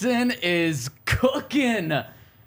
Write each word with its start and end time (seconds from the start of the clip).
Wilson 0.00 0.32
is 0.42 0.90
cooking. 1.06 1.92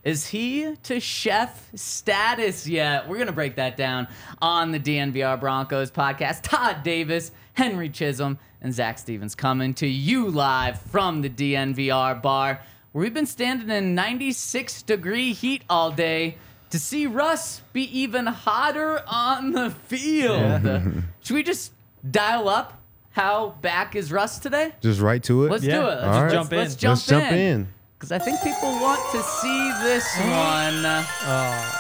Is 0.06 0.28
he 0.28 0.74
to 0.84 1.02
chef 1.02 1.70
status 1.76 2.66
yet? 2.66 3.10
We're 3.10 3.18
going 3.18 3.28
to 3.28 3.34
break 3.34 3.56
that 3.58 3.76
down 3.76 4.08
on 4.42 4.72
the 4.72 4.80
DNVR 4.80 5.38
Broncos 5.38 5.92
podcast. 5.92 6.44
Todd 6.44 6.84
Davis, 6.84 7.32
Henry 7.54 7.90
Chisholm, 7.90 8.40
and 8.62 8.74
Zac 8.74 9.00
Stevens 9.00 9.36
coming 9.36 9.74
to 9.76 9.88
you 9.88 10.30
live 10.30 10.80
from 10.80 11.22
the 11.22 11.30
DNVR 11.30 12.22
bar 12.22 12.62
where 12.94 13.04
we've 13.04 13.14
been 13.14 13.26
standing 13.26 13.70
in 13.70 13.96
96 13.96 14.84
degree 14.84 15.34
heat 15.34 15.64
all 15.70 15.92
day 15.92 16.38
to 16.70 16.80
see 16.80 17.06
Russ 17.06 17.62
be 17.74 17.84
even 18.00 18.28
hotter 18.28 19.04
on 19.08 19.52
the 19.52 19.72
field. 19.72 21.04
Should 21.22 21.34
we 21.34 21.44
just 21.44 21.74
dial 22.10 22.48
up 22.48 22.81
how 23.12 23.56
back 23.62 23.96
is 23.96 24.12
Russ 24.12 24.40
today? 24.40 24.74
Just 24.82 25.00
right 25.02 25.22
to 25.24 25.46
it. 25.46 25.52
Let's 25.52 25.64
Yeah. 25.64 25.80
do 25.80 25.82
it. 25.82 25.86
Let's, 25.86 26.04
All 26.04 26.10
let's- 26.12 26.22
right. 26.24 26.32
Jump 26.32 26.54
in. 26.54 26.58
let's 26.60 26.76
jump 26.76 26.92
Let's 26.98 27.06
jump 27.08 27.32
in. 27.32 27.68
because 27.98 28.12
I 28.12 28.20
think 28.20 28.42
people 28.42 28.70
want 28.80 29.00
to 29.12 29.22
see 29.22 29.72
this 29.84 30.08
oh. 30.18 30.30
one. 30.30 31.06
Oh. 31.26 31.78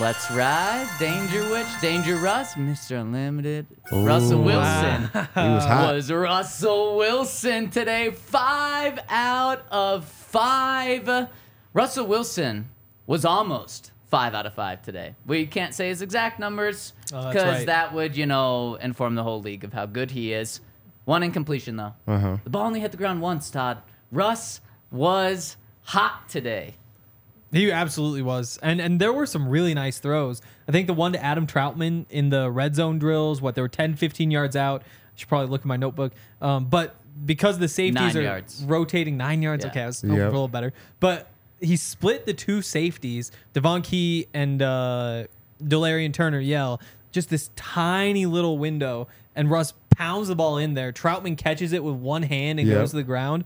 Let's 0.00 0.30
ride. 0.30 0.88
Danger 0.98 1.46
Witch, 1.50 1.66
Danger 1.82 2.16
Russ, 2.16 2.54
Mr. 2.54 3.00
Unlimited. 3.02 3.66
Russell 3.92 4.42
Wilson 4.42 5.02
He 5.12 5.40
was 5.40 5.64
hot. 5.66 5.94
was 5.94 6.10
Russell 6.10 6.96
Wilson 6.96 7.68
today. 7.70 8.10
Five 8.10 8.98
out 9.10 9.62
of 9.70 10.06
five. 10.06 11.28
Russell 11.74 12.06
Wilson 12.06 12.70
was 13.06 13.26
almost 13.26 13.92
five 14.14 14.34
out 14.34 14.46
of 14.46 14.54
five 14.54 14.80
today. 14.82 15.14
We 15.26 15.44
can't 15.46 15.74
say 15.74 15.88
his 15.88 16.00
exact 16.02 16.38
numbers 16.38 16.92
Oh, 17.12 17.28
because 17.32 17.42
right. 17.58 17.66
that 17.66 17.92
would, 17.94 18.16
you 18.16 18.26
know, 18.26 18.76
inform 18.76 19.16
the 19.16 19.22
whole 19.24 19.40
league 19.40 19.64
of 19.64 19.72
how 19.72 19.86
good 19.86 20.12
he 20.12 20.32
is. 20.32 20.60
One 21.04 21.22
incompletion 21.24 21.76
though. 21.76 21.94
Uh-huh. 22.06 22.36
The 22.44 22.50
ball 22.50 22.66
only 22.66 22.78
hit 22.80 22.92
the 22.92 22.96
ground 22.96 23.20
once, 23.20 23.50
Todd. 23.50 23.78
Russ 24.12 24.60
was 24.92 25.56
hot 25.82 26.28
today. 26.28 26.74
He 27.52 27.70
absolutely 27.72 28.22
was. 28.22 28.58
And 28.62 28.80
and 28.80 29.00
there 29.00 29.12
were 29.12 29.26
some 29.26 29.48
really 29.48 29.74
nice 29.74 29.98
throws. 29.98 30.42
I 30.68 30.72
think 30.72 30.86
the 30.86 30.94
one 30.94 31.12
to 31.12 31.22
Adam 31.22 31.46
Trautman 31.46 32.06
in 32.10 32.30
the 32.30 32.50
red 32.50 32.74
zone 32.74 32.98
drills, 32.98 33.40
what, 33.42 33.54
they 33.56 33.62
were 33.62 33.68
10, 33.68 33.94
15 33.96 34.30
yards 34.30 34.54
out. 34.56 34.82
I 34.82 34.86
should 35.16 35.28
probably 35.28 35.48
look 35.48 35.60
at 35.62 35.66
my 35.66 35.76
notebook. 35.76 36.12
Um, 36.40 36.66
but 36.66 36.94
because 37.26 37.58
the 37.58 37.68
safeties 37.68 37.94
Nine 38.14 38.16
are 38.16 38.22
yards. 38.22 38.62
rotating 38.66 39.16
nine 39.16 39.42
yards, 39.42 39.64
Yeah. 39.64 39.70
okay, 39.70 39.82
I 39.82 39.86
was 39.86 40.02
Yep. 40.02 40.12
a 40.12 40.24
little 40.24 40.48
better. 40.48 40.72
But 41.00 41.28
he 41.64 41.76
split 41.76 42.26
the 42.26 42.34
two 42.34 42.62
safeties, 42.62 43.32
Devon 43.52 43.82
Key 43.82 44.26
and 44.34 44.60
uh, 44.62 45.24
Delarrin 45.62 46.12
Turner-Yell, 46.12 46.80
just 47.12 47.30
this 47.30 47.50
tiny 47.56 48.26
little 48.26 48.58
window. 48.58 49.08
And 49.36 49.50
Russ 49.50 49.74
pounds 49.96 50.28
the 50.28 50.36
ball 50.36 50.58
in 50.58 50.74
there. 50.74 50.92
Trautman 50.92 51.36
catches 51.36 51.72
it 51.72 51.82
with 51.82 51.96
one 51.96 52.22
hand 52.22 52.60
and 52.60 52.68
Yep. 52.68 52.78
goes 52.78 52.90
to 52.90 52.96
the 52.96 53.02
ground. 53.02 53.44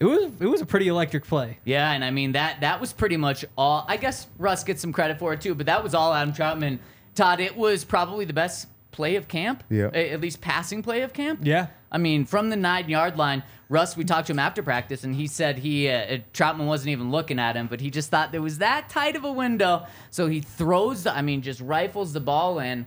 It 0.00 0.04
was 0.04 0.30
it 0.40 0.46
was 0.46 0.60
a 0.60 0.66
pretty 0.66 0.86
electric 0.88 1.24
play. 1.26 1.58
Yeah, 1.64 1.90
and 1.90 2.04
I 2.04 2.10
mean 2.12 2.32
that 2.32 2.60
that 2.60 2.80
was 2.80 2.92
pretty 2.92 3.16
much 3.16 3.44
all. 3.56 3.84
I 3.88 3.96
guess 3.96 4.28
Russ 4.38 4.62
gets 4.62 4.80
some 4.80 4.92
credit 4.92 5.18
for 5.18 5.32
it 5.32 5.40
too, 5.40 5.56
but 5.56 5.66
that 5.66 5.82
was 5.82 5.92
all 5.94 6.14
Adam 6.14 6.32
Trautman. 6.32 6.78
Todd, 7.16 7.40
it 7.40 7.56
was 7.56 7.84
probably 7.84 8.24
the 8.24 8.32
best 8.32 8.68
play 8.92 9.16
of 9.16 9.26
camp. 9.26 9.64
Yeah. 9.68 9.86
At 9.88 10.20
least 10.20 10.40
passing 10.40 10.82
play 10.82 11.02
of 11.02 11.12
camp. 11.12 11.40
Yeah. 11.42 11.66
I 11.90 11.98
mean, 11.98 12.24
from 12.24 12.50
the 12.50 12.56
nine 12.56 12.88
yard 12.88 13.16
line, 13.16 13.42
Russ. 13.68 13.96
We 13.96 14.04
talked 14.04 14.28
to 14.28 14.32
him 14.32 14.38
after 14.38 14.62
practice, 14.62 15.04
and 15.04 15.14
he 15.14 15.26
said 15.26 15.58
he 15.58 15.88
uh, 15.88 16.18
Trautman 16.32 16.66
wasn't 16.66 16.90
even 16.90 17.10
looking 17.10 17.38
at 17.38 17.54
him, 17.54 17.66
but 17.66 17.80
he 17.80 17.90
just 17.90 18.10
thought 18.10 18.32
there 18.32 18.42
was 18.42 18.58
that 18.58 18.88
tight 18.88 19.14
of 19.14 19.24
a 19.24 19.32
window, 19.32 19.86
so 20.10 20.26
he 20.26 20.40
throws. 20.40 21.02
The, 21.02 21.14
I 21.14 21.22
mean, 21.22 21.42
just 21.42 21.60
rifles 21.60 22.12
the 22.12 22.20
ball 22.20 22.60
in. 22.60 22.86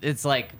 It's 0.00 0.24
like 0.24 0.50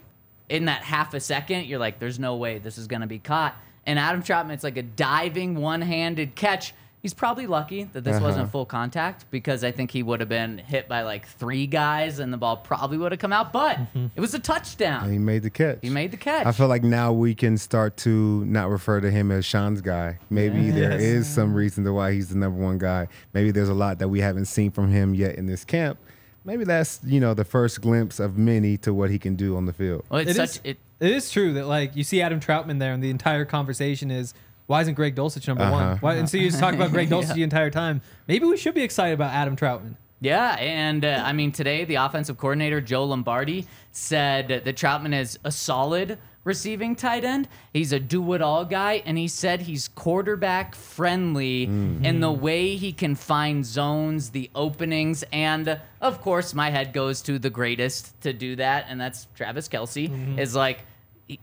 in 0.49 0.65
that 0.65 0.83
half 0.83 1.15
a 1.15 1.21
second, 1.21 1.67
you're 1.67 1.79
like, 1.79 2.01
there's 2.01 2.19
no 2.19 2.37
way 2.37 2.59
this 2.59 2.79
is 2.79 2.87
going 2.87 3.03
to 3.03 3.07
be 3.07 3.21
caught. 3.21 3.55
And 3.87 3.99
Adam 3.99 4.23
Trautman, 4.23 4.53
it's 4.53 4.65
like 4.65 4.77
a 4.77 4.83
diving 4.83 5.55
one 5.55 5.81
handed 5.81 6.35
catch. 6.35 6.75
He's 7.03 7.15
probably 7.15 7.47
lucky 7.47 7.85
that 7.85 8.05
this 8.05 8.21
wasn't 8.21 8.43
uh-huh. 8.43 8.51
full 8.51 8.67
contact 8.67 9.25
because 9.31 9.65
I 9.65 9.71
think 9.71 9.91
he 9.91 10.03
would 10.03 10.21
have 10.21 10.29
been 10.29 10.59
hit 10.59 10.87
by 10.87 11.01
like 11.03 11.27
three 11.27 11.67
guys 11.67 12.19
and 12.19 12.31
the 12.31 12.37
ball 12.37 12.59
probably 12.59 12.99
would 12.99 13.13
have 13.13 13.19
come 13.19 13.33
out, 13.33 13.55
but 13.55 13.77
mm-hmm. 13.79 14.09
it 14.15 14.21
was 14.21 14.35
a 14.35 14.39
touchdown. 14.39 15.05
And 15.05 15.13
he 15.13 15.19
made 15.19 15.43
the 15.43 15.49
catch. 15.49 15.79
He 15.81 15.89
made 15.89 16.11
the 16.11 16.19
catch. 16.19 16.45
I 16.47 16.53
feel 16.53 16.69
like 16.69 16.83
now 16.83 17.13
we 17.13 17.35
can 17.35 17.57
start 17.57 17.97
to 17.99 18.45
not 18.45 18.69
refer 18.69 19.01
to 19.01 19.11
him 19.11 19.31
as 19.31 19.47
Sean's 19.47 19.81
guy. 19.81 20.19
Maybe 20.29 20.71
there 20.71 20.93
Yes. 20.93 21.01
is 21.01 21.27
some 21.27 21.55
reason 21.55 21.85
to 21.85 21.93
why 21.95 22.13
he's 22.13 22.29
the 22.29 22.37
number 22.37 22.63
one 22.63 22.77
guy. 22.77 23.09
Maybe 23.33 23.51
there's 23.51 23.71
a 23.71 23.75
lot 23.75 23.99
that 24.01 24.09
we 24.09 24.21
haven't 24.21 24.47
seen 24.47 24.71
from 24.71 24.91
him 24.91 25.15
yet 25.15 25.37
in 25.37 25.47
this 25.47 25.65
camp. 25.65 25.99
Maybe 26.45 26.65
that's 26.65 27.01
you 27.05 27.21
know 27.21 27.33
the 27.35 27.45
first 27.45 27.81
glimpse 27.81 28.19
of 28.21 28.37
many 28.37 28.77
to 28.79 28.93
what 28.93 29.11
he 29.11 29.19
can 29.19 29.37
do 29.37 29.57
on 29.57 29.67
the 29.67 29.73
field. 29.73 30.05
well, 30.11 30.21
it's 30.21 30.33
It 30.33 30.37
such 30.37 30.51
is- 30.51 30.61
it. 30.65 30.79
It 31.01 31.13
is 31.13 31.31
true 31.31 31.55
that 31.55 31.67
like 31.67 31.97
you 31.97 32.05
see 32.05 32.21
Adam 32.21 32.41
Trautman 32.41 32.79
there, 32.79 32.93
and 32.93 33.03
the 33.03 33.09
entire 33.09 33.47
conversation 33.47 34.11
is 34.11 34.35
why 34.71 34.81
isn't 34.83 34.95
Greg 34.95 35.17
Dulcich 35.17 35.49
number 35.49 35.65
Uh-huh. 35.65 35.73
one? 35.75 35.97
Why, 35.99 36.15
and 36.15 36.31
so 36.31 36.37
you 36.37 36.49
just 36.49 36.61
talk 36.61 36.75
about 36.75 36.93
Greg 36.93 37.09
Dulcich 37.13 37.35
the 37.35 37.43
entire 37.43 37.71
time. 37.71 38.01
Maybe 38.29 38.47
we 38.47 38.57
should 38.57 38.75
be 38.75 38.83
excited 38.85 39.15
about 39.15 39.33
Adam 39.33 39.57
Trautman. 39.57 39.97
Yeah, 40.21 40.53
and 40.61 41.05
uh, 41.05 41.23
I 41.25 41.33
mean 41.33 41.51
today 41.51 41.85
the 41.85 41.97
offensive 41.97 42.39
coordinator 42.39 42.81
Joe 42.81 43.05
Lombardi 43.05 43.67
said 43.91 44.47
that 44.49 44.77
Trautman 44.77 45.13
is 45.19 45.39
a 45.43 45.51
solid 45.51 46.19
receiving 46.45 46.95
tight 46.95 47.25
end. 47.25 47.49
He's 47.73 47.93
a 47.93 47.99
do-it-all 47.99 48.65
guy, 48.67 49.03
and 49.05 49.19
he 49.19 49.27
said 49.29 49.63
he's 49.63 49.89
quarterback 49.89 50.75
friendly 50.77 51.65
in 51.65 52.21
the 52.21 52.31
way 52.31 52.77
he 52.77 52.93
can 52.93 53.15
find 53.17 53.65
zones, 53.67 54.31
the 54.31 54.51
openings, 54.55 55.25
and 55.33 55.81
of 56.01 56.21
course 56.21 56.55
my 56.55 56.71
head 56.71 56.93
goes 56.93 57.23
to 57.23 57.39
the 57.41 57.51
greatest 57.51 58.19
to 58.21 58.33
do 58.33 58.55
that, 58.57 58.87
and 58.89 59.01
that's 59.01 59.27
Travis 59.35 59.69
Kelce. 59.69 60.39
Is 60.39 60.55
like. 60.55 60.83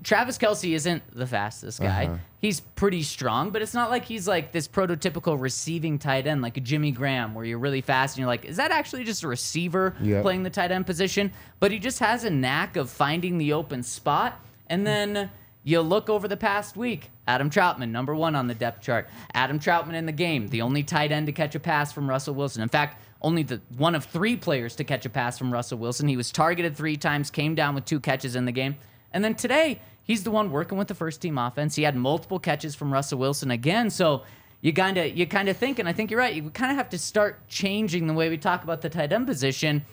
Travis 0.03 0.37
Kelce 0.37 0.73
isn't 0.73 1.03
the 1.15 1.25
fastest 1.27 1.79
guy. 1.81 2.05
Uh-huh. 2.05 2.17
He's 2.41 2.59
pretty 2.59 3.03
strong, 3.03 3.49
but 3.51 3.61
it's 3.61 3.73
not 3.73 3.89
like 3.89 4.05
he's 4.05 4.27
like 4.27 4.51
this 4.51 4.67
prototypical 4.67 5.39
receiving 5.39 5.97
tight 5.99 6.27
end 6.27 6.41
like 6.41 6.57
a 6.57 6.59
Jimmy 6.61 6.91
Graham, 6.91 7.33
where 7.33 7.45
you're 7.45 7.59
really 7.59 7.81
fast 7.81 8.15
and 8.15 8.19
you're 8.21 8.27
like, 8.27 8.45
is 8.45 8.57
that 8.57 8.71
actually 8.71 9.03
just 9.03 9.23
a 9.23 9.27
receiver 9.27 9.95
Yep. 10.01 10.21
playing 10.21 10.43
the 10.43 10.49
tight 10.49 10.71
end 10.71 10.85
position? 10.85 11.31
But 11.59 11.71
he 11.71 11.79
just 11.79 11.99
has 11.99 12.23
a 12.23 12.29
knack 12.29 12.75
of 12.75 12.89
finding 12.89 13.37
the 13.37 13.53
open 13.53 13.83
spot. 13.83 14.39
And 14.67 14.85
then 14.85 15.29
you 15.63 15.81
look 15.81 16.09
over 16.09 16.27
the 16.27 16.37
past 16.37 16.77
week, 16.77 17.09
Adam 17.27 17.49
Trautman, 17.49 17.89
number 17.89 18.15
one 18.15 18.35
on 18.35 18.47
the 18.47 18.53
depth 18.53 18.81
chart. 18.81 19.07
Adam 19.33 19.59
Trautman 19.59 19.95
in 19.95 20.05
the 20.05 20.11
game, 20.11 20.47
the 20.47 20.61
only 20.61 20.83
tight 20.83 21.11
end 21.11 21.25
to 21.27 21.31
catch 21.31 21.55
a 21.55 21.59
pass 21.59 21.91
from 21.91 22.09
Russell 22.09 22.35
Wilson. 22.35 22.61
In 22.61 22.69
fact, 22.69 23.01
only 23.21 23.43
the 23.43 23.59
one 23.77 23.95
of 23.95 24.05
three 24.05 24.35
players 24.35 24.75
to 24.75 24.83
catch 24.83 25.05
a 25.05 25.09
pass 25.09 25.37
from 25.39 25.51
Russell 25.51 25.79
Wilson. 25.79 26.07
He 26.07 26.15
was 26.15 26.31
targeted 26.31 26.77
three 26.77 26.97
times, 26.97 27.31
came 27.31 27.55
down 27.55 27.73
with 27.73 27.85
two 27.85 27.99
catches 27.99 28.35
in 28.35 28.45
the 28.45 28.51
game. 28.51 28.75
And 29.13 29.23
then 29.23 29.35
today, 29.35 29.81
he's 30.03 30.23
the 30.23 30.31
one 30.31 30.51
working 30.51 30.77
with 30.77 30.87
the 30.87 30.95
first 30.95 31.21
team 31.21 31.37
offense. 31.37 31.75
He 31.75 31.83
had 31.83 31.95
multiple 31.95 32.39
catches 32.39 32.75
from 32.75 32.91
Russell 32.91 33.19
Wilson 33.19 33.51
again. 33.51 33.89
So 33.89 34.23
you 34.61 34.73
kind 34.73 34.97
of 34.97 35.15
you 35.15 35.27
kind 35.27 35.49
of 35.49 35.57
think, 35.57 35.79
and 35.79 35.87
I 35.87 35.93
think 35.93 36.11
you're 36.11 36.19
right. 36.19 36.33
You 36.33 36.49
kind 36.49 36.71
of 36.71 36.77
have 36.77 36.89
to 36.89 36.97
start 36.97 37.47
changing 37.47 38.07
the 38.07 38.13
way 38.13 38.29
we 38.29 38.37
talk 38.37 38.63
about 38.63 38.81
the 38.81 38.89
tight 38.89 39.11
end 39.13 39.27
position, 39.27 39.85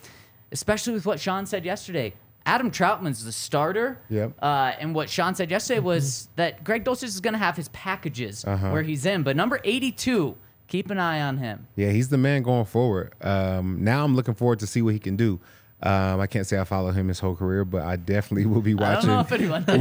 especially 0.51 0.93
with 0.93 1.05
what 1.05 1.19
Sean 1.19 1.45
said 1.45 1.65
yesterday. 1.65 2.13
Adam 2.47 2.69
Trautman's 2.69 3.25
the 3.25 3.31
starter. 3.31 3.99
Yep. 4.09 4.33
Uh, 4.39 4.73
and 4.79 4.93
what 4.93 5.09
Sean 5.09 5.33
said 5.33 5.49
yesterday 5.49 5.79
was 5.79 6.29
that 6.35 6.63
Greg 6.63 6.83
Dulcich 6.83 7.05
is 7.05 7.19
going 7.19 7.33
to 7.33 7.39
have 7.39 7.55
his 7.57 7.69
packages 7.69 8.43
where 8.43 8.83
he's 8.83 9.05
in. 9.05 9.23
But 9.23 9.35
number 9.35 9.59
82, 9.63 10.35
keep 10.67 10.91
an 10.91 10.99
eye 10.99 11.21
on 11.21 11.37
him. 11.37 11.67
Yeah, 11.75 11.89
he's 11.89 12.09
the 12.09 12.19
man 12.19 12.43
going 12.43 12.65
forward. 12.65 13.13
Um, 13.21 13.83
now 13.83 14.03
I'm 14.03 14.15
looking 14.15 14.35
forward 14.35 14.59
to 14.59 14.67
see 14.67 14.83
what 14.83 14.93
he 14.93 14.99
can 14.99 15.15
do. 15.15 15.39
Um, 15.83 16.19
I 16.19 16.27
can't 16.27 16.47
say 16.47 16.57
I 16.59 16.63
follow 16.63 16.91
him 16.91 17.09
his 17.09 17.19
whole 17.19 17.35
career, 17.35 17.65
but 17.65 17.83
I 17.83 17.95
definitely 17.95 18.45
will 18.45 18.61
be 18.61 18.73
watching. 18.73 19.09
don't 19.09 19.15
know 19.17 19.21
if 19.21 19.31
anyone 19.31 19.63
did. 19.65 19.79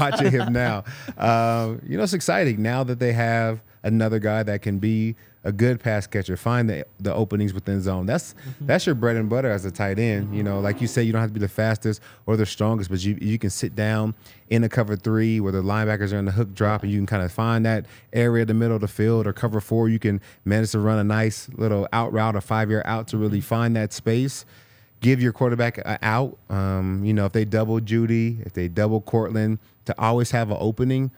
watching 0.00 0.30
him 0.30 0.52
now. 0.52 0.84
Um, 1.18 1.80
you 1.86 1.96
know, 1.96 2.02
it's 2.02 2.12
exciting 2.14 2.62
now 2.62 2.82
that 2.84 2.98
they 2.98 3.12
have 3.12 3.60
another 3.82 4.18
guy 4.18 4.42
that 4.42 4.62
can 4.62 4.78
be 4.78 5.16
a 5.44 5.52
good 5.52 5.80
pass 5.80 6.06
catcher, 6.06 6.36
find 6.36 6.68
the 6.68 6.84
the 6.98 7.12
openings 7.14 7.54
within 7.54 7.80
zone. 7.80 8.06
That's 8.06 8.34
that's 8.60 8.84
your 8.86 8.94
bread 8.94 9.16
and 9.16 9.28
butter 9.28 9.50
as 9.50 9.64
a 9.64 9.70
tight 9.70 9.98
end. 9.98 10.34
You 10.36 10.42
know, 10.42 10.60
like 10.60 10.80
you 10.80 10.86
said, 10.86 11.02
you 11.02 11.12
don't 11.12 11.20
have 11.20 11.30
to 11.30 11.34
be 11.34 11.40
the 11.40 11.48
fastest 11.48 12.00
or 12.26 12.36
the 12.36 12.44
strongest, 12.46 12.90
but 12.90 13.02
you 13.04 13.16
you 13.20 13.38
can 13.38 13.50
sit 13.50 13.74
down 13.74 14.14
in 14.50 14.64
a 14.64 14.68
cover 14.68 14.96
three 14.96 15.40
where 15.40 15.52
the 15.52 15.62
linebackers 15.62 16.12
are 16.12 16.18
in 16.18 16.26
the 16.26 16.32
hook 16.32 16.54
drop, 16.54 16.82
and 16.82 16.92
you 16.92 16.98
can 16.98 17.06
kind 17.06 17.22
of 17.22 17.32
find 17.32 17.64
that 17.64 17.86
area 18.12 18.42
in 18.42 18.48
the 18.48 18.54
middle 18.54 18.74
of 18.74 18.82
the 18.82 18.88
field 18.88 19.26
or 19.26 19.32
cover 19.32 19.60
four. 19.60 19.88
You 19.88 19.98
can 19.98 20.20
manage 20.44 20.72
to 20.72 20.78
run 20.78 20.98
a 20.98 21.04
nice 21.04 21.48
little 21.54 21.88
out 21.92 22.12
route, 22.12 22.36
a 22.36 22.40
five 22.40 22.68
year 22.70 22.82
out 22.84 23.08
to 23.08 23.16
really 23.18 23.40
find 23.40 23.74
that 23.76 23.92
space 23.92 24.44
give 25.00 25.20
your 25.20 25.32
quarterback 25.32 25.78
an 25.78 25.98
out. 26.02 26.36
Um, 26.48 27.04
you 27.04 27.12
know, 27.14 27.26
if 27.26 27.32
they 27.32 27.44
double 27.44 27.80
Jeudy, 27.80 28.44
if 28.46 28.52
they 28.52 28.68
double 28.68 29.00
Courtland, 29.00 29.58
to 29.86 29.94
always 30.00 30.30
have 30.30 30.50
an 30.50 30.58
opening. 30.60 31.10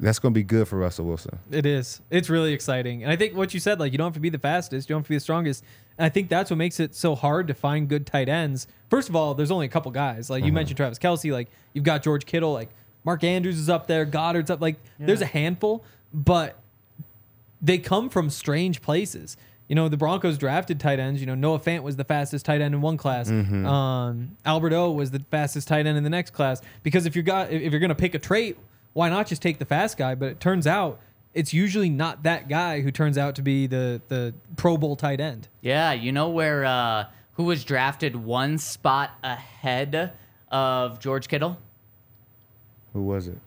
that's 0.00 0.18
going 0.18 0.32
to 0.32 0.38
be 0.38 0.44
good 0.44 0.66
for 0.66 0.78
Russell 0.78 1.04
Wilson. 1.04 1.38
It 1.50 1.66
is. 1.66 2.00
It's 2.10 2.30
really 2.30 2.52
exciting. 2.52 3.02
And 3.02 3.12
I 3.12 3.16
think 3.16 3.36
what 3.36 3.52
you 3.52 3.60
said, 3.60 3.78
like, 3.78 3.92
you 3.92 3.98
don't 3.98 4.06
have 4.06 4.14
to 4.14 4.20
be 4.20 4.30
the 4.30 4.38
fastest, 4.38 4.88
you 4.88 4.94
don't 4.94 5.00
have 5.00 5.06
to 5.06 5.10
be 5.10 5.16
the 5.16 5.20
strongest. 5.20 5.62
And 5.98 6.06
I 6.06 6.08
think 6.08 6.28
that's 6.28 6.50
what 6.50 6.56
makes 6.56 6.80
it 6.80 6.94
so 6.94 7.14
hard 7.14 7.46
to 7.48 7.54
find 7.54 7.88
good 7.88 8.06
tight 8.06 8.28
ends. 8.28 8.66
First 8.88 9.08
of 9.08 9.16
all, 9.16 9.34
there's 9.34 9.50
only 9.50 9.66
a 9.66 9.68
couple 9.68 9.90
guys. 9.92 10.30
Like, 10.30 10.44
you 10.44 10.52
mentioned 10.52 10.78
Travis 10.78 10.98
Kelce, 10.98 11.30
like, 11.32 11.48
you've 11.74 11.84
got 11.84 12.02
George 12.02 12.24
Kittle, 12.24 12.52
like, 12.52 12.70
Mark 13.04 13.24
Andrews 13.24 13.58
is 13.58 13.68
up 13.68 13.86
there, 13.86 14.04
Goedert's 14.04 14.50
up. 14.50 14.60
Like, 14.60 14.76
there's 14.98 15.22
a 15.22 15.26
handful, 15.26 15.84
but 16.12 16.56
they 17.60 17.78
come 17.78 18.08
from 18.08 18.30
strange 18.30 18.80
places. 18.82 19.36
You 19.70 19.76
know, 19.76 19.88
the 19.88 19.96
Broncos 19.96 20.36
drafted 20.36 20.80
tight 20.80 20.98
ends. 20.98 21.20
You 21.20 21.28
know, 21.28 21.36
Noah 21.36 21.60
Fant 21.60 21.84
was 21.84 21.94
the 21.94 22.02
fastest 22.02 22.44
tight 22.44 22.60
end 22.60 22.74
in 22.74 22.80
one 22.80 22.96
class. 22.96 23.30
Um, 23.30 24.36
Albert 24.44 24.72
O 24.72 24.90
was 24.90 25.12
the 25.12 25.20
fastest 25.30 25.68
tight 25.68 25.86
end 25.86 25.96
in 25.96 26.02
the 26.02 26.10
next 26.10 26.32
class. 26.32 26.60
Because 26.82 27.06
if 27.06 27.14
you 27.14 27.22
got 27.22 27.52
if 27.52 27.70
you're 27.70 27.80
gonna 27.80 27.94
pick 27.94 28.16
a 28.16 28.18
trait, 28.18 28.58
why 28.94 29.08
not 29.08 29.28
just 29.28 29.40
take 29.40 29.60
the 29.60 29.64
fast 29.64 29.96
guy? 29.96 30.16
But 30.16 30.30
it 30.30 30.40
turns 30.40 30.66
out 30.66 30.98
it's 31.34 31.54
usually 31.54 31.88
not 31.88 32.24
that 32.24 32.48
guy 32.48 32.80
who 32.80 32.90
turns 32.90 33.16
out 33.16 33.36
to 33.36 33.42
be 33.42 33.68
the 33.68 34.02
the 34.08 34.34
Pro 34.56 34.76
Bowl 34.76 34.96
tight 34.96 35.20
end. 35.20 35.46
Yeah, 35.60 35.92
you 35.92 36.10
know 36.10 36.30
where 36.30 36.64
uh, 36.64 37.04
who 37.34 37.44
was 37.44 37.62
drafted 37.62 38.16
one 38.16 38.58
spot 38.58 39.12
ahead 39.22 40.10
of 40.50 40.98
George 40.98 41.28
Kittle? 41.28 41.58
Who 42.92 43.02
was 43.02 43.28
it? 43.28 43.38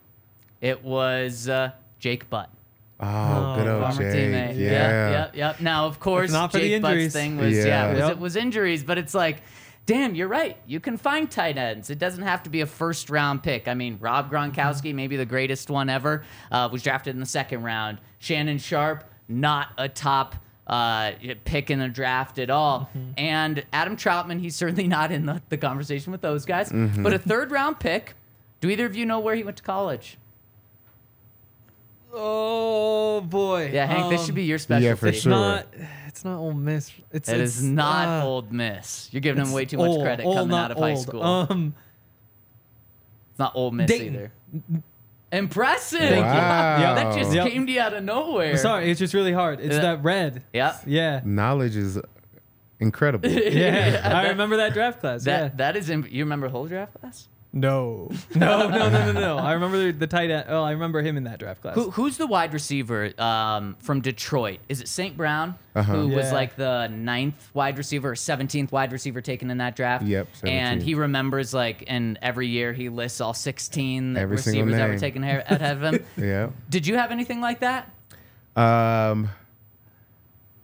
It 0.62 0.86
was 0.86 1.50
uh, 1.50 1.72
Jake 2.00 2.30
Butt. 2.30 2.50
Oh, 3.04 3.56
good 3.58 3.68
old 3.68 3.82
Former 3.96 4.12
Jake. 4.12 4.32
teammate. 4.32 4.60
Yeah. 4.60 4.72
Yep, 4.72 5.12
yep, 5.12 5.36
yep. 5.36 5.60
Now, 5.62 5.86
of 5.88 6.00
course, 6.00 6.32
not 6.32 6.52
for 6.52 6.58
the 6.60 6.70
Jake 6.70 6.82
Butt's 6.82 7.14
thing 7.14 7.38
was 7.38 7.56
yeah, 7.58 7.66
Yeah. 7.66 7.86
it, 7.86 7.90
was, 7.92 8.00
Yep. 8.00 8.12
it 8.12 8.20
was 8.20 8.36
injuries, 8.36 8.84
but 8.84 8.98
it's 8.98 9.14
like, 9.14 9.38
damn, 9.86 10.16
you're 10.16 10.28
right. 10.28 10.58
You 10.66 10.80
can 10.80 10.98
find 10.98 11.30
tight 11.30 11.58
ends. 11.58 11.90
It 11.90 12.00
doesn't 12.00 12.24
have 12.24 12.44
to 12.44 12.50
be 12.50 12.62
a 12.62 12.66
first 12.66 13.10
round 13.10 13.44
pick. 13.44 13.68
I 13.68 13.74
mean, 13.74 13.98
Rob 14.00 14.32
Gronkowski, 14.32 14.94
maybe 14.96 15.18
the 15.18 15.26
greatest 15.26 15.70
one 15.70 15.90
ever, 15.90 16.24
uh, 16.52 16.70
was 16.72 16.82
drafted 16.84 17.14
in 17.16 17.20
the 17.20 17.26
second 17.26 17.64
round. 17.64 18.00
Shannon 18.20 18.58
Sharpe, 18.58 19.04
not 19.28 19.70
a 19.78 19.90
top 19.90 20.36
uh, 20.66 21.12
pick 21.44 21.70
in 21.70 21.80
the 21.80 21.90
draft 21.90 22.40
at 22.40 22.50
all. 22.50 22.90
And 23.18 23.66
Adam 23.74 23.98
Trautman, 23.98 24.40
he's 24.40 24.56
certainly 24.56 24.88
not 24.88 25.12
in 25.12 25.26
the, 25.26 25.42
the 25.50 25.58
conversation 25.58 26.12
with 26.14 26.22
those 26.22 26.46
guys, 26.46 26.72
but 26.72 27.14
a 27.14 27.20
third 27.20 27.52
round 27.52 27.80
pick. 27.82 28.16
Do 28.62 28.70
either 28.70 28.86
of 28.86 28.96
you 28.96 29.06
know 29.06 29.20
where 29.20 29.36
he 29.36 29.44
went 29.44 29.58
to 29.58 29.64
college? 29.64 30.18
Oh 32.16 33.22
boy. 33.22 33.72
Yeah, 33.74 33.86
Hank, 33.88 34.10
this 34.12 34.26
should 34.26 34.36
be 34.36 34.44
your 34.44 34.60
specialty. 34.60 34.86
yeah, 34.86 34.96
for 34.96 35.08
It's 35.08 35.22
sure. 35.22 35.32
not. 35.32 35.68
It's 36.08 36.24
not 36.24 36.38
Ole 36.38 36.54
Miss. 36.54 36.92
It's 37.12 37.28
It 37.28 37.42
it's, 37.42 37.58
is 37.58 37.64
not 37.64 38.24
uh, 38.24 38.28
Old 38.28 38.52
Miss. 38.52 39.10
You're 39.12 39.22
giving 39.22 39.42
him 39.42 39.48
it's 39.48 39.56
way 39.56 39.66
too 39.66 39.78
much 39.78 39.90
old, 39.90 40.04
credit 40.04 40.26
old, 40.26 40.36
coming 40.36 40.50
not 40.52 40.66
out 40.66 40.72
of 40.72 40.78
high 40.78 40.92
old. 40.92 41.00
school. 41.02 41.24
Um, 41.24 41.74
it's 43.32 43.40
not 43.40 43.54
Old 43.56 43.74
Miss 43.74 43.88
Dayton. 43.90 44.14
either. 44.16 44.32
Impressive. 45.32 46.00
Wow. 46.18 46.80
Yeah, 46.80 46.94
that 46.94 47.18
just 47.18 47.34
Yep. 47.34 47.48
came 47.52 47.66
to 47.66 47.72
you 47.72 47.80
out 47.82 47.96
of 47.96 48.04
nowhere. 48.04 48.56
sorry, 48.58 48.92
it's 48.92 49.00
just 49.00 49.16
really 49.16 49.34
hard. 49.34 49.60
It's 49.60 49.74
Yeah. 49.76 49.82
that 49.82 50.04
red. 50.04 50.44
Yeah. 50.54 50.78
Yeah. 50.86 51.22
Knowledge 51.26 51.76
is 51.76 52.00
incredible. 52.80 53.28
Yeah. 53.32 54.02
I 54.14 54.30
remember 54.30 54.58
that 54.58 54.74
draft 54.74 55.00
class. 55.00 55.24
That 55.24 55.42
yeah. 55.42 55.50
that 55.56 55.76
is. 55.76 55.90
Im- 55.90 56.06
you 56.08 56.24
remember 56.24 56.48
whole 56.50 56.68
draft 56.68 56.94
class? 57.02 57.28
No. 57.56 58.10
No, 58.36 58.68
no, 58.68 58.90
no, 58.90 59.12
no, 59.12 59.20
no. 59.20 59.38
I 59.38 59.54
remember 59.54 59.78
the, 59.78 59.92
the 59.92 60.08
tight 60.08 60.32
end. 60.32 60.46
Oh, 60.50 60.64
I 60.64 60.72
remember 60.72 61.02
him 61.04 61.18
in 61.18 61.26
that 61.26 61.38
draft 61.40 61.62
class. 61.62 61.76
Who, 61.76 61.92
who's 61.92 62.18
the 62.18 62.26
wide 62.26 62.52
receiver 62.52 63.14
um, 63.22 63.76
from 63.80 64.02
Detroit? 64.02 64.60
Is 64.70 64.82
it 64.82 64.88
St. 64.88 65.16
Brown, 65.16 65.54
Uh-huh. 65.76 65.94
who 65.94 66.08
was 66.08 66.26
Yeah. 66.26 66.34
like 66.34 66.56
the 66.56 66.88
ninth 66.88 67.52
wide 67.54 67.78
receiver 67.78 68.10
or 68.12 68.16
17th 68.16 68.72
wide 68.72 68.92
receiver 68.92 69.22
taken 69.22 69.52
in 69.52 69.60
that 69.60 69.76
draft? 69.76 70.04
Yep, 70.04 70.28
And 70.44 70.82
17th. 70.82 70.84
he 70.84 70.96
remembers 70.96 71.54
like, 71.54 71.84
and 71.88 72.18
every 72.24 72.48
year 72.48 72.74
he 72.74 72.90
lists 72.90 73.22
all 73.22 73.36
16 73.36 74.18
Every 74.18 74.38
single 74.40 74.64
receivers 74.66 74.78
that 74.80 74.86
were 74.88 74.92
name. 74.94 75.00
taken 75.00 75.24
ahe- 75.24 75.44
ahead 75.48 75.78
of 75.78 75.84
him. 75.84 76.06
yeah. 76.18 76.50
Did 76.72 76.88
you 76.88 76.98
have 76.98 77.12
anything 77.12 77.40
like 77.40 77.60
that? 77.60 77.92
Um, 78.56 79.30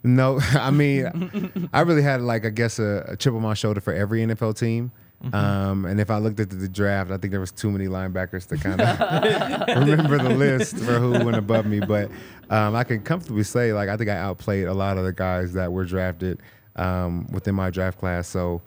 no, 0.04 0.40
I 0.54 0.72
mean, 0.72 1.70
I 1.74 1.82
really 1.82 2.02
had 2.04 2.22
like 2.22 2.46
I 2.46 2.50
guess 2.50 2.80
a, 2.80 3.06
a 3.10 3.16
chip 3.18 3.34
on 3.34 3.42
my 3.42 3.54
shoulder 3.54 3.82
for 3.82 3.94
every 3.94 4.22
NFL 4.26 4.58
team. 4.58 4.92
Um, 5.34 5.86
and 5.86 6.00
if 6.00 6.10
I 6.10 6.18
looked 6.18 6.40
at 6.40 6.50
the, 6.50 6.56
the 6.56 6.70
draft, 6.70 7.12
I 7.12 7.18
think 7.18 7.32
there 7.32 7.42
was 7.42 7.52
too 7.52 7.70
many 7.70 7.88
linebackers 7.88 8.48
to 8.48 8.58
kind 8.58 8.80
of 8.80 9.68
remember 9.88 10.18
the 10.18 10.30
list 10.30 10.78
for 10.78 10.98
who 10.98 11.12
went 11.26 11.36
above 11.36 11.66
me. 11.66 11.82
But 11.82 12.10
um, 12.50 12.76
I 12.76 12.84
can 12.86 13.02
comfortably 13.02 13.44
say 13.44 13.74
like 13.74 13.90
I 13.90 13.98
think 13.98 14.10
I 14.10 14.18
outplayed 14.18 14.68
a 14.68 14.74
lot 14.74 14.98
of 14.98 15.04
the 15.04 15.12
guys 15.12 15.54
that 15.54 15.72
were 15.72 15.86
drafted 15.86 16.40
um, 16.78 17.28
within 17.32 17.56
my 17.56 17.70
draft 17.70 18.00
class. 18.00 18.28
So 18.28 18.62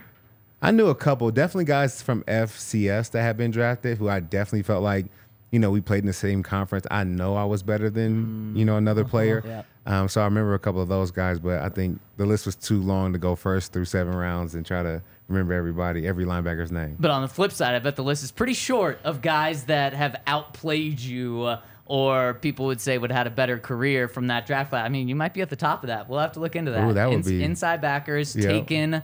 I 0.60 0.70
knew 0.70 0.88
a 0.88 0.94
couple, 0.94 1.30
definitely 1.30 1.64
guys 1.64 2.02
from 2.02 2.22
FCS 2.24 3.10
that 3.12 3.22
had 3.22 3.36
been 3.36 3.50
drafted 3.50 3.98
who 3.98 4.08
I 4.08 4.20
definitely 4.20 4.62
felt 4.62 4.82
like, 4.82 5.06
you 5.50 5.58
know, 5.58 5.70
we 5.70 5.80
played 5.80 6.00
in 6.00 6.06
the 6.06 6.12
same 6.12 6.42
conference. 6.42 6.86
I 6.90 7.04
know 7.04 7.34
I 7.34 7.44
was 7.44 7.62
better 7.62 7.90
than, 7.90 8.54
you 8.54 8.64
know, 8.64 8.76
another 8.76 9.04
player. 9.04 9.42
Yeah. 9.44 9.62
Um, 9.84 10.08
so 10.08 10.20
I 10.20 10.24
remember 10.24 10.54
a 10.54 10.58
couple 10.58 10.80
of 10.80 10.88
those 10.88 11.10
guys, 11.10 11.40
but 11.40 11.60
I 11.60 11.68
think 11.68 12.00
the 12.16 12.26
list 12.26 12.46
was 12.46 12.54
too 12.54 12.80
long 12.80 13.12
to 13.12 13.18
go 13.18 13.34
first 13.34 13.72
through 13.72 13.86
seven 13.86 14.14
rounds 14.14 14.54
and 14.54 14.64
try 14.64 14.82
to 14.82 15.02
remember 15.32 15.54
everybody, 15.54 16.06
every 16.06 16.24
linebacker's 16.24 16.70
name. 16.72 16.96
But 17.00 17.10
on 17.10 17.22
the 17.22 17.28
flip 17.28 17.52
side, 17.52 17.74
I 17.74 17.78
bet 17.78 17.96
the 17.96 18.04
list 18.04 18.22
is 18.22 18.30
pretty 18.30 18.54
short 18.54 19.00
of 19.04 19.20
guys 19.22 19.64
that 19.64 19.92
have 19.94 20.16
outplayed 20.26 21.00
you, 21.00 21.42
uh, 21.42 21.60
or 21.86 22.34
people 22.34 22.66
would 22.66 22.80
say 22.80 22.96
would 22.98 23.10
have 23.10 23.18
had 23.18 23.26
a 23.26 23.30
better 23.30 23.58
career 23.58 24.08
from 24.08 24.28
that 24.28 24.46
draft 24.46 24.70
class. 24.70 24.84
I 24.84 24.88
mean, 24.88 25.08
you 25.08 25.14
might 25.16 25.34
be 25.34 25.40
at 25.42 25.50
the 25.50 25.56
top 25.56 25.82
of 25.82 25.88
that. 25.88 26.08
We'll 26.08 26.20
have 26.20 26.32
to 26.32 26.40
look 26.40 26.54
into 26.56 26.70
that. 26.70 26.84
Ooh, 26.88 26.92
that 26.94 27.06
would 27.08 27.16
Ins- 27.16 27.28
be- 27.28 27.42
inside 27.42 27.80
backers 27.80 28.34
Yeah. 28.36 28.48
taken, 28.48 29.02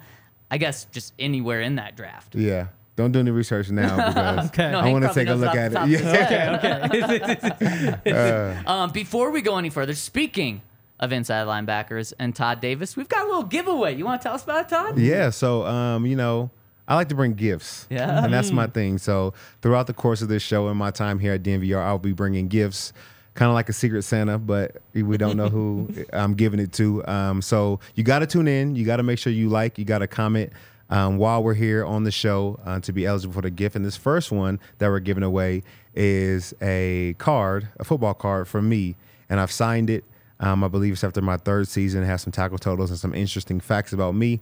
I 0.50 0.58
guess, 0.58 0.84
just 0.86 1.12
anywhere 1.18 1.60
in 1.60 1.76
that 1.76 1.96
draft. 1.96 2.34
Yeah. 2.34 2.68
Don't 2.96 3.12
do 3.12 3.20
any 3.20 3.30
research 3.30 3.70
now 3.70 3.96
because 4.08 4.46
Okay. 4.48 4.70
No, 4.72 4.80
I 4.80 4.82
Hank 4.82 4.92
want 4.92 5.04
to 5.04 5.08
probably 5.08 5.24
take 5.24 5.28
a 5.28 5.30
knows 5.30 5.40
look 5.40 5.50
off 5.50 5.56
at 5.56 5.70
the 5.72 5.94
it. 5.94 6.00
top 6.00 6.84
of 6.84 6.90
his 6.90 8.04
Yeah. 8.04 8.56
head. 8.56 8.66
Um, 8.66 8.90
before 8.90 9.30
we 9.30 9.40
go 9.40 9.56
any 9.56 9.70
further, 9.70 9.94
speaking 9.94 10.62
of 11.00 11.12
inside 11.12 11.46
linebackers 11.46 12.12
and 12.18 12.34
Todd 12.34 12.60
Davis, 12.60 12.96
we've 12.96 13.08
got 13.08 13.24
a 13.24 13.28
little 13.28 13.44
giveaway. 13.44 13.94
You 13.94 14.04
want 14.04 14.20
to 14.20 14.28
tell 14.28 14.34
us 14.34 14.44
about 14.44 14.66
it, 14.66 14.68
Todd? 14.68 14.98
Yeah, 14.98 15.30
so 15.30 15.64
um, 15.66 16.06
you 16.06 16.16
know, 16.16 16.50
I 16.88 16.94
like 16.94 17.10
to 17.10 17.14
bring 17.14 17.34
gifts. 17.34 17.86
Yeah. 17.90 18.24
And 18.24 18.32
that's 18.32 18.50
my 18.50 18.66
thing. 18.66 18.96
So 18.96 19.34
throughout 19.60 19.86
the 19.86 19.92
course 19.92 20.22
of 20.22 20.28
this 20.28 20.42
show 20.42 20.68
and 20.68 20.78
my 20.78 20.90
time 20.90 21.18
here 21.18 21.34
at 21.34 21.42
DNVR, 21.42 21.82
I'll 21.82 21.98
be 21.98 22.12
bringing 22.12 22.48
gifts, 22.48 22.94
kind 23.34 23.50
of 23.50 23.54
like 23.54 23.68
a 23.68 23.74
secret 23.74 24.02
Santa, 24.02 24.38
but 24.38 24.78
we 24.94 25.18
don't 25.18 25.36
know 25.36 25.50
who 25.50 25.88
I'm 26.14 26.32
giving 26.32 26.58
it 26.58 26.72
to. 26.72 27.06
Um, 27.06 27.42
so 27.42 27.78
you 27.94 28.04
got 28.04 28.20
to 28.20 28.26
tune 28.26 28.48
in. 28.48 28.74
You 28.74 28.86
got 28.86 28.96
to 28.96 29.02
make 29.02 29.18
sure 29.18 29.30
you 29.30 29.50
like. 29.50 29.78
You 29.78 29.84
got 29.84 29.98
to 29.98 30.06
comment. 30.06 30.50
Um, 30.90 31.18
while 31.18 31.42
we're 31.42 31.52
here 31.52 31.84
on 31.84 32.04
the 32.04 32.10
show 32.10 32.58
uh, 32.64 32.80
to 32.80 32.92
be 32.94 33.04
eligible 33.04 33.34
for 33.34 33.42
the 33.42 33.50
gift. 33.50 33.76
And 33.76 33.84
this 33.84 33.98
first 33.98 34.32
one 34.32 34.58
that 34.78 34.88
we're 34.88 35.00
giving 35.00 35.22
away 35.22 35.62
is 35.94 36.54
a 36.62 37.14
card, 37.18 37.68
a 37.78 37.84
football 37.84 38.14
card 38.14 38.48
from 38.48 38.70
me. 38.70 38.96
And 39.28 39.38
I've 39.38 39.52
signed 39.52 39.90
it. 39.90 40.04
Um, 40.40 40.62
I 40.62 40.68
believe 40.68 40.92
it's 40.92 41.04
after 41.04 41.20
my 41.20 41.36
third 41.36 41.68
season. 41.68 42.02
It 42.02 42.06
has 42.06 42.22
some 42.22 42.32
tackle 42.32 42.58
totals 42.58 42.90
and 42.90 42.98
some 42.98 43.14
interesting 43.14 43.60
facts 43.60 43.92
about 43.92 44.14
me. 44.14 44.40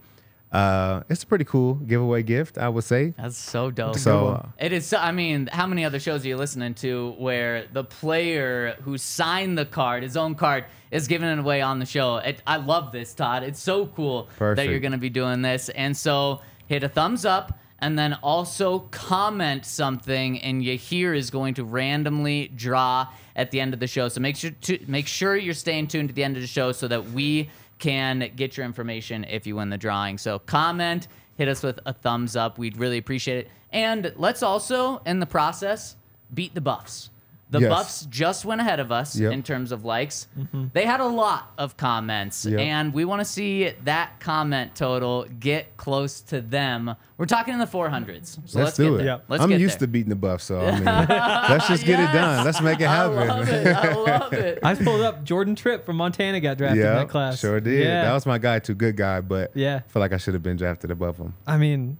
Uh, 0.51 1.03
it's 1.09 1.23
a 1.23 1.27
pretty 1.27 1.43
cool 1.43 1.73
giveaway 1.75 2.23
gift, 2.23 2.57
I 2.57 2.69
would 2.69 2.85
say. 2.85 3.13
That's 3.17 3.35
so 3.35 3.69
dope. 3.69 3.97
So, 3.97 4.27
uh, 4.29 4.45
It 4.57 4.71
is. 4.71 4.85
So, 4.85 4.97
I 4.97 5.11
mean, 5.11 5.47
how 5.51 5.67
many 5.67 5.83
other 5.83 5.99
shows 5.99 6.23
are 6.23 6.27
you 6.29 6.37
listening 6.37 6.73
to 6.75 7.15
where 7.17 7.65
the 7.73 7.83
player 7.83 8.77
who 8.83 8.97
signed 8.97 9.57
the 9.57 9.65
card, 9.65 10.03
his 10.03 10.15
own 10.15 10.35
card, 10.35 10.63
is 10.89 11.07
giving 11.07 11.27
it 11.27 11.39
away 11.39 11.61
on 11.61 11.79
the 11.79 11.85
show? 11.85 12.17
It, 12.17 12.41
I 12.47 12.57
love 12.57 12.93
this, 12.93 13.13
Todd. 13.13 13.43
It's 13.43 13.59
so 13.59 13.87
cool 13.87 14.29
that 14.55 14.67
you're 14.69 14.79
going 14.79 14.93
to 14.93 14.97
be 14.97 15.09
doing 15.09 15.41
this. 15.41 15.67
And 15.69 15.97
so, 15.97 16.39
hit 16.67 16.81
a 16.83 16.89
thumbs 16.89 17.25
up, 17.25 17.59
and 17.79 17.97
then 17.97 18.13
also 18.23 18.79
comment 18.91 19.65
something, 19.65 20.39
and 20.39 20.63
Yahir 20.63 21.15
is 21.15 21.29
going 21.29 21.53
to 21.55 21.63
randomly 21.63 22.51
draw 22.55 23.07
at 23.35 23.51
the 23.51 23.59
end 23.59 23.73
of 23.73 23.79
the 23.79 23.87
show. 23.87 24.09
So 24.09 24.19
make 24.19 24.35
sure 24.35 24.51
to 24.51 24.79
make 24.87 25.07
sure 25.07 25.35
you're 25.35 25.53
staying 25.53 25.87
tuned 25.87 26.09
to 26.09 26.15
the 26.15 26.23
end 26.23 26.35
of 26.35 26.41
the 26.41 26.47
show 26.47 26.71
so 26.71 26.87
that 26.87 27.11
we 27.11 27.49
can 27.79 28.31
get 28.35 28.57
your 28.57 28.65
information 28.65 29.23
if 29.25 29.45
you 29.45 29.55
win 29.55 29.69
the 29.69 29.77
drawing. 29.77 30.17
So 30.17 30.39
comment, 30.39 31.07
hit 31.37 31.47
us 31.47 31.61
with 31.61 31.79
a 31.85 31.93
thumbs 31.93 32.35
up. 32.35 32.57
We'd 32.57 32.77
really 32.77 32.97
appreciate 32.97 33.45
it. 33.45 33.51
And 33.71 34.11
let's 34.15 34.41
also, 34.41 34.97
in 35.05 35.19
the 35.19 35.25
process, 35.25 35.95
beat 36.33 36.55
the 36.55 36.61
Buffs. 36.61 37.11
The 37.49 37.61
Yes. 37.61 37.69
Buffs 37.69 38.05
just 38.09 38.43
went 38.43 38.59
ahead 38.59 38.81
of 38.81 38.91
us 38.91 39.15
Yep. 39.17 39.31
in 39.31 39.41
terms 39.41 39.71
of 39.71 39.85
likes. 39.85 40.27
Mm-hmm. 40.37 40.65
They 40.73 40.85
had 40.85 40.99
a 40.99 41.05
lot 41.05 41.53
of 41.57 41.77
comments, 41.77 42.45
Yep. 42.45 42.59
and 42.59 42.93
we 42.93 43.05
want 43.05 43.21
to 43.21 43.25
see 43.25 43.71
that 43.85 44.19
comment 44.19 44.75
total 44.75 45.25
get 45.39 45.77
close 45.77 46.19
to 46.23 46.41
them. 46.41 46.93
We're 47.17 47.25
talking 47.25 47.53
in 47.53 47.59
the 47.61 47.65
400s. 47.65 48.35
So 48.35 48.41
let's, 48.41 48.55
let's, 48.55 48.77
do 48.77 48.83
get 48.83 48.93
it. 48.93 48.97
there. 48.97 49.05
Yeah. 49.05 49.17
Let's 49.29 49.43
I'm 49.43 49.49
get 49.49 49.61
used 49.61 49.75
there. 49.75 49.87
to 49.87 49.87
beating 49.87 50.09
the 50.09 50.15
buff, 50.17 50.41
so 50.41 50.59
I 50.59 50.71
mean, 50.71 50.83
let's 50.85 51.67
just 51.69 51.85
get 51.85 51.99
it 52.01 52.11
done. 52.11 52.43
Let's 52.45 52.59
make 52.61 52.81
it 52.81 52.87
happen. 52.87 53.17
I 53.17 53.25
love 53.27 53.47
it. 53.49 53.67
I 53.67 53.93
love 53.93 54.33
it. 54.45 54.59
I 54.61 54.75
pulled 54.75 55.01
up 55.01 55.23
Jordan 55.23 55.55
Tripp 55.55 55.85
from 55.85 55.95
Montana 55.95 56.41
got 56.41 56.57
drafted 56.57 56.79
in 56.85 56.93
that 56.95 57.07
class. 57.09 57.39
sure 57.39 57.61
did. 57.61 57.83
Yeah. 57.85 58.03
That 58.03 58.13
was 58.13 58.25
my 58.25 58.37
guy 58.39 58.59
too. 58.59 58.75
Good 58.75 58.97
guy, 58.97 59.21
but 59.21 59.51
Yeah. 59.55 59.81
I 59.87 59.91
feel 59.91 60.01
like 60.01 60.11
I 60.13 60.17
should 60.17 60.33
have 60.33 60.43
been 60.43 60.57
drafted 60.57 60.91
above 60.91 61.17
him. 61.17 61.33
I 61.47 61.57
mean, 61.57 61.97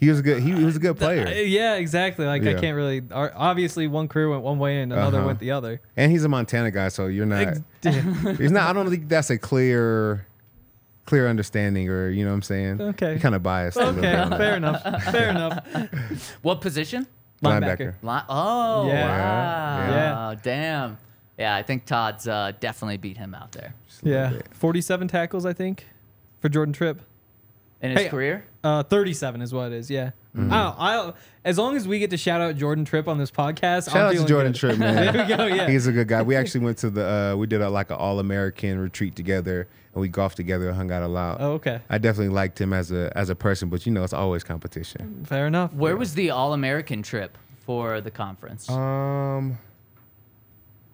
He 0.00 0.08
was 0.08 0.18
a 0.18 0.22
good. 0.22 0.42
He, 0.42 0.50
he 0.52 0.64
was 0.64 0.76
a 0.76 0.80
good 0.80 0.92
uh, 0.96 1.04
player, 1.04 1.28
yeah, 1.42 1.74
exactly. 1.74 2.24
Like 2.26 2.42
I 2.46 2.54
can't 2.54 2.74
really. 2.74 3.02
Obviously, 3.12 3.86
one 3.86 4.08
career 4.08 4.30
went 4.30 4.42
one 4.42 4.58
way 4.58 4.80
and 4.80 4.92
another 4.92 5.18
Uh-huh. 5.18 5.26
went 5.26 5.38
the 5.40 5.50
other. 5.50 5.80
and 5.96 6.10
he's 6.10 6.24
a 6.24 6.28
Montana 6.28 6.70
guy, 6.70 6.88
so 6.88 7.06
you're 7.06 7.26
not. 7.26 7.58
He's 7.82 8.50
not. 8.50 8.68
I 8.68 8.72
don't 8.72 8.88
think 8.88 9.08
that's 9.10 9.28
a 9.30 9.36
clear, 9.38 10.26
clear 11.04 11.28
understanding, 11.28 11.88
or 11.90 12.08
you 12.08 12.24
know 12.24 12.30
what 12.30 12.36
I'm 12.36 12.42
saying. 12.42 12.80
Okay. 12.80 13.10
You're 13.12 13.20
kind 13.20 13.34
of 13.34 13.42
biased. 13.42 13.76
okay, 13.76 14.00
bit 14.00 14.28
fair 14.38 14.56
enough. 14.56 14.82
Fair 15.04 15.28
enough. 15.30 15.66
What 16.42 16.60
position? 16.62 17.06
Linebacker. 17.42 17.94
Li- 18.02 18.20
oh, 18.28 18.86
Yeah. 18.88 19.06
wow. 19.08 19.88
Yeah, 19.88 19.90
Yeah. 19.94 20.28
Oh, 20.30 20.40
damn. 20.42 20.98
Yeah, 21.38 21.54
I 21.56 21.62
think 21.62 21.84
Todd's 21.86 22.28
uh, 22.28 22.52
definitely 22.60 22.98
beat 22.98 23.16
him 23.16 23.34
out 23.34 23.52
there 23.52 23.72
Yeah, 24.02 24.32
47 24.52 25.08
tackles, 25.08 25.46
I 25.46 25.54
think, 25.54 25.86
for 26.40 26.48
Jordan 26.50 26.74
Tripp. 26.74 27.00
in 27.80 27.92
his 27.92 28.00
Hey, 28.02 28.08
career. 28.10 28.44
Uh, 28.62 28.82
37 28.82 29.40
is 29.40 29.54
what 29.54 29.72
it 29.72 29.76
is. 29.76 29.90
Yeah. 29.90 30.10
Mm-hmm. 30.36 30.52
I 30.52 30.62
don't, 30.62 30.76
I 30.78 30.92
don't, 30.94 31.16
as 31.46 31.56
long 31.58 31.76
as 31.76 31.88
we 31.88 31.98
get 31.98 32.10
to 32.10 32.16
shout 32.18 32.40
out 32.42 32.56
Jordan 32.56 32.84
Tripp 32.84 33.08
on 33.08 33.16
this 33.16 33.30
podcast, 33.30 33.86
Shout 33.90 33.96
I'm 33.96 34.06
out 34.08 34.12
to 34.20 34.26
Jordan 34.26 34.52
good. 34.52 34.58
Tripp, 34.58 34.78
man. 34.78 35.12
There 35.14 35.26
we 35.26 35.34
go. 35.36 35.46
Yeah. 35.46 35.68
He's 35.68 35.86
a 35.86 35.92
good 35.92 36.08
guy. 36.08 36.20
We 36.22 36.36
actually 36.36 36.64
went 36.66 36.76
to 36.78 36.90
the 36.90 37.32
uh, 37.32 37.36
we 37.36 37.46
did 37.46 37.62
a, 37.62 37.70
like 37.70 37.90
an 37.90 37.96
all 37.96 38.18
American 38.20 38.78
retreat 38.78 39.16
together, 39.16 39.66
and 39.94 40.00
we 40.02 40.08
golfed 40.08 40.36
together, 40.36 40.68
and 40.68 40.76
hung 40.76 40.92
out 40.92 41.02
a 41.02 41.08
lot. 41.08 41.38
oh, 41.40 41.52
okay. 41.52 41.80
I 41.88 41.96
definitely 41.96 42.34
liked 42.34 42.60
him 42.60 42.72
as 42.74 42.92
a 42.92 43.10
as 43.16 43.30
a 43.30 43.34
person, 43.34 43.70
but 43.70 43.86
you 43.86 43.92
know, 43.92 44.04
it's 44.04 44.12
always 44.12 44.44
competition. 44.44 45.24
Fair 45.24 45.46
enough. 45.46 45.72
Where 45.72 45.96
was 45.96 46.12
the 46.14 46.30
All 46.30 46.52
American 46.52 47.02
trip 47.02 47.38
for 47.64 48.00
the 48.02 48.10
conference? 48.10 48.68
Um, 48.68 49.56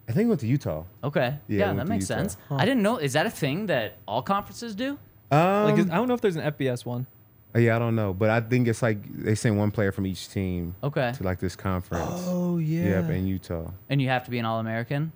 I 0.09 0.13
think 0.13 0.27
he 0.27 0.29
went 0.29 0.41
to 0.41 0.47
Utah. 0.47 0.85
okay. 1.03 1.35
yeah, 1.49 1.59
Yeah, 1.59 1.67
went 1.67 1.79
that 1.79 1.89
makes 1.89 2.09
Utah. 2.09 2.21
sense. 2.23 2.37
I 2.49 2.65
didn't 2.65 2.83
know. 2.83 2.99
Is 2.99 3.15
that 3.15 3.27
a 3.27 3.31
thing 3.31 3.67
that 3.67 3.95
all 4.07 4.23
conferences 4.23 4.75
do? 4.77 4.99
Um, 5.33 5.65
Like, 5.65 5.79
is- 5.79 5.91
I 5.91 5.97
don't 5.97 6.07
know 6.07 6.15
if 6.15 6.21
there's 6.21 6.37
an 6.37 6.43
FBS 6.53 6.87
one. 6.87 7.07
Yeah, 7.55 7.77
I 7.77 7.79
don't 7.79 7.97
know, 7.97 8.13
but 8.13 8.29
I 8.31 8.41
think 8.41 8.69
it's 8.69 8.83
like 8.83 8.99
they 9.15 9.35
send 9.35 9.59
one 9.59 9.71
player 9.71 9.93
from 9.93 10.07
each 10.07 10.29
team 10.29 10.75
Okay. 10.83 11.13
to 11.17 11.23
like 11.23 11.39
this 11.39 11.57
conference. 11.57 12.25
Oh 12.27 12.59
yeah. 12.59 13.01
Yep, 13.01 13.11
in 13.11 13.27
Utah. 13.27 13.71
And 13.89 14.03
you 14.03 14.09
have 14.09 14.25
to 14.25 14.31
be 14.31 14.39
an 14.39 14.45
All 14.45 14.61
American? 14.61 15.13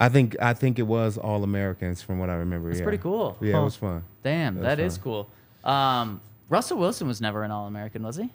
I 0.00 0.08
think 0.08 0.36
I 0.42 0.52
think 0.54 0.78
it 0.78 0.82
was 0.82 1.16
all 1.16 1.44
Americans 1.44 2.02
from 2.02 2.18
what 2.18 2.28
I 2.28 2.34
remember. 2.34 2.68
That's 2.68 2.80
yeah. 2.80 2.84
pretty 2.84 2.98
cool. 2.98 3.38
Yeah, 3.40 3.52
Huh. 3.52 3.60
it 3.60 3.64
was 3.64 3.76
fun. 3.76 4.02
Damn, 4.22 4.56
That's 4.56 4.76
that 4.76 4.80
is 4.82 4.96
fun. 4.98 5.04
cool. 5.04 5.30
Um, 5.70 6.20
Russell 6.50 6.78
Wilson 6.78 7.06
was 7.08 7.20
never 7.20 7.42
an 7.44 7.50
All 7.50 7.66
American, 7.66 8.02
was 8.02 8.16
he? 8.16 8.28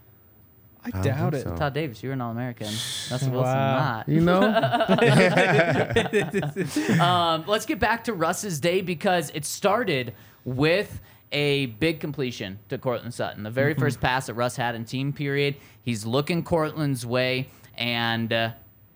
I 0.84 0.90
don't 0.92 1.04
doubt 1.04 1.34
it. 1.36 1.44
so. 1.44 1.56
Todd 1.58 1.74
Davis, 1.74 2.02
you're 2.02 2.14
an 2.14 2.22
All 2.22 2.32
American. 2.32 2.68
Russell 3.12 3.32
Wilson, 3.32 3.54
not. 3.54 4.08
You 4.08 4.22
know, 4.22 4.42
um, 7.00 7.44
let's 7.48 7.66
get 7.66 7.80
back 7.80 8.04
to 8.06 8.14
Russ's 8.14 8.60
day 8.60 8.82
because 8.82 9.32
it 9.34 9.46
started 9.46 10.14
with 10.46 11.00
a 11.32 11.68
big 11.68 12.00
completion 12.00 12.60
to 12.70 12.78
Courtland 12.78 13.14
Sutton. 13.14 13.44
The 13.44 13.52
very 13.52 13.74
first 13.74 14.00
pass 14.02 14.28
that 14.28 14.34
Russ 14.34 14.56
had 14.56 14.76
in 14.76 14.86
team 14.86 15.14
period, 15.14 15.56
he's 15.82 16.06
looking 16.06 16.44
Courtland's 16.44 17.06
way, 17.06 17.50
and 17.78 18.32
uh, 18.34 18.52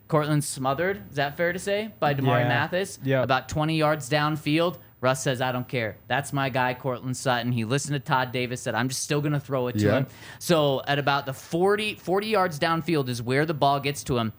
Courtland 0.07 0.43
smothered. 0.43 1.01
Is 1.09 1.15
that 1.17 1.37
fair 1.37 1.53
to 1.53 1.59
say 1.59 1.91
by 1.99 2.13
Damarri 2.13 2.41
Yeah. 2.41 2.47
Mathis? 2.49 2.99
Yep. 3.03 3.23
About 3.23 3.49
20 3.49 3.77
yards 3.77 4.09
downfield. 4.09 4.77
Russ 5.01 5.21
says, 5.21 5.41
I 5.41 5.51
don't 5.51 5.67
care. 5.67 5.97
That's 6.07 6.31
my 6.31 6.47
guy, 6.49 6.73
Courtland 6.73 7.17
Sutton. 7.17 7.51
He 7.51 7.65
listened 7.65 7.93
to 7.95 7.99
Todd 7.99 8.31
Davis, 8.31 8.61
said, 8.61 8.73
I'm 8.73 8.87
just 8.87 9.01
still 9.03 9.19
going 9.19 9.33
to 9.33 9.39
throw 9.39 9.67
it 9.67 9.73
to 9.79 9.85
Yeah. 9.85 9.97
him. 9.97 10.07
So 10.39 10.81
at 10.87 10.97
about 10.97 11.25
the 11.25 11.33
40, 11.33 11.95
40 11.95 12.27
yards 12.27 12.57
downfield 12.57 13.09
is 13.09 13.21
where 13.21 13.45
the 13.45 13.53
ball 13.53 13.81
gets 13.81 14.01
to 14.05 14.17
him. 14.17 14.31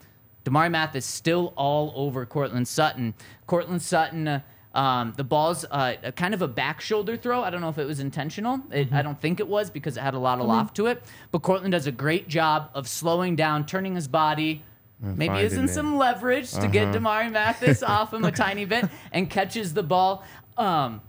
Damarri 0.44 0.70
Mathis 0.70 1.04
still 1.06 1.52
all 1.56 1.92
over 1.94 2.24
Courtland 2.26 2.66
Sutton. 2.66 3.12
Courtland 3.46 3.82
Sutton, 3.82 4.26
uh, 4.26 4.40
um, 4.74 5.14
the 5.16 5.24
ball's 5.24 5.64
uh, 5.70 5.94
a 6.02 6.12
kind 6.12 6.34
of 6.34 6.42
a 6.42 6.48
back 6.48 6.80
shoulder 6.80 7.16
throw. 7.16 7.42
I 7.42 7.50
don't 7.50 7.60
know 7.60 7.68
if 7.68 7.78
it 7.78 7.86
was 7.86 8.00
intentional. 8.00 8.60
It, 8.72 8.86
Mm-hmm. 8.88 8.94
I 8.96 9.02
don't 9.02 9.20
think 9.20 9.40
it 9.40 9.48
was 9.48 9.70
because 9.70 9.96
it 9.96 10.00
had 10.00 10.14
a 10.14 10.18
lot 10.18 10.40
of 10.40 10.46
loft 10.46 10.74
to 10.76 10.86
it. 10.86 11.02
But 11.30 11.42
Courtland 11.42 11.72
does 11.72 11.86
a 11.86 11.92
great 11.92 12.28
job 12.28 12.70
of 12.74 12.88
slowing 12.88 13.36
down, 13.36 13.66
turning 13.66 13.94
his 13.94 14.08
body. 14.08 14.62
Maybe 15.00 15.26
finding 15.28 15.44
using 15.44 15.64
it. 15.64 15.68
some 15.68 15.96
leverage 15.96 16.50
to 16.52 16.66
get 16.68 16.88
Uh-huh. 16.88 16.98
Damarri 16.98 17.30
Mathis 17.30 17.82
off 17.86 18.12
him 18.14 18.24
a 18.24 18.32
tiny 18.32 18.64
bit 18.64 18.88
and 19.12 19.28
catches 19.30 19.74
the 19.74 19.82
ball. 19.82 20.24
Um, 20.56 21.00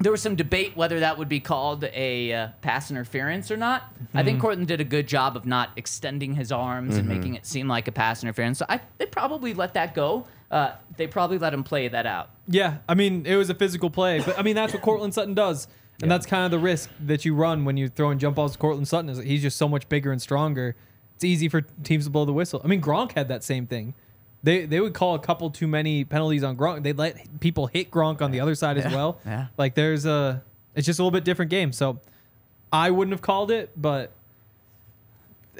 there 0.00 0.12
was 0.12 0.22
some 0.22 0.36
debate 0.36 0.76
whether 0.76 1.00
that 1.00 1.18
would 1.18 1.28
be 1.28 1.40
called 1.40 1.82
a 1.84 2.32
uh, 2.32 2.48
pass 2.62 2.90
interference 2.90 3.50
or 3.50 3.56
not. 3.56 3.82
I 3.82 4.18
Mm-hmm. 4.18 4.26
think 4.26 4.40
Courtland 4.40 4.68
did 4.68 4.80
a 4.80 4.84
good 4.84 5.08
job 5.08 5.36
of 5.36 5.44
not 5.46 5.70
extending 5.76 6.34
his 6.34 6.52
arms 6.52 6.96
and 6.96 7.08
Mm-hmm. 7.08 7.16
making 7.18 7.34
it 7.34 7.46
seem 7.46 7.66
like 7.68 7.88
a 7.88 7.92
pass 7.92 8.22
interference. 8.22 8.58
So 8.58 8.66
I, 8.68 8.80
they 8.98 9.06
probably 9.06 9.54
let 9.54 9.74
that 9.74 9.94
go. 9.94 10.26
Uh, 10.50 10.72
they 10.96 11.06
probably 11.06 11.38
let 11.38 11.52
him 11.52 11.62
play 11.62 11.88
that 11.88 12.06
out. 12.06 12.30
Yeah, 12.46 12.78
I 12.88 12.94
mean, 12.94 13.26
it 13.26 13.36
was 13.36 13.50
a 13.50 13.54
physical 13.54 13.90
play, 13.90 14.20
but 14.20 14.38
I 14.38 14.42
mean, 14.42 14.56
that's 14.56 14.72
what 14.72 14.82
Courtland 14.82 15.14
Sutton 15.14 15.34
does. 15.34 15.68
And 16.00 16.10
that's 16.10 16.26
kind 16.26 16.44
of 16.44 16.52
the 16.52 16.60
risk 16.60 16.90
that 17.06 17.24
you 17.24 17.34
run 17.34 17.64
when 17.64 17.76
you're 17.76 17.88
throwing 17.88 18.18
jump 18.18 18.36
balls 18.36 18.52
to 18.52 18.58
Courtland 18.58 18.86
Sutton 18.86 19.10
is 19.10 19.18
that 19.18 19.26
he's 19.26 19.42
just 19.42 19.56
so 19.56 19.68
much 19.68 19.88
bigger 19.88 20.12
and 20.12 20.22
stronger. 20.22 20.76
It's 21.16 21.24
easy 21.24 21.48
for 21.48 21.62
teams 21.82 22.04
to 22.04 22.10
blow 22.10 22.24
the 22.24 22.32
whistle. 22.32 22.60
I 22.62 22.68
mean, 22.68 22.80
Gronk 22.80 23.12
had 23.12 23.26
that 23.28 23.42
same 23.42 23.66
thing. 23.66 23.94
They 24.44 24.64
they 24.64 24.78
would 24.78 24.94
call 24.94 25.16
a 25.16 25.18
couple 25.18 25.50
too 25.50 25.66
many 25.66 26.04
penalties 26.04 26.44
on 26.44 26.56
Gronk. 26.56 26.84
They'd 26.84 26.96
let 26.96 27.40
people 27.40 27.66
hit 27.66 27.90
Gronk 27.90 28.22
on 28.22 28.30
the 28.30 28.38
other 28.38 28.54
side 28.54 28.78
as 28.78 28.92
well. 28.92 29.18
yeah. 29.26 29.48
Like 29.58 29.74
there's 29.74 30.06
a 30.06 30.44
it's 30.76 30.86
just 30.86 31.00
a 31.00 31.02
little 31.02 31.10
bit 31.10 31.24
different 31.24 31.50
game. 31.50 31.72
So 31.72 31.98
I 32.72 32.92
wouldn't 32.92 33.12
have 33.12 33.22
called 33.22 33.50
it, 33.50 33.72
but 33.76 34.12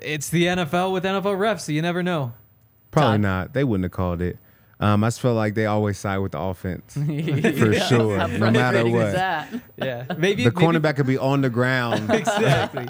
it's 0.01 0.29
the 0.31 0.45
NFL 0.45 0.93
with 0.93 1.03
NFL 1.03 1.37
refs, 1.37 1.63
so 1.63 1.73
you 1.73 1.83
never 1.83 2.05
know. 2.05 2.33
probably 2.93 3.15
Todd? 3.15 3.21
not. 3.21 3.53
They 3.55 3.65
wouldn't 3.65 3.85
have 3.85 3.93
called 3.93 4.23
it. 4.23 4.39
Um, 4.81 5.03
I 5.03 5.09
just 5.09 5.21
feel 5.21 5.35
like 5.35 5.55
they 5.55 5.67
always 5.67 5.99
side 5.99 6.19
with 6.19 6.33
the 6.33 6.41
offense 6.41 6.95
for 6.95 7.01
Yeah, 7.03 7.87
sure, 7.89 8.29
no 8.29 8.51
matter 8.53 8.85
what. 8.89 9.13
Yeah, 9.13 9.47
maybe 9.77 10.05
The 10.07 10.17
maybe- 10.17 10.45
cornerback 10.51 10.95
could 10.97 11.07
be 11.07 11.19
on 11.19 11.41
the 11.41 11.51
ground, 11.51 12.09
exactly. 12.13 12.87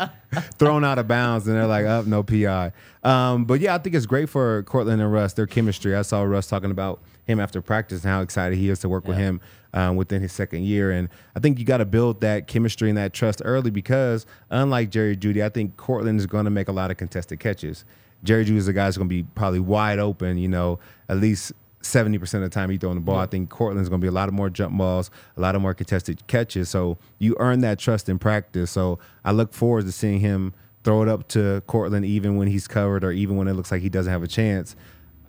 thrown 0.59 0.85
out 0.85 0.99
of 0.99 1.09
bounds, 1.09 1.47
and 1.49 1.57
they're 1.57 1.66
like, 1.66 1.87
"Up, 1.87 2.04
no 2.07 2.23
PI." 2.23 2.73
Um, 3.02 3.47
but 3.47 3.61
yeah, 3.61 3.75
I 3.75 3.78
think 3.78 3.97
it's 3.97 4.04
great 4.04 4.28
for 4.28 4.62
Courtland 4.64 5.00
and 5.00 5.11
Russ. 5.11 5.33
Their 5.33 5.47
chemistry. 5.47 5.95
I 5.95 6.02
saw 6.02 6.23
Russ 6.25 6.47
talking 6.47 6.71
about 6.71 7.00
him 7.25 7.40
after 7.40 7.62
practice 7.62 8.04
and 8.04 8.11
how 8.12 8.21
excited 8.21 8.59
he 8.59 8.68
is 8.68 8.80
to 8.80 8.88
work 8.88 9.07
with 9.09 9.16
him 9.16 9.40
um, 9.75 9.97
within 9.97 10.21
his 10.23 10.33
second 10.33 10.64
year. 10.64 10.90
And 10.90 11.09
I 11.37 11.40
think 11.40 11.59
you 11.59 11.64
got 11.64 11.76
to 11.78 11.85
build 11.87 12.21
that 12.23 12.47
chemistry 12.49 12.88
and 12.90 12.97
that 12.99 13.12
trust 13.14 13.40
early 13.45 13.71
because, 13.71 14.26
unlike 14.50 14.90
Jerry 14.90 15.16
Jeudy, 15.16 15.42
I 15.45 15.49
think 15.49 15.76
Courtland 15.78 16.18
is 16.21 16.26
going 16.26 16.45
to 16.45 16.50
make 16.50 16.68
a 16.68 16.73
lot 16.73 16.90
of 16.90 16.97
contested 16.99 17.38
catches. 17.40 17.85
Jerry 18.25 18.45
Jeudy 18.45 18.57
is 18.57 18.68
a 18.68 18.73
guy 18.75 18.87
who's 18.87 18.97
going 18.99 19.09
to 19.09 19.14
be 19.14 19.23
probably 19.35 19.61
wide 19.61 19.99
open. 19.99 20.37
You 20.37 20.49
know, 20.49 20.78
at 21.09 21.16
least. 21.16 21.52
70% 21.83 22.23
of 22.35 22.41
the 22.41 22.49
time 22.49 22.71
he 22.71 22.79
throwing 22.79 22.97
the 22.97 23.01
ball. 23.01 23.19
I 23.19 23.27
think 23.27 23.51
Courtland's 23.51 23.89
going 23.89 24.01
to 24.01 24.05
be 24.05 24.09
a 24.09 24.13
lot 24.13 24.29
of 24.29 24.35
more 24.35 24.51
jump 24.51 24.77
balls, 24.77 25.11
a 25.37 25.41
lot 25.41 25.55
of 25.55 25.63
more 25.63 25.75
contested 25.75 26.27
catches. 26.27 26.69
So 26.69 26.99
you 27.19 27.37
earn 27.39 27.61
that 27.61 27.79
trust 27.79 28.09
in 28.09 28.19
practice. 28.19 28.71
So 28.71 28.99
I 29.25 29.33
look 29.33 29.53
forward 29.53 29.87
to 29.87 29.93
seeing 29.93 30.21
him 30.21 30.55
throw 30.85 31.03
it 31.03 31.09
up 31.09 31.29
to 31.29 31.63
Courtland 31.67 32.05
even 32.05 32.37
when 32.37 32.49
he's 32.49 32.69
covered 32.69 33.05
or 33.05 33.13
even 33.13 33.37
when 33.37 33.49
it 33.49 33.55
looks 33.55 33.71
like 33.71 33.83
he 33.83 33.89
doesn't 33.89 34.13
have 34.13 34.23
a 34.23 34.29
chance. 34.29 34.75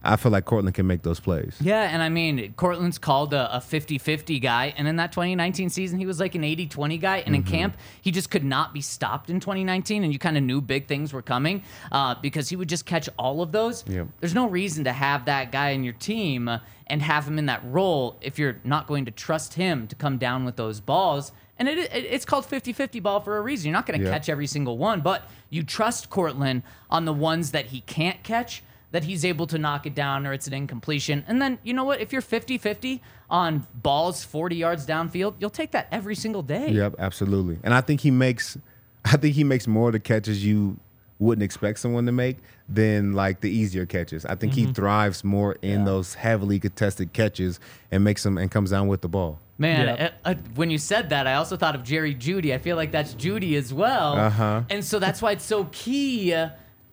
I 0.03 0.15
feel 0.15 0.31
like 0.31 0.45
Courtland 0.45 0.75
can 0.75 0.87
make 0.87 1.01
those 1.01 1.19
plays. 1.19 1.57
Yeah, 1.59 1.81
and 1.83 2.01
I 2.01 2.07
mean, 2.09 2.53
Courtland's 2.53 2.97
called 2.97 3.33
a, 3.33 3.57
a 3.57 3.59
50-50 3.59 4.41
guy, 4.41 4.73
and 4.77 4.87
in 4.87 4.95
that 4.95 5.11
2019 5.11 5.69
season, 5.69 5.99
he 5.99 6.05
was 6.05 6.19
like 6.19 6.35
an 6.35 6.43
80-20 6.43 7.01
guy, 7.01 7.17
and 7.17 7.35
in 7.35 7.43
Mm-hmm. 7.43 7.51
camp, 7.53 7.77
he 8.01 8.11
just 8.11 8.29
could 8.31 8.43
not 8.45 8.73
be 8.73 8.81
stopped 8.81 9.29
in 9.29 9.39
2019, 9.39 10.03
and 10.03 10.13
you 10.13 10.19
kind 10.19 10.37
of 10.37 10.43
knew 10.43 10.61
big 10.61 10.87
things 10.87 11.11
were 11.11 11.21
coming 11.21 11.63
uh, 11.91 12.15
because 12.21 12.47
he 12.49 12.55
would 12.55 12.69
just 12.69 12.85
catch 12.85 13.09
all 13.17 13.41
of 13.41 13.51
those. 13.51 13.83
Yep. 13.87 14.07
There's 14.19 14.33
no 14.35 14.47
reason 14.47 14.83
to 14.85 14.93
have 14.93 15.25
that 15.25 15.51
guy 15.51 15.71
in 15.71 15.83
your 15.83 15.93
team 15.93 16.49
and 16.87 17.01
have 17.01 17.27
him 17.27 17.37
in 17.37 17.45
that 17.47 17.61
role 17.65 18.17
if 18.21 18.39
you're 18.39 18.57
not 18.63 18.87
going 18.87 19.05
to 19.05 19.11
trust 19.11 19.55
him 19.55 19.87
to 19.87 19.95
come 19.95 20.17
down 20.17 20.45
with 20.45 20.55
those 20.55 20.79
balls. 20.79 21.31
And 21.57 21.67
it, 21.67 21.77
it, 21.77 21.91
it's 22.05 22.23
called 22.25 22.45
50-50 22.45 23.03
ball 23.03 23.19
for 23.19 23.37
a 23.37 23.41
reason. 23.41 23.67
You're 23.67 23.73
not 23.73 23.85
going 23.85 23.99
to 23.99 24.05
Yep. 24.05 24.13
catch 24.13 24.29
every 24.29 24.47
single 24.47 24.77
one, 24.77 25.01
but 25.01 25.29
you 25.49 25.61
trust 25.61 26.09
Courtland 26.09 26.63
on 26.89 27.03
the 27.05 27.11
ones 27.13 27.51
that 27.51 27.65
he 27.67 27.81
can't 27.81 28.23
catch 28.23 28.63
that 28.91 29.03
he's 29.03 29.23
able 29.23 29.45
to 29.47 29.57
knock 29.57 29.85
it 29.85 29.93
down 29.93 30.25
or 30.25 30.33
it's 30.33 30.47
an 30.47 30.53
incompletion. 30.53 31.23
And 31.27 31.41
then, 31.41 31.59
you 31.63 31.73
know 31.73 31.83
what? 31.83 32.01
If 32.01 32.11
you're 32.11 32.21
50 32.21 32.57
50 32.57 33.01
on 33.29 33.67
balls 33.75 34.23
40 34.23 34.55
yards 34.55 34.85
downfield, 34.87 35.35
you'll 35.39 35.49
take 35.49 35.71
that 35.71 35.87
every 35.91 36.15
single 36.15 36.41
day. 36.41 36.69
Yep, 36.71 36.95
absolutely. 36.97 37.59
And 37.63 37.73
I 37.73 37.81
think 37.81 38.01
he 38.01 38.11
makes 38.11 38.57
I 39.05 39.17
think 39.17 39.35
he 39.35 39.43
makes 39.43 39.67
more 39.67 39.89
of 39.89 39.93
the 39.93 39.99
catches 39.99 40.43
you 40.45 40.77
wouldn't 41.19 41.43
expect 41.43 41.79
someone 41.79 42.05
to 42.05 42.11
make 42.11 42.37
than 42.67 43.13
like 43.13 43.41
the 43.41 43.49
easier 43.49 43.85
catches. 43.85 44.25
I 44.25 44.35
think 44.35 44.53
he 44.53 44.65
thrives 44.67 45.23
more 45.23 45.57
in 45.61 45.83
those 45.85 46.13
heavily 46.13 46.59
contested 46.59 47.11
catches 47.13 47.59
and 47.91 48.03
makes 48.03 48.23
them 48.23 48.37
and 48.37 48.49
comes 48.49 48.71
down 48.71 48.87
with 48.87 49.01
the 49.01 49.09
ball. 49.09 49.39
Man, 49.57 49.87
Yeah. 49.87 50.11
uh, 50.23 50.29
uh, 50.29 50.35
when 50.55 50.69
you 50.71 50.77
said 50.77 51.09
that, 51.09 51.27
I 51.27 51.33
also 51.33 51.57
thought 51.57 51.75
of 51.75 51.83
Jerry 51.83 52.15
Jeudy. 52.15 52.53
I 52.53 52.57
feel 52.57 52.77
like 52.77 52.91
that's 52.93 53.13
Jeudy 53.15 53.55
as 53.57 53.73
well. 53.73 54.13
Uh-huh. 54.13 54.63
And 54.69 54.83
so 54.85 54.99
that's 54.99 55.21
why 55.21 55.33
it's 55.33 55.43
so 55.43 55.67
key 55.73 56.33
uh, 56.33 56.49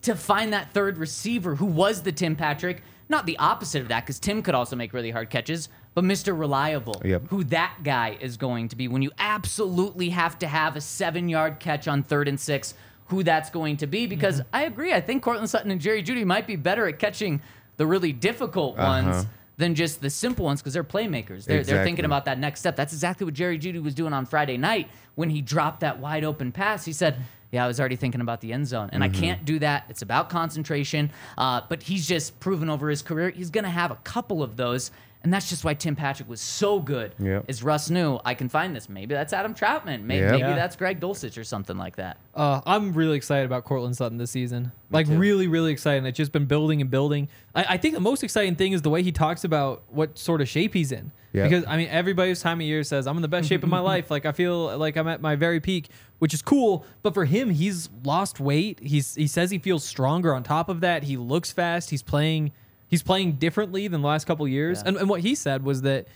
to 0.06 0.16
find 0.16 0.52
that 0.52 0.72
third 0.72 0.98
receiver 0.98 1.54
who 1.56 1.66
was 1.66 2.02
the 2.02 2.12
Tim 2.12 2.34
Patrick. 2.36 2.82
Not 3.08 3.24
the 3.24 3.38
opposite 3.38 3.82
of 3.82 3.88
that, 3.88 4.00
because 4.04 4.18
Tim 4.18 4.42
could 4.42 4.56
also 4.56 4.74
make 4.74 4.92
really 4.92 5.12
hard 5.12 5.30
catches, 5.30 5.68
but 5.94 6.02
Mr. 6.02 6.36
Reliable, 6.36 7.00
Yep. 7.04 7.28
who 7.28 7.44
that 7.44 7.76
guy 7.84 8.16
is 8.20 8.36
going 8.36 8.66
to 8.70 8.74
be 8.76 8.88
when 8.88 9.00
you 9.00 9.12
absolutely 9.16 10.08
have 10.10 10.36
to 10.40 10.48
have 10.48 10.74
a 10.74 10.80
seven 10.80 11.28
yard 11.28 11.60
catch 11.60 11.86
on 11.86 12.02
third 12.02 12.26
and 12.26 12.40
six, 12.40 12.74
who 13.06 13.22
that's 13.22 13.48
going 13.50 13.76
to 13.76 13.86
be. 13.86 14.06
Because 14.08 14.40
Mm-hmm. 14.40 14.56
I 14.56 14.62
agree, 14.64 14.92
I 14.92 15.00
think 15.00 15.22
Courtland 15.22 15.48
Sutton 15.48 15.70
and 15.70 15.80
Jerry 15.80 16.02
Jeudy 16.02 16.24
might 16.24 16.48
be 16.48 16.56
better 16.56 16.88
at 16.88 16.98
catching 16.98 17.40
the 17.76 17.86
really 17.86 18.12
difficult 18.12 18.76
Uh-huh. 18.76 18.88
ones 19.12 19.26
than 19.58 19.74
just 19.76 20.00
the 20.00 20.10
simple 20.10 20.44
ones 20.44 20.60
because 20.60 20.74
they're 20.74 20.82
playmakers. 20.84 21.44
They're, 21.44 21.62
they're 21.62 21.84
thinking 21.84 22.04
about 22.04 22.24
that 22.26 22.38
next 22.40 22.58
step. 22.60 22.74
That's 22.76 22.92
exactly 22.92 23.24
what 23.24 23.34
Jerry 23.34 23.58
Jeudy 23.58 23.80
was 23.82 23.94
doing 23.94 24.12
on 24.12 24.26
Friday 24.26 24.56
night 24.58 24.90
when 25.14 25.30
he 25.30 25.40
dropped 25.40 25.80
that 25.80 25.98
wide 26.00 26.24
open 26.24 26.50
pass. 26.52 26.84
He 26.84 26.92
said, 26.92 27.16
Yeah, 27.56 27.64
I 27.64 27.68
was 27.68 27.80
already 27.80 27.96
thinking 27.96 28.20
about 28.20 28.42
the 28.42 28.52
end 28.52 28.66
zone, 28.68 28.90
and 28.92 29.02
Mm-hmm. 29.02 29.16
I 29.16 29.18
can't 29.18 29.44
do 29.46 29.58
that. 29.60 29.86
It's 29.88 30.02
about 30.02 30.28
concentration. 30.28 31.10
Uh, 31.38 31.62
but 31.70 31.82
he's 31.82 32.06
just 32.06 32.38
proven 32.38 32.68
over 32.68 32.90
his 32.90 33.00
career 33.00 33.30
he's 33.30 33.48
going 33.48 33.64
to 33.64 33.70
have 33.70 33.90
a 33.90 33.96
couple 34.04 34.42
of 34.42 34.56
those. 34.58 34.90
And 35.26 35.32
that's 35.34 35.48
just 35.48 35.64
why 35.64 35.74
Tim 35.74 35.96
Patrick 35.96 36.28
was 36.28 36.40
so 36.40 36.78
good. 36.78 37.16
Yep. 37.18 37.46
Is 37.48 37.60
Russ 37.64 37.90
knew 37.90 38.20
I 38.24 38.34
can 38.34 38.48
find 38.48 38.76
this. 38.76 38.88
Maybe 38.88 39.12
that's 39.12 39.32
Adam 39.32 39.54
Trautman. 39.54 40.04
Maybe, 40.04 40.20
Yep. 40.20 40.30
maybe 40.30 40.40
Yeah. 40.42 40.54
that's 40.54 40.76
Greg 40.76 41.00
Dulcich 41.00 41.36
or 41.36 41.42
something 41.42 41.76
like 41.76 41.96
that. 41.96 42.18
Uh, 42.32 42.60
I'm 42.64 42.92
really 42.92 43.16
excited 43.16 43.44
about 43.44 43.64
Courtland 43.64 43.96
Sutton 43.96 44.18
this 44.18 44.30
season. 44.30 44.70
like 44.92 45.08
too. 45.08 45.18
really, 45.18 45.48
really 45.48 45.72
excited. 45.72 46.06
It's 46.06 46.16
just 46.16 46.30
been 46.30 46.44
building 46.44 46.80
and 46.80 46.88
building. 46.88 47.26
I, 47.56 47.64
I 47.70 47.76
think 47.76 47.94
the 47.94 48.00
most 48.00 48.22
exciting 48.22 48.54
thing 48.54 48.70
is 48.72 48.82
the 48.82 48.88
way 48.90 49.02
he 49.02 49.10
talks 49.10 49.42
about 49.42 49.82
what 49.90 50.16
sort 50.16 50.40
of 50.40 50.48
shape 50.48 50.74
he's 50.74 50.92
in. 50.92 51.10
Yeah. 51.32 51.42
Because 51.48 51.64
I 51.66 51.76
mean, 51.76 51.88
everybody's 51.88 52.40
time 52.40 52.60
of 52.60 52.66
year 52.66 52.84
says 52.84 53.08
I'm 53.08 53.16
in 53.16 53.22
the 53.22 53.26
best 53.26 53.48
shape 53.48 53.64
of 53.64 53.68
my 53.68 53.80
life. 53.92 54.12
Like 54.12 54.26
I 54.26 54.30
feel 54.32 54.78
like 54.78 54.96
I'm 54.96 55.08
at 55.08 55.20
my 55.20 55.34
very 55.34 55.58
peak, 55.58 55.88
which 56.20 56.32
is 56.34 56.40
cool. 56.40 56.86
But 57.02 57.14
for 57.14 57.24
him, 57.24 57.50
he's 57.50 57.88
lost 58.04 58.38
weight. 58.38 58.78
He's 58.80 59.16
he 59.16 59.26
says 59.26 59.50
he 59.50 59.58
feels 59.58 59.82
stronger. 59.82 60.32
On 60.36 60.44
top 60.44 60.68
of 60.68 60.80
that, 60.82 61.02
he 61.02 61.16
looks 61.16 61.50
fast. 61.50 61.90
He's 61.90 62.04
playing. 62.04 62.52
He's 62.88 63.02
playing 63.02 63.32
differently 63.32 63.88
than 63.88 64.00
the 64.02 64.06
last 64.08 64.26
couple 64.26 64.46
years. 64.46 64.80
Yeah. 64.82 64.88
And, 64.88 64.96
and 64.98 65.08
what 65.08 65.20
he 65.20 65.34
said 65.34 65.64
was 65.64 65.82
that 65.82 66.06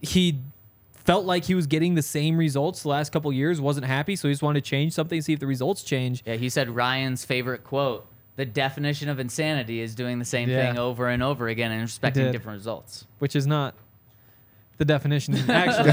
he 0.00 0.40
felt 0.92 1.24
like 1.24 1.44
he 1.44 1.54
was 1.54 1.66
getting 1.66 1.94
the 1.94 2.02
same 2.02 2.36
results 2.36 2.82
the 2.82 2.88
last 2.88 3.10
couple 3.12 3.32
years, 3.32 3.60
wasn't 3.60 3.86
happy, 3.86 4.16
so 4.16 4.28
he 4.28 4.32
just 4.32 4.42
wanted 4.42 4.64
to 4.64 4.68
change 4.70 4.92
something, 4.92 5.20
see 5.22 5.32
if 5.32 5.40
the 5.40 5.46
results 5.46 5.82
change. 5.82 6.22
Yeah, 6.26 6.34
he 6.34 6.48
said 6.48 6.68
Ryan's 6.70 7.24
favorite 7.24 7.64
quote: 7.64 8.06
"The 8.36 8.44
definition 8.44 9.08
of 9.08 9.18
insanity 9.18 9.80
is 9.80 9.94
doing 9.94 10.18
the 10.18 10.24
same 10.24 10.48
Yeah. 10.48 10.68
thing 10.68 10.78
over 10.78 11.08
and 11.08 11.22
over 11.22 11.48
again 11.48 11.72
and 11.72 11.82
expecting 11.82 12.30
different 12.32 12.58
results." 12.58 13.06
which 13.18 13.34
is 13.36 13.46
not 13.46 13.74
the 14.80 14.84
definition 14.86 15.34
actually. 15.50 15.90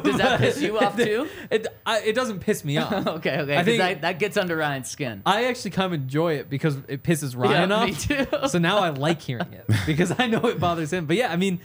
Does 0.00 0.18
that 0.18 0.38
piss 0.38 0.62
you 0.62 0.78
off 0.78 0.96
too? 1.04 1.28
it, 1.50 1.66
I, 1.84 1.98
it 2.00 2.14
doesn't 2.14 2.38
piss 2.38 2.64
me 2.64 2.78
off. 2.78 2.92
okay, 3.06 3.40
okay. 3.40 3.54
I 3.54 3.56
'cause 3.56 3.64
think- 3.66 3.78
that, 3.78 4.00
that 4.02 4.18
gets 4.20 4.36
under 4.36 4.56
Ryan's 4.56 4.88
skin. 4.88 5.20
I 5.26 5.46
actually 5.46 5.72
kind 5.72 5.86
of 5.92 6.00
enjoy 6.00 6.34
it 6.34 6.48
because 6.48 6.76
it 6.88 7.02
pisses 7.02 7.36
Ryan 7.36 7.70
Yeah, 7.70 7.76
off. 7.76 7.86
me 7.88 7.94
too. 7.94 8.26
So 8.48 8.58
now 8.58 8.78
I 8.78 8.90
like 8.90 9.20
hearing 9.20 9.52
it 9.52 9.66
because 9.84 10.14
I 10.16 10.28
know 10.28 10.46
it 10.46 10.60
bothers 10.60 10.92
him. 10.92 11.06
But 11.06 11.16
yeah, 11.16 11.32
I 11.32 11.36
mean, 11.36 11.58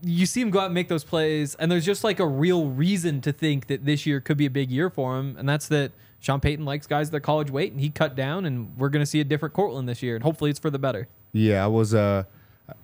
you 0.00 0.24
see 0.24 0.40
him 0.40 0.50
go 0.50 0.60
out 0.60 0.66
and 0.66 0.74
make 0.74 0.86
those 0.86 1.02
plays, 1.02 1.56
and 1.56 1.70
there's 1.70 1.84
just 1.84 2.04
like 2.04 2.20
a 2.20 2.26
real 2.26 2.68
reason 2.68 3.20
to 3.22 3.32
think 3.32 3.66
that 3.66 3.84
this 3.84 4.06
year 4.06 4.20
could 4.20 4.36
be 4.36 4.46
a 4.46 4.50
big 4.50 4.70
year 4.70 4.90
for 4.90 5.18
him, 5.18 5.34
and 5.36 5.48
that's 5.48 5.66
that 5.66 5.90
Sean 6.20 6.38
Payton 6.38 6.64
likes 6.64 6.86
guys 6.86 7.10
their 7.10 7.18
college 7.18 7.50
weight, 7.50 7.72
and 7.72 7.80
he 7.80 7.90
cut 7.90 8.14
down, 8.14 8.44
and 8.44 8.76
we're 8.78 8.88
gonna 8.90 9.04
see 9.04 9.18
a 9.20 9.24
different 9.24 9.52
Courtland 9.54 9.88
this 9.88 10.00
year, 10.00 10.14
and 10.14 10.22
hopefully 10.22 10.50
it's 10.50 10.60
for 10.60 10.70
the 10.70 10.78
better. 10.78 11.08
Yeah, 11.32 11.64
I 11.64 11.66
was. 11.66 11.92
Uh, 11.92 12.22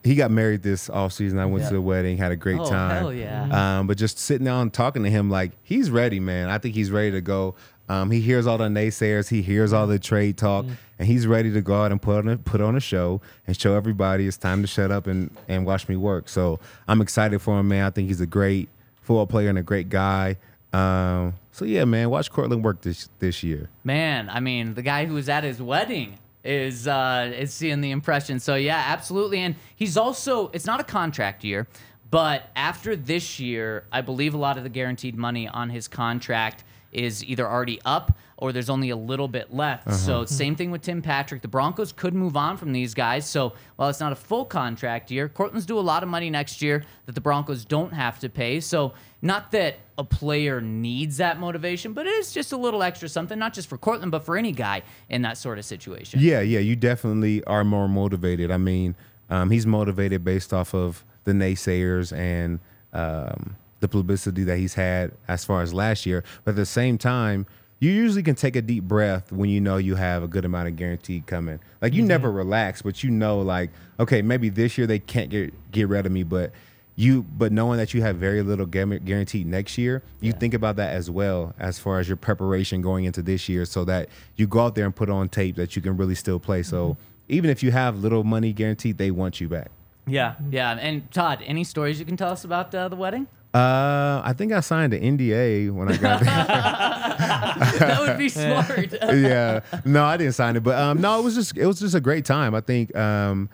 he 0.02 0.14
got 0.14 0.30
married 0.30 0.62
this 0.62 0.88
off 0.90 1.12
season. 1.12 1.38
I 1.38 1.46
went 1.46 1.62
Yeah. 1.64 1.68
to 1.70 1.74
the 1.74 1.80
wedding, 1.80 2.16
had 2.18 2.32
a 2.32 2.36
great 2.36 2.58
Oh, 2.60 2.68
time. 2.68 2.98
hell 3.02 3.12
yeah. 3.12 3.78
Um, 3.80 3.86
but 3.86 3.96
just 3.98 4.18
sitting 4.18 4.44
down 4.44 4.62
and 4.62 4.72
talking 4.72 5.02
to 5.02 5.10
him, 5.10 5.30
like 5.30 5.52
he's 5.62 5.90
ready, 5.90 6.20
man. 6.20 6.48
I 6.48 6.58
think 6.58 6.74
he's 6.74 6.90
ready 6.90 7.10
to 7.12 7.20
go. 7.20 7.54
Um, 7.88 8.10
he 8.10 8.20
hears 8.20 8.46
all 8.46 8.56
the 8.56 8.68
naysayers, 8.68 9.28
he 9.28 9.42
hears 9.42 9.72
all 9.74 9.86
the 9.86 9.98
trade 9.98 10.38
talk, 10.38 10.64
and 10.98 11.06
he's 11.06 11.26
ready 11.26 11.52
to 11.52 11.60
go 11.60 11.82
out 11.82 11.92
and 11.92 12.00
put 12.00 12.16
on 12.18 12.28
a, 12.28 12.36
put 12.38 12.62
on 12.62 12.76
a 12.76 12.80
show 12.80 13.20
and 13.46 13.54
show 13.58 13.74
everybody 13.74 14.26
it's 14.26 14.38
time 14.38 14.62
to 14.62 14.66
shut 14.66 14.90
up 14.90 15.06
and 15.06 15.30
and 15.48 15.66
watch 15.66 15.86
me 15.88 15.96
work. 15.96 16.30
So 16.30 16.60
I'm 16.88 17.02
excited 17.02 17.40
for 17.42 17.60
him, 17.60 17.68
man. 17.68 17.84
I 17.84 17.90
think 17.90 18.08
he's 18.08 18.22
a 18.22 18.26
great 18.26 18.70
football 19.02 19.26
player 19.26 19.50
and 19.50 19.58
a 19.58 19.62
great 19.62 19.90
guy. 19.90 20.36
Um, 20.72 21.34
so 21.52 21.64
yeah, 21.66 21.84
man, 21.84 22.08
watch 22.10 22.30
Courtland 22.30 22.64
work 22.64 22.80
this 22.80 23.10
this 23.18 23.42
year. 23.42 23.68
Man, 23.84 24.30
I 24.30 24.40
mean, 24.40 24.74
the 24.74 24.82
guy 24.82 25.04
who 25.04 25.12
was 25.14 25.28
at 25.28 25.44
his 25.44 25.60
wedding 25.60 26.18
is 26.44 26.86
uh, 26.86 27.32
is 27.34 27.52
seeing 27.52 27.80
the 27.80 27.90
impression. 27.90 28.38
So 28.38 28.54
yeah, 28.54 28.82
absolutely. 28.86 29.40
And 29.40 29.56
he's 29.74 29.96
also 29.96 30.48
it's 30.48 30.66
not 30.66 30.80
a 30.80 30.84
contract 30.84 31.42
year, 31.42 31.66
but 32.10 32.50
after 32.54 32.94
this 32.94 33.40
year, 33.40 33.84
I 33.90 34.02
believe 34.02 34.34
a 34.34 34.38
lot 34.38 34.56
of 34.56 34.62
the 34.62 34.68
guaranteed 34.68 35.16
money 35.16 35.48
on 35.48 35.70
his 35.70 35.88
contract 35.88 36.64
is 36.92 37.24
either 37.24 37.48
already 37.48 37.80
up 37.84 38.16
or 38.36 38.52
there's 38.52 38.70
only 38.70 38.90
a 38.90 38.96
little 38.96 39.26
bit 39.26 39.52
left. 39.52 39.92
So 39.94 40.24
same 40.24 40.54
thing 40.54 40.70
with 40.70 40.82
Tim 40.82 41.02
Patrick. 41.02 41.42
The 41.42 41.48
Broncos 41.48 41.92
could 41.92 42.14
move 42.14 42.36
on 42.36 42.56
from 42.56 42.72
these 42.72 42.94
guys. 42.94 43.28
So 43.28 43.54
while 43.76 43.88
it's 43.88 44.00
not 44.00 44.12
a 44.12 44.16
full 44.16 44.44
contract 44.44 45.10
year, 45.10 45.28
Courtland's 45.28 45.66
due 45.66 45.78
a 45.78 45.80
lot 45.80 46.02
of 46.02 46.08
money 46.08 46.30
next 46.30 46.62
year 46.62 46.84
that 47.06 47.14
the 47.14 47.20
Broncos 47.20 47.64
don't 47.64 47.92
have 47.92 48.20
to 48.20 48.28
pay. 48.28 48.60
So 48.60 48.92
not 49.22 49.50
that 49.52 49.78
a 49.96 50.04
player 50.04 50.60
needs 50.60 51.18
that 51.18 51.38
motivation, 51.38 51.92
but 51.92 52.06
it 52.06 52.14
is 52.14 52.32
just 52.32 52.52
a 52.52 52.56
little 52.56 52.82
extra 52.82 53.08
something, 53.08 53.38
not 53.38 53.54
just 53.54 53.68
for 53.68 53.78
Courtland, 53.78 54.10
but 54.10 54.24
for 54.24 54.36
any 54.36 54.52
guy 54.52 54.82
in 55.08 55.22
that 55.22 55.38
sort 55.38 55.58
of 55.58 55.64
situation. 55.64 56.20
Yeah, 56.20 56.40
yeah, 56.40 56.58
you 56.58 56.74
definitely 56.76 57.44
are 57.44 57.64
more 57.64 57.88
motivated. 57.88 58.50
I 58.50 58.56
mean, 58.56 58.96
um, 59.30 59.50
he's 59.50 59.66
motivated 59.66 60.24
based 60.24 60.52
off 60.52 60.74
of 60.74 61.04
the 61.24 61.32
naysayers 61.32 62.16
and 62.16 62.58
um, 62.92 63.56
the 63.80 63.88
publicity 63.88 64.44
that 64.44 64.58
he's 64.58 64.74
had 64.74 65.12
as 65.28 65.44
far 65.44 65.62
as 65.62 65.72
last 65.72 66.06
year. 66.06 66.24
But 66.44 66.52
at 66.52 66.56
the 66.56 66.66
same 66.66 66.98
time, 66.98 67.46
you 67.80 67.90
usually 67.90 68.22
can 68.22 68.34
take 68.34 68.56
a 68.56 68.62
deep 68.62 68.84
breath 68.84 69.30
when 69.30 69.50
you 69.50 69.60
know 69.60 69.76
you 69.76 69.96
have 69.96 70.22
a 70.22 70.28
good 70.28 70.44
amount 70.44 70.68
of 70.68 70.76
guaranteed 70.76 71.26
coming. 71.26 71.60
Like 71.82 71.92
you 71.92 72.02
never 72.02 72.32
relax, 72.32 72.82
but 72.82 73.02
you 73.04 73.10
know, 73.10 73.40
like, 73.40 73.70
okay, 74.00 74.22
maybe 74.22 74.48
this 74.48 74.78
year 74.78 74.86
they 74.86 74.98
can't 74.98 75.28
get 75.28 75.52
get 75.70 75.88
rid 75.88 76.06
of 76.06 76.12
me, 76.12 76.22
but 76.22 76.52
you 76.96 77.22
but 77.22 77.50
knowing 77.50 77.76
that 77.78 77.92
you 77.92 78.02
have 78.02 78.16
very 78.16 78.40
little 78.42 78.66
guar- 78.66 79.04
guaranteed 79.04 79.46
next 79.46 79.76
year 79.76 80.02
you 80.20 80.32
think 80.32 80.54
about 80.54 80.76
that 80.76 80.94
as 80.94 81.10
well 81.10 81.52
as 81.58 81.78
far 81.78 81.98
as 81.98 82.08
your 82.08 82.16
preparation 82.16 82.80
going 82.82 83.04
into 83.04 83.20
this 83.20 83.48
year 83.48 83.64
so 83.64 83.84
that 83.84 84.08
you 84.36 84.46
go 84.46 84.60
out 84.60 84.74
there 84.76 84.84
and 84.86 84.94
put 84.94 85.10
on 85.10 85.28
tape 85.28 85.56
that 85.56 85.74
you 85.74 85.82
can 85.82 85.96
really 85.96 86.14
still 86.14 86.38
play 86.38 86.62
so 86.62 86.96
even 87.28 87.50
if 87.50 87.62
you 87.62 87.70
have 87.72 87.98
little 87.98 88.22
money 88.22 88.52
guaranteed 88.52 88.96
they 88.98 89.10
want 89.10 89.40
you 89.40 89.48
back 89.48 89.70
Yeah, 90.06 90.34
yeah. 90.50 90.76
And 90.78 91.10
Todd, 91.10 91.42
any 91.46 91.64
stories 91.64 91.98
you 91.98 92.04
can 92.04 92.16
tell 92.16 92.30
us 92.30 92.44
about 92.44 92.74
uh, 92.74 92.88
the 92.88 92.96
wedding? 92.96 93.26
uh 93.54 94.20
i 94.24 94.32
think 94.36 94.50
i 94.52 94.58
signed 94.58 94.92
an 94.92 95.16
nda 95.16 95.70
when 95.70 95.88
i 95.88 95.96
got 95.96 96.18
there 96.18 96.28
that 97.78 98.00
would 98.00 98.18
be 98.18 98.28
smart. 98.28 98.92
yeah 99.14 99.60
no 99.84 100.04
i 100.04 100.16
didn't 100.16 100.32
sign 100.32 100.56
it 100.56 100.62
but 100.64 100.76
um 100.76 101.00
no 101.00 101.20
it 101.20 101.22
was 101.22 101.36
just 101.36 101.56
it 101.56 101.64
was 101.64 101.78
just 101.78 101.94
a 101.94 102.00
great 102.00 102.24
time 102.24 102.52
i 102.52 102.60
think 102.60 102.94
um 102.96 103.48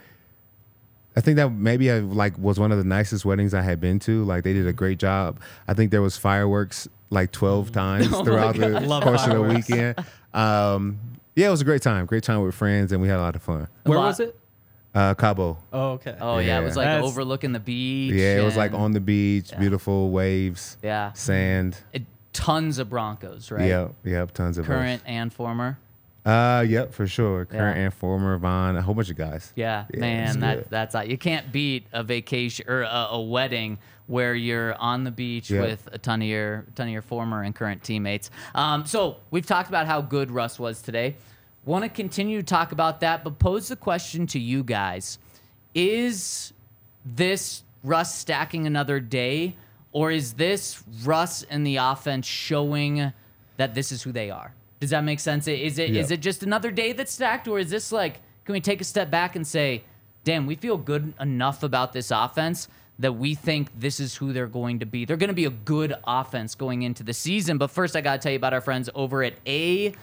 I 1.20 1.22
think 1.22 1.36
that 1.36 1.50
maybe 1.52 1.90
I 1.90 1.98
like 1.98 2.38
was 2.38 2.58
one 2.58 2.72
of 2.72 2.78
the 2.78 2.84
nicest 2.84 3.26
weddings 3.26 3.52
I 3.52 3.60
had 3.60 3.78
been 3.78 3.98
to. 4.00 4.24
Like 4.24 4.42
they 4.42 4.54
did 4.54 4.66
a 4.66 4.72
great 4.72 4.98
job. 4.98 5.38
I 5.68 5.74
think 5.74 5.90
there 5.90 6.00
was 6.00 6.16
fireworks 6.16 6.88
like 7.10 7.30
twelve 7.30 7.72
times 7.72 8.08
Oh 8.12 8.24
throughout 8.24 8.56
the 8.56 8.80
Love 8.80 9.02
course 9.02 9.24
of 9.26 9.32
the 9.32 9.36
fireworks. 9.36 9.68
weekend. 9.68 10.04
Um, 10.32 10.98
yeah, 11.36 11.48
it 11.48 11.50
was 11.50 11.60
a 11.60 11.64
great 11.66 11.82
time. 11.82 12.06
Great 12.06 12.22
time 12.22 12.40
with 12.40 12.54
friends, 12.54 12.90
and 12.90 13.02
we 13.02 13.08
had 13.08 13.18
a 13.18 13.20
lot 13.22 13.36
of 13.36 13.42
fun. 13.42 13.68
Where 13.84 13.98
was 13.98 14.18
it? 14.18 14.34
Uh, 14.94 15.12
Cabo. 15.12 15.58
Oh, 15.74 15.90
okay. 15.90 16.16
Oh 16.22 16.38
yeah, 16.38 16.58
it 16.58 16.64
was 16.64 16.74
like 16.76 16.86
That's- 16.86 17.04
overlooking 17.04 17.52
the 17.52 17.60
beach. 17.60 18.14
Yeah, 18.14 18.40
it 18.40 18.44
was 18.44 18.56
like 18.56 18.72
on 18.72 18.92
the 18.92 19.00
beach, 19.00 19.50
beautiful 19.58 20.10
waves, 20.12 20.78
Yeah, 20.82 21.12
sand. 21.12 21.76
It- 21.92 22.06
tons 22.32 22.78
of 22.78 22.88
Broncos, 22.88 23.50
right? 23.50 23.66
Yep, 23.68 23.92
yep, 24.04 24.32
tons 24.32 24.56
of 24.56 24.64
us. 24.64 24.68
Current 24.68 25.02
and 25.04 25.30
former. 25.34 25.78
Uh, 26.24 26.64
yep, 26.68 26.92
for 26.92 27.06
sure. 27.06 27.46
Current 27.46 27.76
Yeah. 27.78 27.84
and 27.84 27.94
former 27.94 28.36
Vaughn, 28.36 28.76
a 28.76 28.82
whole 28.82 28.94
bunch 28.94 29.10
of 29.10 29.16
guys. 29.16 29.52
Yeah, 29.56 29.80
Yeah, 29.80 29.86
it's 29.90 29.98
man, 30.00 30.34
good. 30.34 30.42
that 30.42 30.70
that's 30.70 30.94
uh, 30.94 31.00
you 31.00 31.16
can't 31.16 31.50
beat 31.50 31.86
a 31.92 32.02
vacation 32.02 32.66
or 32.68 32.82
a, 32.82 33.08
a 33.12 33.20
wedding 33.20 33.78
where 34.06 34.34
you're 34.34 34.74
on 34.74 35.04
the 35.04 35.10
beach 35.10 35.50
Yeah. 35.50 35.62
with 35.62 35.88
a 35.92 35.98
ton 35.98 36.20
of 36.20 36.28
your 36.28 36.66
ton 36.74 36.88
of 36.88 36.92
your 36.92 37.00
former 37.02 37.42
and 37.42 37.54
current 37.54 37.82
teammates. 37.82 38.30
Um, 38.54 38.84
so 38.84 39.16
we've 39.30 39.46
talked 39.46 39.68
about 39.70 39.86
how 39.86 40.00
good 40.02 40.30
Russ 40.30 40.58
was 40.58 40.82
today. 40.82 41.16
Want 41.64 41.84
to 41.84 41.88
continue 41.90 42.38
to 42.38 42.44
talk 42.46 42.72
about 42.72 43.00
that, 43.00 43.24
but 43.24 43.38
pose 43.38 43.68
the 43.68 43.76
question 43.76 44.26
to 44.28 44.38
you 44.38 44.62
guys: 44.62 45.18
Is 45.74 46.52
this 47.04 47.62
Russ 47.82 48.14
stacking 48.14 48.66
another 48.66 49.00
day, 49.00 49.56
or 49.92 50.10
is 50.10 50.34
this 50.34 50.82
Russ 51.04 51.44
and 51.44 51.66
the 51.66 51.76
offense 51.76 52.26
showing 52.26 53.12
that 53.56 53.74
this 53.74 53.90
is 53.92 54.02
who 54.02 54.12
they 54.12 54.30
are? 54.30 54.52
Does 54.80 54.90
that 54.90 55.04
make 55.04 55.20
sense? 55.20 55.46
Is 55.46 55.78
it 55.78 55.90
is 55.90 56.10
Yeah. 56.10 56.14
it 56.14 56.20
just 56.20 56.42
another 56.42 56.70
day 56.70 56.92
that's 56.92 57.12
stacked, 57.12 57.46
or 57.46 57.58
is 57.58 57.70
this 57.70 57.92
like 57.92 58.20
can 58.44 58.54
we 58.54 58.60
take 58.60 58.80
a 58.80 58.84
step 58.84 59.10
back 59.10 59.36
and 59.36 59.46
say, 59.46 59.84
damn, 60.24 60.46
we 60.46 60.54
feel 60.54 60.76
good 60.76 61.12
enough 61.20 61.62
about 61.62 61.92
this 61.92 62.10
offense 62.10 62.68
that 62.98 63.12
we 63.12 63.34
think 63.34 63.68
this 63.78 63.98
is 63.98 64.16
who 64.16 64.32
they're 64.32 64.46
going 64.46 64.78
to 64.78 64.86
be. 64.86 65.06
They're 65.06 65.16
going 65.16 65.28
to 65.28 65.34
be 65.34 65.46
a 65.46 65.50
good 65.50 65.94
offense 66.04 66.54
going 66.54 66.82
into 66.82 67.02
the 67.02 67.14
season. 67.14 67.56
But 67.56 67.70
first, 67.70 67.96
I 67.96 68.02
got 68.02 68.12
to 68.12 68.18
tell 68.18 68.32
you 68.32 68.36
about 68.36 68.52
our 68.52 68.60
friends 68.60 68.90
over 68.94 69.22
at 69.22 69.42
AG1. 69.46 69.94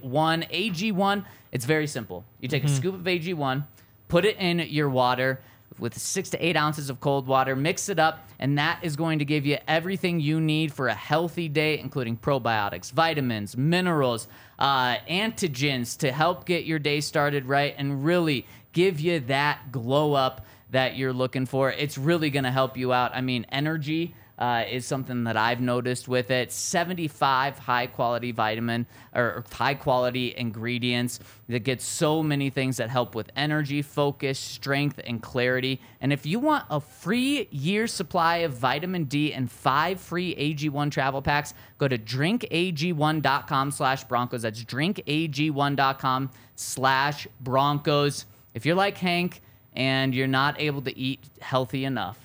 AG1, 0.00 1.24
it's 1.50 1.64
very 1.64 1.88
simple. 1.88 2.24
You 2.40 2.48
take 2.48 2.62
a 2.62 2.66
mm-hmm. 2.66 2.76
scoop 2.76 2.94
of 2.94 3.00
AG1, 3.00 3.66
put 4.06 4.24
it 4.24 4.36
in 4.38 4.60
your 4.60 4.88
water 4.88 5.40
with 5.78 5.98
six 5.98 6.30
to 6.30 6.44
eight 6.44 6.56
ounces 6.56 6.90
of 6.90 7.00
cold 7.00 7.26
water, 7.26 7.56
mix 7.56 7.88
it 7.88 7.98
up, 7.98 8.28
and 8.38 8.58
that 8.58 8.78
is 8.82 8.96
going 8.96 9.18
to 9.18 9.24
give 9.24 9.44
you 9.44 9.58
everything 9.66 10.20
you 10.20 10.40
need 10.40 10.72
for 10.72 10.88
a 10.88 10.94
healthy 10.94 11.48
day, 11.48 11.78
including 11.78 12.16
probiotics, 12.16 12.92
vitamins, 12.92 13.56
minerals, 13.56 14.28
uh, 14.58 14.96
antigens 15.10 15.98
to 15.98 16.12
help 16.12 16.46
get 16.46 16.64
your 16.64 16.78
day 16.78 17.00
started 17.00 17.46
right 17.46 17.74
and 17.76 18.04
really 18.04 18.46
give 18.72 19.00
you 19.00 19.20
that 19.20 19.72
glow 19.72 20.14
up 20.14 20.46
that 20.70 20.96
you're 20.96 21.12
looking 21.12 21.46
for. 21.46 21.70
It's 21.70 21.96
really 21.96 22.30
going 22.30 22.44
to 22.44 22.50
help 22.50 22.76
you 22.76 22.92
out. 22.92 23.12
I 23.14 23.20
mean, 23.20 23.46
energy 23.50 24.14
uh, 24.38 24.64
is 24.68 24.84
something 24.86 25.24
that 25.24 25.36
I've 25.36 25.60
noticed 25.60 26.08
with 26.08 26.30
it. 26.30 26.52
75 26.52 27.58
high 27.58 27.86
quality 27.86 28.32
vitamin 28.32 28.86
or 29.14 29.44
high 29.52 29.74
quality 29.74 30.34
ingredients 30.36 31.20
that 31.48 31.60
get 31.60 31.80
so 31.80 32.22
many 32.22 32.50
things 32.50 32.78
that 32.78 32.90
help 32.90 33.14
with 33.14 33.30
energy, 33.36 33.82
focus, 33.82 34.38
strength, 34.38 35.00
and 35.04 35.22
clarity. 35.22 35.80
And 36.00 36.12
if 36.12 36.26
you 36.26 36.38
want 36.38 36.64
a 36.70 36.80
free 36.80 37.48
year 37.50 37.86
supply 37.86 38.38
of 38.38 38.52
vitamin 38.54 39.04
D 39.04 39.32
and 39.32 39.50
five 39.50 40.00
free 40.00 40.34
AG1 40.34 40.90
travel 40.90 41.22
packs, 41.22 41.54
go 41.78 41.86
to 41.86 41.98
drinkag1.com 41.98 43.70
slash 43.70 44.04
Broncos. 44.04 44.42
That's 44.42 44.64
drinkag1.com 44.64 46.30
slash 46.56 47.28
Broncos. 47.40 48.26
If 48.54 48.66
you're 48.66 48.76
like 48.76 48.98
Hank 48.98 49.42
and 49.74 50.14
you're 50.14 50.26
not 50.26 50.60
able 50.60 50.82
to 50.82 50.96
eat 50.96 51.20
healthy 51.40 51.84
enough, 51.84 52.23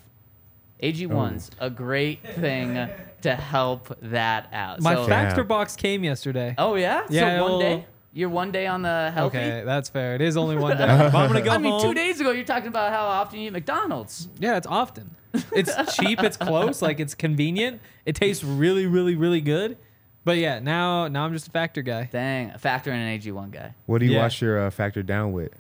AG1's 0.82 1.52
a 1.60 1.70
great 1.70 2.20
thing 2.36 2.88
to 3.22 3.36
help 3.36 3.96
that 4.02 4.50
out. 4.54 4.82
My 4.82 4.96
so, 4.96 5.06
factor 5.06 5.42
Yeah. 5.42 5.48
box 5.48 5.76
came 5.76 6.04
yesterday. 6.04 6.56
Oh 6.58 6.76
yeah. 6.76 7.06
Yeah, 7.10 7.38
So 7.38 7.44
one 7.44 7.52
well- 7.52 7.60
day. 7.60 7.86
You're 8.12 8.30
one 8.30 8.52
day 8.52 8.66
on 8.66 8.82
the 8.82 9.12
healthy. 9.14 9.38
Okay, 9.38 9.62
that's 9.64 9.88
fair. 9.88 10.16
It 10.16 10.22
is 10.22 10.36
only 10.36 10.58
one 10.58 10.76
day. 10.78 10.88
But 10.88 11.14
I'm 11.16 11.28
gonna 11.28 11.42
go 11.44 11.52
I 11.52 11.58
mean, 11.60 11.74
home. 11.74 11.82
two 11.82 11.94
days 11.94 12.20
ago 12.20 12.32
you're 12.32 12.44
talking 12.44 12.68
about 12.70 12.92
how 12.92 13.06
often 13.06 13.40
you 13.40 13.48
eat 13.48 13.54
McDonald's. 13.54 14.28
Yeah, 14.40 14.58
it's 14.58 14.66
often. 14.68 15.16
It's 15.54 15.96
cheap. 15.96 16.24
It's 16.24 16.36
close. 16.36 16.82
Like 16.82 17.00
it's 17.00 17.14
convenient. 17.14 17.82
It 18.08 18.16
tastes 18.16 18.44
really, 18.44 18.88
really, 18.88 19.16
really 19.16 19.42
good. 19.42 19.78
But 20.26 20.38
yeah, 20.38 20.58
now 20.58 21.08
now 21.08 21.24
I'm 21.26 21.34
just 21.34 21.48
a 21.50 21.52
factor 21.52 21.84
guy. 21.84 22.10
Dang, 22.12 22.50
a 22.50 22.58
factor 22.58 22.92
in 22.92 22.98
an 22.98 23.20
AG1 23.20 23.52
guy. 23.52 23.76
What 23.86 24.00
do 24.00 24.06
you 24.08 24.14
Yeah. 24.14 24.24
wash 24.24 24.42
your 24.42 24.60
uh, 24.60 24.72
factor 24.72 25.04
down 25.04 25.32
with? 25.32 25.54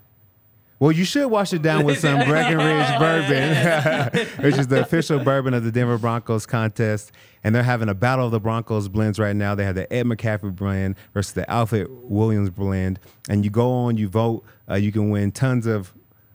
Well, 0.79 0.93
you 0.93 1.03
should 1.03 1.27
wash 1.27 1.51
it 1.51 1.61
down 1.61 1.83
with 1.83 1.99
some 2.01 2.25
Breckenridge 2.25 2.99
bourbon, 2.99 4.27
which 4.43 4.57
is 4.57 4.67
the 4.67 4.81
official 4.81 5.19
bourbon 5.19 5.53
of 5.53 5.63
the 5.65 5.71
Denver 5.71 5.97
Broncos 5.97 6.45
contest. 6.45 7.11
And 7.43 7.53
they're 7.53 7.63
having 7.63 7.89
a 7.89 7.93
battle 7.93 8.25
of 8.25 8.31
the 8.31 8.39
Broncos 8.39 8.87
blends 8.87 9.19
right 9.19 9.35
now. 9.35 9.55
They 9.55 9.65
have 9.65 9.75
the 9.75 9.91
Ed 9.91 10.05
McCaffrey 10.05 10.55
blend 10.55 10.95
versus 11.13 11.33
the 11.33 11.49
Alfred 11.49 11.87
Williams 11.89 12.49
blend. 12.49 12.99
And 13.29 13.43
you 13.43 13.51
go 13.51 13.71
on, 13.71 13.97
you 13.97 14.07
vote. 14.07 14.43
Uh, 14.69 14.75
you 14.75 14.91
can 14.91 15.09
win 15.09 15.31
tons 15.31 15.65
of 15.65 15.93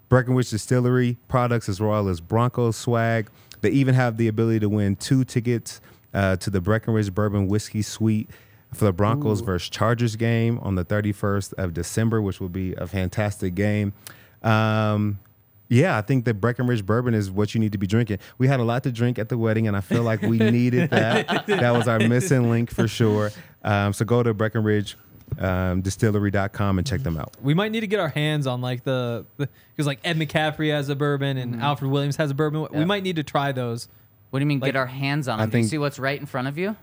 Breckenridge 0.09 0.51
Distillery 0.51 1.19
products 1.29 1.69
as 1.69 1.81
well 1.81 2.09
as 2.09 2.21
Broncos 2.21 2.77
swag. 2.77 3.31
They 3.63 3.71
even 3.71 3.95
have 3.95 4.19
the 4.19 4.29
ability 4.29 4.61
to 4.61 4.69
win 4.69 4.97
two 4.97 5.25
tickets 5.25 5.81
uh, 6.13 6.37
to 6.37 6.51
the 6.51 6.61
Breckenridge 6.61 7.15
Bourbon 7.15 7.49
Whiskey 7.49 7.83
Suite 7.83 8.29
for 8.75 8.85
the 8.87 8.93
Broncos 8.93 9.41
versus 9.41 9.71
Chargers 9.71 10.17
game 10.17 10.59
on 10.61 10.75
the 10.75 10.85
31st 10.85 11.55
of 11.55 11.73
December, 11.73 12.21
which 12.21 12.41
will 12.41 12.49
be 12.49 12.75
a 12.75 12.87
fantastic 12.87 13.55
game. 13.55 13.93
Um, 14.45 15.19
yeah, 15.69 15.97
I 15.97 16.03
think 16.03 16.25
the 16.25 16.35
Breckenridge 16.35 16.85
bourbon 16.85 17.15
is 17.15 17.31
what 17.31 17.55
you 17.55 17.61
need 17.61 17.73
to 17.73 17.79
be 17.79 17.87
drinking. 17.87 18.19
We 18.39 18.47
had 18.47 18.61
a 18.61 18.65
lot 18.65 18.83
to 18.85 18.93
drink 18.93 19.19
at 19.19 19.29
the 19.29 19.39
wedding, 19.39 19.67
and 19.67 19.77
I 19.77 19.81
feel 19.81 20.03
like 20.03 20.23
we 20.23 20.39
needed 20.39 20.91
that. 20.91 21.47
that 21.47 21.71
was 21.73 21.89
our 21.89 21.99
missing 21.99 22.51
link 22.51 22.71
for 22.71 22.87
sure. 22.87 23.33
Um, 23.63 23.93
so 23.93 24.05
go 24.05 24.23
to 24.23 24.35
Breckenridge 24.35 24.97
um, 25.39 25.81
distillery.com 25.81 26.79
and 26.79 26.87
check 26.87 27.03
them 27.03 27.17
out. 27.17 27.35
We 27.43 27.55
might 27.55 27.73
need 27.73 27.81
to 27.81 27.87
get 27.87 28.01
our 28.01 28.09
hands 28.09 28.47
on 28.47 28.61
like 28.61 28.85
the 28.85 29.25
because 29.37 29.87
like 29.87 30.01
Ed 30.05 30.17
McCaffrey 30.19 30.71
has 30.71 30.89
a 30.89 30.97
bourbon 30.97 31.37
and 31.39 31.61
Alfred 31.61 31.91
Williams 31.91 32.17
has 32.17 32.31
a 32.31 32.35
bourbon. 32.35 32.69
We 32.73 32.85
might 32.85 33.03
need 33.03 33.17
to 33.17 33.25
try 33.25 33.53
those. 33.53 33.89
What 34.35 34.41
do 34.41 34.43
you 34.43 34.47
mean 34.49 34.59
Like- 34.59 34.73
get 34.73 34.77
our 34.77 34.87
hands 34.87 35.29
on 35.29 35.39
I 35.39 35.45
them? 35.45 35.51
Do 35.51 35.59
you 35.59 35.63
think- 35.63 35.71
see 35.71 35.79
what's 35.79 36.01
right 36.01 36.19
in 36.19 36.27
front 36.27 36.49
of 36.49 36.59
you? 36.59 36.75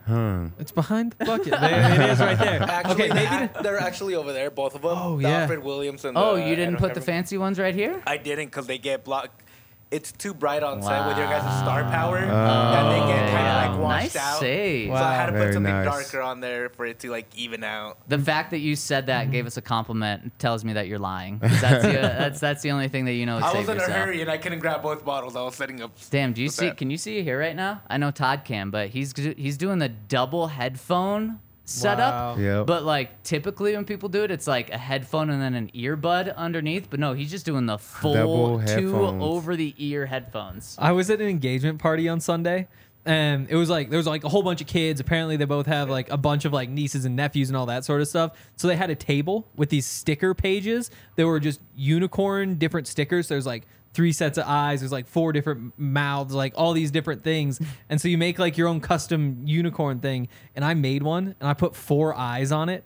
It's 0.58 0.72
behind 0.72 1.16
the 1.18 1.26
bucket. 1.26 1.48
There 1.60 2.02
it 2.02 2.10
is 2.12 2.20
right 2.22 2.40
there. 2.40 2.62
Actually, 2.64 2.94
okay, 2.94 3.14
maybe. 3.14 3.48
they- 3.54 3.62
they're 3.64 3.78
actually 3.78 4.16
over 4.16 4.32
there, 4.32 4.50
both 4.50 4.74
of 4.74 4.84
them. 4.84 4.92
Oh, 4.98 5.18
the 5.18 5.24
yeah. 5.24 5.42
Alfred 5.42 5.62
Williams 5.62 6.06
and 6.06 6.18
Oh, 6.18 6.38
the 6.38 6.48
you 6.48 6.56
didn't 6.56 6.76
Ed 6.76 6.80
put 6.80 6.94
the 6.94 7.02
fancy 7.02 7.38
ones 7.38 7.60
right 7.60 7.76
here? 7.76 8.02
I 8.08 8.16
didn't 8.16 8.46
because 8.46 8.68
they 8.68 8.78
get 8.78 9.04
blocked. 9.04 9.44
It's 9.92 10.14
too 10.14 10.34
bright 10.34 10.64
on 10.64 10.82
set 10.82 11.06
with 11.06 11.18
your 11.18 11.28
guys' 11.28 11.42
star 11.62 11.84
power 11.84 12.22
that 12.22 12.90
they 12.90 13.00
get 13.12 13.30
kind 13.30 13.48
of 13.48 13.54
oh. 13.54 13.82
like 13.82 13.82
washed 13.82 14.16
Nice 14.16 14.16
out. 14.16 14.40
save. 14.40 14.88
So 14.88 14.96
I 14.96 15.14
had 15.14 15.26
to 15.26 15.32
Very 15.34 15.46
put 15.48 15.54
something 15.54 15.74
nice. 15.74 15.86
darker 15.86 16.22
on 16.22 16.40
there 16.40 16.70
for 16.70 16.86
it 16.86 17.00
to 17.00 17.12
like 17.12 17.28
even 17.36 17.64
out. 17.64 17.98
The 18.08 18.18
fact 18.18 18.52
that 18.52 18.60
you 18.60 18.78
said 18.78 19.08
that 19.08 19.32
gave 19.32 19.46
us 19.46 19.58
a 19.58 19.62
compliment 19.62 20.40
tells 20.40 20.64
me 20.64 20.74
that 20.74 20.88
you're 20.88 20.98
lying. 20.98 21.40
That's 21.42 21.84
the, 21.84 21.92
that's 21.92 22.40
that's 22.40 22.62
the 22.64 22.72
only 22.72 22.88
thing 22.88 23.06
that 23.06 23.14
you 23.14 23.26
know. 23.26 23.38
I 23.38 23.54
was 23.54 23.68
in 23.68 23.78
a 23.78 23.82
hurry 23.82 24.22
and 24.22 24.32
I 24.32 24.38
couldn't 24.38 24.60
grab 24.60 24.82
both 24.82 25.04
bottles. 25.04 25.36
I 25.36 25.42
was 25.42 25.56
setting 25.56 25.82
up. 25.82 25.92
Damn, 26.10 26.34
do 26.34 26.42
you 26.42 26.50
see? 26.50 26.68
that. 26.68 26.78
Can 26.78 26.90
you 26.90 26.98
see 26.98 27.18
it 27.18 27.24
here 27.24 27.38
right 27.38 27.56
now? 27.56 27.82
I 27.90 27.98
know 27.98 28.12
Todd 28.12 28.44
can, 28.46 28.70
but 28.70 28.90
he's 28.90 29.14
he's 29.16 29.58
doing 29.58 29.80
the 29.80 29.90
double 29.90 30.48
headphone 30.48 31.40
setup. 31.72 32.38
Wow. 32.38 32.44
Yep. 32.44 32.68
But 32.68 32.84
like 32.84 33.24
typically 33.24 33.76
when 33.76 33.86
people 33.86 34.10
do 34.10 34.24
it, 34.24 34.32
it's 34.32 34.48
like 34.48 34.70
a 34.72 34.78
headphone 34.78 35.30
and 35.30 35.42
then 35.42 35.54
an 35.54 35.72
earbud 35.74 36.36
underneath. 36.36 36.90
But 36.90 37.00
no, 37.00 37.14
he's 37.14 37.32
just 37.32 37.46
doing 37.46 37.66
the 37.66 37.78
full 37.78 38.62
two 38.66 38.96
over 38.96 39.56
the 39.56 39.74
ear 39.78 40.06
headphones. 40.06 40.76
I 40.80 40.92
was 40.92 41.10
at 41.10 41.22
an 41.22 41.28
engagement 41.28 41.80
party 41.80 42.08
on 42.10 42.20
Sunday, 42.20 42.68
and 43.06 43.50
it 43.50 43.56
was 43.56 43.70
like 43.70 43.90
there 43.90 43.98
was 43.98 44.08
like 44.08 44.24
a 44.24 44.30
whole 44.30 44.44
bunch 44.44 44.62
of 44.62 44.68
kids. 44.68 45.00
Apparently, 45.00 45.38
they 45.38 45.46
both 45.46 45.66
have 45.66 45.90
like 45.90 46.10
a 46.12 46.18
bunch 46.18 46.46
of 46.46 46.54
like 46.54 46.70
nieces 46.70 47.06
and 47.06 47.16
nephews 47.16 47.50
and 47.50 47.58
all 47.58 47.66
that 47.66 47.86
sort 47.86 48.02
of 48.02 48.08
stuff. 48.08 48.38
So 48.58 48.68
they 48.68 48.76
had 48.76 48.90
a 48.90 48.96
table 48.96 49.48
with 49.56 49.70
these 49.70 49.86
sticker 49.86 50.34
pages. 50.34 50.92
There 51.16 51.28
were 51.28 51.40
just 51.40 51.62
unicorn 51.76 52.56
different 52.56 52.88
stickers. 52.88 53.28
There's 53.28 53.46
like 53.46 53.64
three 53.94 54.12
sets 54.14 54.38
of 54.38 54.46
eyes. 54.48 54.80
There's 54.82 54.92
like 54.92 55.08
four 55.08 55.34
different 55.34 55.74
mouths, 55.78 56.34
like 56.34 56.54
all 56.56 56.74
these 56.74 56.92
different 56.92 57.24
things. 57.24 57.60
And 57.90 58.00
so 58.00 58.08
you 58.08 58.18
make 58.18 58.40
like 58.40 58.58
your 58.58 58.68
own 58.70 58.80
custom 58.80 59.42
unicorn 59.46 60.00
thing. 60.00 60.30
And 60.56 60.64
I 60.64 60.74
made 60.76 61.04
one, 61.04 61.36
and 61.40 61.50
I 61.50 61.54
put 61.54 61.76
four 61.76 62.16
eyes 62.16 62.52
on 62.54 62.70
it. 62.70 62.86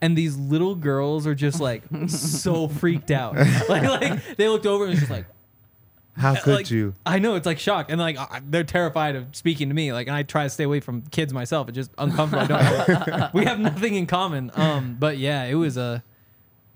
And 0.00 0.16
these 0.16 0.36
little 0.36 0.74
girls 0.74 1.26
are 1.26 1.34
just 1.34 1.60
like 1.60 1.82
so 2.08 2.68
freaked 2.80 3.10
out. 3.10 3.34
Like, 3.68 3.82
like 3.82 4.36
they 4.36 4.48
looked 4.48 4.66
over 4.66 4.84
and 4.84 4.90
was 4.90 5.00
just 5.00 5.10
like, 5.10 5.26
How 6.16 6.34
could 6.40 6.54
like, 6.54 6.70
you? 6.70 6.94
I 7.04 7.18
know 7.18 7.34
it's 7.34 7.46
like 7.46 7.58
shock, 7.58 7.90
and 7.90 7.98
like 8.00 8.16
I- 8.16 8.40
they're 8.44 8.62
terrified 8.64 9.16
of 9.16 9.34
speaking 9.34 9.68
to 9.70 9.74
me. 9.74 9.92
Like, 9.92 10.06
and 10.06 10.14
I 10.14 10.22
try 10.22 10.44
to 10.44 10.50
stay 10.50 10.64
away 10.64 10.78
from 10.80 11.02
kids 11.10 11.32
myself. 11.32 11.68
It's 11.68 11.74
just 11.76 11.90
uncomfortable. 11.98 12.54
I 12.54 12.86
don't. 12.86 13.34
we 13.34 13.44
have 13.46 13.58
nothing 13.58 13.94
in 13.96 14.06
common. 14.06 14.50
Um, 14.54 14.96
but 15.00 15.18
yeah, 15.18 15.44
it 15.44 15.54
was 15.54 15.76
a. 15.76 16.04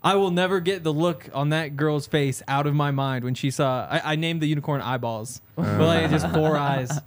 I 0.09 0.15
will 0.15 0.31
never 0.31 0.61
get 0.61 0.85
the 0.85 0.93
look 0.93 1.29
on 1.35 1.51
that 1.51 1.77
girl's 1.77 2.07
face 2.07 2.43
out 2.49 2.67
of 2.67 2.75
my 2.75 2.91
mind 2.91 3.25
when 3.25 3.35
she 3.35 3.51
saw. 3.51 3.87
I, 3.91 4.13
I 4.13 4.17
named 4.17 4.41
the 4.41 4.47
unicorn 4.47 4.81
eyeballs, 4.81 5.43
but 5.55 5.79
like 5.81 6.09
just 6.11 6.27
four 6.31 6.57
eyes. 6.71 6.99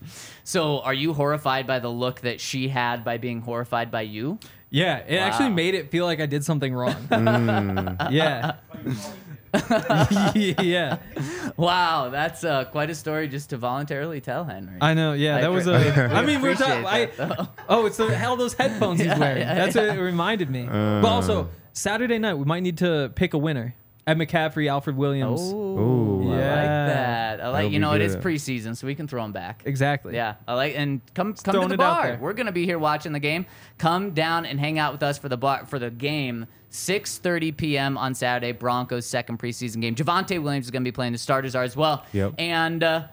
So 0.43 0.81
are 0.81 0.93
you 0.93 1.13
horrified 1.13 1.65
by 1.65 1.79
the 1.79 1.89
look 1.89 2.21
that 2.21 2.39
she 2.39 2.67
had 2.67 3.03
by 3.03 3.17
being 3.17 3.41
horrified 3.41 3.89
by 3.89 4.01
you? 4.01 4.37
Yeah, 4.69 4.97
it 4.99 5.15
actually 5.17 5.49
Wow. 5.49 5.55
made 5.55 5.73
it 5.73 5.89
feel 5.89 6.05
like 6.05 6.19
I 6.19 6.27
did 6.27 6.45
something 6.45 6.73
wrong. 6.73 6.93
Mm. 7.09 8.11
Yeah. 8.11 8.57
yeah, 10.35 10.97
Wow, 11.57 12.09
that's 12.09 12.43
uh, 12.43 12.65
quite 12.65 12.89
a 12.89 12.95
story 12.95 13.27
just 13.27 13.49
to 13.51 13.57
voluntarily 13.57 14.21
tell, 14.21 14.45
Henry. 14.45 14.77
I 14.79 14.93
know. 14.93 15.13
Yeah, 15.13 15.37
I 15.37 15.41
that 15.41 15.51
was 15.51 15.65
appre- 15.67 16.09
a. 16.11 16.13
I 16.15 16.25
mean, 16.25 16.41
we're 16.41 16.55
talking. 16.55 16.85
I. 16.85 17.09
Oh, 17.67 17.85
it's 17.85 17.97
the 17.97 18.15
hell 18.15 18.35
those 18.37 18.53
headphones 18.53 18.99
he's 18.99 19.07
Yeah, 19.11 19.19
wearing. 19.19 19.41
yeah, 19.41 19.55
That's 19.55 19.75
yeah. 19.75 19.87
what 19.89 19.97
it 19.97 20.01
reminded 20.01 20.49
me. 20.49 20.65
but 20.65 21.05
also 21.05 21.49
Saturday 21.73 22.17
night 22.17 22.35
we 22.35 22.45
might 22.45 22.61
need 22.63 22.77
to 22.79 23.11
pick 23.15 23.33
a 23.33 23.37
winner. 23.37 23.75
Ed 24.07 24.17
McCaffrey, 24.17 24.67
Alfred 24.67 24.97
Williams. 24.97 25.39
Oh, 25.53 25.55
Ooh. 25.55 26.21
I 26.21 26.25
like 26.25 26.39
Yeah. 26.39 26.50
That. 27.37 27.43
I 27.43 27.47
like 27.49 27.55
That'll 27.57 27.71
you 27.73 27.79
know 27.79 27.93
it 27.93 28.01
is 28.01 28.15
good. 28.15 28.23
preseason, 28.23 28.75
so 28.75 28.87
we 28.87 28.95
can 28.95 29.07
throw 29.07 29.21
them 29.23 29.31
back. 29.31 29.63
Exactly. 29.65 30.15
Yeah, 30.15 30.35
I 30.47 30.53
like 30.55 30.73
and 30.75 31.01
come 31.13 31.33
come 31.33 31.53
to 31.53 31.67
the 31.67 31.73
it 31.73 31.73
out 31.73 31.77
bar. 31.77 32.07
there. 32.07 32.17
We're 32.19 32.33
gonna 32.33 32.51
be 32.51 32.65
here 32.65 32.79
watching 32.79 33.11
the 33.11 33.19
game. 33.19 33.45
Come 33.77 34.11
down 34.11 34.45
and 34.45 34.59
hang 34.59 34.79
out 34.79 34.91
with 34.93 35.03
us 35.03 35.17
for 35.17 35.29
the 35.29 35.37
bar 35.37 35.65
for 35.65 35.79
the 35.79 35.89
game. 35.91 36.47
6:30 36.71 37.57
p.m. 37.57 37.97
on 37.97 38.13
Saturday. 38.15 38.51
Broncos 38.53 39.05
second 39.05 39.39
preseason 39.39 39.81
game. 39.81 39.93
Javonte 39.95 40.41
Williams 40.41 40.65
is 40.65 40.71
gonna 40.71 40.83
be 40.83 40.91
playing. 40.91 41.11
The 41.11 41.17
starters 41.17 41.55
are 41.55 41.63
as 41.63 41.75
well. 41.75 42.05
Yep. 42.13 42.35
And 42.37 42.81
uh, 42.83 43.03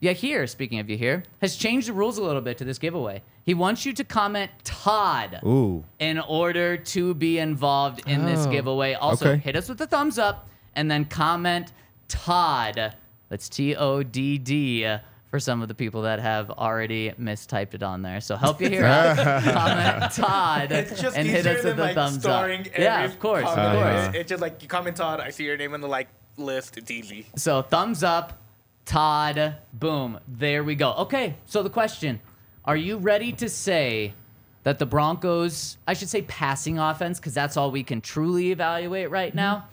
yeah, 0.00 0.12
here 0.12 0.46
speaking 0.46 0.78
of 0.78 0.88
you 0.88 0.96
here 0.96 1.24
has 1.40 1.56
changed 1.56 1.88
the 1.88 1.92
rules 1.92 2.18
a 2.18 2.22
little 2.22 2.42
bit 2.42 2.58
to 2.58 2.64
this 2.64 2.78
giveaway. 2.78 3.22
He 3.44 3.54
wants 3.54 3.86
you 3.86 3.92
to 3.94 4.04
comment 4.04 4.50
Todd 4.64 5.40
Ooh. 5.44 5.84
in 5.98 6.18
order 6.18 6.76
to 6.76 7.14
be 7.14 7.38
involved 7.38 8.02
in 8.06 8.24
this 8.26 8.46
Oh. 8.46 8.50
giveaway. 8.50 8.94
Also, 8.94 9.30
Okay. 9.30 9.40
hit 9.40 9.56
us 9.56 9.68
with 9.68 9.80
a 9.80 9.86
thumbs 9.86 10.18
up 10.18 10.48
and 10.74 10.90
then 10.90 11.04
comment 11.06 11.72
Todd. 12.08 12.94
That's 13.28 13.48
T 13.48 13.74
O 13.76 14.02
D 14.02 14.38
D 14.38 14.84
uh, 14.84 14.98
for 15.30 15.40
some 15.40 15.62
of 15.62 15.68
the 15.68 15.74
people 15.74 16.02
that 16.02 16.20
have 16.20 16.50
already 16.50 17.10
mistyped 17.12 17.74
it 17.74 17.82
on 17.82 18.02
there. 18.02 18.20
So 18.20 18.36
help 18.36 18.60
you 18.60 18.68
here 18.68 18.84
out. 18.84 19.16
comment 19.44 20.12
Todd 20.12 20.72
It's 20.72 21.00
just 21.00 21.16
and 21.16 21.26
hit 21.26 21.46
us 21.46 21.64
with 21.64 21.78
a 21.78 21.82
like 21.82 21.94
thumbs 21.94 22.24
up. 22.24 22.44
every 22.44 22.70
Yeah, 22.78 23.04
of 23.04 23.18
course, 23.18 23.46
of 23.46 23.54
comment. 23.54 23.74
course. 23.74 23.94
Uh-huh. 24.06 24.12
It's 24.14 24.28
just 24.28 24.40
like 24.42 24.62
you 24.62 24.68
comment 24.68 24.96
Todd. 24.96 25.20
I 25.20 25.30
see 25.30 25.44
your 25.44 25.56
name 25.56 25.74
on 25.74 25.80
the 25.80 25.88
like 25.88 26.08
list. 26.36 26.78
It's 26.78 26.90
easy. 26.90 27.26
So 27.36 27.62
thumbs 27.62 28.02
up, 28.02 28.38
Todd. 28.84 29.56
Boom. 29.72 30.20
There 30.28 30.62
we 30.62 30.74
go. 30.74 30.92
Okay. 30.94 31.34
So 31.46 31.62
the 31.62 31.70
question: 31.70 32.20
Are 32.64 32.76
you 32.76 32.96
ready 32.98 33.32
to 33.32 33.48
say 33.48 34.14
that 34.62 34.80
the 34.80 34.86
Broncos, 34.86 35.78
I 35.86 35.94
should 35.94 36.08
say, 36.08 36.22
passing 36.22 36.78
offense, 36.78 37.20
because 37.20 37.34
that's 37.34 37.56
all 37.56 37.70
we 37.70 37.84
can 37.84 38.00
truly 38.00 38.50
evaluate 38.50 39.10
right 39.10 39.32
now. 39.32 39.68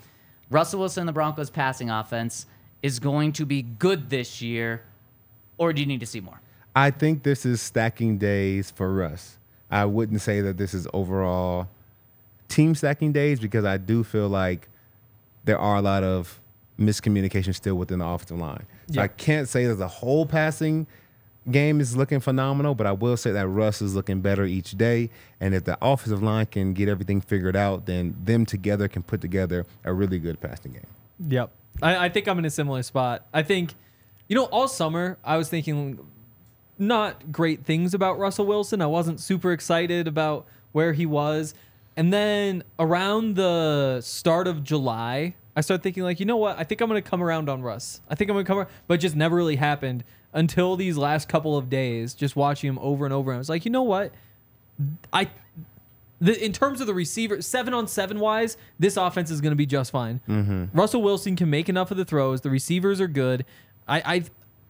Russell 0.51 0.81
Wilson, 0.81 1.07
the 1.07 1.11
Broncos' 1.11 1.49
passing 1.49 1.89
offense 1.89 2.45
is 2.83 2.99
going 2.99 3.31
to 3.31 3.45
be 3.45 3.61
good 3.63 4.09
this 4.09 4.41
year, 4.41 4.83
or 5.57 5.73
do 5.73 5.81
you 5.81 5.87
need 5.87 6.01
to 6.01 6.05
see 6.05 6.19
more? 6.19 6.41
I 6.75 6.91
think 6.91 7.23
this 7.23 7.45
is 7.45 7.61
stacking 7.61 8.17
days 8.17 8.69
for 8.69 8.93
Russ. 8.93 9.37
I 9.71 9.85
wouldn't 9.85 10.21
say 10.21 10.41
that 10.41 10.57
this 10.57 10.73
is 10.73 10.87
overall 10.93 11.69
team 12.47 12.75
stacking 12.75 13.11
days 13.11 13.39
because 13.39 13.65
I 13.65 13.77
do 13.77 14.03
feel 14.03 14.27
like 14.27 14.67
there 15.45 15.57
are 15.57 15.77
a 15.77 15.81
lot 15.81 16.03
of 16.03 16.39
miscommunication 16.79 17.55
still 17.55 17.75
within 17.75 17.99
the 17.99 18.05
offensive 18.05 18.37
line. 18.37 18.65
So 18.87 18.95
Yeah. 18.95 19.03
I 19.03 19.07
can't 19.07 19.47
say 19.47 19.65
that 19.65 19.75
the 19.75 19.87
whole 19.87 20.25
passing 20.25 20.85
game 21.49 21.79
is 21.79 21.95
looking 21.95 22.19
phenomenal, 22.19 22.75
but 22.75 22.87
I 22.87 22.91
will 22.91 23.17
say 23.17 23.31
that 23.31 23.47
Russ 23.47 23.81
is 23.81 23.95
looking 23.95 24.21
better 24.21 24.45
each 24.45 24.77
day. 24.77 25.09
And 25.39 25.53
if 25.53 25.63
the 25.63 25.77
offensive 25.81 26.21
line 26.23 26.47
can 26.47 26.73
get 26.73 26.89
everything 26.89 27.21
figured 27.21 27.55
out, 27.55 27.85
then 27.85 28.15
them 28.23 28.45
together 28.45 28.87
can 28.87 29.03
put 29.03 29.21
together 29.21 29.65
a 29.83 29.93
really 29.93 30.19
good 30.19 30.39
passing 30.39 30.73
game. 30.73 30.87
Yep. 31.19 31.51
I, 31.81 32.05
I 32.05 32.09
think 32.09 32.27
I'm 32.27 32.39
in 32.39 32.45
a 32.45 32.49
similar 32.49 32.83
spot. 32.83 33.25
I 33.33 33.43
think, 33.43 33.73
you 34.27 34.35
know, 34.35 34.45
all 34.45 34.67
summer 34.67 35.17
I 35.23 35.37
was 35.37 35.49
thinking 35.49 35.99
not 36.77 37.31
great 37.31 37.65
things 37.65 37.93
about 37.93 38.17
Russell 38.19 38.45
Wilson. 38.45 38.81
I 38.81 38.87
wasn't 38.87 39.19
super 39.19 39.51
excited 39.51 40.07
about 40.07 40.45
where 40.71 40.93
he 40.93 41.05
was. 41.05 41.53
And 41.95 42.11
then 42.11 42.63
around 42.79 43.35
the 43.35 44.01
start 44.01 44.47
of 44.47 44.63
July, 44.63 45.35
I 45.55 45.61
started 45.61 45.83
thinking 45.83 46.03
like, 46.03 46.19
you 46.19 46.25
know 46.25 46.37
what? 46.37 46.57
I 46.57 46.63
think 46.63 46.81
I'm 46.81 46.87
gonna 46.87 47.01
come 47.01 47.21
around 47.21 47.49
on 47.49 47.61
Russ. 47.61 48.01
I 48.09 48.15
think 48.15 48.29
I'm 48.29 48.35
gonna 48.35 48.45
come, 48.45 48.57
around, 48.59 48.69
but 48.87 48.99
just 48.99 49.15
never 49.15 49.35
really 49.35 49.55
happened 49.55 50.03
until 50.33 50.75
these 50.75 50.97
last 50.97 51.29
couple 51.29 51.55
of 51.55 51.69
days. 51.69 52.15
Just 52.15 52.35
watching 52.35 52.69
him 52.69 52.79
over 52.79 53.05
and 53.05 53.13
over, 53.13 53.31
and 53.31 53.37
I 53.37 53.39
was 53.39 53.49
like, 53.49 53.65
you 53.65 53.71
know 53.71 53.83
what? 53.83 54.11
I, 55.11 55.29
the, 56.23 56.43
in 56.43 56.53
terms 56.53 56.79
of 56.79 56.87
the 56.87 56.93
receiver, 56.93 57.41
seven 57.41 57.73
on 57.73 57.87
seven 57.87 58.19
wise, 58.19 58.55
this 58.79 58.95
offense 58.95 59.29
is 59.29 59.41
gonna 59.41 59.55
be 59.55 59.65
just 59.65 59.91
fine. 59.91 60.21
Mm-hmm. 60.27 60.77
Russell 60.77 61.01
Wilson 61.01 61.35
can 61.35 61.49
make 61.49 61.67
enough 61.67 61.91
of 61.91 61.97
the 61.97 62.05
throws. 62.05 62.41
The 62.41 62.49
receivers 62.49 63.01
are 63.01 63.07
good. 63.07 63.45
I, 63.87 64.15
I 64.15 64.23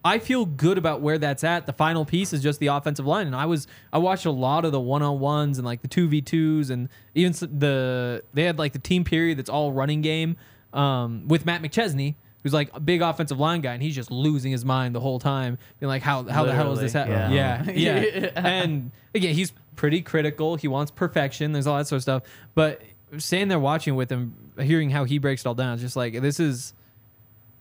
I 0.05 0.19
feel 0.19 0.45
good 0.45 0.77
about 0.77 1.01
where 1.01 1.17
that's 1.17 1.43
at. 1.43 1.65
The 1.65 1.73
final 1.73 2.05
piece 2.05 2.33
is 2.33 2.41
just 2.41 2.59
the 2.59 2.67
offensive 2.67 3.05
line, 3.05 3.27
and 3.27 3.35
I 3.35 3.45
was 3.45 3.67
I 3.93 3.99
watched 3.99 4.25
a 4.25 4.31
lot 4.31 4.65
of 4.65 4.71
the 4.71 4.79
one 4.79 5.03
on 5.03 5.19
ones 5.19 5.59
and 5.59 5.65
like 5.65 5.81
the 5.81 5.87
two 5.87 6.07
v 6.07 6.21
twos, 6.21 6.71
and 6.71 6.89
even 7.13 7.31
the 7.59 8.23
they 8.33 8.43
had 8.43 8.57
like 8.57 8.73
the 8.73 8.79
team 8.79 9.03
period 9.03 9.37
that's 9.37 9.49
all 9.49 9.71
running 9.71 10.01
game 10.01 10.37
um, 10.73 11.27
with 11.27 11.45
Matt 11.45 11.61
McChesney, 11.61 12.15
who's 12.41 12.53
like 12.53 12.69
a 12.73 12.79
big 12.79 13.01
offensive 13.01 13.39
line 13.39 13.61
guy, 13.61 13.73
and 13.73 13.83
he's 13.83 13.95
just 13.95 14.11
losing 14.11 14.51
his 14.51 14.65
mind 14.65 14.93
the 14.95 14.99
whole 14.99 15.19
time, 15.19 15.57
being 15.79 15.87
like, 15.87 16.01
how 16.01 16.23
how 16.23 16.43
the 16.45 16.53
hell 16.53 16.73
is 16.73 16.79
this 16.79 16.93
happening? 16.93 17.31
yeah. 17.33 17.63
Yeah, 17.71 17.99
yeah, 18.01 18.31
and 18.35 18.91
again, 19.15 19.35
he's 19.35 19.53
pretty 19.75 20.01
critical. 20.01 20.55
He 20.55 20.67
wants 20.67 20.91
perfection. 20.91 21.51
There's 21.51 21.67
all 21.67 21.77
that 21.77 21.87
sort 21.87 21.97
of 21.97 22.03
stuff, 22.03 22.23
but 22.55 22.81
standing 23.17 23.47
there 23.47 23.59
watching 23.59 23.95
with 23.95 24.11
him, 24.11 24.53
hearing 24.59 24.89
how 24.89 25.03
he 25.03 25.17
breaks 25.17 25.43
it 25.43 25.47
all 25.47 25.55
down, 25.55 25.73
it's 25.73 25.81
just 25.81 25.95
like 25.95 26.19
this 26.21 26.39
is 26.39 26.73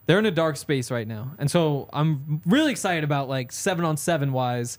they're 0.07 0.19
in 0.19 0.27
a 0.27 0.31
dark 0.31 0.57
space 0.57 0.91
right 0.91 1.07
now. 1.07 1.33
And 1.39 1.51
so 1.51 1.89
I'm 1.93 2.43
really 2.47 2.71
excited 2.71 3.05
about 3.05 3.29
like 3.29 3.53
seven 3.53 3.85
on 3.85 3.97
seven 3.97 4.33
wise. 4.33 4.79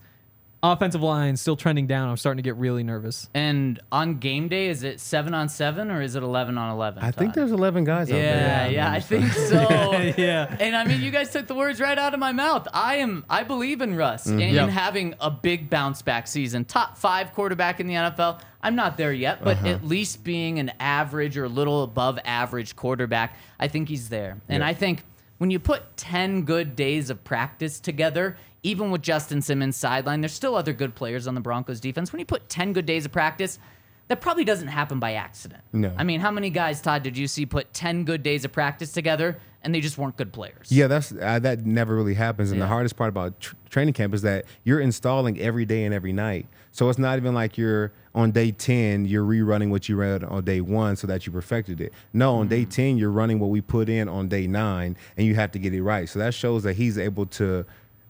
Offensive 0.64 1.04
line 1.04 1.36
still 1.36 1.58
trending 1.58 1.88
down. 1.88 2.08
I'm 2.08 2.16
starting 2.16 2.38
to 2.38 2.42
get 2.48 2.56
really 2.56 2.84
nervous. 2.84 3.30
And 3.34 3.82
on 3.92 4.20
game 4.20 4.48
day, 4.48 4.70
is 4.70 4.84
it 4.84 5.02
seven 5.02 5.34
on 5.34 5.50
seven 5.50 5.92
or 5.92 6.02
is 6.02 6.16
it 6.16 6.24
eleven 6.24 6.58
on 6.58 6.72
eleven? 6.72 7.04
I 7.04 7.12
think 7.12 7.34
there's 7.34 7.52
11 7.52 7.84
guys 7.84 8.10
out 8.10 8.16
Yeah, 8.16 8.64
there. 8.64 8.72
yeah, 8.72 8.92
I 8.92 9.00
think 9.02 9.30
so. 9.34 9.92
Yeah. 10.18 10.56
And 10.62 10.74
I 10.74 10.86
mean, 10.86 11.02
you 11.02 11.12
guys 11.12 11.32
took 11.32 11.48
the 11.48 11.54
words 11.56 11.82
right 11.82 11.98
out 11.98 12.14
of 12.14 12.20
my 12.22 12.32
mouth. 12.32 12.66
I 12.74 12.96
am, 12.96 13.26
I 13.30 13.44
believe 13.44 13.82
in 13.82 13.96
Russ 13.98 14.26
mm-hmm. 14.26 14.40
in, 14.40 14.50
in 14.50 14.56
Yep. 14.56 14.70
having 14.70 15.16
a 15.20 15.30
big 15.30 15.70
bounce 15.70 16.02
back 16.02 16.28
season. 16.28 16.64
Top 16.64 16.98
five 16.98 17.34
quarterback 17.34 17.82
in 17.82 17.88
the 17.88 17.96
NFL. 17.96 18.40
I'm 18.62 18.76
not 18.76 18.96
there 18.96 19.12
yet, 19.12 19.44
but 19.44 19.58
uh-huh. 19.58 19.68
at 19.68 19.86
least 19.86 20.24
being 20.24 20.60
an 20.60 20.72
average 20.80 21.38
or 21.38 21.44
a 21.44 21.50
little 21.50 21.84
above 21.84 22.20
average 22.24 22.78
quarterback, 22.78 23.38
I 23.60 23.68
think 23.68 23.90
he's 23.90 24.08
there. 24.08 24.38
And 24.48 24.62
Yeah. 24.62 24.68
I 24.70 24.74
think 24.74 25.04
when 25.40 25.52
you 25.52 25.60
put 25.60 25.98
10 25.98 26.44
good 26.44 26.78
days 26.78 27.10
of 27.10 27.22
practice 27.26 27.82
together, 27.82 28.38
even 28.64 28.92
with 28.92 29.02
Justin 29.02 29.42
Simmons 29.42 29.76
sideline, 29.76 30.22
there's 30.22 30.34
still 30.34 30.56
other 30.56 30.74
good 30.74 30.96
players 30.96 31.28
on 31.28 31.36
the 31.36 31.42
Broncos 31.42 31.80
defense. 31.80 32.12
When 32.12 32.20
you 32.20 32.26
put 32.26 32.48
10 32.50 32.74
good 32.74 32.86
days 32.86 33.06
of 33.06 33.12
practice, 33.12 33.60
that 34.08 34.22
probably 34.22 34.44
doesn't 34.46 34.68
happen 34.70 35.00
by 35.00 35.14
accident. 35.14 35.62
No. 35.72 35.94
I 35.98 36.04
mean, 36.04 36.20
how 36.20 36.32
many 36.32 36.50
guys, 36.50 36.82
Todd, 36.82 37.04
did 37.04 37.18
you 37.18 37.28
see 37.28 37.46
put 37.46 37.74
10 37.74 38.04
good 38.06 38.24
days 38.24 38.44
of 38.46 38.52
practice 38.52 38.92
together 38.92 39.38
and 39.64 39.74
they 39.74 39.80
just 39.80 39.98
weren't 39.98 40.18
good 40.18 40.34
players? 40.34 40.70
Yeah, 40.72 40.88
that's 40.88 41.14
uh, 41.14 41.40
that 41.40 41.66
never 41.66 41.96
really 41.96 42.14
happens. 42.14 42.52
And 42.52 42.60
Yeah. 42.60 42.66
the 42.66 42.70
hardest 42.70 42.96
part 42.98 43.10
about 43.10 43.40
tr- 43.40 43.56
training 43.70 43.94
camp 43.94 44.14
is 44.14 44.22
that 44.24 44.46
you're 44.66 44.82
installing 44.82 45.40
every 45.40 45.66
day 45.66 45.86
and 45.86 45.94
every 45.94 46.12
night. 46.14 46.48
So 46.72 46.90
it's 46.90 47.00
not 47.00 47.18
even 47.18 47.34
like 47.34 47.58
you're 47.58 47.94
on 48.16 48.32
day 48.32 48.52
10, 48.52 49.06
you're 49.06 49.24
rerunning 49.26 49.70
what 49.70 49.88
you 49.88 49.96
read 49.96 50.24
on 50.24 50.44
day 50.44 50.60
one 50.62 50.96
so 50.96 51.08
that 51.08 51.26
you 51.26 51.32
perfected 51.32 51.80
it. 51.82 51.94
No, 52.12 52.36
on 52.36 52.48
day 52.50 52.66
10, 52.66 52.98
you're 52.98 53.10
running 53.12 53.40
what 53.40 53.50
we 53.52 53.62
put 53.62 53.88
in 53.90 54.10
on 54.10 54.28
day 54.28 54.48
nine 54.48 54.98
and 55.18 55.26
you 55.26 55.36
have 55.36 55.52
to 55.54 55.60
get 55.60 55.74
it 55.74 55.82
right. 55.82 56.10
So 56.10 56.20
that 56.20 56.34
shows 56.34 56.64
that 56.64 56.76
he's 56.76 56.98
able 56.98 57.26
to, 57.28 57.66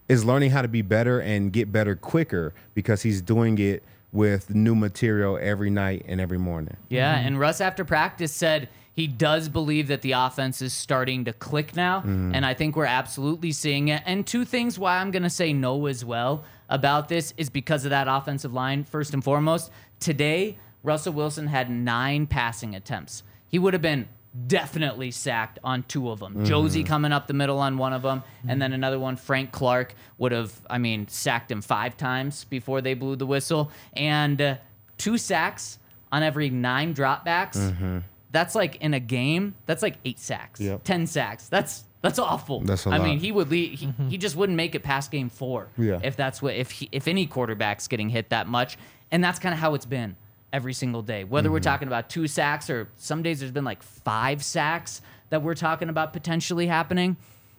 is 0.07 0.25
learning 0.25 0.51
how 0.51 0.61
to 0.61 0.67
be 0.67 0.81
better 0.81 1.19
and 1.19 1.51
get 1.51 1.71
better 1.71 1.95
quicker 1.95 2.53
because 2.73 3.01
he's 3.01 3.21
doing 3.21 3.57
it 3.59 3.83
with 4.11 4.53
new 4.53 4.75
material 4.75 5.39
every 5.41 5.69
night 5.69 6.05
and 6.07 6.21
every 6.21 6.37
morning. 6.37 6.77
Yeah, 6.89 7.17
mm-hmm. 7.17 7.27
and 7.27 7.39
Russ 7.39 7.61
after 7.61 7.83
practice 7.83 8.31
said 8.31 8.69
he 8.93 9.07
does 9.07 9.49
believe 9.49 9.87
that 9.87 10.01
the 10.01 10.11
offense 10.11 10.61
is 10.61 10.71
starting 10.71 11.25
to 11.25 11.33
click 11.33 11.75
now, 11.75 12.01
mm-hmm. 12.01 12.35
and 12.35 12.45
I 12.45 12.53
think 12.53 12.75
we're 12.75 12.85
absolutely 12.85 13.51
seeing 13.51 13.87
it. 13.87 14.03
And 14.05 14.25
two 14.25 14.45
things 14.45 14.77
why 14.77 14.97
I'm 14.99 15.09
going 15.09 15.23
to 15.23 15.31
say 15.31 15.51
no 15.51 15.87
as 15.87 16.05
well 16.05 16.43
about 16.69 17.09
this 17.09 17.33
is 17.37 17.49
because 17.49 17.85
of 17.85 17.89
that 17.89 18.07
offensive 18.07 18.53
line 18.53 18.83
first 18.83 19.13
and 19.13 19.23
foremost. 19.23 19.71
Today, 19.99 20.57
Russell 20.83 21.13
Wilson 21.13 21.47
had 21.47 21.71
9 21.71 22.27
passing 22.27 22.75
attempts. 22.75 23.23
He 23.47 23.57
would 23.57 23.73
have 23.73 23.81
been 23.81 24.07
definitely 24.47 25.11
sacked 25.11 25.59
on 25.63 25.83
two 25.83 26.09
of 26.09 26.19
them. 26.19 26.33
Mm-hmm. 26.33 26.45
Josie 26.45 26.83
coming 26.83 27.11
up 27.11 27.27
the 27.27 27.33
middle 27.33 27.59
on 27.59 27.77
one 27.77 27.93
of 27.93 28.01
them, 28.01 28.23
and 28.47 28.61
then 28.61 28.73
another 28.73 28.99
one, 28.99 29.15
Frank 29.15 29.51
Clark, 29.51 29.95
would 30.17 30.31
have, 30.31 30.53
I 30.69 30.77
mean, 30.77 31.07
sacked 31.07 31.51
him 31.51 31.61
five 31.61 31.97
times 31.97 32.43
before 32.45 32.81
they 32.81 32.93
blew 32.93 33.15
the 33.15 33.25
whistle. 33.27 33.71
And 33.93 34.41
uh, 34.41 34.55
two 34.97 35.17
sacks 35.17 35.79
on 36.11 36.23
every 36.23 36.49
nine 36.49 36.93
dropbacks. 36.93 37.57
Mm-hmm. 37.57 37.99
That's 38.31 38.55
like 38.55 38.77
in 38.77 38.93
a 38.93 38.99
game, 38.99 39.55
that's 39.67 39.83
like 39.83 39.97
eight 40.05 40.19
sacks, 40.19 40.59
Yep. 40.59 40.83
10 40.83 41.07
sacks. 41.07 41.49
That's 41.49 41.83
that's 42.01 42.19
awful. 42.19 42.59
That's 42.61 42.85
a 42.85 42.89
I 42.89 42.99
mean, 42.99 43.19
he 43.19 43.31
would 43.31 43.49
lead, 43.49 43.79
he, 43.79 43.87
mm-hmm. 43.87 44.09
he 44.09 44.17
just 44.17 44.35
wouldn't 44.35 44.57
make 44.57 44.75
it 44.75 44.83
past 44.83 45.09
game 45.09 45.29
four 45.29 45.69
Yeah. 45.77 45.99
if 46.03 46.17
that's 46.17 46.41
what 46.41 46.55
if 46.55 46.71
he, 46.71 46.89
if 46.91 47.07
any 47.07 47.27
quarterback's 47.27 47.87
getting 47.87 48.09
hit 48.09 48.29
that 48.29 48.47
much. 48.47 48.77
And 49.11 49.23
that's 49.23 49.39
kind 49.39 49.53
of 49.53 49.59
how 49.59 49.73
it's 49.75 49.85
been 49.85 50.15
every 50.53 50.71
single 50.73 51.01
day. 51.01 51.25
Whether 51.25 51.47
Mm-hmm. 51.47 51.53
we're 51.53 51.59
talking 51.59 51.87
about 51.89 52.09
two 52.09 52.27
sacks 52.27 52.69
or 52.69 52.87
some 52.95 53.23
days 53.23 53.39
there's 53.39 53.51
been 53.51 53.65
like 53.65 53.83
five 53.83 54.41
sacks 54.43 55.01
that 55.31 55.41
we're 55.41 55.55
talking 55.55 55.89
about 55.89 56.13
potentially 56.13 56.67
happening, 56.67 57.17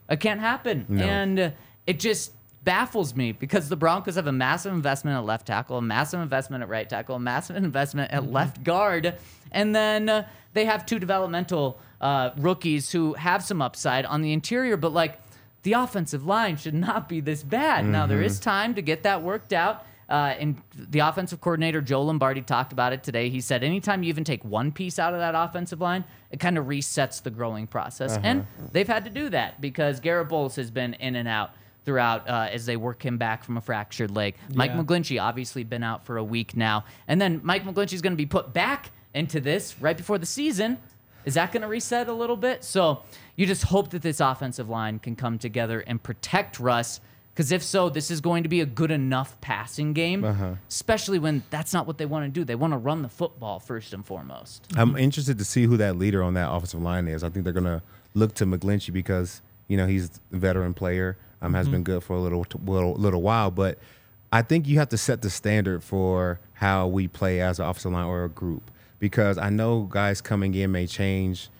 it 0.09 0.21
can't 0.21 0.41
happen. 0.41 0.87
No. 0.89 1.05
And 1.05 1.53
it 1.87 1.99
just 2.01 2.33
baffles 2.63 3.15
me 3.15 3.33
because 3.33 3.69
the 3.69 3.77
Broncos 3.77 4.15
have 4.15 4.27
a 4.29 4.33
massive 4.33 4.73
investment 4.73 5.19
at 5.19 5.25
left 5.25 5.47
tackle, 5.47 5.77
a 5.77 5.83
massive 5.83 6.21
investment 6.21 6.63
at 6.63 6.69
right 6.71 6.89
tackle, 6.89 7.17
a 7.17 7.21
massive 7.21 7.57
investment 7.63 8.11
at 8.13 8.31
left 8.31 8.63
guard, 8.65 9.17
and 9.51 9.75
then 9.75 10.09
uh, 10.09 10.27
they 10.55 10.65
have 10.65 10.87
two 10.87 10.99
developmental 10.99 11.79
uh, 12.01 12.31
rookies 12.39 12.93
who 12.93 13.15
have 13.15 13.43
some 13.45 13.61
upside 13.61 14.07
on 14.07 14.23
the 14.23 14.33
interior, 14.33 14.77
but 14.77 14.93
like 14.93 15.19
the 15.63 15.73
offensive 15.73 16.25
line 16.27 16.57
should 16.57 16.75
not 16.75 17.09
be 17.09 17.21
this 17.21 17.43
bad. 17.43 17.85
Now 17.87 18.07
there 18.07 18.23
is 18.23 18.39
time 18.39 18.75
to 18.75 18.83
get 18.83 19.03
that 19.03 19.23
worked 19.23 19.53
out. 19.53 19.85
Uh, 20.09 20.35
and 20.39 20.61
the 20.77 20.99
offensive 21.01 21.41
coordinator 21.41 21.81
Joe 21.81 22.03
Lombardi 22.03 22.43
talked 22.43 22.73
about 22.73 22.93
it 22.93 23.03
today. 23.03 23.29
He 23.29 23.41
said 23.41 23.63
anytime 23.63 24.03
you 24.03 24.09
even 24.09 24.25
take 24.25 24.45
one 24.45 24.73
piece 24.73 24.99
out 24.99 25.15
of 25.15 25.21
that 25.21 25.35
offensive 25.35 25.81
line, 25.81 26.05
it 26.31 26.41
kind 26.41 26.59
of 26.59 26.67
resets 26.67 27.23
the 27.23 27.31
growing 27.31 27.67
process. 27.67 28.19
And 28.23 28.47
they've 28.73 28.89
had 28.89 29.05
to 29.05 29.11
do 29.11 29.29
that 29.31 29.61
because 29.61 30.01
Garett 30.01 30.29
Bolles 30.29 30.57
has 30.57 30.71
been 30.71 30.95
in 30.95 31.17
and 31.17 31.29
out 31.29 31.53
throughout 31.85 32.29
uh, 32.29 32.49
as 32.51 32.67
they 32.67 32.77
work 32.77 33.05
him 33.05 33.19
back 33.19 33.45
from 33.45 33.57
a 33.57 33.61
fractured 33.61 34.11
leg. 34.11 34.37
Mike 34.55 34.71
Yeah. 34.71 34.83
McGlinchey 34.83 35.23
obviously 35.23 35.65
been 35.65 35.83
out 35.83 36.05
for 36.07 36.17
a 36.17 36.25
week 36.25 36.57
now, 36.57 36.85
and 37.07 37.21
then 37.21 37.41
Mike 37.43 37.65
McGlinchey's 37.65 38.01
going 38.03 38.15
to 38.15 38.17
be 38.17 38.27
put 38.27 38.53
back 38.53 38.91
into 39.13 39.41
this 39.41 39.81
right 39.81 39.97
before 39.97 40.19
the 40.19 40.27
season. 40.27 40.79
Is 41.25 41.35
that 41.35 41.53
going 41.53 41.63
to 41.63 41.69
reset 41.69 42.09
a 42.09 42.13
little 42.13 42.37
bit? 42.37 42.65
So 42.65 43.03
you 43.37 43.47
just 43.47 43.63
hope 43.65 43.91
that 43.91 44.03
this 44.03 44.21
offensive 44.21 44.69
line 44.69 44.99
can 44.99 45.17
come 45.17 45.39
together 45.39 45.81
and 45.81 46.03
protect 46.03 46.59
Russ. 46.61 47.01
Because 47.35 47.51
if 47.51 47.65
so, 47.65 47.89
this 47.89 48.13
is 48.13 48.21
going 48.21 48.45
to 48.45 48.49
be 48.49 48.61
a 48.61 48.67
good 48.67 48.93
enough 48.93 49.41
passing 49.41 49.93
game, 49.93 50.25
especially 50.69 51.19
when 51.19 51.43
that's 51.51 51.73
not 51.73 51.85
what 51.85 51.99
they 51.99 52.07
want 52.07 52.25
to 52.27 52.31
do. 52.31 52.45
They 52.45 52.55
want 52.55 52.73
to 52.73 52.77
run 52.77 53.03
the 53.03 53.09
football 53.09 53.59
first 53.59 53.93
and 53.93 54.07
foremost. 54.07 54.69
I'm 54.77 54.97
interested 54.97 55.39
to 55.39 55.45
see 55.45 55.65
who 55.65 55.77
that 55.79 55.97
leader 55.97 56.23
on 56.23 56.35
that 56.35 56.49
offensive 56.49 56.81
line 56.81 57.09
is. 57.09 57.25
I 57.25 57.31
think 57.31 57.43
they're 57.43 57.53
going 57.53 57.65
to 57.65 57.83
look 58.15 58.35
to 58.35 58.47
McGlinchey 58.47 58.93
because 58.93 59.43
you 59.67 59.77
know 59.77 59.89
he's 59.89 60.21
a 60.33 60.37
veteran 60.37 60.75
player, 60.75 61.17
um, 61.43 61.55
has 61.55 61.69
been 61.69 61.83
good 61.83 62.05
for 62.05 62.15
a 62.15 62.21
little, 62.21 62.47
little 62.65 62.95
little 62.95 63.21
while. 63.21 63.51
But 63.51 63.79
I 64.33 64.43
think 64.43 64.69
you 64.69 64.79
have 64.79 64.91
to 64.91 64.99
set 64.99 65.23
the 65.23 65.31
standard 65.31 65.83
for 65.83 66.39
how 66.55 66.87
we 66.87 67.09
play 67.09 67.41
as 67.41 67.59
an 67.59 67.67
offensive 67.67 67.93
line 67.93 68.07
or 68.07 68.25
a 68.25 68.29
group 68.29 68.71
because 69.01 69.39
I 69.39 69.51
know 69.51 69.83
guys 69.83 70.21
coming 70.21 70.55
in 70.55 70.71
may 70.73 70.87
change 70.87 71.51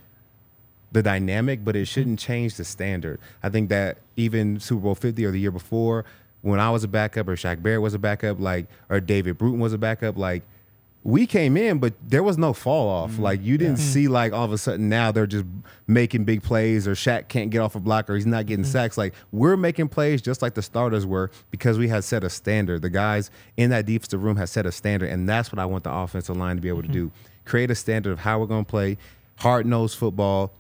the 0.95 1.03
dynamic, 1.03 1.65
but 1.65 1.77
it 1.77 1.81
mm-hmm. 1.81 1.85
shouldn't 1.85 2.19
change 2.19 2.57
the 2.57 2.65
standard. 2.65 3.21
I 3.43 3.51
think 3.51 3.69
that 3.69 3.99
even 4.17 4.59
Super 4.61 4.83
Bowl 4.83 4.95
50 4.95 5.27
or 5.27 5.33
the 5.33 5.41
year 5.41 5.51
before, 5.51 6.07
when 6.41 6.61
I 6.61 6.71
was 6.71 6.85
a 6.85 6.89
backup 6.89 7.29
or 7.29 7.37
Shaq 7.37 7.63
Barrett 7.63 7.83
was 7.83 7.95
a 7.95 7.99
backup, 7.99 8.41
like 8.41 8.67
or 8.89 9.01
David 9.01 9.37
Bruton 9.37 9.61
was 9.61 9.73
a 9.73 9.79
backup, 9.79 10.17
like 10.17 10.43
we 11.03 11.27
came 11.27 11.57
in, 11.57 11.79
but 11.79 11.93
there 12.07 12.23
was 12.23 12.39
no 12.39 12.53
fall 12.53 12.89
off. 12.89 13.13
Mm-hmm. 13.13 13.23
Like 13.23 13.43
you 13.43 13.59
didn't 13.59 13.77
see 13.79 14.09
like 14.09 14.33
all 14.33 14.45
of 14.45 14.53
a 14.53 14.59
sudden 14.59 14.89
now 14.89 15.11
they're 15.11 15.27
just 15.27 15.45
making 15.87 16.25
big 16.25 16.43
plays 16.43 16.89
or 16.89 16.93
Shaq 16.93 17.29
can't 17.29 17.51
get 17.51 17.59
off 17.59 17.75
a 17.75 17.81
block 17.81 18.09
or 18.09 18.15
he's 18.15 18.25
not 18.25 18.47
getting 18.47 18.65
mm-hmm. 18.65 18.73
sacks. 18.73 18.97
Like 18.97 19.15
we're 19.33 19.57
making 19.57 19.89
plays 19.89 20.23
just 20.23 20.43
like 20.43 20.55
the 20.55 20.63
starters 20.63 21.05
were 21.05 21.31
because 21.51 21.77
we 21.77 21.89
had 21.89 22.05
set 22.05 22.25
a 22.25 22.31
standard. 22.31 22.83
The 22.83 22.91
guys 22.91 23.31
in 23.57 23.71
that 23.71 23.85
defensive 23.85 24.23
room 24.23 24.37
had 24.37 24.49
set 24.49 24.65
a 24.65 24.73
standard, 24.73 25.11
and 25.11 25.29
that's 25.29 25.51
what 25.53 25.59
I 25.59 25.67
want 25.67 25.85
the 25.85 25.93
offensive 25.93 26.37
line 26.37 26.57
to 26.57 26.63
be 26.63 26.69
able 26.69 26.83
to 26.83 26.89
do. 26.89 27.11
Create 27.45 27.71
a 27.71 27.75
standard 27.75 28.13
of 28.13 28.21
how 28.21 28.39
we're 28.39 28.47
gonna 28.47 28.65
play, 28.65 28.97
hard 29.37 29.67
nosed 29.67 29.99
football, 29.99 30.53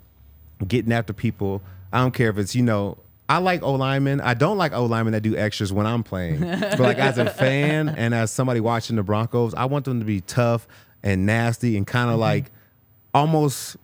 getting 0.65 0.93
after 0.93 1.13
people. 1.13 1.63
I 1.93 2.01
don't 2.01 2.13
care 2.13 2.31
if 2.31 2.39
it's, 2.39 2.55
you 2.55 2.63
know, 2.63 2.99
I 3.29 3.39
like 3.39 3.63
O 3.63 3.75
linemen. 3.75 4.21
I 4.21 4.35
don't 4.35 4.59
like 4.59 4.73
O 4.73 4.85
linemen 4.85 5.13
that 5.13 5.23
do 5.23 5.37
extras 5.37 5.73
when 5.73 5.87
I'm 5.87 6.03
playing. 6.03 6.41
but 6.41 6.81
like 6.81 6.99
as 6.99 7.19
a 7.19 7.31
fan 7.31 7.89
and 7.89 8.15
as 8.15 8.31
somebody 8.31 8.61
watching 8.61 8.97
the 8.97 9.03
Broncos, 9.03 9.55
I 9.55 9.65
want 9.65 9.85
them 9.85 10.01
to 10.01 10.05
be 10.05 10.21
tough 10.21 10.67
and 11.03 11.25
nasty 11.27 11.77
and 11.77 11.87
kind 11.87 12.09
of 12.09 12.15
mm-hmm. 12.15 12.21
like 12.21 12.53
almost 13.15 13.77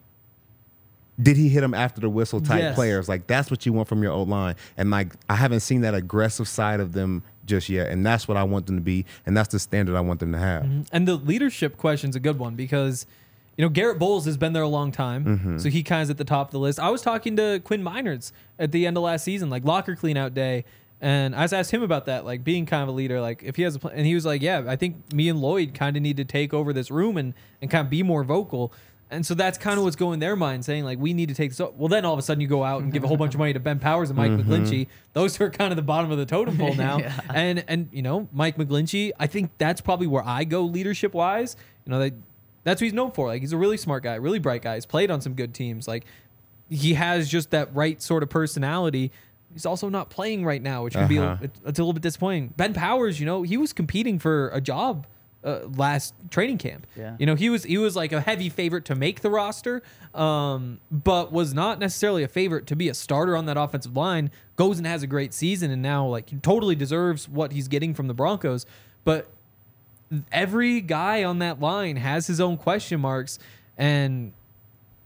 did 1.20 1.36
he 1.36 1.48
hit 1.48 1.62
him 1.62 1.74
after 1.74 2.00
the 2.00 2.08
whistle 2.08 2.40
type 2.40 2.60
Yes. 2.60 2.74
players. 2.74 3.08
Like 3.08 3.26
that's 3.26 3.50
what 3.50 3.64
you 3.66 3.72
want 3.72 3.88
from 3.88 4.02
your 4.02 4.12
O 4.12 4.22
line. 4.22 4.56
And 4.76 4.90
like 4.90 5.12
I 5.28 5.36
haven't 5.36 5.60
seen 5.60 5.82
that 5.82 5.94
aggressive 5.94 6.48
side 6.48 6.80
of 6.80 6.92
them 6.92 7.22
just 7.46 7.68
yet. 7.68 7.88
And 7.88 8.04
that's 8.04 8.28
what 8.28 8.36
I 8.36 8.44
want 8.44 8.66
them 8.66 8.76
to 8.76 8.82
be. 8.82 9.06
And 9.26 9.36
that's 9.36 9.48
the 9.48 9.58
standard 9.58 9.96
I 9.96 10.00
want 10.00 10.20
them 10.20 10.32
to 10.32 10.38
have. 10.38 10.64
Mm-hmm. 10.64 10.82
And 10.92 11.08
the 11.08 11.16
leadership 11.16 11.76
question's 11.76 12.16
a 12.16 12.20
good 12.20 12.38
one 12.38 12.54
because 12.54 13.06
you 13.56 13.64
know, 13.64 13.68
Garett 13.68 13.98
Bolles 13.98 14.24
has 14.24 14.36
been 14.36 14.52
there 14.52 14.62
a 14.62 14.68
long 14.68 14.90
time, 14.92 15.24
Mm-hmm. 15.24 15.58
so 15.58 15.68
he 15.68 15.82
kind 15.82 16.02
of 16.02 16.10
at 16.10 16.16
the 16.18 16.24
top 16.24 16.48
of 16.48 16.52
the 16.52 16.58
list. 16.58 16.78
I 16.80 16.90
was 16.90 17.02
talking 17.02 17.36
to 17.36 17.60
Quinn 17.64 17.82
Meinerz 17.82 18.32
at 18.58 18.72
the 18.72 18.86
end 18.86 18.96
of 18.96 19.02
last 19.02 19.24
season, 19.24 19.50
like 19.50 19.64
locker 19.64 19.94
clean 19.96 20.16
out 20.16 20.32
day, 20.34 20.64
and 21.00 21.34
I 21.34 21.44
asked 21.44 21.70
him 21.70 21.82
about 21.82 22.06
that, 22.06 22.24
like 22.24 22.44
being 22.44 22.64
kind 22.66 22.82
of 22.82 22.88
a 22.88 22.92
leader, 22.92 23.20
like 23.20 23.42
if 23.42 23.56
he 23.56 23.62
has 23.62 23.74
a 23.74 23.78
plan, 23.78 23.96
and 23.96 24.06
he 24.06 24.14
was 24.14 24.24
like, 24.26 24.40
yeah, 24.42 24.64
I 24.66 24.76
think 24.76 25.12
me 25.12 25.28
and 25.28 25.40
Lloyd 25.40 25.74
kind 25.74 25.96
of 25.96 26.02
need 26.02 26.16
to 26.18 26.24
take 26.24 26.52
over 26.54 26.72
this 26.72 26.90
room 26.90 27.16
and 27.16 27.34
and 27.60 27.70
kind 27.70 27.84
of 27.86 27.90
be 27.90 28.02
more 28.02 28.24
vocal. 28.24 28.72
And 29.12 29.26
so 29.26 29.34
that's 29.34 29.58
kind 29.58 29.76
of 29.76 29.82
what's 29.82 29.96
going 29.96 30.14
in 30.14 30.20
their 30.20 30.36
mind, 30.36 30.64
saying 30.64 30.84
like 30.84 30.98
we 31.00 31.12
need 31.14 31.30
to 31.30 31.34
take 31.34 31.50
this. 31.50 31.60
o- 31.60 31.74
Well, 31.76 31.88
then 31.88 32.04
all 32.04 32.12
of 32.12 32.18
a 32.20 32.22
sudden 32.22 32.40
you 32.40 32.46
go 32.46 32.62
out 32.62 32.82
and 32.82 32.92
give 32.92 33.02
a 33.02 33.08
whole 33.08 33.16
bunch 33.16 33.34
of 33.34 33.38
money 33.40 33.52
to 33.52 33.58
Ben 33.58 33.80
Powers 33.80 34.08
and 34.08 34.16
Mike 34.16 34.30
Mm-hmm. 34.30 34.52
McGlinchey. 34.52 34.86
Those 35.14 35.40
are 35.40 35.50
kind 35.50 35.72
of 35.72 35.76
the 35.76 35.82
bottom 35.82 36.12
of 36.12 36.18
the 36.18 36.26
totem 36.26 36.56
pole 36.56 36.74
now. 36.76 36.98
Yeah. 36.98 37.20
And 37.34 37.64
and 37.66 37.88
you 37.92 38.02
know 38.02 38.28
Mike 38.32 38.56
McGlinchey, 38.56 39.10
I 39.18 39.26
think 39.26 39.50
that's 39.58 39.80
probably 39.80 40.06
where 40.06 40.22
I 40.24 40.44
go 40.44 40.62
leadership 40.62 41.12
wise. 41.12 41.56
You 41.86 41.90
know 41.90 41.98
they, 41.98 42.12
that's 42.64 42.80
what 42.80 42.84
he's 42.86 42.92
known 42.92 43.10
for. 43.12 43.28
Like 43.28 43.40
he's 43.42 43.52
a 43.52 43.56
really 43.58 43.76
smart 43.76 44.02
guy, 44.02 44.14
really 44.16 44.38
bright 44.38 44.62
guy. 44.62 44.74
He's 44.74 44.86
played 44.86 45.10
on 45.10 45.20
some 45.20 45.34
good 45.34 45.54
teams. 45.54 45.86
Like 45.88 46.04
he 46.68 46.94
has 46.94 47.28
just 47.28 47.50
that 47.50 47.74
right 47.74 48.00
sort 48.00 48.22
of 48.22 48.28
personality. 48.30 49.10
He's 49.52 49.66
also 49.66 49.88
not 49.88 50.10
playing 50.10 50.44
right 50.44 50.62
now, 50.62 50.84
which 50.84 50.94
could 50.94 51.08
be 51.08 51.18
Uh-huh. 51.18 51.36
it- 51.42 51.50
it's 51.66 51.78
a 51.78 51.82
little 51.82 51.92
bit 51.92 52.02
disappointing. 52.02 52.54
Ben 52.56 52.72
Powers, 52.72 53.18
you 53.18 53.26
know, 53.26 53.42
he 53.42 53.56
was 53.56 53.72
competing 53.72 54.18
for 54.18 54.48
a 54.50 54.60
job 54.60 55.06
uh, 55.42 55.60
last 55.74 56.12
training 56.30 56.58
camp. 56.58 56.86
Yeah. 56.94 57.16
You 57.18 57.24
know, 57.24 57.34
he 57.34 57.48
was 57.48 57.64
he 57.64 57.78
was 57.78 57.96
like 57.96 58.12
a 58.12 58.20
heavy 58.20 58.50
favorite 58.50 58.84
to 58.84 58.94
make 58.94 59.22
the 59.22 59.30
roster, 59.30 59.82
um, 60.14 60.80
but 60.90 61.32
was 61.32 61.54
not 61.54 61.78
necessarily 61.78 62.22
a 62.22 62.28
favorite 62.28 62.66
to 62.66 62.76
be 62.76 62.90
a 62.90 62.94
starter 62.94 63.34
on 63.36 63.46
that 63.46 63.56
offensive 63.56 63.96
line. 63.96 64.30
Goes 64.56 64.76
and 64.76 64.86
has 64.86 65.02
a 65.02 65.06
great 65.06 65.32
season, 65.32 65.70
and 65.70 65.80
now 65.80 66.06
like 66.06 66.28
he 66.28 66.36
totally 66.36 66.74
deserves 66.74 67.26
what 67.26 67.52
he's 67.52 67.68
getting 67.68 67.94
from 67.94 68.06
the 68.06 68.12
Broncos. 68.12 68.66
But 69.02 69.28
every 70.32 70.80
guy 70.80 71.24
on 71.24 71.38
that 71.38 71.60
line 71.60 71.96
has 71.96 72.26
his 72.26 72.40
own 72.40 72.56
question 72.56 73.00
marks, 73.00 73.38
and 73.76 74.32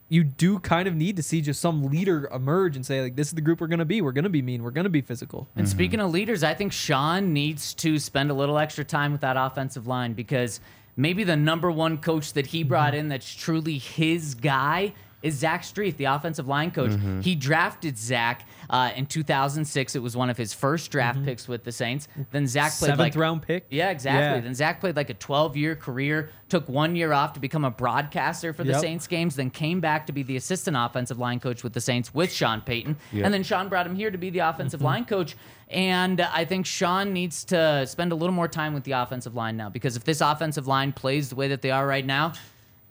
you 0.09 0.25
do 0.25 0.59
kind 0.59 0.87
of 0.87 0.95
need 0.95 1.17
to 1.17 1.23
see 1.23 1.41
just 1.41 1.61
some 1.61 1.85
leader 1.85 2.29
emerge 2.33 2.77
and 2.77 2.85
say 2.85 3.03
like, 3.03 3.17
"This 3.17 3.29
is 3.29 3.35
the 3.35 3.41
group 3.41 3.61
we're 3.61 3.67
gonna 3.67 3.85
be. 3.85 4.01
We're 4.01 4.13
gonna 4.13 4.29
be 4.29 4.43
mean. 4.43 4.63
We're 4.63 4.71
gonna 4.71 4.89
be 4.89 5.01
physical." 5.01 5.49
And 5.57 5.67
mm-hmm. 5.67 5.77
speaking 5.77 6.01
of 6.01 6.11
leaders, 6.11 6.43
I 6.43 6.55
think 6.55 6.73
Sean 6.73 7.33
needs 7.33 7.75
to 7.75 7.99
spend 7.99 8.31
a 8.31 8.35
little 8.35 8.59
extra 8.59 8.85
time 8.85 9.13
with 9.13 9.23
that 9.23 9.37
offensive 9.37 9.87
line 9.87 10.13
because 10.13 10.61
maybe 10.97 11.25
the 11.25 11.37
number 11.37 11.71
one 11.71 11.99
coach 11.99 12.33
that 12.35 12.49
he 12.49 12.63
brought 12.63 12.93
mm-hmm. 12.93 13.01
in 13.01 13.09
that's 13.09 13.35
truly 13.35 13.79
his 13.79 14.35
guy 14.35 14.93
is 15.25 15.35
Zach 15.35 15.63
Strief, 15.63 15.97
the 15.97 16.05
offensive 16.05 16.47
line 16.47 16.71
coach. 16.71 16.91
Mm-hmm. 16.91 17.23
He 17.23 17.35
drafted 17.35 17.97
Zach 17.97 18.47
uh, 18.69 18.91
in 18.95 19.07
2006. 19.07 19.97
It 19.97 19.99
was 20.01 20.15
one 20.15 20.29
of 20.29 20.37
his 20.37 20.53
first 20.53 20.91
draft 20.91 21.17
mm-hmm. 21.17 21.25
picks 21.25 21.49
with 21.49 21.65
the 21.65 21.73
Saints. 21.73 22.09
Then 22.31 22.47
Zach 22.47 22.73
played 22.73 22.89
Seventh 22.89 22.99
like 22.99 23.17
round 23.17 23.41
pick. 23.41 23.65
Yeah, 23.71 23.91
exactly. 23.91 24.37
Yeah. 24.37 24.41
Then 24.41 24.55
Zach 24.55 24.81
played 24.81 24.97
like 24.97 25.09
a 25.09 25.15
12 25.15 25.57
year 25.57 25.77
career, 25.77 26.29
took 26.51 26.69
one 26.69 26.95
year 26.95 27.15
off 27.15 27.33
to 27.33 27.41
become 27.41 27.65
a 27.65 27.71
broadcaster 27.71 28.53
for 28.53 28.65
the 28.65 28.73
Yep. 28.73 28.81
Saints 28.83 29.07
games, 29.07 29.37
then 29.37 29.49
came 29.49 29.81
back 29.81 30.07
to 30.09 30.13
be 30.13 30.23
the 30.23 30.37
assistant 30.37 30.77
offensive 30.79 31.19
line 31.19 31.41
coach 31.41 31.65
with 31.65 31.73
the 31.73 31.81
Saints 31.81 32.13
with 32.13 32.31
Sean 32.31 32.61
Payton. 32.61 32.97
Yeah. 33.11 33.25
And 33.25 33.33
then 33.33 33.43
Sean 33.43 33.71
brought 33.71 33.87
him 33.87 33.97
here 33.97 34.11
to 34.11 34.19
be 34.19 34.29
the 34.29 34.41
offensive 34.41 34.81
mm-hmm. 34.81 34.87
line 34.87 35.05
coach. 35.07 35.37
And 35.69 36.21
I 36.21 36.45
think 36.45 36.67
Sean 36.67 37.15
needs 37.15 37.45
to 37.47 37.87
spend 37.87 38.13
a 38.13 38.15
little 38.15 38.35
more 38.35 38.49
time 38.49 38.75
with 38.75 38.85
the 38.85 38.93
offensive 38.93 39.35
line 39.35 39.57
now 39.57 39.71
because 39.71 39.97
if 39.97 40.05
this 40.05 40.21
offensive 40.21 40.67
line 40.67 40.93
plays 40.93 41.31
the 41.31 41.35
way 41.35 41.49
that 41.49 41.63
they 41.63 41.71
are 41.71 41.87
right 41.87 42.05
now, 42.05 42.35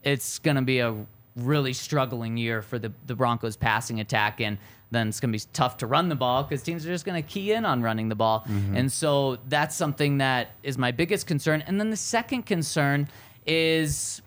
it's 0.03 0.39
going 0.39 0.55
to 0.55 0.63
be 0.63 0.79
a 0.79 1.05
really 1.35 1.73
struggling 1.73 2.37
year 2.37 2.61
for 2.61 2.77
the, 2.77 2.91
the 3.07 3.15
Broncos 3.15 3.55
passing 3.55 3.99
attack. 3.99 4.39
And 4.41 4.57
then 4.91 5.07
it's 5.07 5.19
going 5.19 5.31
to 5.33 5.37
be 5.37 5.43
tough 5.53 5.77
to 5.77 5.87
run 5.87 6.09
the 6.09 6.15
ball 6.15 6.43
because 6.43 6.61
teams 6.61 6.85
are 6.85 6.89
just 6.89 7.05
going 7.05 7.21
to 7.21 7.27
key 7.27 7.51
in 7.51 7.65
on 7.65 7.81
running 7.81 8.09
the 8.09 8.15
ball. 8.15 8.41
Mm-hmm. 8.41 8.77
And 8.77 8.91
so 8.91 9.37
that's 9.49 9.75
something 9.75 10.19
that 10.19 10.51
is 10.61 10.77
my 10.77 10.91
biggest 10.91 11.25
concern. 11.25 11.63
And 11.65 11.79
then 11.79 11.89
the 11.89 11.97
second 11.97 12.43
concern 12.43 13.09
is 13.45 14.21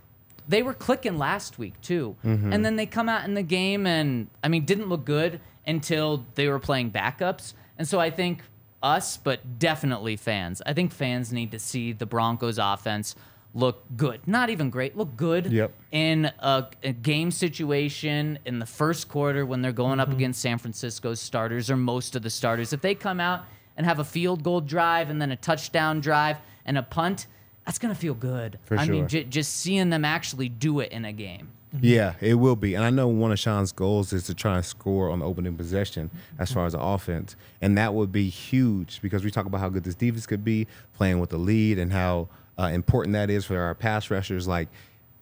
they 0.49 0.63
were 0.63 0.75
clicking 0.75 1.19
last 1.19 1.59
week 1.59 1.81
too. 1.81 2.17
Mm-hmm. 2.25 2.53
And 2.53 2.65
then 2.65 2.77
they 2.77 2.87
come 2.87 3.09
out 3.09 3.25
in 3.25 3.35
the 3.35 3.43
game 3.43 3.87
and, 3.87 4.29
I 4.43 4.49
mean, 4.49 4.65
didn't 4.65 4.89
look 4.89 5.05
good 5.05 5.41
until 5.67 6.25
they 6.35 6.49
were 6.49 6.59
playing 6.59 6.91
backups. 6.91 7.55
And 7.79 7.87
so 7.87 8.01
I 8.01 8.11
think 8.11 8.43
us, 8.83 9.17
but 9.17 9.59
definitely 9.59 10.17
fans, 10.17 10.63
I 10.67 10.73
think 10.73 10.93
fans 10.93 11.33
need 11.33 11.51
to 11.53 11.59
see 11.59 11.93
the 11.93 12.07
Broncos 12.07 12.59
offense 12.59 13.15
look 13.57 13.83
good. 13.97 14.21
Not 14.27 14.51
even 14.51 14.71
great, 14.71 14.97
look 14.97 15.17
good 15.17 15.51
Yep. 15.51 15.73
in 15.91 16.27
a, 16.39 16.67
a 16.83 16.93
game 16.93 17.31
situation 17.31 18.39
in 18.45 18.59
the 18.59 18.67
first 18.67 19.09
quarter 19.09 19.47
when 19.47 19.63
they're 19.63 19.73
going 19.73 19.99
up 19.99 20.09
mm-hmm. 20.09 20.19
against 20.19 20.43
San 20.43 20.59
Francisco's 20.59 21.21
starters 21.21 21.71
or 21.71 21.77
most 21.77 22.15
of 22.15 22.23
the 22.23 22.31
starters. 22.31 22.73
If 22.73 22.83
they 22.83 22.95
come 22.95 23.19
out 23.19 23.45
and 23.77 23.87
have 23.87 23.99
a 23.99 24.05
field 24.05 24.43
goal 24.43 24.61
drive 24.61 25.11
and 25.11 25.21
then 25.21 25.33
a 25.33 25.37
touchdown 25.37 26.01
drive 26.01 26.37
and 26.67 26.77
a 26.77 26.83
punt, 26.83 27.27
that's 27.65 27.79
going 27.79 27.93
to 27.93 27.99
feel 27.99 28.15
good. 28.15 28.59
For 28.65 28.77
I 28.77 28.87
mean, 28.87 29.09
j- 29.09 29.25
just 29.25 29.57
seeing 29.57 29.91
them 29.91 30.05
actually 30.05 30.49
do 30.49 30.81
it 30.81 30.93
in 30.93 31.05
a 31.05 31.13
game. 31.13 31.49
Mm-hmm. 31.75 31.85
Yeah, 31.85 32.15
it 32.21 32.35
will 32.35 32.57
be. 32.57 32.75
And 32.75 32.85
I 32.85 32.91
know 32.91 33.09
one 33.09 33.33
of 33.33 33.39
Sean's 33.39 33.73
goals 33.73 34.13
is 34.13 34.25
to 34.25 34.35
try 34.35 34.57
and 34.57 34.65
score 34.65 35.11
on 35.11 35.19
the 35.19 35.27
opening 35.27 35.57
possession 35.57 36.11
as 36.39 36.53
far 36.53 36.67
as 36.67 36.75
the 36.75 36.81
offense. 36.81 37.37
And 37.61 37.77
that 37.77 37.93
would 37.95 38.13
be 38.13 38.29
huge 38.29 39.01
because 39.03 39.25
we 39.25 39.31
talk 39.31 39.47
about 39.47 39.61
how 39.61 39.69
good 39.69 39.85
this 39.85 39.95
defense 39.95 40.27
could 40.27 40.45
be 40.45 40.67
playing 40.95 41.19
with 41.21 41.31
the 41.31 41.39
lead 41.39 41.79
and 41.79 41.93
how 41.93 42.29
uh, 42.59 42.65
important 42.65 43.13
that 43.15 43.31
is 43.31 43.45
for 43.45 43.59
our 43.59 43.75
pass 43.75 44.11
rushers. 44.11 44.47
Like, 44.49 44.69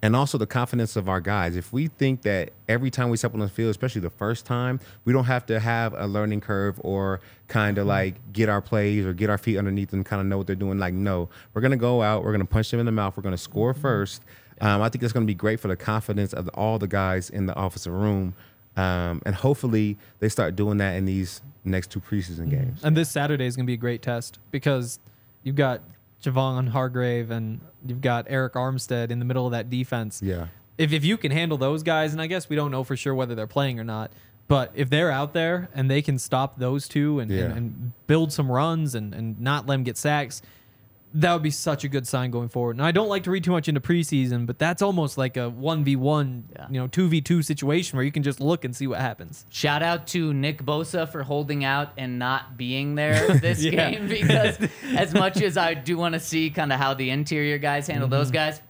and 0.04 0.14
also 0.14 0.36
the 0.36 0.46
confidence 0.46 0.96
of 0.96 1.08
our 1.08 1.20
guys. 1.20 1.56
If 1.56 1.72
we 1.72 1.86
think 1.86 2.22
that 2.22 2.50
every 2.68 2.90
time 2.90 3.08
we 3.08 3.16
step 3.16 3.32
on 3.32 3.40
the 3.40 3.48
field, 3.48 3.70
especially 3.70 4.02
the 4.02 4.10
first 4.10 4.44
time, 4.44 4.78
we 5.06 5.14
don't 5.14 5.24
have 5.24 5.46
to 5.46 5.58
have 5.58 5.94
a 5.94 6.06
learning 6.06 6.42
curve 6.42 6.78
or 6.84 7.20
kind 7.48 7.78
of 7.78 7.86
like 7.86 8.16
get 8.30 8.50
our 8.50 8.60
plays 8.60 9.06
or 9.06 9.14
get 9.14 9.30
our 9.30 9.38
feet 9.38 9.56
underneath 9.56 9.90
them, 9.90 10.04
kind 10.04 10.20
of 10.20 10.26
know 10.26 10.36
what 10.36 10.46
they're 10.46 10.56
doing. 10.56 10.78
Like, 10.78 10.92
no, 10.92 11.30
we're 11.54 11.62
going 11.62 11.70
to 11.70 11.78
go 11.78 12.02
out, 12.02 12.22
we're 12.22 12.32
going 12.32 12.46
to 12.46 12.52
punch 12.52 12.70
them 12.70 12.80
in 12.80 12.86
the 12.86 12.92
mouth, 12.92 13.16
we're 13.16 13.22
going 13.22 13.34
to 13.34 13.38
score 13.38 13.72
first. 13.72 14.22
Um, 14.60 14.82
I 14.82 14.90
think 14.90 15.00
that's 15.00 15.14
going 15.14 15.24
to 15.24 15.30
be 15.30 15.34
great 15.34 15.58
for 15.58 15.68
the 15.68 15.76
confidence 15.76 16.34
of 16.34 16.48
all 16.48 16.78
the 16.78 16.86
guys 16.86 17.30
in 17.30 17.46
the 17.46 17.58
offensive 17.58 17.94
room. 17.94 18.34
Um, 18.76 19.22
and 19.24 19.34
hopefully 19.34 19.96
they 20.18 20.28
start 20.28 20.54
doing 20.54 20.76
that 20.78 20.96
in 20.96 21.06
these 21.06 21.40
next 21.64 21.90
two 21.90 22.00
preseason 22.00 22.50
games. 22.50 22.84
And 22.84 22.94
this 22.94 23.10
Saturday 23.10 23.46
is 23.46 23.56
going 23.56 23.64
to 23.64 23.70
be 23.70 23.74
a 23.74 23.78
great 23.78 24.02
test 24.02 24.38
because 24.50 24.98
you've 25.44 25.56
got 25.56 25.80
Javon 26.24 26.68
Hargrave 26.68 27.30
and 27.30 27.60
you've 27.86 28.00
got 28.00 28.26
Arik 28.28 28.52
Armstead 28.52 29.10
in 29.10 29.18
the 29.18 29.24
middle 29.24 29.46
of 29.46 29.52
that 29.52 29.70
defense. 29.70 30.20
Yeah. 30.22 30.46
If, 30.78 30.92
if 30.92 31.04
you 31.04 31.16
can 31.16 31.30
handle 31.30 31.56
those 31.58 31.82
guys, 31.82 32.12
and 32.12 32.20
I 32.20 32.26
guess 32.26 32.48
we 32.48 32.56
don't 32.56 32.70
know 32.70 32.82
for 32.82 32.96
sure 32.96 33.14
whether 33.14 33.34
they're 33.34 33.46
playing 33.46 33.78
or 33.78 33.84
not, 33.84 34.10
but 34.48 34.72
if 34.74 34.90
they're 34.90 35.10
out 35.10 35.32
there 35.34 35.68
and 35.74 35.90
they 35.90 36.02
can 36.02 36.18
stop 36.18 36.58
those 36.58 36.88
two 36.88 37.20
and, 37.20 37.30
Yeah. 37.30 37.44
and, 37.44 37.52
and 37.56 37.92
build 38.06 38.32
some 38.32 38.50
runs 38.50 38.94
and, 38.94 39.14
and 39.14 39.40
not 39.40 39.66
let 39.66 39.74
them 39.76 39.84
get 39.84 39.96
sacks, 39.96 40.42
that 41.16 41.32
would 41.32 41.42
be 41.44 41.50
such 41.50 41.84
a 41.84 41.88
good 41.88 42.06
sign 42.08 42.30
going 42.32 42.48
forward. 42.48 42.76
And 42.76 42.84
I 42.84 42.90
don't 42.90 43.08
like 43.08 43.22
to 43.24 43.30
read 43.30 43.44
too 43.44 43.52
much 43.52 43.68
into 43.68 43.80
preseason, 43.80 44.46
but 44.46 44.58
that's 44.58 44.82
almost 44.82 45.16
like 45.16 45.36
a 45.36 45.48
1v1, 45.50 46.42
Yeah. 46.52 46.66
you 46.70 46.80
know, 46.80 46.88
2v2 46.88 47.44
situation 47.44 47.96
where 47.96 48.04
you 48.04 48.10
can 48.12 48.22
just 48.22 48.40
look 48.40 48.64
and 48.64 48.74
see 48.74 48.86
what 48.86 49.00
happens. 49.00 49.46
Shout 49.48 49.82
out 49.82 50.06
to 50.08 50.34
Nick 50.34 50.62
Bosa 50.64 51.08
for 51.08 51.22
holding 51.22 51.64
out 51.64 51.92
and 51.96 52.18
not 52.18 52.56
being 52.56 52.94
there 52.96 53.38
this 53.38 53.62
Yeah. 53.62 53.90
game 53.90 54.08
because 54.08 54.58
as 54.96 55.14
much 55.14 55.40
as 55.40 55.56
I 55.56 55.74
do 55.74 55.96
want 55.96 56.14
to 56.14 56.20
see 56.20 56.50
kind 56.50 56.72
of 56.72 56.80
how 56.80 56.94
the 56.94 57.10
interior 57.10 57.58
guys 57.58 57.86
handle 57.86 58.08
those 58.08 58.26
Mm-hmm. 58.28 58.34
guys, 58.34 58.60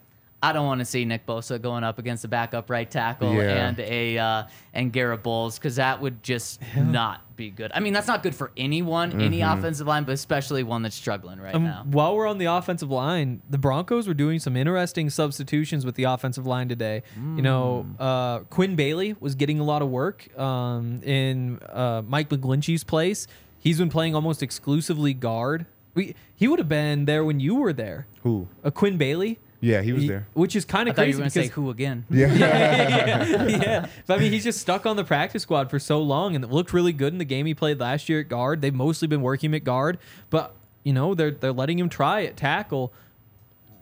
I 0.45 0.53
don't 0.53 0.67
want 0.67 0.81
to 0.81 0.85
see 0.85 1.05
Nick 1.05 1.27
Bosa 1.27 1.61
going 1.61 1.85
up 1.85 1.99
against 1.99 2.25
a 2.25 2.29
backup 2.29 2.69
right 2.71 2.91
tackle 2.91 3.33
Yeah. 3.35 3.67
and 3.69 3.81
a 3.81 4.19
uh, 4.19 4.43
and 4.73 4.93
Garett 4.93 5.23
Bolles 5.23 5.59
because 5.59 5.77
that 5.77 6.01
would 6.01 6.23
just 6.23 6.61
not 6.77 7.21
be 7.37 7.51
good. 7.51 7.73
I 7.75 7.81
mean, 7.81 7.93
that's 7.93 8.07
not 8.07 8.23
good 8.23 8.35
for 8.35 8.53
anyone, 8.57 9.21
any 9.21 9.39
Mm-hmm. 9.41 9.59
offensive 9.59 9.87
line, 9.87 10.05
but 10.05 10.13
especially 10.13 10.63
one 10.63 10.83
that's 10.83 10.95
struggling 10.95 11.41
right 11.41 11.55
Um, 11.55 11.65
now. 11.65 11.85
While 11.91 12.15
we're 12.15 12.29
on 12.29 12.39
the 12.39 12.45
offensive 12.47 12.91
line, 12.91 13.43
the 13.51 13.59
Broncos 13.59 14.07
were 14.07 14.15
doing 14.15 14.39
some 14.39 14.57
interesting 14.57 15.11
substitutions 15.11 15.85
with 15.85 15.95
the 15.97 16.05
offensive 16.05 16.47
line 16.47 16.69
today. 16.69 17.03
You 17.17 17.43
know, 17.43 17.87
uh, 17.99 18.41
Quinn 18.51 18.77
Bailey 18.77 19.17
was 19.19 19.35
getting 19.35 19.59
a 19.59 19.65
lot 19.65 19.83
of 19.83 19.89
work 19.89 20.37
um, 20.39 21.01
in 21.03 21.59
uh, 21.73 22.03
Mike 22.07 22.29
McGlinchey's 22.29 22.85
place. 22.85 23.27
He's 23.59 23.79
been 23.79 23.89
playing 23.89 24.15
almost 24.15 24.43
exclusively 24.43 25.15
guard. 25.15 25.67
We, 25.95 26.15
he 26.37 26.49
would 26.49 26.59
have 26.59 26.69
been 26.69 27.05
there 27.07 27.25
when 27.25 27.41
you 27.41 27.55
were 27.57 27.73
there. 27.73 28.07
Who? 28.23 28.49
Uh, 28.63 28.71
Quinn 28.71 28.97
Bailey. 28.99 29.39
Yeah, 29.65 29.81
he 29.83 29.93
was 29.93 30.03
He- 30.03 30.09
there. 30.09 30.27
Which 30.35 30.55
is 30.55 30.65
kind 30.65 30.89
I 30.89 30.91
of 30.91 30.97
thought 30.97 31.07
you 31.09 31.15
crazy 31.15 31.17
were 31.17 31.21
going 31.23 31.31
to 31.31 31.35
say 31.35 31.43
because 31.43 31.55
who 31.55 31.71
again. 31.71 32.05
Yeah. 32.11 32.27
yeah, 32.35 32.89
yeah, 32.89 33.47
yeah. 33.47 33.87
But 34.07 34.19
I 34.19 34.21
mean, 34.21 34.31
he's 34.33 34.45
just 34.45 34.61
stuck 34.61 34.85
on 34.85 34.97
the 34.97 35.05
practice 35.05 35.43
squad 35.43 35.71
for 35.71 35.79
so 35.79 36.01
long, 36.03 36.35
and 36.35 36.45
it 36.45 36.51
looked 36.51 36.73
really 36.73 36.93
good 36.93 37.13
in 37.13 37.19
the 37.19 37.25
game 37.25 37.47
he 37.47 37.55
played 37.55 37.81
last 37.81 38.09
year 38.09 38.21
at 38.21 38.29
guard. 38.29 38.61
They've 38.61 38.75
mostly 38.75 39.09
been 39.09 39.23
working 39.23 39.51
him 39.51 39.55
at 39.55 39.65
guard, 39.65 39.99
but 40.31 40.55
you 40.83 40.93
know 40.93 41.15
they're 41.15 41.31
they're 41.31 41.53
letting 41.53 41.79
him 41.79 41.89
try 41.89 42.25
at 42.25 42.37
tackle, 42.37 42.93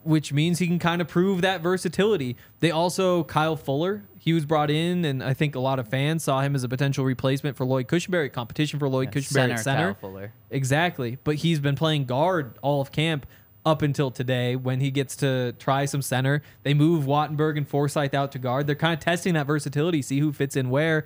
which 0.03 0.31
means 0.33 0.59
he 0.59 0.67
can 0.67 0.79
kind 0.79 1.01
of 1.01 1.07
prove 1.07 1.41
that 1.41 1.61
versatility. 1.61 2.35
They 2.59 2.71
also 2.71 3.23
Kyle 3.25 3.55
Fuller. 3.57 4.03
He 4.17 4.31
was 4.31 4.45
brought 4.45 4.71
in, 4.71 5.03
and 5.03 5.21
I 5.21 5.33
think 5.33 5.53
a 5.53 5.59
lot 5.59 5.79
of 5.79 5.89
fans 5.89 6.23
saw 6.23 6.39
him 6.41 6.55
as 6.55 6.63
a 6.63 6.69
potential 6.69 7.03
replacement 7.03 7.57
for 7.57 7.65
Lloyd 7.65 7.87
Cushenberry, 7.89 8.31
competition 8.31 8.79
for 8.79 8.87
Lloyd 8.87 9.11
Cushenberry 9.11 9.23
Center, 9.33 9.53
at 9.55 9.59
center. 9.59 9.93
Kyle 9.95 9.99
Fuller. 9.99 10.31
Exactly. 10.49 11.17
But 11.25 11.35
he's 11.35 11.59
been 11.59 11.75
playing 11.75 12.05
guard 12.05 12.53
all 12.61 12.79
of 12.79 12.91
camp 12.93 13.25
up 13.65 13.81
until 13.81 14.11
today 14.11 14.55
when 14.55 14.79
he 14.79 14.91
gets 14.91 15.15
to 15.17 15.53
try 15.53 15.85
some 15.85 16.01
center. 16.01 16.41
They 16.63 16.73
move 16.73 17.05
Wattenberg 17.05 17.57
and 17.57 17.67
Forsyth 17.67 18.13
out 18.13 18.31
to 18.33 18.39
guard. 18.39 18.67
They're 18.67 18.75
kind 18.75 18.93
of 18.93 18.99
testing 18.99 19.33
that 19.35 19.47
versatility, 19.47 20.01
see 20.01 20.19
who 20.19 20.33
fits 20.33 20.55
in 20.55 20.69
where. 20.69 21.05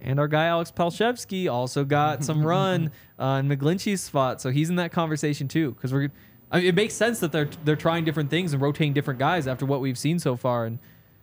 And 0.00 0.20
our 0.20 0.28
guy 0.28 0.46
Alex 0.46 0.72
Palczewski 0.74 1.50
also 1.50 1.84
got 1.84 2.24
some 2.24 2.44
run 2.44 2.92
uh, 3.18 3.40
in 3.42 3.48
McGlinchey's 3.48 4.00
spot, 4.00 4.40
so 4.40 4.50
he's 4.50 4.70
in 4.70 4.76
that 4.76 4.92
conversation 4.92 5.48
too. 5.48 5.72
Because 5.72 5.92
we're, 5.92 6.10
I 6.50 6.58
mean, 6.58 6.66
it 6.66 6.74
makes 6.74 6.94
sense 6.94 7.20
that 7.20 7.32
they're 7.32 7.50
they're 7.64 7.76
trying 7.76 8.04
different 8.04 8.30
things 8.30 8.52
and 8.52 8.62
rotating 8.62 8.92
different 8.92 9.18
guys 9.18 9.46
after 9.46 9.66
what 9.66 9.80
we've 9.80 9.98
seen 9.98 10.18
so 10.18 10.36
far. 10.36 10.66
And 10.66 10.78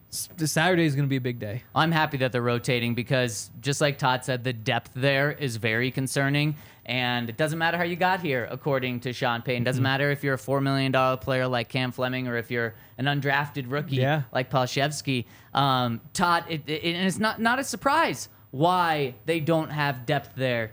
Saturday 0.10 0.86
is 0.86 0.96
going 0.96 1.06
to 1.06 1.10
be 1.10 1.16
a 1.16 1.22
big 1.22 1.40
day. 1.40 1.64
I'm 1.74 1.92
happy 1.92 2.18
that 2.18 2.32
they're 2.32 2.42
rotating 2.42 2.96
because, 2.96 3.50
just 3.62 3.82
like 3.82 3.98
Todd 3.98 4.24
said, 4.24 4.44
the 4.44 4.54
depth 4.54 4.92
there 4.96 5.32
is 5.32 5.58
very 5.58 5.92
concerning. 5.92 6.56
And 6.88 7.30
it 7.30 7.38
doesn't 7.38 7.58
matter 7.58 7.78
how 7.78 7.84
you 7.84 7.96
got 7.96 8.20
here, 8.20 8.48
according 8.52 9.00
to 9.02 9.14
Sean 9.14 9.42
Payton. 9.42 9.64
Doesn't 9.64 9.82
matter 9.82 10.12
if 10.12 10.24
you're 10.24 10.36
a 10.36 10.38
$4 10.38 10.62
million 10.62 10.92
player 11.18 11.48
like 11.48 11.68
Cam 11.68 11.92
Fleming 11.92 12.28
or 12.28 12.38
if 12.38 12.52
you're 12.52 12.76
an 13.00 13.06
undrafted 13.06 13.66
rookie 13.72 13.96
Yeah. 13.96 14.22
like 14.32 14.52
Palczewski. 14.52 15.26
Um, 15.54 16.00
Todd, 16.14 16.46
it, 16.48 16.62
it, 16.68 16.84
and 16.96 17.08
it's 17.08 17.18
not, 17.18 17.42
not 17.42 17.58
a 17.58 17.64
surprise 17.64 18.30
why 18.52 19.16
they 19.26 19.40
don't 19.40 19.70
have 19.72 20.06
depth 20.06 20.36
there. 20.36 20.72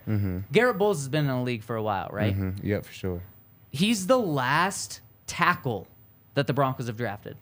Garett 0.53 0.77
Bolles 0.79 0.99
has 0.99 1.09
been 1.09 1.25
in 1.25 1.31
the 1.35 1.43
league 1.43 1.63
for 1.63 1.77
a 1.77 1.83
while, 1.83 2.09
right? 2.13 2.39
Mhm. 2.39 2.63
Yep, 2.63 2.85
for 2.85 2.93
sure. 2.93 3.23
He's 3.71 4.07
the 4.07 4.19
last 4.19 5.01
tackle 5.27 5.87
that 6.35 6.47
the 6.47 6.53
Broncos 6.53 6.89
have 6.89 6.97
drafted. 6.99 7.37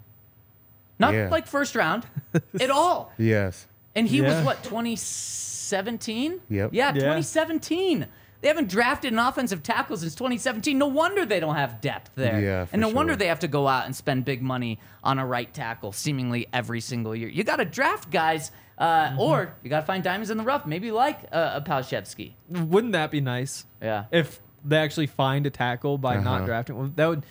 Not 1.00 1.12
Yeah. 1.14 1.28
like 1.28 1.46
first 1.48 1.74
round 1.74 2.06
at 2.60 2.70
all. 2.70 3.12
Yes. 3.18 3.66
And 3.96 4.06
he 4.06 4.18
Yeah. 4.22 4.36
was 4.36 4.44
what 4.46 4.62
2017? 4.62 6.40
Yep. 6.48 6.70
Yeah, 6.72 6.86
Yeah. 6.88 6.92
2017. 7.00 8.06
They 8.40 8.48
haven't 8.48 8.68
drafted 8.70 9.12
an 9.12 9.18
offensive 9.18 9.62
tackle 9.62 9.96
since 9.98 10.14
2017. 10.14 10.78
No 10.78 10.86
wonder 10.86 11.26
they 11.26 11.40
don't 11.40 11.56
have 11.56 11.80
depth 11.80 12.10
there. 12.14 12.40
Yeah, 12.40 12.64
for 12.64 12.74
and 12.74 12.80
no 12.80 12.88
wonder 12.88 13.14
they 13.16 13.26
have 13.26 13.40
to 13.40 13.48
go 13.48 13.68
out 13.68 13.84
and 13.86 13.94
spend 13.94 14.24
big 14.24 14.40
money 14.42 14.78
on 15.04 15.18
a 15.18 15.26
right 15.26 15.52
tackle 15.52 15.92
seemingly 15.92 16.46
every 16.52 16.80
single 16.80 17.14
year. 17.14 17.28
You 17.28 17.44
got 17.44 17.56
to 17.56 17.64
draft 17.66 18.10
guys, 18.10 18.50
uh, 18.78 19.08
Mm-hmm. 19.10 19.20
or 19.20 19.54
you 19.62 19.68
got 19.68 19.80
to 19.80 19.86
find 19.86 20.02
diamonds 20.02 20.30
in 20.30 20.38
the 20.38 20.44
rough. 20.44 20.64
Maybe 20.64 20.90
like 20.90 21.20
uh, 21.32 21.52
a 21.54 21.60
Palczewski. 21.60 22.32
Wouldn't 22.48 22.94
that 22.94 23.10
be 23.10 23.20
nice? 23.20 23.66
Yeah. 23.82 24.04
If 24.10 24.40
they 24.64 24.78
actually 24.78 25.06
find 25.08 25.44
a 25.46 25.50
tackle 25.50 25.98
by 25.98 26.16
not 26.16 26.38
Uh-huh. 26.38 26.46
drafting, 26.46 26.76
well, 26.78 26.92
that 26.96 27.06
would. 27.08 27.22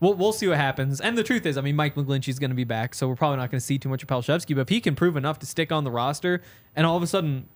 We'll, 0.00 0.14
we'll 0.14 0.32
see 0.32 0.46
what 0.46 0.58
happens. 0.58 1.00
And 1.00 1.18
the 1.18 1.24
truth 1.24 1.44
is, 1.44 1.58
I 1.58 1.60
mean, 1.60 1.74
Mike 1.74 1.96
McGlinchey's 1.96 2.38
going 2.38 2.50
to 2.50 2.54
be 2.56 2.62
back, 2.62 2.94
so 2.94 3.08
we're 3.08 3.16
probably 3.16 3.38
not 3.38 3.50
going 3.50 3.58
to 3.58 3.64
see 3.66 3.78
too 3.80 3.88
much 3.88 4.00
of 4.04 4.08
Palczewski. 4.08 4.54
But 4.54 4.60
if 4.60 4.68
he 4.68 4.80
can 4.80 4.94
prove 4.94 5.16
enough 5.16 5.40
to 5.40 5.46
stick 5.46 5.72
on 5.72 5.82
the 5.82 5.90
roster, 5.90 6.40
and 6.76 6.86
all 6.86 6.96
of 6.96 7.02
a 7.02 7.06
sudden, 7.08 7.48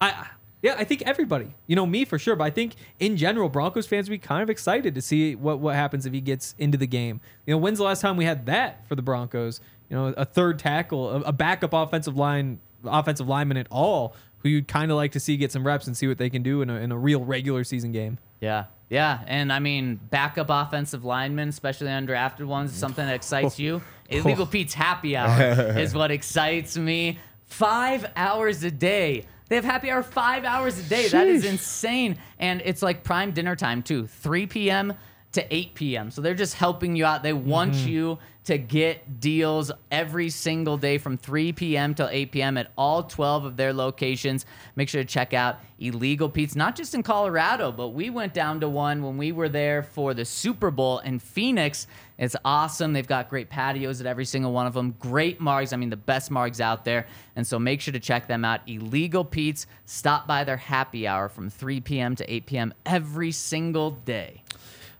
I 0.00 0.26
yeah, 0.62 0.74
I 0.76 0.84
think 0.84 1.02
everybody, 1.02 1.54
you 1.66 1.76
know, 1.76 1.86
me 1.86 2.04
for 2.04 2.18
sure, 2.18 2.34
but 2.34 2.44
I 2.44 2.50
think 2.50 2.74
in 2.98 3.16
general, 3.16 3.48
Broncos 3.48 3.86
fans 3.86 4.08
would 4.08 4.20
be 4.20 4.26
kind 4.26 4.42
of 4.42 4.50
excited 4.50 4.94
to 4.94 5.02
see 5.02 5.36
what 5.36 5.60
what 5.60 5.74
happens 5.74 6.04
if 6.04 6.12
he 6.12 6.20
gets 6.20 6.54
into 6.58 6.76
the 6.76 6.86
game. 6.86 7.20
You 7.46 7.54
know, 7.54 7.58
when's 7.58 7.78
the 7.78 7.84
last 7.84 8.00
time 8.00 8.16
we 8.16 8.24
had 8.24 8.46
that 8.46 8.86
for 8.88 8.94
the 8.94 9.02
Broncos? 9.02 9.60
You 9.88 9.96
know, 9.96 10.06
a 10.16 10.24
third 10.24 10.58
tackle, 10.58 11.10
a, 11.10 11.20
a 11.20 11.32
backup 11.32 11.72
offensive 11.72 12.16
line, 12.16 12.58
offensive 12.84 13.28
lineman 13.28 13.56
at 13.56 13.68
all, 13.70 14.14
who 14.38 14.48
you'd 14.48 14.68
kind 14.68 14.90
of 14.90 14.96
like 14.96 15.12
to 15.12 15.20
see 15.20 15.36
get 15.36 15.52
some 15.52 15.66
reps 15.66 15.86
and 15.86 15.96
see 15.96 16.08
what 16.08 16.18
they 16.18 16.30
can 16.30 16.42
do 16.42 16.60
in 16.62 16.70
a, 16.70 16.74
in 16.74 16.92
a 16.92 16.98
real 16.98 17.24
regular 17.24 17.64
season 17.64 17.92
game. 17.92 18.18
Yeah. 18.40 18.66
Yeah. 18.88 19.20
And 19.26 19.52
I 19.52 19.58
mean, 19.58 20.00
backup 20.10 20.46
offensive 20.50 21.04
linemen, 21.04 21.48
especially 21.48 21.88
undrafted 21.88 22.46
ones, 22.46 22.72
is 22.72 22.78
something 22.78 23.04
that 23.04 23.14
excites 23.14 23.56
oh. 23.58 23.62
you. 23.62 23.82
Illegal 24.08 24.44
oh. 24.44 24.46
Pete's 24.46 24.74
happy 24.74 25.16
hour 25.16 25.78
is 25.78 25.94
what 25.94 26.10
excites 26.10 26.76
me. 26.76 27.18
Five 27.46 28.10
hours 28.16 28.64
a 28.64 28.70
day. 28.70 29.24
They 29.48 29.56
have 29.56 29.64
happy 29.64 29.90
hour 29.90 30.02
five 30.02 30.44
hours 30.44 30.78
a 30.78 30.82
day. 30.82 31.08
That 31.08 31.26
is 31.26 31.44
insane. 31.44 32.18
And 32.38 32.62
it's 32.64 32.82
like 32.82 33.02
prime 33.04 33.32
dinner 33.32 33.56
time, 33.56 33.82
too 33.82 34.06
3 34.06 34.46
p.m. 34.46 34.94
to 35.32 35.54
8 35.54 35.74
p.m. 35.74 36.10
So 36.10 36.22
they're 36.22 36.34
just 36.34 36.54
helping 36.54 36.96
you 36.96 37.04
out. 37.04 37.22
They 37.22 37.32
want 37.32 37.74
mm-hmm. 37.74 37.88
you 37.88 38.18
to 38.44 38.56
get 38.56 39.20
deals 39.20 39.70
every 39.90 40.30
single 40.30 40.78
day 40.78 40.96
from 40.96 41.18
3 41.18 41.52
p.m. 41.52 41.94
till 41.94 42.08
8 42.10 42.32
p.m. 42.32 42.56
at 42.56 42.72
all 42.78 43.02
12 43.02 43.44
of 43.44 43.56
their 43.58 43.74
locations. 43.74 44.46
Make 44.74 44.88
sure 44.88 45.02
to 45.02 45.06
check 45.06 45.34
out 45.34 45.58
Illegal 45.78 46.30
Pete's, 46.30 46.56
not 46.56 46.74
just 46.74 46.94
in 46.94 47.02
Colorado, 47.02 47.70
but 47.70 47.88
we 47.88 48.08
went 48.08 48.32
down 48.32 48.60
to 48.60 48.68
one 48.70 49.02
when 49.02 49.18
we 49.18 49.32
were 49.32 49.50
there 49.50 49.82
for 49.82 50.14
the 50.14 50.24
Super 50.24 50.70
Bowl 50.70 51.00
in 51.00 51.18
Phoenix. 51.18 51.86
It's 52.16 52.34
awesome. 52.42 52.94
They've 52.94 53.06
got 53.06 53.28
great 53.28 53.50
patios 53.50 54.00
at 54.00 54.06
every 54.06 54.24
single 54.24 54.52
one 54.54 54.66
of 54.66 54.72
them. 54.72 54.94
Great 54.98 55.42
margs. 55.42 55.74
I 55.74 55.76
mean, 55.76 55.90
the 55.90 55.96
best 55.96 56.30
margs 56.30 56.58
out 56.58 56.86
there. 56.86 57.06
And 57.36 57.46
so 57.46 57.58
make 57.58 57.82
sure 57.82 57.92
to 57.92 58.00
check 58.00 58.28
them 58.28 58.46
out. 58.46 58.62
Illegal 58.66 59.26
Pete's. 59.26 59.66
Stop 59.84 60.26
by 60.26 60.44
their 60.44 60.56
happy 60.56 61.06
hour 61.06 61.28
from 61.28 61.50
3 61.50 61.82
p.m. 61.82 62.16
to 62.16 62.32
8 62.32 62.46
p.m. 62.46 62.74
every 62.86 63.30
single 63.30 63.90
day. 63.90 64.42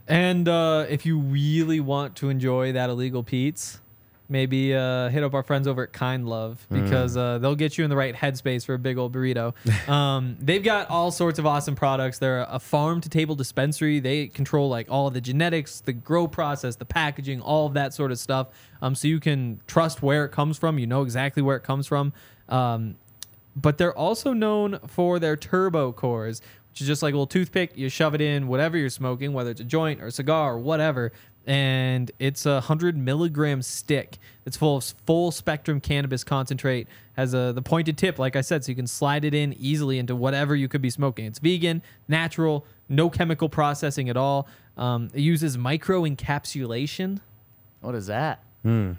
And 0.09 0.49
uh, 0.49 0.87
if 0.89 1.05
you 1.05 1.19
really 1.19 1.81
want 1.81 2.17
to 2.17 2.31
enjoy 2.31 2.73
that 2.73 2.89
illegal 2.89 3.23
Pete's, 3.23 3.79
maybe 4.29 4.75
uh, 4.75 5.09
hit 5.09 5.23
up 5.23 5.35
our 5.35 5.43
friends 5.43 5.67
over 5.67 5.83
at 5.83 5.93
Kind 5.93 6.29
Love 6.29 6.67
because 6.71 7.17
uh, 7.17 7.39
they'll 7.39 7.55
get 7.55 7.79
you 7.79 7.85
in 7.85 7.91
the 7.91 7.97
right 7.97 8.15
headspace 8.15 8.65
for 8.65 8.75
a 8.75 8.79
big 8.79 8.99
old 8.99 9.13
burrito. 9.13 9.55
um, 9.89 10.37
they've 10.41 10.63
got 10.63 10.89
all 10.91 11.11
sorts 11.11 11.39
of 11.39 11.47
awesome 11.47 11.75
products. 11.75 12.19
They're 12.19 12.47
a 12.49 12.59
farm 12.59 13.01
to 13.03 13.09
table 13.09 13.35
dispensary. 13.35 14.01
They 14.01 14.29
control 14.29 14.69
like 14.69 14.91
all 14.91 15.11
the 15.11 15.21
genetics, 15.21 15.81
the 15.81 15.93
grow 15.93 16.29
process, 16.29 16.77
the 16.77 16.85
packaging, 16.85 17.41
all 17.41 17.67
of 17.67 17.75
that 17.75 17.95
sort 17.95 18.11
of 18.11 18.19
stuff. 18.19 18.49
Um, 18.83 18.95
so 18.95 19.09
you 19.09 19.21
can 19.21 19.61
trust 19.67 20.03
where 20.03 20.25
it 20.25 20.31
comes 20.31 20.59
from. 20.59 20.79
You 20.79 20.87
know 20.87 21.03
exactly 21.03 21.43
where 21.43 21.57
it 21.57 21.63
comes 21.63 21.87
from. 21.87 22.13
Um, 22.49 22.97
but 23.57 23.79
they're 23.79 23.97
also 23.97 24.33
known 24.33 24.79
for 24.87 25.19
their 25.19 25.37
turbo 25.37 25.93
cores, 25.93 26.41
is 26.81 26.87
just 26.87 27.03
like 27.03 27.13
a 27.13 27.17
little 27.17 27.27
toothpick. 27.27 27.77
You 27.77 27.89
shove 27.89 28.15
it 28.15 28.21
in 28.21 28.49
whatever 28.49 28.77
you're 28.77 28.91
smoking, 28.91 29.33
whether 29.33 29.51
it's 29.51 29.61
a 29.61 29.65
joint 29.65 30.01
or 30.01 30.07
a 30.07 30.11
cigar 30.11 30.55
or 30.55 30.59
whatever. 30.59 31.13
And 31.47 32.11
it's 32.19 32.45
a 32.45 32.61
hundred 32.61 32.97
milligram 32.97 33.63
stick 33.63 34.19
that's 34.45 34.57
full 34.57 34.77
of 34.77 34.85
full 35.07 35.31
spectrum 35.31 35.81
cannabis 35.81 36.23
concentrate. 36.23 36.89
Has 37.15 37.33
a 37.33 37.53
the 37.55 37.63
pointed 37.63 37.97
tip, 37.97 38.19
like 38.19 38.37
I 38.37 38.43
said, 38.43 38.65
so 38.65 38.71
you 38.71 38.77
can 38.77 38.87
slide 38.87 39.25
it 39.25 39.35
in 39.35 39.55
easily 39.55 39.99
into 39.99 40.15
whatever 40.15 40.55
you 40.55 40.69
could 40.69 40.83
be 40.83 40.91
smoking. 40.91 41.25
It's 41.25 41.39
vegan, 41.39 41.83
natural, 42.07 42.67
no 42.89 43.09
chemical 43.09 43.49
processing 43.49 44.11
at 44.11 44.17
all. 44.17 44.47
Um, 44.77 45.09
it 45.15 45.21
uses 45.21 45.57
micro 45.57 46.03
encapsulation. 46.03 47.21
What 47.81 47.95
is 47.95 48.07
that? 48.09 48.43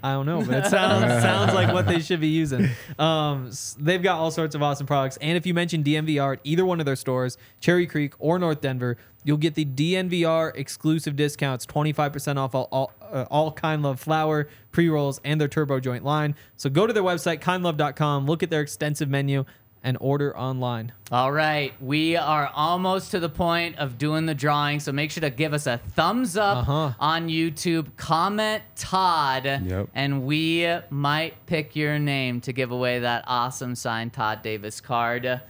I 0.02 0.12
don't 0.12 0.26
know, 0.26 0.42
but 0.42 0.66
it 0.66 0.66
sounds 0.70 1.22
sounds 1.22 1.54
like 1.54 1.72
what 1.72 1.86
they 1.86 2.00
should 2.00 2.20
be 2.20 2.28
using. 2.28 2.68
Um, 2.98 3.48
s- 3.48 3.76
they've 3.78 4.02
got 4.02 4.18
all 4.18 4.30
sorts 4.30 4.54
of 4.54 4.62
awesome 4.62 4.86
products, 4.86 5.16
and 5.18 5.36
if 5.36 5.46
you 5.46 5.54
mention 5.54 5.82
DNVR 5.84 6.34
at 6.34 6.40
either 6.44 6.64
one 6.66 6.80
of 6.80 6.86
their 6.86 6.96
stores, 6.96 7.38
Cherry 7.60 7.86
Creek 7.86 8.14
or 8.18 8.38
North 8.38 8.60
Denver, 8.60 8.96
you'll 9.24 9.36
get 9.36 9.54
the 9.54 9.64
DNVR 9.64 10.52
exclusive 10.56 11.16
discounts, 11.16 11.64
twenty 11.66 11.92
five 11.92 12.12
percent 12.12 12.38
off 12.38 12.54
all 12.54 12.68
all, 12.72 12.92
uh, 13.12 13.26
all 13.30 13.52
Kind 13.52 13.82
Love 13.82 14.00
flour, 14.00 14.48
pre 14.72 14.88
rolls, 14.88 15.20
and 15.24 15.40
their 15.40 15.48
turbo 15.48 15.80
joint 15.80 16.04
line. 16.04 16.34
So 16.56 16.68
go 16.70 16.86
to 16.86 16.92
their 16.92 17.02
website 17.02 17.40
kindlove.com, 17.40 18.26
look 18.26 18.42
at 18.42 18.50
their 18.50 18.60
extensive 18.62 19.08
menu, 19.08 19.44
and 19.82 19.96
order 20.00 20.36
online. 20.36 20.92
All 21.10 21.32
right, 21.32 21.72
we 21.80 22.14
are 22.16 22.50
almost 22.54 23.10
to 23.12 23.18
the 23.20 23.28
point 23.30 23.76
of 23.78 23.96
doing 23.98 24.26
the 24.26 24.34
drawing, 24.34 24.78
so 24.80 24.92
make 24.92 25.10
sure 25.10 25.22
to 25.22 25.30
give 25.30 25.54
us 25.54 25.66
a 25.66 25.78
thumbs 25.78 26.36
up 26.36 26.58
Uh-huh. 26.68 26.92
on 27.00 27.28
YouTube, 27.28 27.96
comment 27.96 28.62
Todd, 28.76 29.44
Yep. 29.44 29.88
and 29.94 30.24
we 30.24 30.68
might 30.90 31.46
pick 31.46 31.74
your 31.74 31.98
name 31.98 32.40
to 32.42 32.52
give 32.52 32.70
away 32.70 32.98
that 33.00 33.24
awesome 33.26 33.74
signed 33.74 34.12
Todd 34.12 34.42
Davis 34.42 34.80
card. 34.80 35.40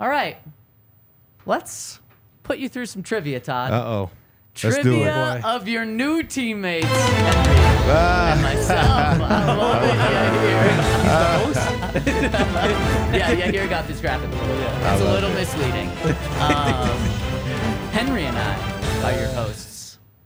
All 0.00 0.08
right, 0.08 0.38
let's 1.44 2.00
put 2.42 2.58
you 2.58 2.68
through 2.68 2.86
some 2.86 3.02
trivia, 3.02 3.40
Todd. 3.40 3.72
Uh 3.72 3.84
oh. 3.84 4.10
Let's 4.62 4.76
do 4.76 4.82
trivia 4.82 5.36
it. 5.36 5.42
Boy. 5.42 5.48
of 5.48 5.68
your 5.68 5.84
new 5.84 6.22
teammates, 6.22 6.86
Henry 6.86 7.92
and 7.92 8.42
myself. 8.42 9.20
I 9.20 9.54
love 9.54 9.82
it. 9.82 9.94
Yeah, 9.96 11.40
here. 12.00 13.18
yeah, 13.18 13.32
yeah, 13.32 13.50
here 13.50 13.68
got 13.68 13.86
this 13.86 14.00
graphic 14.00 14.28
a 14.28 14.34
little 14.34 14.56
bit. 14.56 14.70
It's 14.92 15.02
a 15.02 15.12
little 15.12 15.30
misleading. 15.30 15.88
Um, 16.40 16.98
Henry 17.92 18.24
and 18.24 18.36
I 18.36 18.56
are 19.04 19.18
your 19.18 19.28
hosts. 19.28 19.65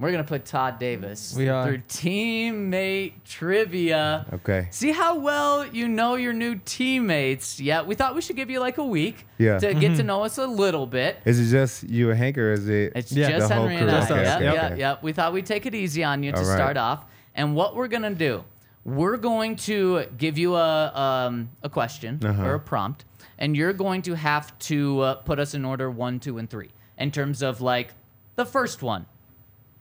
We're 0.01 0.11
gonna 0.13 0.25
put 0.25 0.47
Todd 0.47 0.79
Davis 0.79 1.35
We 1.37 1.51
are. 1.51 1.63
through 1.67 1.83
teammate 1.89 3.13
trivia. 3.25 4.25
Okay. 4.33 4.67
See 4.71 4.93
how 4.93 5.19
well 5.19 5.67
you 5.67 5.89
know 5.89 6.15
your 6.15 6.33
new 6.33 6.59
teammates. 6.65 7.61
Yeah, 7.61 7.83
we 7.83 7.95
thought 7.95 8.15
we 8.15 8.23
should 8.23 8.37
give 8.37 8.49
you 8.49 8.61
like 8.61 8.79
a 8.79 8.85
week 8.85 9.27
Yeah. 9.37 9.59
to 9.59 9.75
get 9.75 9.97
to 9.99 10.03
know 10.03 10.25
us 10.25 10.39
a 10.39 10.47
little 10.47 10.87
bit. 10.87 11.19
Is 11.27 11.39
it 11.39 11.51
just 11.55 11.83
you 11.83 12.09
and 12.11 12.19
Hank, 12.19 12.39
or 12.39 12.53
is 12.53 12.67
it 12.67 12.93
It's 12.97 13.13
Yeah. 13.13 13.29
just 13.31 13.49
the 13.51 13.55
whole 13.55 13.67
Henry 13.69 13.77
and 13.83 13.89
crew? 13.91 13.97
I. 13.97 14.01
Just 14.01 14.11
us. 14.11 14.17
Okay, 14.17 14.23
Yep, 14.25 14.37
okay, 14.37 14.45
yep, 14.63 14.65
okay. 14.73 14.79
yep. 14.81 15.03
We 15.03 15.13
thought 15.13 15.33
we'd 15.35 15.45
take 15.47 15.67
it 15.67 15.75
easy 15.75 16.03
on 16.03 16.23
you 16.23 16.33
to 16.33 16.39
All 16.39 16.45
right. 16.45 16.55
start 16.55 16.77
off. 16.79 17.05
And 17.35 17.55
what 17.55 17.77
we're 17.77 17.89
gonna 17.89 18.15
do, 18.15 18.45
we're 18.87 19.19
going 19.19 19.57
to 19.57 20.07
give 20.17 20.39
you 20.39 20.57
a 20.57 20.95
um, 20.99 21.51
a 21.63 21.69
question 21.69 22.19
Uh-huh. 22.25 22.43
or 22.47 22.55
a 22.55 22.61
prompt, 22.61 23.05
and 23.39 23.55
you're 23.55 23.75
going 23.75 24.01
to 24.03 24.15
have 24.15 24.59
to 24.61 25.01
uh, 25.01 25.15
put 25.17 25.39
us 25.39 25.53
in 25.53 25.67
order 25.67 25.91
one, 25.91 26.19
two, 26.21 26.39
and 26.39 26.49
three 26.49 26.71
in 26.97 27.11
terms 27.11 27.43
of 27.43 27.61
like 27.61 27.93
the 28.37 28.47
first 28.47 28.83
one. 28.83 29.05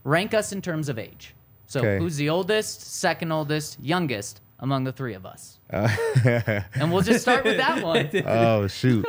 Rank 0.03 0.33
us 0.33 0.51
in 0.51 0.61
terms 0.61 0.89
of 0.89 0.97
age. 0.99 1.35
So 1.67 1.79
Okay. 1.81 1.99
who's 1.99 2.15
the 2.17 2.29
oldest, 2.29 2.81
second 2.81 3.31
oldest, 3.31 3.79
youngest 3.79 4.41
among 4.59 4.83
the 4.85 4.91
three 4.91 5.13
of 5.13 5.25
us? 5.25 5.59
Uh, 5.71 5.87
And 6.73 6.91
we'll 6.91 7.03
just 7.03 7.21
start 7.21 7.43
with 7.43 7.57
that 7.57 7.83
one. 7.83 8.09
oh 8.25 8.67
shoot. 8.67 9.05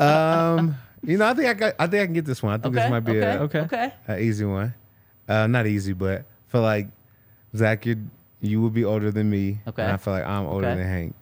Um, 0.00 0.76
you 1.02 1.18
know, 1.18 1.26
I 1.28 1.34
think 1.34 1.48
I 1.48 1.54
got, 1.54 1.74
I 1.78 1.86
think 1.86 2.02
I 2.02 2.06
can 2.06 2.14
get 2.14 2.24
this 2.24 2.42
one. 2.42 2.52
I 2.54 2.56
think 2.56 2.74
Okay. 2.74 2.82
this 2.82 2.90
might 2.90 3.00
be 3.00 3.18
okay. 3.18 3.36
a, 3.36 3.40
Okay. 3.42 3.60
Okay. 3.60 3.92
a 4.08 4.18
easy 4.20 4.44
one. 4.44 4.74
Uh, 5.28 5.46
not 5.46 5.66
easy, 5.66 5.92
but 5.92 6.24
for 6.48 6.60
like 6.60 6.88
Zach, 7.56 7.86
you 7.86 8.08
you 8.40 8.60
would 8.60 8.74
be 8.74 8.84
older 8.84 9.10
than 9.10 9.30
me. 9.30 9.60
Okay. 9.66 9.82
And 9.82 9.92
I 9.92 9.96
feel 9.96 10.12
like 10.14 10.24
I'm 10.26 10.46
older 10.46 10.66
Okay. 10.68 10.76
than 10.78 10.86
Hank. 10.86 11.14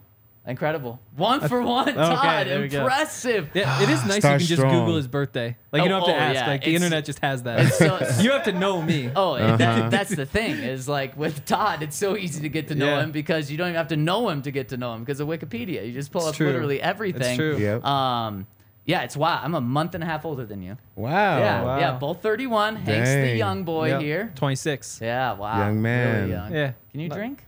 Incredible. 0.45 0.99
One 1.15 1.41
for 1.49 1.63
one, 1.79 1.95
Todd. 1.95 2.47
there 2.49 2.61
we 2.61 2.67
go. 2.69 2.81
Impressive. 2.81 3.51
Yeah, 3.55 3.81
it 3.81 3.89
is 3.89 4.05
nice 4.05 4.19
Start 4.19 4.41
you 4.41 4.47
can 4.47 4.47
just 4.49 4.61
strong. 4.61 4.75
Google 4.81 4.97
his 4.97 5.07
birthday. 5.07 5.57
Like 5.71 5.83
you 5.83 5.87
Oh, 5.87 6.01
don't 6.01 6.01
have 6.01 6.09
to 6.09 6.15
oh, 6.15 6.25
ask. 6.25 6.35
yeah, 6.35 6.47
Like 6.49 6.61
the 6.63 6.71
it's- 6.71 6.83
internet 6.83 7.05
just 7.05 7.21
has 7.21 7.45
that. 7.45 7.61
it's 7.61 7.79
so- 7.79 8.01
you 8.21 8.33
have 8.33 8.43
to 8.45 8.53
know 8.53 8.83
me. 8.83 9.09
Oh, 9.15 9.35
Uh-huh. 9.35 9.57
that, 9.57 9.91
that's 9.93 10.15
the 10.15 10.27
thing 10.27 10.57
is 10.59 10.89
like 10.89 11.17
with 11.17 11.45
Todd, 11.45 11.83
it's 11.85 11.97
so 11.97 12.17
easy 12.17 12.41
to 12.43 12.49
get 12.49 12.67
to 12.69 12.75
know 12.75 12.87
Yeah. 12.87 13.03
him 13.05 13.13
because 13.13 13.53
you 13.53 13.57
don't 13.57 13.69
even 13.69 13.77
have 13.77 13.89
to 13.89 13.97
know 13.97 14.29
him 14.31 14.43
to 14.43 14.51
get 14.51 14.71
to 14.71 14.77
know 14.77 14.95
him 14.95 15.05
because 15.05 15.21
of 15.21 15.29
Wikipedia. 15.29 15.87
You 15.87 15.93
just 15.93 16.11
pull 16.11 16.23
It's 16.23 16.31
up 16.31 16.35
true. 16.35 16.47
literally 16.49 16.83
everything. 16.83 17.23
It's 17.23 17.37
true. 17.37 17.57
Yep. 17.59 17.85
Um, 17.85 18.47
yeah, 18.85 19.03
it's 19.03 19.17
wow. 19.17 19.41
I'm 19.41 19.55
a 19.55 19.61
month 19.61 19.95
and 19.95 20.03
a 20.03 20.07
half 20.09 20.25
older 20.25 20.45
than 20.45 20.61
you. 20.61 20.77
Wow. 20.97 21.39
yeah, 21.39 21.63
wow. 21.63 21.79
yeah, 21.79 21.93
both 21.93 22.21
31. 22.21 22.75
Hank's 22.75 23.11
the 23.11 23.15
Dang. 23.15 23.39
young 23.39 23.63
boy 23.63 23.91
Yep. 23.91 24.01
here. 24.01 24.33
26. 24.35 24.99
Yeah, 25.01 25.35
wow. 25.35 25.57
Young 25.67 25.81
man. 25.81 26.17
Really 26.23 26.31
young. 26.33 26.53
Yeah. 26.53 26.73
Can 26.91 26.99
you 27.01 27.09
drink? 27.09 27.45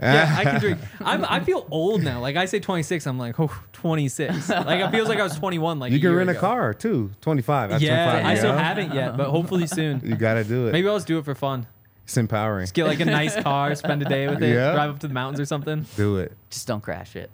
Yeah, 0.00 0.34
I 0.38 0.44
can 0.44 0.60
drink. 0.60 0.78
I'm, 1.00 1.24
I 1.24 1.40
feel 1.40 1.66
old 1.70 2.02
now. 2.02 2.20
Like 2.20 2.36
I 2.36 2.44
say 2.44 2.60
26, 2.60 3.06
I'm 3.06 3.18
like, 3.18 3.40
oh, 3.40 3.50
26. 3.72 4.48
Like 4.50 4.80
it 4.80 4.90
feels 4.90 5.08
like 5.08 5.18
I 5.18 5.22
was 5.22 5.36
21. 5.36 5.78
Like 5.78 5.92
You 5.92 5.98
can 5.98 6.10
year 6.10 6.18
rent 6.18 6.28
a 6.30 6.34
car 6.34 6.74
too. 6.74 7.10
25. 7.22 7.70
That's 7.70 7.82
Yeah, 7.82 8.10
25, 8.10 8.26
I 8.30 8.34
still 8.38 8.54
yeah. 8.54 8.62
haven't 8.62 8.94
yet, 8.94 9.16
but 9.16 9.30
hopefully 9.30 9.66
soon. 9.78 10.02
You 10.04 10.16
got 10.16 10.34
to 10.34 10.44
do 10.44 10.68
it. 10.68 10.72
Maybe 10.72 10.86
I'll 10.88 10.96
just 10.96 11.06
do 11.06 11.18
it 11.18 11.24
for 11.24 11.34
fun. 11.34 11.66
It's 12.04 12.16
empowering. 12.16 12.64
Just 12.64 12.74
get 12.74 12.86
like 12.86 13.00
a 13.00 13.04
nice 13.06 13.34
car, 13.40 13.74
spend 13.74 14.02
a 14.02 14.04
day 14.04 14.28
with 14.28 14.42
it, 14.42 14.54
Yeah. 14.54 14.72
drive 14.74 14.90
up 14.90 14.98
to 15.00 15.08
the 15.08 15.14
mountains 15.14 15.40
or 15.40 15.46
something. 15.46 15.86
Do 15.96 16.18
it. 16.18 16.36
Just 16.50 16.66
don't 16.68 16.80
crash 16.82 17.16
it. 17.16 17.30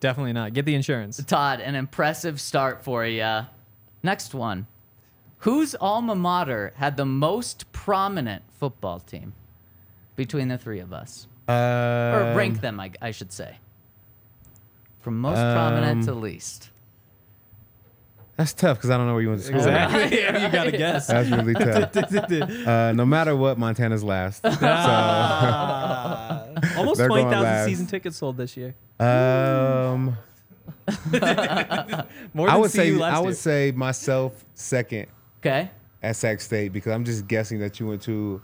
Definitely 0.00 0.32
not. 0.32 0.52
Get 0.52 0.64
the 0.64 0.74
insurance. 0.74 1.22
Todd, 1.24 1.60
an 1.60 1.74
impressive 1.74 2.40
start 2.40 2.84
for 2.84 3.04
you. 3.04 3.40
Next 4.02 4.32
one. 4.34 4.68
Whose 5.40 5.74
alma 5.74 6.14
mater 6.14 6.72
had 6.76 6.96
the 6.96 7.04
most 7.04 7.70
prominent 7.72 8.42
football 8.58 9.00
team 9.00 9.34
between 10.14 10.48
the 10.48 10.56
three 10.58 10.80
of 10.80 10.92
us? 10.92 11.26
Uh, 11.48 12.32
Or 12.32 12.36
rank 12.36 12.60
them, 12.60 12.80
I, 12.80 12.90
I 13.00 13.12
should 13.12 13.32
say. 13.32 13.56
From 15.00 15.20
most 15.20 15.36
prominent 15.36 16.00
Um, 16.00 16.06
to 16.06 16.14
least. 16.14 16.70
That's 18.36 18.52
tough 18.52 18.76
because 18.76 18.90
I 18.90 18.98
don't 18.98 19.06
know 19.06 19.14
where 19.14 19.22
you 19.22 19.30
went 19.30 19.40
to 19.40 19.46
school. 19.46 19.58
Exactly. 19.60 20.20
you 20.42 20.52
gotta 20.52 20.72
guess. 20.72 21.06
That's 21.06 21.30
really 21.30 21.54
tough. 21.54 21.96
Uh, 22.66 22.92
no 22.94 23.06
matter 23.06 23.34
what, 23.34 23.58
Montana's 23.58 24.04
last. 24.04 24.42
Ah. 24.44 26.44
Almost 26.76 26.98
They're 26.98 27.08
going 27.08 27.22
20,000 27.24 27.42
last. 27.42 27.66
season 27.66 27.86
tickets 27.86 28.16
sold 28.18 28.36
this 28.36 28.54
year. 28.56 28.74
Um, 29.00 30.18
More 32.34 32.48
I 32.48 32.52
than 32.52 32.60
would 32.60 32.70
say 32.70 32.92
last 32.92 33.14
I 33.14 33.18
year. 33.18 33.26
would 33.26 33.36
say 33.36 33.70
myself 33.72 34.44
second 34.54 35.06
Okay. 35.40 35.70
at 36.02 36.16
Sac 36.16 36.40
State 36.40 36.72
because 36.72 36.92
I'm 36.92 37.04
just 37.04 37.26
guessing 37.26 37.58
that 37.60 37.78
you 37.80 37.86
went 37.86 38.02
to 38.02 38.40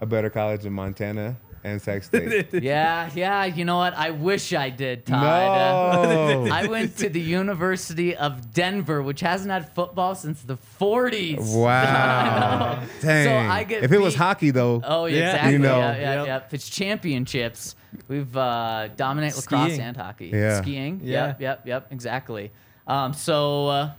a 0.00 0.06
better 0.06 0.30
college 0.30 0.64
in 0.66 0.72
Montana 0.72 1.36
and 1.68 1.80
Sac 1.82 2.02
State. 2.08 2.52
Yeah, 2.54 3.10
yeah. 3.14 3.44
You 3.44 3.64
know 3.64 3.76
what? 3.78 3.94
I 3.94 4.10
wish 4.10 4.52
I 4.52 4.70
did, 4.70 5.06
Todd. 5.06 5.22
Uh, 5.24 6.02
no. 6.04 6.46
I 6.52 6.66
went 6.66 6.96
to 6.98 7.08
the 7.08 7.20
University 7.20 8.16
of 8.16 8.52
Denver, 8.52 9.02
which 9.02 9.20
hasn't 9.20 9.50
had 9.50 9.72
football 9.74 10.14
since 10.14 10.42
the 10.42 10.58
40s. 10.80 11.54
Wow. 11.56 12.82
Dang. 13.00 13.26
So 13.26 13.52
I 13.52 13.64
get 13.64 13.84
if 13.84 13.92
it 13.92 14.00
was 14.00 14.14
beat- 14.14 14.18
hockey 14.18 14.50
though, 14.50 14.80
Oh, 14.84 15.06
yeah, 15.06 15.16
Yeah. 15.18 15.26
exactly. 15.30 15.52
You 15.52 15.58
know. 15.58 15.78
Yeah, 15.78 15.96
yeah, 15.96 16.14
Yep. 16.16 16.26
yeah. 16.26 16.36
If 16.46 16.54
it's 16.54 16.68
championships, 16.68 17.76
we've 18.08 18.36
uh, 18.36 18.88
dominate 18.96 19.36
lacrosse 19.36 19.78
and 19.78 19.96
hockey. 19.96 20.28
Yeah. 20.32 20.60
Skiing. 20.62 21.00
Yeah. 21.02 21.26
Yep, 21.28 21.40
yep, 21.40 21.66
yep. 21.66 21.86
Exactly. 21.92 22.50
Um, 22.86 23.12
so, 23.12 23.66
uh, 23.68 23.90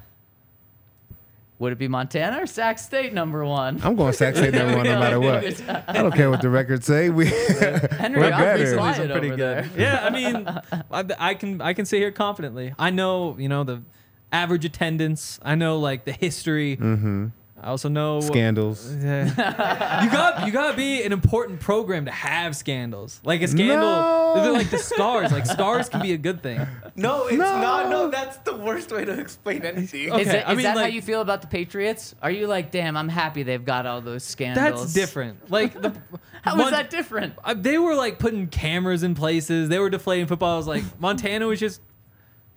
would 1.60 1.74
it 1.74 1.78
be 1.78 1.88
Montana 1.89 2.41
or 2.41 2.47
Sac 2.47 2.80
State 2.80 3.14
number 3.14 3.45
one? 3.45 3.80
I'm 3.84 3.95
going 3.95 4.14
Sac 4.14 4.36
State 4.38 4.53
number 4.53 4.78
one 4.78 4.86
no 4.86 4.97
matter 4.99 5.20
what. 5.20 5.43
I 5.89 5.93
don't 5.93 6.14
care 6.14 6.30
what 6.30 6.41
the 6.41 6.49
records 6.49 6.86
say. 6.86 7.10
We 7.10 7.26
Henry, 7.28 8.22
we're 8.22 8.32
pretty 8.32 8.32
better. 8.32 8.78
Quiet 8.78 8.99
are 8.99 9.12
pretty 9.12 9.28
over 9.28 9.36
good. 9.38 9.38
there. 9.38 9.70
Yeah, 9.78 10.05
I 10.05 10.10
mean, 10.12 10.47
I, 10.91 11.05
I 11.20 11.34
can 11.34 11.62
I 11.62 11.74
can 11.74 11.86
sit 11.86 11.97
here 11.99 12.12
confidently. 12.12 12.74
I 12.80 12.89
know 12.89 13.36
you 13.38 13.49
know 13.49 13.64
the 13.66 13.82
average 14.32 14.64
attendance. 14.66 15.38
I 15.43 15.55
know 15.55 15.78
like 15.80 16.05
the 16.05 16.14
history. 16.14 16.78
Mm-hmm. 16.78 17.28
I 17.62 17.68
also 17.68 17.89
know 17.89 18.22
Scandals. 18.22 18.95
Yeah. 19.01 20.03
you 20.03 20.10
got 20.12 20.45
you 20.47 20.51
gotta 20.53 20.78
be 20.78 21.03
an 21.03 21.12
important 21.12 21.60
program 21.60 22.05
to 22.05 22.12
have 22.12 22.55
scandals. 22.55 23.20
Like 23.24 23.41
a 23.41 23.47
scandal, 23.47 23.78
No. 23.80 24.34
they're 24.43 24.51
like 24.51 24.70
the 24.70 24.78
scars. 24.78 25.32
Like 25.32 25.45
scars 25.45 25.89
can 25.89 26.01
be 26.01 26.14
a 26.14 26.18
good 26.18 26.41
thing. 26.41 26.66
No, 26.95 27.28
it's 27.28 27.38
No. 27.38 27.60
not. 27.62 27.89
No, 27.89 28.10
that's 28.10 28.38
the 28.38 28.55
worst 28.55 28.91
way 28.91 29.05
to 29.05 29.20
explain 29.20 29.64
anything. 29.64 30.12
Okay, 30.12 30.22
Is, 30.22 30.28
it, 30.30 30.43
I 30.47 30.53
mean, 30.55 30.64
that 30.64 30.78
how 30.78 30.86
you 30.86 31.01
feel 31.01 31.22
about 31.22 31.41
the 31.41 31.47
Patriots? 31.47 32.16
Are 32.22 32.32
you 32.32 32.47
like, 32.47 32.72
damn, 32.72 32.95
I'm 32.95 33.10
happy 33.10 33.43
they've 33.43 33.64
got 33.64 33.86
all 33.86 34.01
those 34.01 34.24
scandals? 34.24 34.82
That's 34.82 34.93
different. 34.93 35.51
Like 35.51 35.74
the 35.82 35.93
How 36.41 36.55
Mon- 36.55 36.68
is 36.68 36.72
that 36.72 36.89
different? 36.89 37.34
uh, 37.43 37.53
they 37.53 37.78
were 37.78 37.95
like 37.95 38.18
putting 38.20 38.47
cameras 38.47 39.03
in 39.03 39.14
places. 39.16 39.68
They 39.68 39.80
were 39.80 39.89
deflating 39.89 40.28
football. 40.28 40.53
I 40.53 40.57
was 40.57 40.68
like, 40.68 40.84
Montana 40.99 41.45
was 41.47 41.60
just 41.60 41.82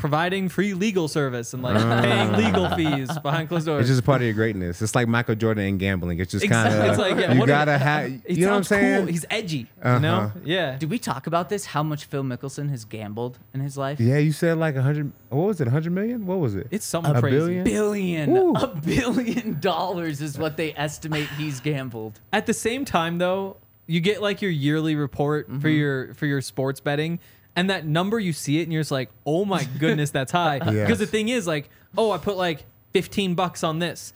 providing 0.03 0.49
free 0.49 0.75
legal 0.75 1.07
service 1.07 1.55
and 1.55 1.63
like 1.63 1.77
paying 2.03 2.33
legal 2.33 2.69
fees 2.71 3.17
behind 3.21 3.49
closed 3.49 3.67
doors. 3.67 3.83
It's 3.83 3.89
just 3.89 4.01
a 4.01 4.03
part 4.03 4.21
of 4.21 4.25
your 4.25 4.35
greatness. 4.35 4.83
It's 4.83 4.97
like 4.97 5.07
Michael 5.07 5.37
Jordan 5.37 5.65
and 5.65 5.79
gambling. 5.79 6.19
It's 6.19 6.33
just 6.33 6.49
kind 6.49 6.75
of 6.75 6.85
It's 6.87 6.99
like, 6.99 7.17
yeah, 7.17 7.33
you 7.33 7.47
gotta 7.47 7.79
have. 7.79 8.11
He 8.11 8.21
You 8.35 8.47
know 8.47 8.51
what 8.51 8.57
I'm 8.57 8.65
sounds 8.65 8.69
saying? 8.69 8.97
Cool. 9.05 9.07
He's 9.07 9.25
edgy. 9.31 9.57
You 9.59 9.67
Uh-huh. 9.81 9.99
know? 10.01 10.33
Yeah. 10.45 10.77
Did 10.77 10.91
we 10.91 10.99
talk 10.99 11.29
about 11.29 11.49
this? 11.51 11.67
How 11.67 11.85
much 11.85 12.07
Phil 12.07 12.25
Mickelson 12.25 12.69
has 12.71 12.85
gambled 12.85 13.39
in 13.55 13.61
his 13.61 13.79
life? 13.79 14.01
yeah, 14.01 14.19
you 14.19 14.33
said 14.33 14.59
like 14.59 14.75
a 14.75 14.83
hundred. 14.83 15.13
What 15.29 15.47
was 15.47 15.61
it? 15.61 15.69
A 15.69 15.71
hundred 15.71 15.93
million? 15.93 16.27
What 16.27 16.41
was 16.41 16.57
it? 16.57 16.67
It's 16.73 16.85
something 16.85 17.15
A 17.15 17.21
crazy. 17.21 17.37
billion? 17.37 17.65
Billion, 17.65 18.31
Woo. 18.33 18.55
a 18.55 18.67
billion 18.67 19.61
dollars 19.61 20.21
is 20.21 20.37
what 20.37 20.57
they 20.57 20.75
estimate 20.75 21.29
he's 21.39 21.61
gambled. 21.61 22.19
At 22.33 22.47
the 22.47 22.55
same 22.55 22.85
time, 22.85 23.19
though, 23.19 23.57
you 23.87 24.01
get 24.01 24.21
like 24.21 24.43
your 24.43 24.51
yearly 24.51 24.97
report 24.97 25.49
for 25.61 25.69
your 25.69 26.13
for 26.15 26.27
your 26.27 26.41
sports 26.41 26.81
betting, 26.81 27.21
and 27.57 27.69
that 27.71 27.87
number 27.87 28.19
you 28.19 28.33
see 28.33 28.61
it, 28.61 28.65
and 28.65 28.73
you're 28.73 28.81
just 28.83 28.91
like, 28.91 29.11
oh 29.27 29.45
my 29.45 29.65
goodness, 29.79 30.11
that's 30.11 30.33
high. 30.33 30.59
Because 30.59 30.75
Yes. 30.75 30.99
the 30.99 31.07
thing 31.07 31.29
is, 31.29 31.47
like, 31.47 31.69
oh, 31.97 32.11
I 32.11 32.19
put 32.19 32.37
like 32.37 32.65
15 32.93 33.35
bucks 33.35 33.63
on 33.65 33.79
this, 33.79 34.13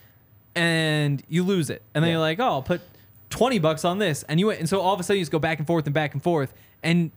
and 0.55 1.23
you 1.29 1.43
lose 1.43 1.71
it, 1.71 1.83
and 1.95 2.03
then 2.03 2.11
you're 2.13 2.21
like, 2.21 2.41
oh, 2.41 2.45
I'll 2.45 2.63
put 2.63 2.81
20 3.31 3.59
bucks 3.59 3.85
on 3.85 3.99
this, 3.99 4.23
and 4.25 4.41
you 4.41 4.51
and 4.51 4.69
so 4.69 4.81
all 4.81 4.95
of 4.95 5.01
a 5.01 5.03
sudden 5.03 5.19
you 5.19 5.23
just 5.23 5.33
go 5.33 5.39
back 5.39 5.59
and 5.59 5.67
forth 5.67 5.85
and 5.87 5.95
back 5.95 6.15
and 6.15 6.23
forth, 6.23 6.55
and 6.83 7.11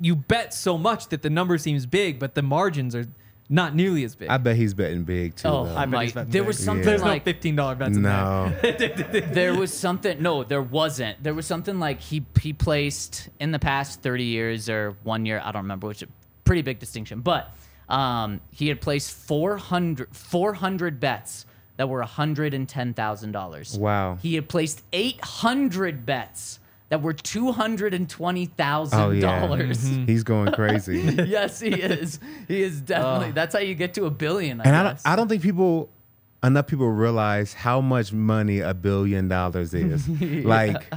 you 0.00 0.16
bet 0.16 0.54
so 0.54 0.78
much 0.78 1.08
that 1.08 1.20
the 1.22 1.28
number 1.30 1.58
seems 1.58 1.84
big, 1.84 2.18
but 2.18 2.34
the 2.34 2.42
margins 2.42 2.94
are 2.94 3.06
not 3.50 3.74
nearly 3.74 4.04
as 4.04 4.14
big. 4.14 4.28
I 4.30 4.38
bet 4.38 4.56
he's 4.56 4.72
betting 4.72 5.02
big 5.04 5.34
too. 5.36 5.48
Oh, 5.48 5.64
though. 5.66 5.76
I 5.76 5.80
bet 5.80 5.88
my! 5.90 6.04
he's 6.04 6.12
betting 6.14 6.30
There 6.30 6.42
big. 6.42 6.46
was 6.46 6.58
something 6.58 6.86
There's 6.86 7.02
like 7.02 7.26
no 7.26 7.32
$15 7.32 7.78
bets 7.78 7.96
in 7.96 8.02
there. 8.02 8.12
no. 8.12 8.52
there 9.32 9.54
was 9.54 9.72
something. 9.72 10.22
No, 10.22 10.44
there 10.44 10.62
wasn't. 10.62 11.22
There 11.22 11.34
was 11.34 11.46
something 11.46 11.78
like 11.78 12.00
he 12.00 12.24
he 12.40 12.52
placed 12.52 13.28
in 13.40 13.50
the 13.50 13.58
past 13.58 14.00
thirty 14.00 14.24
years 14.24 14.70
or 14.70 14.96
one 15.02 15.26
year. 15.26 15.42
I 15.44 15.52
don't 15.52 15.62
remember 15.62 15.88
which. 15.88 16.02
A 16.02 16.06
pretty 16.44 16.62
big 16.62 16.78
distinction, 16.78 17.20
but 17.20 17.52
um, 17.88 18.40
he 18.50 18.66
had 18.66 18.80
placed 18.80 19.12
400, 19.12 20.08
400 20.16 20.98
bets 20.98 21.46
that 21.76 21.88
were 21.88 22.02
hundred 22.02 22.54
and 22.54 22.68
ten 22.68 22.92
thousand 22.94 23.32
dollars. 23.32 23.78
Wow. 23.78 24.18
He 24.22 24.34
had 24.34 24.48
placed 24.48 24.82
eight 24.92 25.20
hundred 25.22 26.04
bets 26.06 26.58
that 26.90 27.00
were 27.02 27.12
two 27.14 27.50
hundred 27.52 27.94
and 27.94 28.08
twenty 28.08 28.46
thousand 28.46 29.00
Oh 29.00 29.10
yeah. 29.10 29.40
dollars. 29.40 29.82
He's 30.06 30.22
going 30.22 30.52
crazy. 30.52 30.98
yes, 31.26 31.58
he 31.60 31.70
is. 31.70 32.20
He 32.46 32.62
is 32.62 32.80
definitely. 32.82 33.32
that's 33.32 33.54
how 33.54 33.60
you 33.60 33.74
get 33.74 33.94
to 33.94 34.04
a 34.04 34.10
billion. 34.10 34.60
I 34.60 34.64
and 34.64 34.76
I 34.76 34.82
don't. 34.82 34.98
I 35.06 35.16
don't 35.16 35.28
think 35.28 35.42
people 35.42 35.88
enough 36.42 36.66
people 36.66 36.88
realize 36.90 37.52
how 37.54 37.80
much 37.80 38.12
money 38.12 38.60
a 38.60 38.74
billion 38.74 39.28
dollars 39.28 39.72
is. 39.74 40.06
Like 40.46 40.92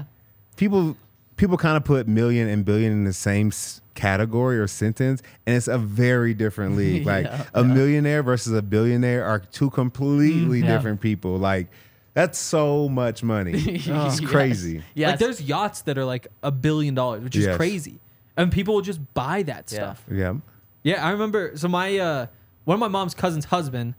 people 0.57 0.97
people 1.35 1.57
kind 1.57 1.77
of 1.77 1.83
put 1.83 2.07
million 2.07 2.47
and 2.47 2.63
billion 2.63 2.91
in 2.91 3.03
the 3.05 3.13
same 3.13 3.47
s- 3.47 3.81
category 3.95 4.57
or 4.59 4.67
sentence 4.67 5.21
and 5.45 5.55
it's 5.55 5.67
a 5.67 5.77
very 5.77 6.33
different 6.33 6.75
league. 6.77 7.05
Like 7.13 7.25
Yeah, 7.25 7.45
a 7.53 7.63
millionaire 7.63 8.23
versus 8.23 8.53
a 8.53 8.61
billionaire 8.61 9.25
are 9.25 9.39
two 9.39 9.69
completely 9.69 10.61
Mm, 10.61 10.65
yeah. 10.65 10.75
different 10.75 11.01
people. 11.01 11.37
Like 11.37 11.67
that's 12.14 12.38
so 12.38 12.88
much 12.89 13.24
money. 13.24 13.53
It's 13.86 14.20
crazy. 14.20 14.84
Yes. 14.93 15.11
Like 15.11 15.20
there's 15.20 15.41
yachts 15.41 15.82
that 15.82 15.97
are 15.97 16.05
like 16.05 16.28
a 16.43 16.51
billion 16.51 16.93
dollars, 16.95 17.24
which 17.24 17.36
is 17.36 17.45
Yes. 17.45 17.57
crazy, 17.57 17.99
and 18.38 18.51
people 18.51 18.76
will 18.76 18.82
just 18.82 19.01
buy 19.14 19.43
that 19.43 19.72
Yeah. 19.72 19.78
stuff. 19.78 20.03
Yeah. 20.11 20.34
Yeah, 20.84 21.05
I 21.05 21.11
remember. 21.11 21.53
So 21.55 21.68
my 21.68 21.97
uh, 21.97 22.26
one 22.66 22.76
of 22.76 22.80
my 22.80 22.88
mom's 22.89 23.14
cousin's 23.16 23.45
husband 23.45 23.95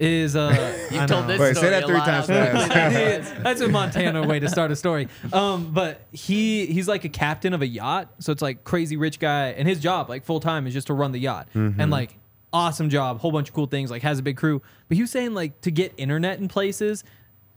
is 0.00 0.36
uh, 0.36 0.50
you 0.92 1.00
I 1.00 1.06
told 1.06 1.26
this 1.26 1.40
Wait, 1.40 1.54
say 1.56 1.60
story 1.60 1.70
that 1.70 1.82
a 1.82 1.86
three 1.86 1.96
lot 1.96 2.06
times 2.06 2.30
on 2.30 2.36
the- 2.36 2.68
fast. 2.74 3.42
That's 3.42 3.60
a 3.60 3.68
Montana 3.68 4.24
way 4.26 4.38
to 4.38 4.48
start 4.48 4.70
a 4.70 4.76
story. 4.76 5.08
Um, 5.32 5.72
but 5.72 6.02
he 6.12 6.66
he's 6.66 6.86
like 6.88 7.04
a 7.04 7.08
captain 7.08 7.52
of 7.52 7.62
a 7.62 7.66
yacht, 7.66 8.08
so 8.20 8.30
it's 8.32 8.40
like 8.42 8.62
crazy 8.64 8.96
rich 8.96 9.18
guy, 9.18 9.48
and 9.48 9.66
his 9.68 9.80
job, 9.80 10.08
like 10.08 10.24
full 10.24 10.38
time, 10.40 10.66
is 10.68 10.72
just 10.74 10.86
to 10.86 10.94
run 10.94 11.10
the 11.12 11.18
yacht, 11.18 11.48
and 11.54 11.90
like 11.90 12.16
awesome 12.52 12.88
job, 12.88 13.18
whole 13.20 13.32
bunch 13.32 13.48
of 13.48 13.54
cool 13.54 13.66
things, 13.66 13.90
like 13.90 14.02
has 14.02 14.18
a 14.18 14.22
big 14.22 14.36
crew. 14.36 14.62
But 14.88 14.96
he 14.96 15.02
was 15.02 15.10
saying 15.10 15.34
like 15.34 15.60
to 15.62 15.70
get 15.72 15.92
internet 15.96 16.38
in 16.38 16.46
places, 16.48 17.02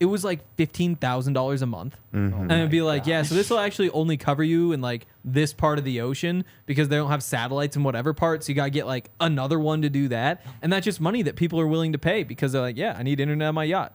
it 0.01 0.05
was 0.05 0.23
like 0.23 0.39
fifteen 0.55 0.95
thousand 0.95 1.33
dollars 1.33 1.61
a 1.61 1.67
month, 1.67 1.95
mm-hmm. 2.11 2.33
oh 2.33 2.41
and 2.41 2.51
it'd 2.51 2.71
be 2.71 2.81
like, 2.81 3.05
yeah, 3.05 3.21
so 3.21 3.35
this 3.35 3.51
will 3.51 3.59
actually 3.59 3.91
only 3.91 4.17
cover 4.17 4.43
you 4.43 4.71
in 4.71 4.81
like 4.81 5.05
this 5.23 5.53
part 5.53 5.77
of 5.77 5.85
the 5.85 6.01
ocean 6.01 6.43
because 6.65 6.89
they 6.89 6.95
don't 6.95 7.11
have 7.11 7.21
satellites 7.21 7.75
in 7.75 7.83
whatever 7.83 8.11
part, 8.11 8.43
so 8.43 8.49
you 8.49 8.55
gotta 8.55 8.71
get 8.71 8.87
like 8.87 9.11
another 9.19 9.59
one 9.59 9.83
to 9.83 9.91
do 9.91 10.07
that, 10.07 10.43
and 10.63 10.73
that's 10.73 10.85
just 10.85 10.99
money 10.99 11.21
that 11.21 11.35
people 11.35 11.59
are 11.59 11.67
willing 11.67 11.91
to 11.91 11.99
pay 11.99 12.23
because 12.23 12.51
they're 12.51 12.63
like, 12.63 12.77
yeah, 12.77 12.95
I 12.97 13.03
need 13.03 13.19
internet 13.19 13.49
on 13.49 13.55
my 13.55 13.63
yacht. 13.63 13.93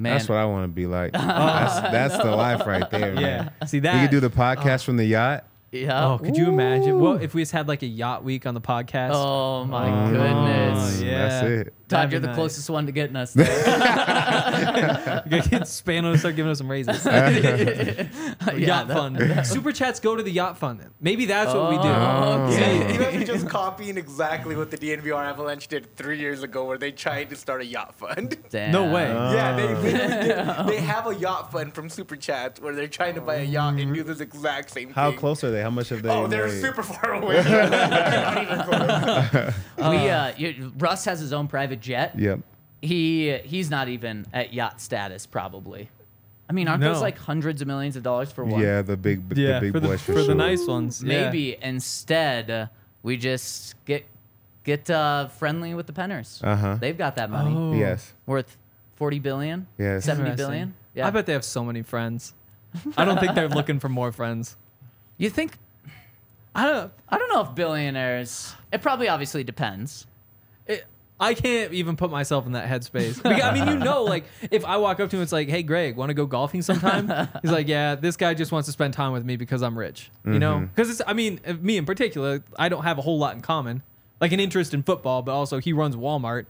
Man, 0.00 0.12
That's 0.16 0.28
what 0.28 0.38
I 0.38 0.44
want 0.44 0.62
to 0.62 0.68
be 0.68 0.86
like. 0.86 1.10
That's, 1.12 1.80
that's 1.90 2.16
the 2.18 2.30
life 2.30 2.64
right 2.68 2.88
there, 2.88 3.14
man. 3.14 3.52
Yeah, 3.60 3.66
see 3.66 3.80
that 3.80 3.96
You 3.96 4.02
could 4.02 4.12
do 4.12 4.20
the 4.20 4.30
podcast 4.30 4.84
from 4.84 4.96
the 4.96 5.04
yacht 5.04 5.44
Yeah. 5.72 6.06
Oh, 6.06 6.18
could 6.18 6.36
you 6.36 6.46
imagine? 6.46 7.00
Well, 7.00 7.14
if 7.14 7.34
we 7.34 7.42
just 7.42 7.50
had 7.50 7.66
like 7.66 7.82
a 7.82 7.86
yacht 7.88 8.22
week 8.22 8.46
on 8.46 8.54
the 8.54 8.60
podcast. 8.60 9.10
Oh 9.14 9.64
my 9.64 9.88
mm, 9.88 10.08
Oh, 10.08 10.12
goodness. 10.12 11.02
yeah. 11.02 11.28
That's 11.28 11.46
it. 11.46 11.74
Todd, 11.88 12.12
you're 12.12 12.20
the 12.20 12.28
nice. 12.28 12.36
closest 12.36 12.70
one 12.70 12.86
to 12.86 12.92
getting 12.92 13.16
us 13.16 13.32
there. 13.32 13.46
Get 15.28 15.66
Spano 15.66 16.12
to 16.12 16.18
start 16.18 16.36
giving 16.36 16.50
us 16.52 16.58
some 16.58 16.70
raises. 16.70 17.04
yeah, 17.08 18.08
yacht 18.54 18.88
that- 18.88 18.96
fund. 18.96 19.46
Super 19.46 19.72
chats 19.72 20.00
go 20.00 20.16
to 20.16 20.22
the 20.22 20.30
yacht 20.30 20.58
fund. 20.58 20.84
Maybe 21.00 21.26
that's 21.26 21.52
what 21.54 21.70
we 21.70 21.76
do. 21.76 21.82
Oh, 21.88 22.26
Oh. 22.28 22.50
You 22.50 22.98
guys 22.98 23.16
are 23.16 23.24
just 23.24 23.48
copying 23.48 23.96
exactly 23.96 24.54
what 24.56 24.70
the 24.70 24.76
DNVR 24.78 25.24
Avalanche 25.24 25.68
did 25.68 25.94
three 25.96 26.18
years 26.18 26.42
ago, 26.42 26.64
where 26.66 26.78
they 26.78 26.90
tried 26.92 27.30
to 27.30 27.36
start 27.36 27.62
a 27.62 27.66
yacht 27.66 27.94
fund. 27.94 28.36
Damn. 28.50 28.72
No 28.72 28.92
way. 28.92 29.08
yeah, 29.08 29.56
they 29.56 29.74
literally 29.74 30.28
did. 30.28 30.48
They 30.68 30.80
have 30.80 31.06
a 31.06 31.14
yacht 31.14 31.52
fund 31.52 31.74
from 31.74 31.88
Super 31.88 32.16
Chats 32.16 32.60
where 32.60 32.74
they're 32.74 32.88
trying 32.88 33.14
to 33.14 33.20
buy 33.20 33.36
a 33.36 33.44
yacht 33.44 33.74
and 33.78 33.94
do 33.94 34.02
this 34.02 34.20
exact 34.20 34.70
same 34.70 34.90
How 34.90 35.10
thing. 35.10 35.18
close 35.18 35.42
are 35.44 35.50
they? 35.50 35.62
How 35.62 35.70
much 35.70 35.88
have 35.88 36.02
they? 36.02 36.10
Oh, 36.10 36.26
they're 36.26 36.48
made? 36.48 36.60
super 36.60 36.82
far 36.82 37.14
away. 37.14 37.36
Not 39.78 39.78
we 39.78 40.10
uh, 40.10 40.32
you, 40.36 40.72
Russ 40.78 41.04
has 41.04 41.20
his 41.20 41.32
own 41.32 41.48
private 41.48 41.77
jet. 41.80 42.18
Yep. 42.18 42.40
He 42.80 43.36
he's 43.38 43.70
not 43.70 43.88
even 43.88 44.26
at 44.32 44.52
yacht 44.52 44.80
status 44.80 45.26
probably. 45.26 45.88
I 46.50 46.54
mean, 46.54 46.66
aren't 46.68 46.80
those 46.82 47.00
like 47.02 47.18
hundreds 47.18 47.60
of 47.60 47.68
millions 47.68 47.96
of 47.96 48.02
dollars 48.02 48.32
for 48.32 48.42
one? 48.44 48.62
Yeah, 48.62 48.80
the 48.82 48.96
big, 48.96 49.36
Yeah, 49.36 49.54
the 49.54 49.66
big 49.66 49.72
for 49.72 49.80
the 49.80 49.88
boys 49.88 50.00
for, 50.00 50.12
for 50.12 50.18
sure. 50.20 50.28
the 50.28 50.34
nice 50.34 50.66
ones. 50.66 51.02
yeah. 51.04 51.24
Maybe 51.26 51.56
instead 51.60 52.50
uh, 52.50 52.66
we 53.02 53.16
just 53.18 53.74
get 53.84 54.06
get 54.64 54.88
uh, 54.88 55.28
friendly 55.28 55.74
with 55.74 55.86
the 55.86 55.92
Penners. 55.92 56.42
Uh-huh. 56.42 56.76
They've 56.80 56.96
got 56.96 57.16
that 57.16 57.28
money 57.30 57.54
Oh. 57.54 57.74
Yes. 57.74 58.12
worth 58.26 58.56
forty 58.96 59.18
billion. 59.18 59.66
Yes. 59.76 60.04
70 60.04 60.30
Interesting. 60.30 60.46
billion. 60.46 60.74
Yeah. 60.94 61.06
I 61.06 61.10
bet 61.10 61.26
they 61.26 61.32
have 61.34 61.44
so 61.44 61.62
many 61.64 61.82
friends. 61.82 62.32
I 62.96 63.04
don't 63.04 63.18
think 63.20 63.34
they're 63.34 63.48
looking 63.48 63.78
for 63.80 63.88
more 63.88 64.10
friends. 64.12 64.56
you 65.18 65.28
think 65.30 65.58
I 66.54 66.64
don't. 66.66 66.92
I 67.08 67.18
don't 67.18 67.28
know 67.32 67.42
if 67.42 67.54
billionaires. 67.54 68.54
It 68.72 68.80
probably 68.82 69.08
obviously 69.08 69.44
depends. 69.44 70.06
It, 70.66 70.84
I 71.20 71.34
can't 71.34 71.72
even 71.72 71.96
put 71.96 72.10
myself 72.10 72.46
in 72.46 72.52
that 72.52 72.68
headspace. 72.68 73.20
Because, 73.22 73.42
I 73.42 73.52
mean, 73.52 73.66
you 73.68 73.74
know, 73.84 74.04
like 74.04 74.24
if 74.50 74.64
I 74.64 74.76
walk 74.76 75.00
up 75.00 75.10
to 75.10 75.16
him, 75.16 75.22
it's 75.22 75.32
like, 75.32 75.48
"Hey, 75.48 75.62
Greg, 75.62 75.96
want 75.96 76.10
to 76.10 76.14
go 76.14 76.26
golfing 76.26 76.62
sometime?" 76.62 77.08
He's 77.42 77.50
like, 77.50 77.66
"Yeah, 77.68 77.94
this 77.96 78.16
guy 78.16 78.34
just 78.34 78.52
wants 78.52 78.66
to 78.66 78.72
spend 78.72 78.94
time 78.94 79.12
with 79.12 79.24
me 79.24 79.36
because 79.36 79.62
I'm 79.62 79.76
rich." 79.78 80.10
You 80.24 80.38
know, 80.38 80.68
because 80.74 80.90
it's. 80.90 81.02
I 81.06 81.12
mean, 81.14 81.40
me 81.60 81.76
in 81.76 81.86
particular, 81.86 82.42
I 82.58 82.68
don't 82.68 82.84
have 82.84 82.98
a 82.98 83.02
whole 83.02 83.18
lot 83.18 83.34
in 83.34 83.40
common, 83.40 83.82
like 84.20 84.32
an 84.32 84.40
interest 84.40 84.74
in 84.74 84.82
football, 84.82 85.22
but 85.22 85.32
also 85.32 85.58
he 85.58 85.72
runs 85.72 85.96
Walmart. 85.96 86.46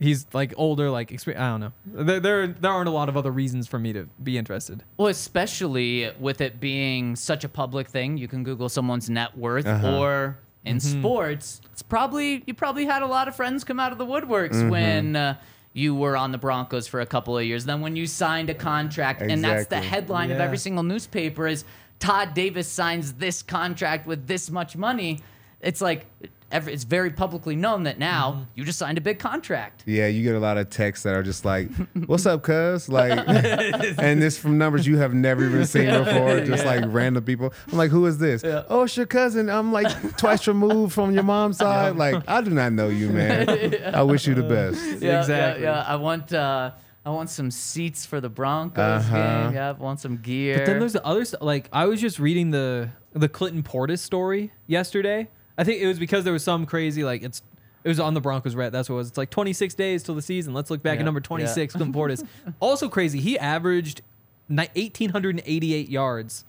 He's 0.00 0.26
like 0.32 0.54
older, 0.56 0.90
like 0.90 1.10
experience. 1.10 1.42
I 1.42 1.48
don't 1.48 1.60
know. 1.60 1.72
There, 2.04 2.20
there, 2.20 2.46
there 2.46 2.70
aren't 2.70 2.88
a 2.88 2.92
lot 2.92 3.08
of 3.08 3.16
other 3.16 3.32
reasons 3.32 3.66
for 3.66 3.80
me 3.80 3.92
to 3.94 4.06
be 4.22 4.38
interested. 4.38 4.84
Well, 4.96 5.08
especially 5.08 6.10
with 6.20 6.40
it 6.40 6.60
being 6.60 7.16
such 7.16 7.42
a 7.42 7.48
public 7.48 7.88
thing, 7.88 8.16
you 8.16 8.28
can 8.28 8.44
Google 8.44 8.68
someone's 8.68 9.10
net 9.10 9.36
worth 9.36 9.66
Uh-huh. 9.66 9.98
or 9.98 10.38
in 10.68 10.80
sports, 10.80 11.60
it's 11.72 11.82
probably 11.82 12.42
you 12.46 12.54
probably 12.54 12.84
had 12.86 13.02
a 13.02 13.06
lot 13.06 13.28
of 13.28 13.34
friends 13.36 13.64
come 13.64 13.80
out 13.80 13.92
of 13.92 13.98
the 13.98 14.06
woodworks 14.06 14.52
Mm-hmm. 14.54 14.70
when 14.70 15.16
uh, 15.16 15.34
you 15.72 15.94
were 15.94 16.16
on 16.16 16.32
the 16.32 16.38
Broncos 16.38 16.86
for 16.88 17.00
a 17.00 17.06
couple 17.06 17.36
of 17.38 17.44
years. 17.44 17.64
Then 17.64 17.80
when 17.80 17.94
you 17.96 18.06
signed 18.06 18.50
a 18.50 18.54
contract, 18.54 19.22
and 19.22 19.42
that's 19.44 19.66
the 19.68 19.76
Exactly. 19.76 19.88
headline 19.88 20.30
of 20.30 20.38
every 20.40 20.58
single 20.58 20.82
newspaper 20.82 21.46
is 21.46 21.64
Todd 21.98 22.34
Davis 22.34 22.68
signs 22.68 23.14
this 23.14 23.42
contract 23.42 24.06
with 24.06 24.26
this 24.26 24.50
much 24.50 24.76
money. 24.76 25.20
It's 25.60 25.80
like 25.80 26.06
every, 26.50 26.72
it's 26.72 26.84
very 26.84 27.10
publicly 27.10 27.56
known 27.56 27.82
that 27.84 27.98
now 27.98 28.32
Mm-hmm. 28.32 28.42
you 28.56 28.64
just 28.64 28.78
signed 28.78 28.98
a 28.98 29.00
big 29.00 29.18
contract. 29.18 29.82
Yeah, 29.86 30.06
you 30.06 30.22
get 30.22 30.34
a 30.34 30.38
lot 30.40 30.58
of 30.58 30.70
texts 30.70 31.04
that 31.04 31.14
are 31.14 31.22
just 31.22 31.44
like, 31.44 31.68
"What's 32.06 32.26
up, 32.26 32.42
cuz?" 32.42 32.88
Like, 32.88 33.18
and 33.98 34.20
this 34.22 34.38
from 34.38 34.58
numbers 34.58 34.86
you 34.86 34.98
have 34.98 35.14
never 35.14 35.44
even 35.44 35.64
seen 35.66 35.86
before, 35.90 36.40
just 36.44 36.64
like 36.64 36.84
random 36.88 37.24
people. 37.24 37.52
I'm 37.70 37.78
like, 37.78 37.90
"Who 37.90 38.06
is 38.06 38.18
this?" 38.18 38.42
Oh, 38.44 38.82
it's 38.84 38.96
your 38.96 39.06
cousin. 39.06 39.48
I'm 39.50 39.72
like 39.72 40.16
twice 40.16 40.46
removed 40.46 40.92
from 40.94 41.12
your 41.12 41.22
mom's 41.22 41.58
side. 41.66 41.96
Like, 41.96 42.22
I 42.28 42.40
do 42.40 42.50
not 42.50 42.72
know 42.72 42.88
you, 42.88 43.10
man. 43.10 43.74
I 43.94 44.02
wish 44.02 44.26
you 44.26 44.34
the 44.34 44.42
best. 44.42 44.80
Yeah, 45.02 45.20
Exactly. 45.20 45.64
Yeah, 45.64 45.76
yeah. 45.84 45.84
I 45.86 45.96
want 45.96 46.32
uh, 46.32 46.72
I 47.06 47.10
want 47.10 47.30
some 47.30 47.50
seats 47.50 48.04
for 48.04 48.20
the 48.20 48.28
Broncos 48.28 48.78
Uh-huh. 49.04 49.44
game. 49.44 49.54
Yeah, 49.54 49.68
I 49.70 49.72
want 49.72 50.00
some 50.00 50.16
gear. 50.18 50.58
But 50.58 50.66
then 50.66 50.78
there's 50.78 50.92
the 50.92 51.04
other 51.06 51.24
stuff. 51.24 51.42
Like 51.42 51.68
I 51.72 51.86
was 51.86 52.00
just 52.00 52.18
reading 52.18 52.50
the 52.50 52.90
the 53.12 53.28
Clinton 53.28 53.62
Portis 53.62 54.00
story 54.00 54.52
yesterday. 54.66 55.28
I 55.58 55.64
think 55.64 55.82
it 55.82 55.86
was 55.88 55.98
because 55.98 56.24
there 56.24 56.32
was 56.32 56.44
some 56.44 56.64
crazy 56.64 57.04
like 57.04 57.22
it's 57.22 57.42
it 57.84 57.88
was 57.88 58.00
on 58.00 58.14
the 58.14 58.20
Broncos 58.20 58.54
Reddit. 58.54 58.72
That's 58.72 58.88
what 58.88 58.94
it 58.94 58.98
was. 58.98 59.08
It's 59.08 59.18
like 59.18 59.30
26 59.30 59.74
days 59.74 60.02
till 60.02 60.14
the 60.14 60.22
season. 60.22 60.54
Let's 60.54 60.70
look 60.70 60.82
back 60.82 60.94
Yeah, 60.94 61.00
at 61.00 61.04
number 61.04 61.20
yeah. 61.20 61.26
26, 61.26 61.74
Clinton 61.74 61.92
Portis. 61.94 62.26
also 62.60 62.88
crazy. 62.88 63.20
He 63.20 63.38
averaged 63.38 64.02
ni- 64.48 64.68
1888 64.74 65.88
yards 65.88 66.44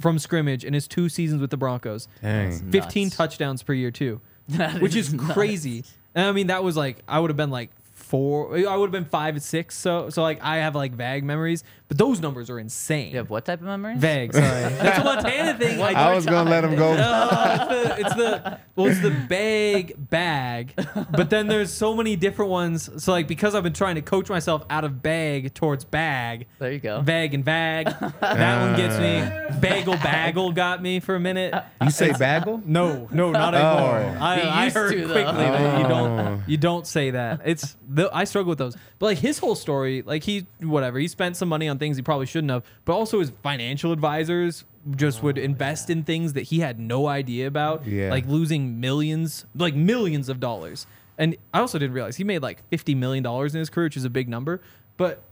from 0.00 0.18
scrimmage 0.18 0.64
in 0.64 0.74
his 0.74 0.88
two 0.88 1.08
seasons 1.08 1.40
with 1.40 1.50
the 1.50 1.56
Broncos. 1.56 2.08
Dang. 2.22 2.52
15 2.70 3.04
Nuts. 3.06 3.16
touchdowns 3.16 3.62
per 3.62 3.72
year 3.72 3.90
too, 3.90 4.20
That 4.48 4.80
which 4.82 4.96
is 4.96 5.12
nuts. 5.12 5.32
crazy. 5.32 5.84
And 6.14 6.26
I 6.26 6.32
mean 6.32 6.48
that 6.48 6.62
was 6.64 6.76
like 6.76 6.98
I 7.08 7.20
would 7.20 7.30
have 7.30 7.36
been 7.36 7.50
like 7.50 7.70
four. 7.92 8.56
I 8.56 8.76
would 8.76 8.86
have 8.86 8.92
been 8.92 9.04
five 9.10 9.34
and 9.34 9.42
six. 9.42 9.76
So 9.76 10.10
so 10.10 10.22
like 10.22 10.42
I 10.42 10.56
have 10.58 10.74
like 10.74 10.92
vague 10.92 11.24
memories, 11.24 11.64
but 11.92 11.98
those 11.98 12.20
numbers 12.20 12.48
are 12.48 12.58
insane. 12.58 13.10
You 13.10 13.18
have 13.18 13.28
what 13.28 13.44
type 13.44 13.60
of 13.60 13.66
memories? 13.66 13.98
Vague, 13.98 14.32
sorry. 14.32 14.44
That's 14.46 14.98
a 14.98 15.04
Montana 15.04 15.58
thing. 15.58 15.78
Like, 15.78 15.94
I 15.94 16.14
was 16.14 16.24
gonna 16.24 16.48
let 16.48 16.64
him 16.64 16.74
go. 16.74 16.92
uh, 16.92 17.94
it's, 17.98 17.98
the, 17.98 18.00
it's 18.06 18.14
the 18.14 18.58
well, 18.76 18.86
it's 18.86 19.00
the 19.00 19.10
bag 19.10 19.94
bag, 19.98 20.72
but 21.10 21.28
then 21.28 21.48
there's 21.48 21.70
so 21.72 21.94
many 21.94 22.16
different 22.16 22.50
ones. 22.50 22.88
So 23.04 23.12
like 23.12 23.28
because 23.28 23.54
I've 23.54 23.62
been 23.62 23.72
trying 23.74 23.96
to 23.96 24.02
coach 24.02 24.30
myself 24.30 24.64
out 24.70 24.84
of 24.84 25.02
bag 25.02 25.52
towards 25.54 25.84
bag, 25.84 26.46
There 26.58 26.72
you 26.72 26.78
go. 26.78 27.02
vag 27.02 27.34
and 27.34 27.44
vag. 27.44 27.86
That 28.20 28.66
one 28.66 28.76
gets 28.76 28.98
me. 28.98 29.58
Bagel 29.60 29.96
bagel 30.02 30.52
got 30.52 30.80
me 30.82 31.00
for 31.00 31.14
a 31.14 31.20
minute. 31.20 31.54
You 31.82 31.90
say 31.90 32.12
bagel? 32.18 32.62
No, 32.64 33.08
no, 33.12 33.30
not 33.32 33.54
anymore. 33.54 34.16
Oh. 34.18 34.24
I, 34.24 34.36
You 34.36 34.48
I 34.48 34.64
used 34.64 34.76
heard 34.76 34.92
to, 34.92 35.06
though. 35.06 35.12
quickly 35.12 35.44
that 35.44 35.78
you 35.80 35.84
Oh. 35.84 35.88
don't 35.88 36.42
you 36.48 36.56
don't 36.56 36.86
say 36.86 37.10
that. 37.10 37.40
It's 37.44 37.76
the, 37.88 38.08
I 38.12 38.24
struggle 38.24 38.48
with 38.50 38.58
those. 38.58 38.76
But 38.98 39.06
like 39.06 39.18
his 39.18 39.38
whole 39.38 39.54
story, 39.54 40.02
like 40.02 40.22
he 40.22 40.46
whatever 40.60 40.98
he 40.98 41.08
spent 41.08 41.36
some 41.36 41.48
money 41.48 41.68
on 41.68 41.78
things 41.82 41.96
he 41.96 42.02
probably 42.02 42.26
shouldn't 42.26 42.50
have. 42.50 42.64
But 42.84 42.94
also 42.94 43.20
his 43.20 43.32
financial 43.42 43.92
advisors 43.92 44.64
just 44.96 45.22
would 45.22 45.38
oh, 45.38 45.42
invest 45.42 45.90
in 45.90 46.04
things 46.04 46.32
that 46.32 46.42
he 46.42 46.60
had 46.60 46.78
no 46.78 47.06
idea 47.06 47.46
about. 47.46 47.86
Yeah. 47.86 48.10
like 48.10 48.26
losing 48.26 48.80
millions, 48.80 49.44
like 49.54 49.74
millions 49.74 50.28
of 50.28 50.40
dollars. 50.40 50.86
And 51.18 51.36
I 51.52 51.60
also 51.60 51.78
didn't 51.78 51.94
realize 51.94 52.16
he 52.16 52.24
made 52.24 52.42
like 52.42 52.66
fifty 52.68 52.94
million 52.94 53.22
dollars 53.22 53.54
in 53.54 53.58
his 53.58 53.68
career, 53.68 53.86
which 53.86 53.96
is 53.96 54.04
a 54.04 54.10
big 54.10 54.28
number. 54.28 54.60
But 54.96 55.22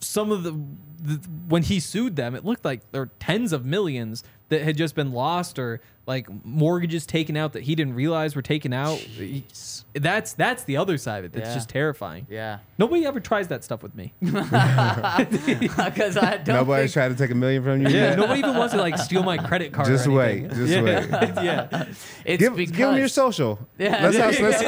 some 0.00 0.30
of 0.30 0.42
the, 0.42 0.52
the 1.02 1.28
when 1.48 1.62
he 1.62 1.80
sued 1.80 2.16
them, 2.16 2.34
it 2.34 2.44
looked 2.44 2.64
like 2.64 2.80
there 2.92 3.02
were 3.02 3.10
tens 3.18 3.52
of 3.52 3.64
millions 3.64 4.22
that 4.48 4.62
had 4.62 4.76
just 4.76 4.94
been 4.94 5.12
lost 5.12 5.58
or 5.58 5.80
like 6.06 6.28
mortgages 6.44 7.06
taken 7.06 7.36
out 7.36 7.52
that 7.54 7.62
he 7.62 7.74
didn't 7.74 7.94
realize 7.94 8.36
were 8.36 8.42
taken 8.42 8.72
out. 8.72 8.98
Jeez. 8.98 9.83
That's 9.94 10.32
that's 10.32 10.64
the 10.64 10.76
other 10.76 10.98
side 10.98 11.20
of 11.20 11.26
it. 11.26 11.32
That's 11.32 11.50
Yeah. 11.50 11.54
just 11.54 11.68
terrifying. 11.68 12.26
Yeah. 12.28 12.58
Nobody 12.78 13.06
ever 13.06 13.20
tries 13.20 13.46
that 13.48 13.62
stuff 13.62 13.82
with 13.82 13.94
me. 13.94 14.12
Because 15.84 16.16
I 16.16 16.38
don't 16.38 16.56
Nobody's 16.56 16.92
think, 16.92 16.92
trying 16.92 17.10
to 17.12 17.16
take 17.16 17.30
a 17.30 17.34
million 17.34 17.62
from 17.62 17.80
you. 17.82 17.88
Yeah, 17.88 18.14
nobody 18.16 18.40
even 18.40 18.56
wants 18.56 18.74
to 18.74 18.80
like 18.80 18.98
steal 18.98 19.22
my 19.22 19.38
credit 19.38 19.72
card. 19.72 19.86
Just 19.86 20.06
or 20.06 20.12
wait. 20.12 20.44
anything. 20.44 20.66
Just 20.66 20.72
yeah. 20.72 20.82
wait. 20.82 21.08
yeah. 21.44 21.84
it's 22.24 22.42
Give, 22.42 22.56
because 22.56 22.76
give 22.76 22.88
him 22.90 22.96
your 22.96 23.08
social. 23.08 23.58
Yeah. 23.78 24.08
Let's, 24.08 24.16
have, 24.16 24.40
let's, 24.40 24.62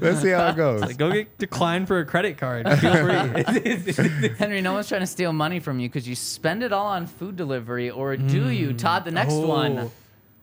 let's 0.00 0.20
see 0.22 0.30
how 0.30 0.48
it 0.48 0.56
goes. 0.56 0.80
Like, 0.80 0.96
go 0.96 1.12
get 1.12 1.36
declined 1.38 1.88
for 1.88 2.00
a 2.00 2.06
credit 2.06 2.38
card. 2.38 2.66
Feel 2.78 2.96
free. 2.96 4.28
Henry, 4.38 4.60
no 4.62 4.72
one's 4.72 4.88
trying 4.88 5.02
to 5.02 5.06
steal 5.06 5.32
money 5.32 5.60
from 5.60 5.78
you 5.78 5.88
because 5.88 6.08
you 6.08 6.14
spend 6.14 6.62
it 6.62 6.72
all 6.72 6.86
on 6.86 7.06
food 7.06 7.36
delivery, 7.36 7.90
or 7.90 8.16
do 8.16 8.48
you? 8.48 8.70
Mm. 8.70 8.78
Todd, 8.78 9.04
the 9.04 9.10
next 9.10 9.34
oh. 9.34 9.46
one. 9.46 9.78
Oh. 9.78 9.92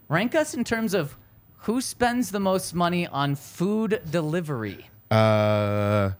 Rank 0.10 0.36
us 0.36 0.54
in 0.54 0.64
terms 0.64 0.94
of 0.94 1.18
who 1.64 1.82
spends 1.82 2.32
the 2.32 2.40
most 2.40 2.74
money 2.74 3.08
on 3.08 3.36
food 3.36 4.02
delivery. 4.10 4.88
Uh, 5.12 6.12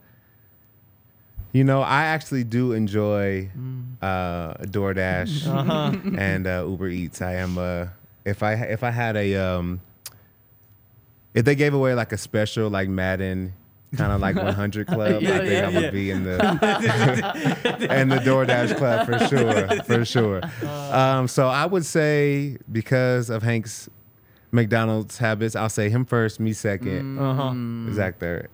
you 1.52 1.64
know, 1.64 1.82
I 1.82 2.04
actually 2.06 2.44
do 2.44 2.72
enjoy 2.74 3.50
uh, 4.02 4.54
DoorDash 4.56 6.18
and 6.18 6.48
uh, 6.48 6.66
Uber 6.68 6.88
Eats. 6.90 7.22
I 7.22 7.34
am 7.36 7.58
uh, 7.58 7.88
if 8.26 8.42
I 8.42 8.54
if 8.54 8.84
I 8.84 8.90
had 8.92 9.16
a 9.16 9.36
um, 9.36 9.82
if 11.34 11.46
they 11.46 11.56
gave 11.56 11.74
away 11.74 11.94
like 11.94 12.12
a 12.12 12.18
special 12.18 12.70
like 12.70 12.90
Madden 12.90 13.54
kind 13.98 14.12
of 14.12 14.22
like 14.22 14.36
100 14.38 14.88
club, 14.88 15.22
Yeah, 15.22 15.36
I 15.36 15.38
think 15.40 15.52
yeah, 15.52 15.68
I'm 15.68 15.74
gonna 15.74 15.86
yeah. 15.88 15.92
be 15.92 16.10
in 16.12 16.24
the 16.24 17.88
and 17.92 18.12
the 18.12 18.18
DoorDash 18.18 18.78
club 18.78 19.06
for 19.06 19.20
sure, 19.28 19.84
for 19.84 20.06
sure. 20.06 20.42
Um, 20.96 21.28
so 21.28 21.48
I 21.50 21.66
would 21.66 21.86
say 21.86 22.58
because 22.72 23.30
of 23.30 23.44
Hank's 23.44 23.90
McDonald's 24.54 25.18
habits, 25.18 25.56
I'll 25.56 25.68
say 25.70 25.90
him 25.90 26.06
first, 26.06 26.40
me 26.40 26.54
second, 26.54 27.18
Uh 27.20 27.34
huh. 27.34 27.94
Zach 27.94 28.20
third. 28.20 28.50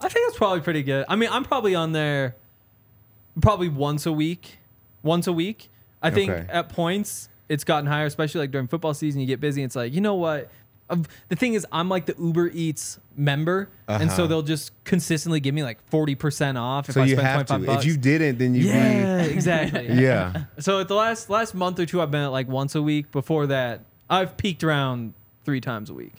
I 0.00 0.08
think 0.08 0.26
that's 0.26 0.38
probably 0.38 0.60
pretty 0.60 0.82
good. 0.82 1.04
I 1.08 1.16
mean, 1.16 1.28
I'm 1.30 1.44
probably 1.44 1.74
on 1.74 1.92
there 1.92 2.36
probably 3.40 3.68
once 3.68 4.06
a 4.06 4.12
week. 4.12 4.58
Once 5.02 5.26
a 5.26 5.32
week. 5.32 5.68
I 6.02 6.10
think 6.10 6.30
Okay. 6.30 6.46
at 6.50 6.68
points 6.68 7.28
it's 7.48 7.64
gotten 7.64 7.86
higher, 7.86 8.06
especially 8.06 8.40
like 8.40 8.50
during 8.50 8.66
football 8.68 8.94
season. 8.94 9.20
You 9.20 9.26
get 9.26 9.40
busy. 9.40 9.62
It's 9.62 9.76
like 9.76 9.92
you 9.92 10.00
know 10.00 10.14
what? 10.14 10.50
of 10.90 11.06
the 11.28 11.36
thing 11.36 11.54
is 11.54 11.64
I'm 11.72 11.88
like 11.88 12.04
the 12.06 12.14
Uber 12.18 12.48
Eats 12.52 12.98
member, 13.16 13.70
and 13.88 14.10
so 14.10 14.24
Uh-huh. 14.24 14.26
they'll 14.26 14.42
just 14.42 14.72
consistently 14.84 15.40
give 15.40 15.54
me 15.54 15.62
like 15.62 15.78
forty 15.88 16.14
percent 16.14 16.58
off 16.58 16.88
if 16.88 16.94
So 16.94 17.00
I 17.02 17.04
you 17.04 17.12
spend 17.14 17.26
have 17.28 17.46
twenty 17.46 17.64
to. 17.66 17.72
bucks. 17.72 17.84
If 17.84 17.90
you 17.90 17.96
didn't, 17.96 18.38
then 18.38 18.54
you 18.54 18.64
yeah, 18.66 19.22
exactly. 19.22 19.86
be 19.88 19.94
yeah. 20.02 20.44
So 20.58 20.80
at 20.80 20.88
the 20.88 20.94
last 20.94 21.30
last 21.30 21.54
month 21.54 21.78
or 21.78 21.86
two, 21.86 22.02
I've 22.02 22.10
been 22.10 22.22
at 22.22 22.32
like 22.32 22.48
once 22.48 22.74
a 22.74 22.82
week. 22.82 23.10
Before 23.12 23.46
that, 23.46 23.84
I've 24.10 24.36
peaked 24.36 24.62
around 24.64 25.14
three 25.44 25.60
times 25.60 25.90
a 25.90 25.94
week. 25.94 26.14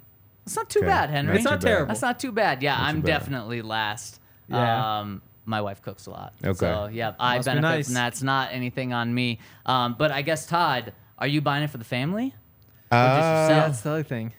It's 0.46 0.56
not 0.56 0.70
too 0.70 0.80
Okay. 0.80 0.88
bad, 0.88 1.10
Henry. 1.10 1.36
It's 1.36 1.46
not 1.46 1.62
too 1.62 1.66
bad. 1.66 1.70
terrible. 1.72 1.88
That's 1.88 2.02
not 2.02 2.20
too 2.20 2.32
bad. 2.32 2.62
Yeah, 2.62 2.76
Not 2.76 2.82
I'm 2.90 3.02
bad. 3.02 3.08
definitely 3.08 3.62
last. 3.62 4.20
Yeah. 4.50 5.00
Um, 5.00 5.22
my 5.46 5.62
wife 5.62 5.82
cooks 5.82 6.06
a 6.06 6.12
lot. 6.12 6.34
Okay. 6.44 6.54
So 6.58 6.88
yeah, 6.92 7.14
I 7.20 7.38
Must 7.38 7.48
be 7.48 7.50
benefit 7.52 7.62
nice. 7.78 7.86
from 7.86 7.94
that. 7.96 8.08
It's 8.14 8.24
not 8.24 8.50
anything 8.52 8.94
on 8.94 9.14
me. 9.14 9.40
Um, 9.66 9.96
but 9.98 10.12
I 10.12 10.22
guess 10.22 10.46
Todd, 10.46 10.94
are 11.18 11.28
you 11.28 11.42
buying 11.42 11.64
it 11.64 11.70
for 11.70 11.78
the 11.78 11.84
family? 11.86 12.34
Uh, 12.92 12.96
yourself? 12.96 13.50
Yeah, 13.50 13.68
that's 13.68 13.82
the 13.82 13.90
other 13.92 14.04
thing. 14.04 14.34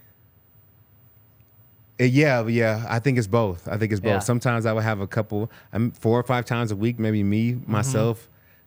Uh, 2.00 2.04
Yeah, 2.04 2.46
yeah. 2.46 2.84
I 2.88 2.98
think 2.98 3.18
it's 3.18 3.26
both. 3.26 3.68
I 3.68 3.76
think 3.76 3.92
it's 3.92 4.00
both. 4.00 4.08
Yeah. 4.10 4.18
Sometimes 4.18 4.66
I 4.66 4.72
would 4.72 4.82
have 4.84 5.00
a 5.00 5.06
couple, 5.06 5.50
um, 5.72 5.90
four 5.92 6.18
or 6.18 6.22
five 6.22 6.44
times 6.44 6.70
a 6.70 6.76
week, 6.76 6.98
maybe 6.98 7.22
me 7.22 7.52
Mm-hmm. 7.54 7.72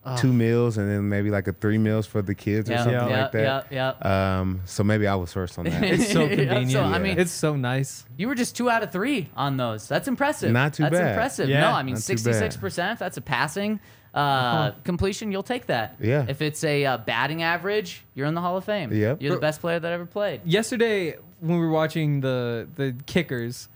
Myself, 0.04 0.20
two 0.20 0.32
meals, 0.32 0.78
and 0.78 0.90
then 0.90 1.08
maybe 1.08 1.30
like 1.30 1.48
a 1.48 1.52
three 1.52 1.78
meals 1.78 2.06
for 2.06 2.22
the 2.22 2.34
kids 2.34 2.70
or 2.70 2.76
something 2.76 2.92
yeah, 2.94 3.22
like 3.22 3.32
that. 3.32 3.66
yeah, 3.70 4.38
Um, 4.40 4.62
so 4.64 4.82
maybe 4.84 5.06
I 5.06 5.14
was 5.14 5.32
first 5.32 5.58
on 5.58 5.64
that. 5.66 5.82
It's 5.92 6.12
so 6.12 6.28
convenient. 6.28 6.70
so, 6.70 6.82
I 6.82 6.98
mean, 6.98 7.18
it's 7.18 7.32
so 7.32 7.56
nice. 7.56 8.04
You 8.16 8.28
were 8.28 8.34
just 8.34 8.56
two 8.56 8.70
out 8.70 8.82
of 8.82 8.92
three 8.92 9.28
on 9.36 9.56
those. 9.56 9.88
That's 9.88 10.08
impressive. 10.08 10.52
Not 10.52 10.74
too 10.74 10.84
That's 10.84 10.94
bad. 10.94 11.10
impressive. 11.10 11.48
Yeah, 11.48 11.60
no, 11.60 11.68
I 11.68 11.82
mean 11.82 11.94
not 11.94 12.02
too 12.02 12.12
bad. 12.14 12.18
sixty-six 12.20 12.56
percent. 12.56 12.98
That's 12.98 13.16
a 13.16 13.22
passing 13.22 13.80
uh, 14.14 14.72
completion, 14.84 15.32
you'll 15.32 15.42
take 15.42 15.66
that. 15.66 15.96
Yeah. 16.00 16.24
If 16.28 16.42
it's 16.42 16.64
a 16.64 16.84
uh, 16.84 16.98
batting 16.98 17.42
average, 17.42 18.04
you're 18.14 18.26
in 18.26 18.34
the 18.34 18.40
Hall 18.40 18.56
of 18.56 18.64
Fame. 18.64 18.92
Yep. 18.92 19.22
You're 19.22 19.34
the 19.34 19.40
best 19.40 19.60
player 19.60 19.78
that 19.78 19.92
ever 19.92 20.06
played. 20.06 20.40
Yesterday, 20.44 21.16
when 21.40 21.58
we 21.60 21.66
were 21.66 21.72
watching 21.72 22.20
the 22.20 22.68
the 22.74 22.96
kickers, 23.06 23.68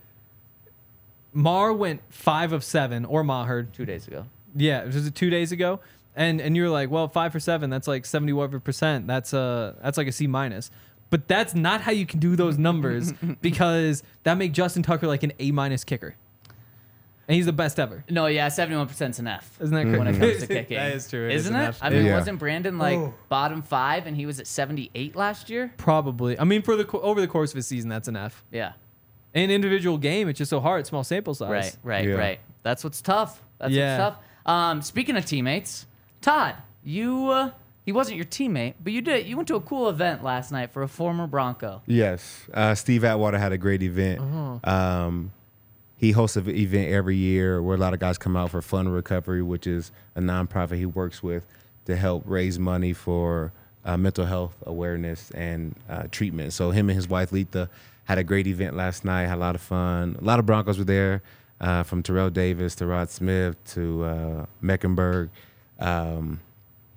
Mar 1.32 1.72
went 1.72 2.00
five 2.10 2.52
of 2.52 2.64
seven, 2.64 3.04
or 3.04 3.22
Maher. 3.22 3.62
Two 3.64 3.84
days 3.84 4.06
ago. 4.06 4.26
Yeah, 4.54 4.84
was 4.84 5.06
it 5.06 5.14
two 5.14 5.30
days 5.30 5.52
ago? 5.52 5.80
And 6.14 6.40
and 6.40 6.56
you're 6.56 6.68
like, 6.70 6.90
well, 6.90 7.08
five 7.08 7.32
for 7.32 7.40
seven. 7.40 7.70
That's 7.70 7.88
like 7.88 8.04
seventy 8.04 8.32
whatever 8.32 8.60
percent. 8.60 9.06
That's 9.06 9.32
uh 9.32 9.74
that's 9.82 9.96
like 9.96 10.08
a 10.08 10.12
C 10.12 10.26
minus. 10.26 10.70
But 11.10 11.28
that's 11.28 11.54
not 11.54 11.80
how 11.82 11.92
you 11.92 12.06
can 12.06 12.20
do 12.20 12.36
those 12.36 12.56
numbers 12.58 13.12
because 13.42 14.02
that 14.24 14.36
make 14.38 14.52
Justin 14.52 14.82
Tucker 14.82 15.06
like 15.06 15.22
an 15.22 15.32
A 15.38 15.50
minus 15.52 15.84
kicker, 15.84 16.14
and 17.28 17.34
he's 17.36 17.46
the 17.46 17.52
best 17.52 17.78
ever. 17.78 18.04
No, 18.10 18.26
yeah, 18.26 18.48
seventy-one 18.48 18.86
percent 18.88 19.14
is 19.14 19.18
an 19.20 19.26
F. 19.26 19.58
Isn't 19.60 19.74
that 19.74 19.98
When 19.98 20.06
it 20.06 20.18
comes 20.18 20.40
to 20.40 20.46
kicking, 20.54 20.76
That 20.76 20.92
is 20.92 21.08
true. 21.08 21.28
It 21.28 21.34
is 21.34 21.42
isn't 21.42 21.54
an 21.54 21.62
it? 21.62 21.68
F. 21.68 21.78
I 21.82 21.90
mean, 21.90 22.06
Yeah. 22.06 22.16
wasn't 22.18 22.38
Brandon 22.38 22.78
like 22.78 22.98
Oh. 22.98 23.14
bottom 23.28 23.62
five 23.62 24.06
and 24.06 24.16
he 24.16 24.26
was 24.26 24.40
at 24.40 24.46
seventy-eight 24.46 25.14
last 25.16 25.48
year? 25.50 25.72
Probably. 25.76 26.38
I 26.38 26.44
mean, 26.44 26.62
for 26.62 26.76
the 26.76 26.84
co- 26.84 27.00
over 27.00 27.20
the 27.20 27.28
course 27.28 27.52
of 27.52 27.58
a 27.58 27.62
season, 27.62 27.88
that's 27.90 28.08
an 28.08 28.16
F. 28.16 28.42
Yeah. 28.50 28.72
An 29.34 29.50
individual 29.50 29.96
game, 29.98 30.28
it's 30.28 30.38
just 30.38 30.50
so 30.50 30.60
hard. 30.60 30.86
Small 30.86 31.04
sample 31.04 31.34
size. 31.34 31.48
Right, 31.50 31.76
right, 31.82 32.08
Yeah. 32.08 32.14
right. 32.16 32.40
That's 32.62 32.84
what's 32.84 33.00
tough. 33.00 33.42
That's 33.58 33.72
Yeah. 33.72 33.98
what's 33.98 34.16
tough. 34.16 34.24
Um, 34.52 34.82
speaking 34.82 35.16
of 35.16 35.24
teammates, 35.24 35.86
Todd, 36.22 36.54
you 36.82 37.28
uh, 37.28 37.50
he 37.84 37.92
wasn't 37.92 38.16
your 38.16 38.24
teammate, 38.24 38.74
but 38.82 38.92
you 38.92 39.02
did. 39.02 39.26
You 39.26 39.36
went 39.36 39.48
to 39.48 39.56
a 39.56 39.60
cool 39.60 39.88
event 39.88 40.22
last 40.22 40.52
night 40.52 40.70
for 40.72 40.82
a 40.82 40.88
former 40.88 41.26
Bronco. 41.26 41.82
Yes, 41.86 42.46
uh, 42.54 42.74
Steve 42.74 43.04
Atwater 43.04 43.38
had 43.38 43.52
a 43.52 43.58
great 43.58 43.82
event. 43.82 44.20
Uh-huh. 44.20 44.70
Um, 44.72 45.32
he 45.96 46.12
hosts 46.12 46.36
an 46.36 46.48
event 46.48 46.90
every 46.90 47.16
year 47.16 47.62
where 47.62 47.76
a 47.76 47.78
lot 47.78 47.92
of 47.92 48.00
guys 48.00 48.18
come 48.18 48.36
out 48.36 48.50
for 48.50 48.62
Fun 48.62 48.88
Recovery, 48.88 49.42
which 49.42 49.66
is 49.66 49.92
a 50.16 50.20
nonprofit 50.20 50.76
he 50.76 50.86
works 50.86 51.22
with 51.22 51.44
to 51.84 51.96
help 51.96 52.22
raise 52.26 52.58
money 52.58 52.92
for 52.92 53.52
uh, 53.84 53.96
mental 53.96 54.26
health 54.26 54.56
awareness 54.64 55.30
and 55.32 55.74
uh, 55.88 56.04
treatment. 56.10 56.52
So 56.52 56.70
him 56.70 56.88
and 56.88 56.96
his 56.96 57.08
wife 57.08 57.32
Letha 57.32 57.68
had 58.04 58.18
a 58.18 58.24
great 58.24 58.46
event 58.46 58.76
last 58.76 59.04
night. 59.04 59.26
Had 59.26 59.38
a 59.38 59.40
lot 59.40 59.54
of 59.54 59.60
fun. 59.60 60.16
A 60.20 60.24
lot 60.24 60.38
of 60.38 60.46
Broncos 60.46 60.78
were 60.78 60.84
there, 60.84 61.22
uh, 61.60 61.82
from 61.84 62.02
Terrell 62.02 62.30
Davis 62.30 62.74
to 62.76 62.86
Rod 62.86 63.08
Smith 63.08 63.56
to 63.74 64.04
uh, 64.04 64.46
Mecklenburg. 64.60 65.30
Um, 65.82 66.40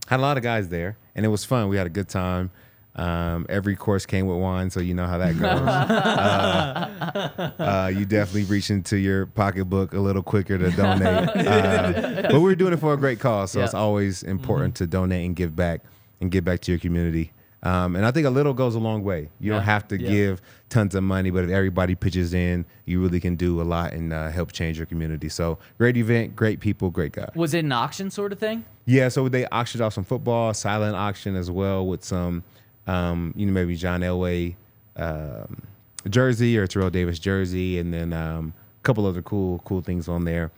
had 0.07 0.19
a 0.19 0.21
lot 0.21 0.37
of 0.37 0.43
guys 0.43 0.69
there, 0.69 0.97
and 1.15 1.25
it 1.25 1.29
was 1.29 1.43
fun. 1.43 1.67
We 1.69 1.77
had 1.77 1.87
a 1.87 1.89
good 1.89 2.07
time. 2.09 2.51
Um, 2.95 3.45
every 3.49 3.75
course 3.75 4.05
came 4.05 4.27
with 4.27 4.37
wine, 4.37 4.69
so 4.69 4.79
you 4.79 4.93
know 4.93 5.07
how 5.07 5.17
that 5.17 5.33
goes. 5.37 5.51
uh, 5.51 7.51
uh, 7.59 7.91
you 7.93 8.05
definitely 8.05 8.45
reach 8.45 8.69
into 8.69 8.97
your 8.97 9.25
pocketbook 9.25 9.93
a 9.93 9.99
little 9.99 10.23
quicker 10.23 10.57
to 10.57 10.71
donate. 10.71 11.29
Uh, 11.45 12.21
but 12.31 12.39
we're 12.41 12.55
doing 12.55 12.73
it 12.73 12.77
for 12.79 12.93
a 12.93 12.97
great 12.97 13.19
cause, 13.19 13.51
so 13.51 13.59
Yeah. 13.59 13.65
it's 13.65 13.73
always 13.73 14.23
important 14.23 14.75
to 14.75 14.87
donate 14.87 15.25
and 15.25 15.35
give 15.35 15.55
back 15.55 15.81
and 16.21 16.31
give 16.31 16.43
back 16.45 16.61
to 16.61 16.71
your 16.71 16.79
community. 16.79 17.31
Um, 17.65 17.95
and 17.95 18.05
I 18.05 18.11
think 18.11 18.27
a 18.27 18.29
little 18.29 18.53
goes 18.53 18.75
a 18.75 18.79
long 18.79 19.03
way. 19.03 19.29
You 19.39 19.51
don't 19.51 19.63
have 19.63 19.87
to 19.87 19.99
Yeah. 19.99 20.07
give 20.09 20.41
tons 20.69 20.93
of 20.93 21.03
money, 21.03 21.31
but 21.31 21.43
if 21.45 21.49
everybody 21.49 21.95
pitches 21.95 22.33
in, 22.33 22.63
you 22.85 23.01
really 23.01 23.19
can 23.19 23.35
do 23.35 23.59
a 23.59 23.63
lot 23.63 23.91
and 23.93 24.13
uh, 24.13 24.29
help 24.29 24.51
change 24.51 24.77
your 24.77 24.85
community. 24.85 25.29
So 25.29 25.57
great 25.79 25.97
event, 25.97 26.35
great 26.35 26.59
people, 26.59 26.91
great 26.91 27.13
guy. 27.13 27.29
Was 27.35 27.53
it 27.55 27.65
an 27.65 27.71
auction 27.71 28.11
sort 28.11 28.31
of 28.31 28.37
thing? 28.39 28.65
Yeah, 28.85 29.09
so 29.09 29.27
they 29.29 29.47
auctioned 29.47 29.81
off 29.81 29.93
some 29.93 30.03
football, 30.03 30.53
silent 30.53 30.95
auction 30.95 31.35
as 31.35 31.49
well 31.49 31.85
with 31.87 32.03
some, 32.03 32.43
um, 32.85 33.33
you 33.35 33.47
know, 33.47 33.51
maybe 33.51 33.75
John 33.75 34.01
Elway 34.01 34.53
um, 34.95 35.63
jersey 36.07 36.57
or 36.59 36.67
Terrell 36.67 36.91
Davis 36.91 37.17
jersey, 37.19 37.79
and 37.79 37.91
then 37.91 38.13
um, 38.13 38.53
a 38.79 38.83
couple 38.83 39.05
other 39.07 39.23
cool, 39.23 39.59
cool 39.65 39.81
things 39.81 40.07
on 40.07 40.23
there. 40.25 40.51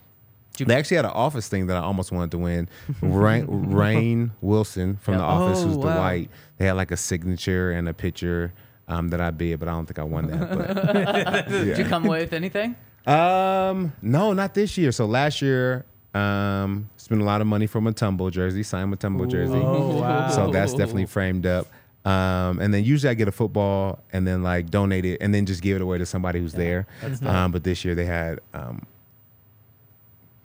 They 0.66 0.76
actually 0.76 0.98
had 0.98 1.06
an 1.06 1.12
office 1.12 1.48
thing 1.48 1.68
that 1.68 1.78
I 1.78 1.82
almost 1.82 2.12
wanted 2.12 2.32
to 2.32 2.38
win. 2.38 2.68
Rain, 3.02 3.48
Rainn 3.48 4.32
Wilson 4.42 4.98
from 4.98 5.14
Yeah. 5.16 5.20
the 5.20 5.24
office, 5.26 5.60
Oh, 5.60 5.68
who's 5.68 5.78
the 5.78 5.86
white. 5.88 6.30
They 6.58 6.66
had 6.66 6.74
like 6.74 6.92
a 6.92 6.98
signature 6.98 7.72
and 7.72 7.88
a 7.88 7.94
picture 7.94 8.54
um, 8.88 9.10
that 9.10 9.20
I 9.22 9.32
bid, 9.32 9.60
but 9.60 9.68
I 9.68 9.72
don't 9.72 9.86
think 9.86 10.00
I 10.00 10.04
won 10.04 10.28
that. 10.28 10.50
But 10.58 11.48
Did 11.50 11.78
you 11.78 11.86
come 11.86 12.06
away 12.06 12.22
with 12.22 12.34
anything? 12.34 12.76
um, 13.06 13.94
no, 14.02 14.34
not 14.34 14.54
this 14.54 14.78
year. 14.78 14.92
So 14.92 15.06
last 15.06 15.42
year, 15.42 15.86
um, 16.14 16.90
spent 16.98 17.22
a 17.22 17.24
lot 17.24 17.42
of 17.42 17.48
money 17.48 17.68
for 17.68 17.80
Mutombo 17.82 18.32
jersey, 18.32 18.64
signed 18.64 18.94
Mutombo 18.94 19.30
jersey. 19.30 19.54
Oh, 19.56 20.02
wow. 20.02 20.30
So 20.30 20.52
that's 20.52 20.74
definitely 20.74 21.06
framed 21.06 21.46
up. 21.46 21.68
Um, 22.06 22.60
and 22.60 22.74
then 22.74 22.86
usually 22.86 23.12
I 23.12 23.14
get 23.16 23.28
a 23.28 23.34
football 23.34 24.00
and 24.14 24.26
then 24.26 24.42
like 24.42 24.70
donate 24.70 25.04
it 25.04 25.18
and 25.22 25.34
then 25.34 25.46
just 25.46 25.62
give 25.62 25.76
it 25.76 25.82
away 25.82 25.98
to 25.98 26.06
somebody 26.06 26.40
who's 26.40 26.54
there. 26.54 26.88
Um, 27.22 27.52
but 27.52 27.64
this 27.66 27.84
year 27.84 27.96
they 27.96 28.06
had 28.06 28.40
um, 28.54 28.86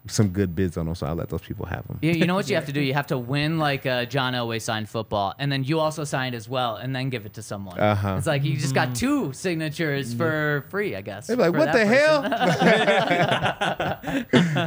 some 0.09 0.29
good 0.31 0.55
bids 0.57 0.77
on 0.77 0.87
them, 0.87 0.95
so 0.97 1.07
I 1.07 1.13
let 1.13 1.29
those 1.29 1.43
people 1.43 1.65
have 1.67 1.87
them. 1.87 1.99
Yeah, 2.03 2.13
you 2.13 2.27
know 2.27 2.35
what 2.35 2.49
you 2.49 2.57
have 2.57 2.67
to 2.67 2.73
do? 2.79 2.81
You 2.81 2.95
have 2.95 3.07
to 3.09 3.19
win 3.19 3.59
like 3.59 3.87
a 3.87 4.05
John 4.07 4.33
Elway 4.35 4.61
signed 4.61 4.89
football, 4.89 5.35
and 5.39 5.51
then 5.53 5.63
you 5.65 5.79
also 5.79 6.03
signed 6.05 6.35
as 6.35 6.49
well, 6.49 6.77
and 6.77 6.95
then 6.95 7.09
give 7.09 7.25
it 7.27 7.35
to 7.35 7.43
someone. 7.43 7.79
Uh-huh. 7.79 8.17
It's 8.19 8.27
like 8.27 8.43
you 8.45 8.57
just 8.57 8.75
got 8.75 8.95
two 8.97 9.33
signatures 9.33 10.13
for 10.13 10.67
free, 10.71 10.97
I 10.97 11.03
guess. 11.03 11.29
They're 11.29 11.37
like, 11.37 11.53
for 11.53 11.59
what 11.59 11.73
the 11.73 11.85
person." 11.85 12.33
hell? 14.33 14.63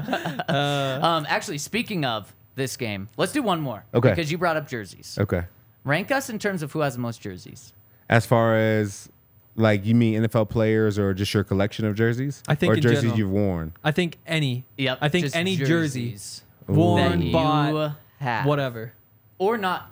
Um, 1.05 1.25
actually, 1.29 1.57
speaking 1.57 2.05
of 2.05 2.33
this 2.55 2.77
game, 2.77 3.09
let's 3.17 3.31
do 3.31 3.41
one 3.43 3.61
more. 3.61 3.85
Okay. 3.93 4.09
Because 4.09 4.31
you 4.31 4.37
brought 4.37 4.57
up 4.57 4.67
jerseys. 4.67 5.17
okay. 5.19 5.43
Rank 5.83 6.11
us 6.11 6.29
in 6.29 6.39
terms 6.39 6.63
of 6.63 6.71
who 6.71 6.79
has 6.79 6.95
the 6.95 7.01
most 7.01 7.21
jerseys. 7.21 7.73
As 8.09 8.25
far 8.25 8.55
as 8.57 9.09
like 9.55 9.85
you 9.85 9.95
mean 9.95 10.21
NFL 10.23 10.49
players 10.49 10.97
or 10.99 11.13
just 11.13 11.33
your 11.33 11.43
collection 11.43 11.85
of 11.85 11.95
jerseys? 11.95 12.43
I 12.47 12.55
think 12.55 12.73
or 12.73 12.75
in 12.75 12.81
jerseys 12.81 13.01
general. 13.01 13.17
you've 13.19 13.29
worn. 13.31 13.73
I 13.83 13.91
think 13.91 14.17
any. 14.27 14.65
Yep. 14.77 14.97
I 15.01 15.09
think 15.09 15.25
just 15.25 15.35
any 15.35 15.55
jersey 15.55 16.11
jerseys 16.11 16.43
worn, 16.67 17.19
that 17.19 17.31
bought, 17.31 17.73
you 17.73 17.95
have. 18.19 18.45
whatever. 18.45 18.93
Or 19.37 19.57
not. 19.57 19.91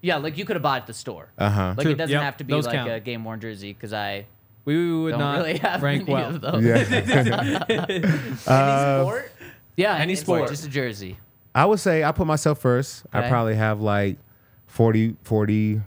Yeah, 0.00 0.16
like 0.18 0.38
you 0.38 0.44
could 0.44 0.56
have 0.56 0.62
bought 0.62 0.82
at 0.82 0.86
the 0.86 0.92
store. 0.94 1.30
Uh 1.36 1.50
huh. 1.50 1.74
Like 1.76 1.84
True. 1.84 1.92
it 1.92 1.98
doesn't 1.98 2.12
Yep, 2.14 2.22
have 2.22 2.36
to 2.38 2.44
be 2.44 2.52
those 2.52 2.66
like 2.66 2.74
count. 2.76 2.90
a 2.90 3.00
game 3.00 3.24
worn 3.24 3.40
jersey 3.40 3.72
because 3.72 3.92
I 3.92 4.26
We 4.64 4.94
would 5.02 5.10
don't 5.12 5.20
not 5.20 5.38
really 5.38 5.58
have 5.58 5.82
rank 5.82 6.02
any 6.02 6.12
well. 6.12 6.34
of 6.36 6.40
those. 6.40 6.64
Yeah. 6.64 7.84
Any 7.88 8.36
sport? 8.36 9.32
Yeah, 9.76 9.94
Any 9.96 10.14
sport. 10.16 10.48
Just 10.48 10.66
a 10.66 10.68
jersey. 10.68 11.16
I 11.54 11.64
would 11.66 11.80
say 11.80 12.04
I 12.04 12.12
put 12.12 12.26
myself 12.26 12.60
first. 12.60 13.04
I 13.12 13.20
Okay. 13.20 13.28
probably 13.28 13.54
have 13.56 13.80
like 13.80 14.18
40, 14.66 15.16
40 15.22 15.80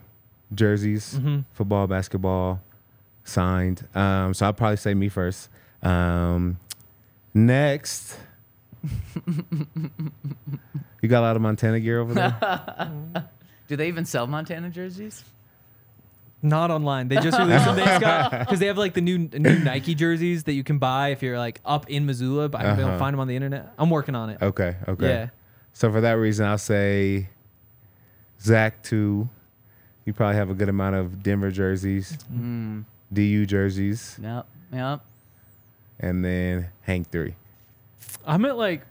jerseys, 0.53 1.13
Mm-hmm. 1.17 1.39
football, 1.53 1.87
basketball, 1.87 2.61
signed. 3.23 3.87
Um, 3.95 4.33
so 4.33 4.45
I'll 4.45 4.53
probably 4.53 4.77
say 4.77 4.93
me 4.93 5.09
first. 5.09 5.49
Um, 5.83 6.59
next, 7.33 8.17
you 11.01 11.09
got 11.09 11.19
a 11.19 11.25
lot 11.25 11.35
of 11.35 11.41
Montana 11.41 11.79
gear 11.79 11.99
over 11.99 12.13
there. 12.13 13.29
Do 13.67 13.75
they 13.75 13.87
even 13.87 14.05
sell 14.05 14.27
Montana 14.27 14.69
jerseys? 14.69 15.23
Not 16.43 16.71
online. 16.71 17.07
They 17.07 17.17
just 17.17 17.37
released 17.37 17.65
them. 17.65 17.75
They 17.75 17.85
just 17.85 18.01
got 18.01 18.31
because 18.39 18.59
they 18.59 18.65
have 18.65 18.77
like 18.77 18.93
the 18.93 19.01
new 19.01 19.17
new 19.19 19.59
Nike 19.59 19.93
jerseys 19.93 20.43
that 20.45 20.53
you 20.53 20.63
can 20.63 20.79
buy 20.79 21.09
if 21.09 21.21
you're 21.21 21.37
like 21.37 21.61
up 21.63 21.87
in 21.89 22.05
Missoula, 22.07 22.49
but 22.49 22.61
I 22.61 22.63
haven't 22.63 22.77
been 22.77 22.81
able 22.85 22.89
to 22.89 22.93
Uh-huh. 22.95 22.99
find 23.05 23.13
them 23.13 23.19
on 23.19 23.27
the 23.27 23.35
internet. 23.35 23.73
I'm 23.77 23.89
working 23.91 24.15
on 24.15 24.31
it. 24.31 24.41
okay, 24.41 24.75
okay. 24.87 25.07
Yeah. 25.07 25.27
So 25.73 25.91
for 25.91 26.01
that 26.01 26.13
reason, 26.13 26.47
I'll 26.47 26.57
say 26.57 27.29
Zach 28.41 28.81
two. 28.83 29.29
You 30.05 30.13
probably 30.13 30.35
have 30.37 30.49
a 30.49 30.55
good 30.55 30.67
amount 30.69 30.95
of 30.95 31.21
Denver 31.21 31.51
jerseys, 31.51 32.17
Mm, 32.33 32.85
DU 33.13 33.45
jerseys, 33.45 34.17
yep, 34.21 34.45
yep. 34.73 35.01
and 35.99 36.23
then 36.23 36.69
Hank 36.83 37.09
three. 37.11 37.35
I'm 38.25 38.45
at 38.45 38.57
like 38.57 38.83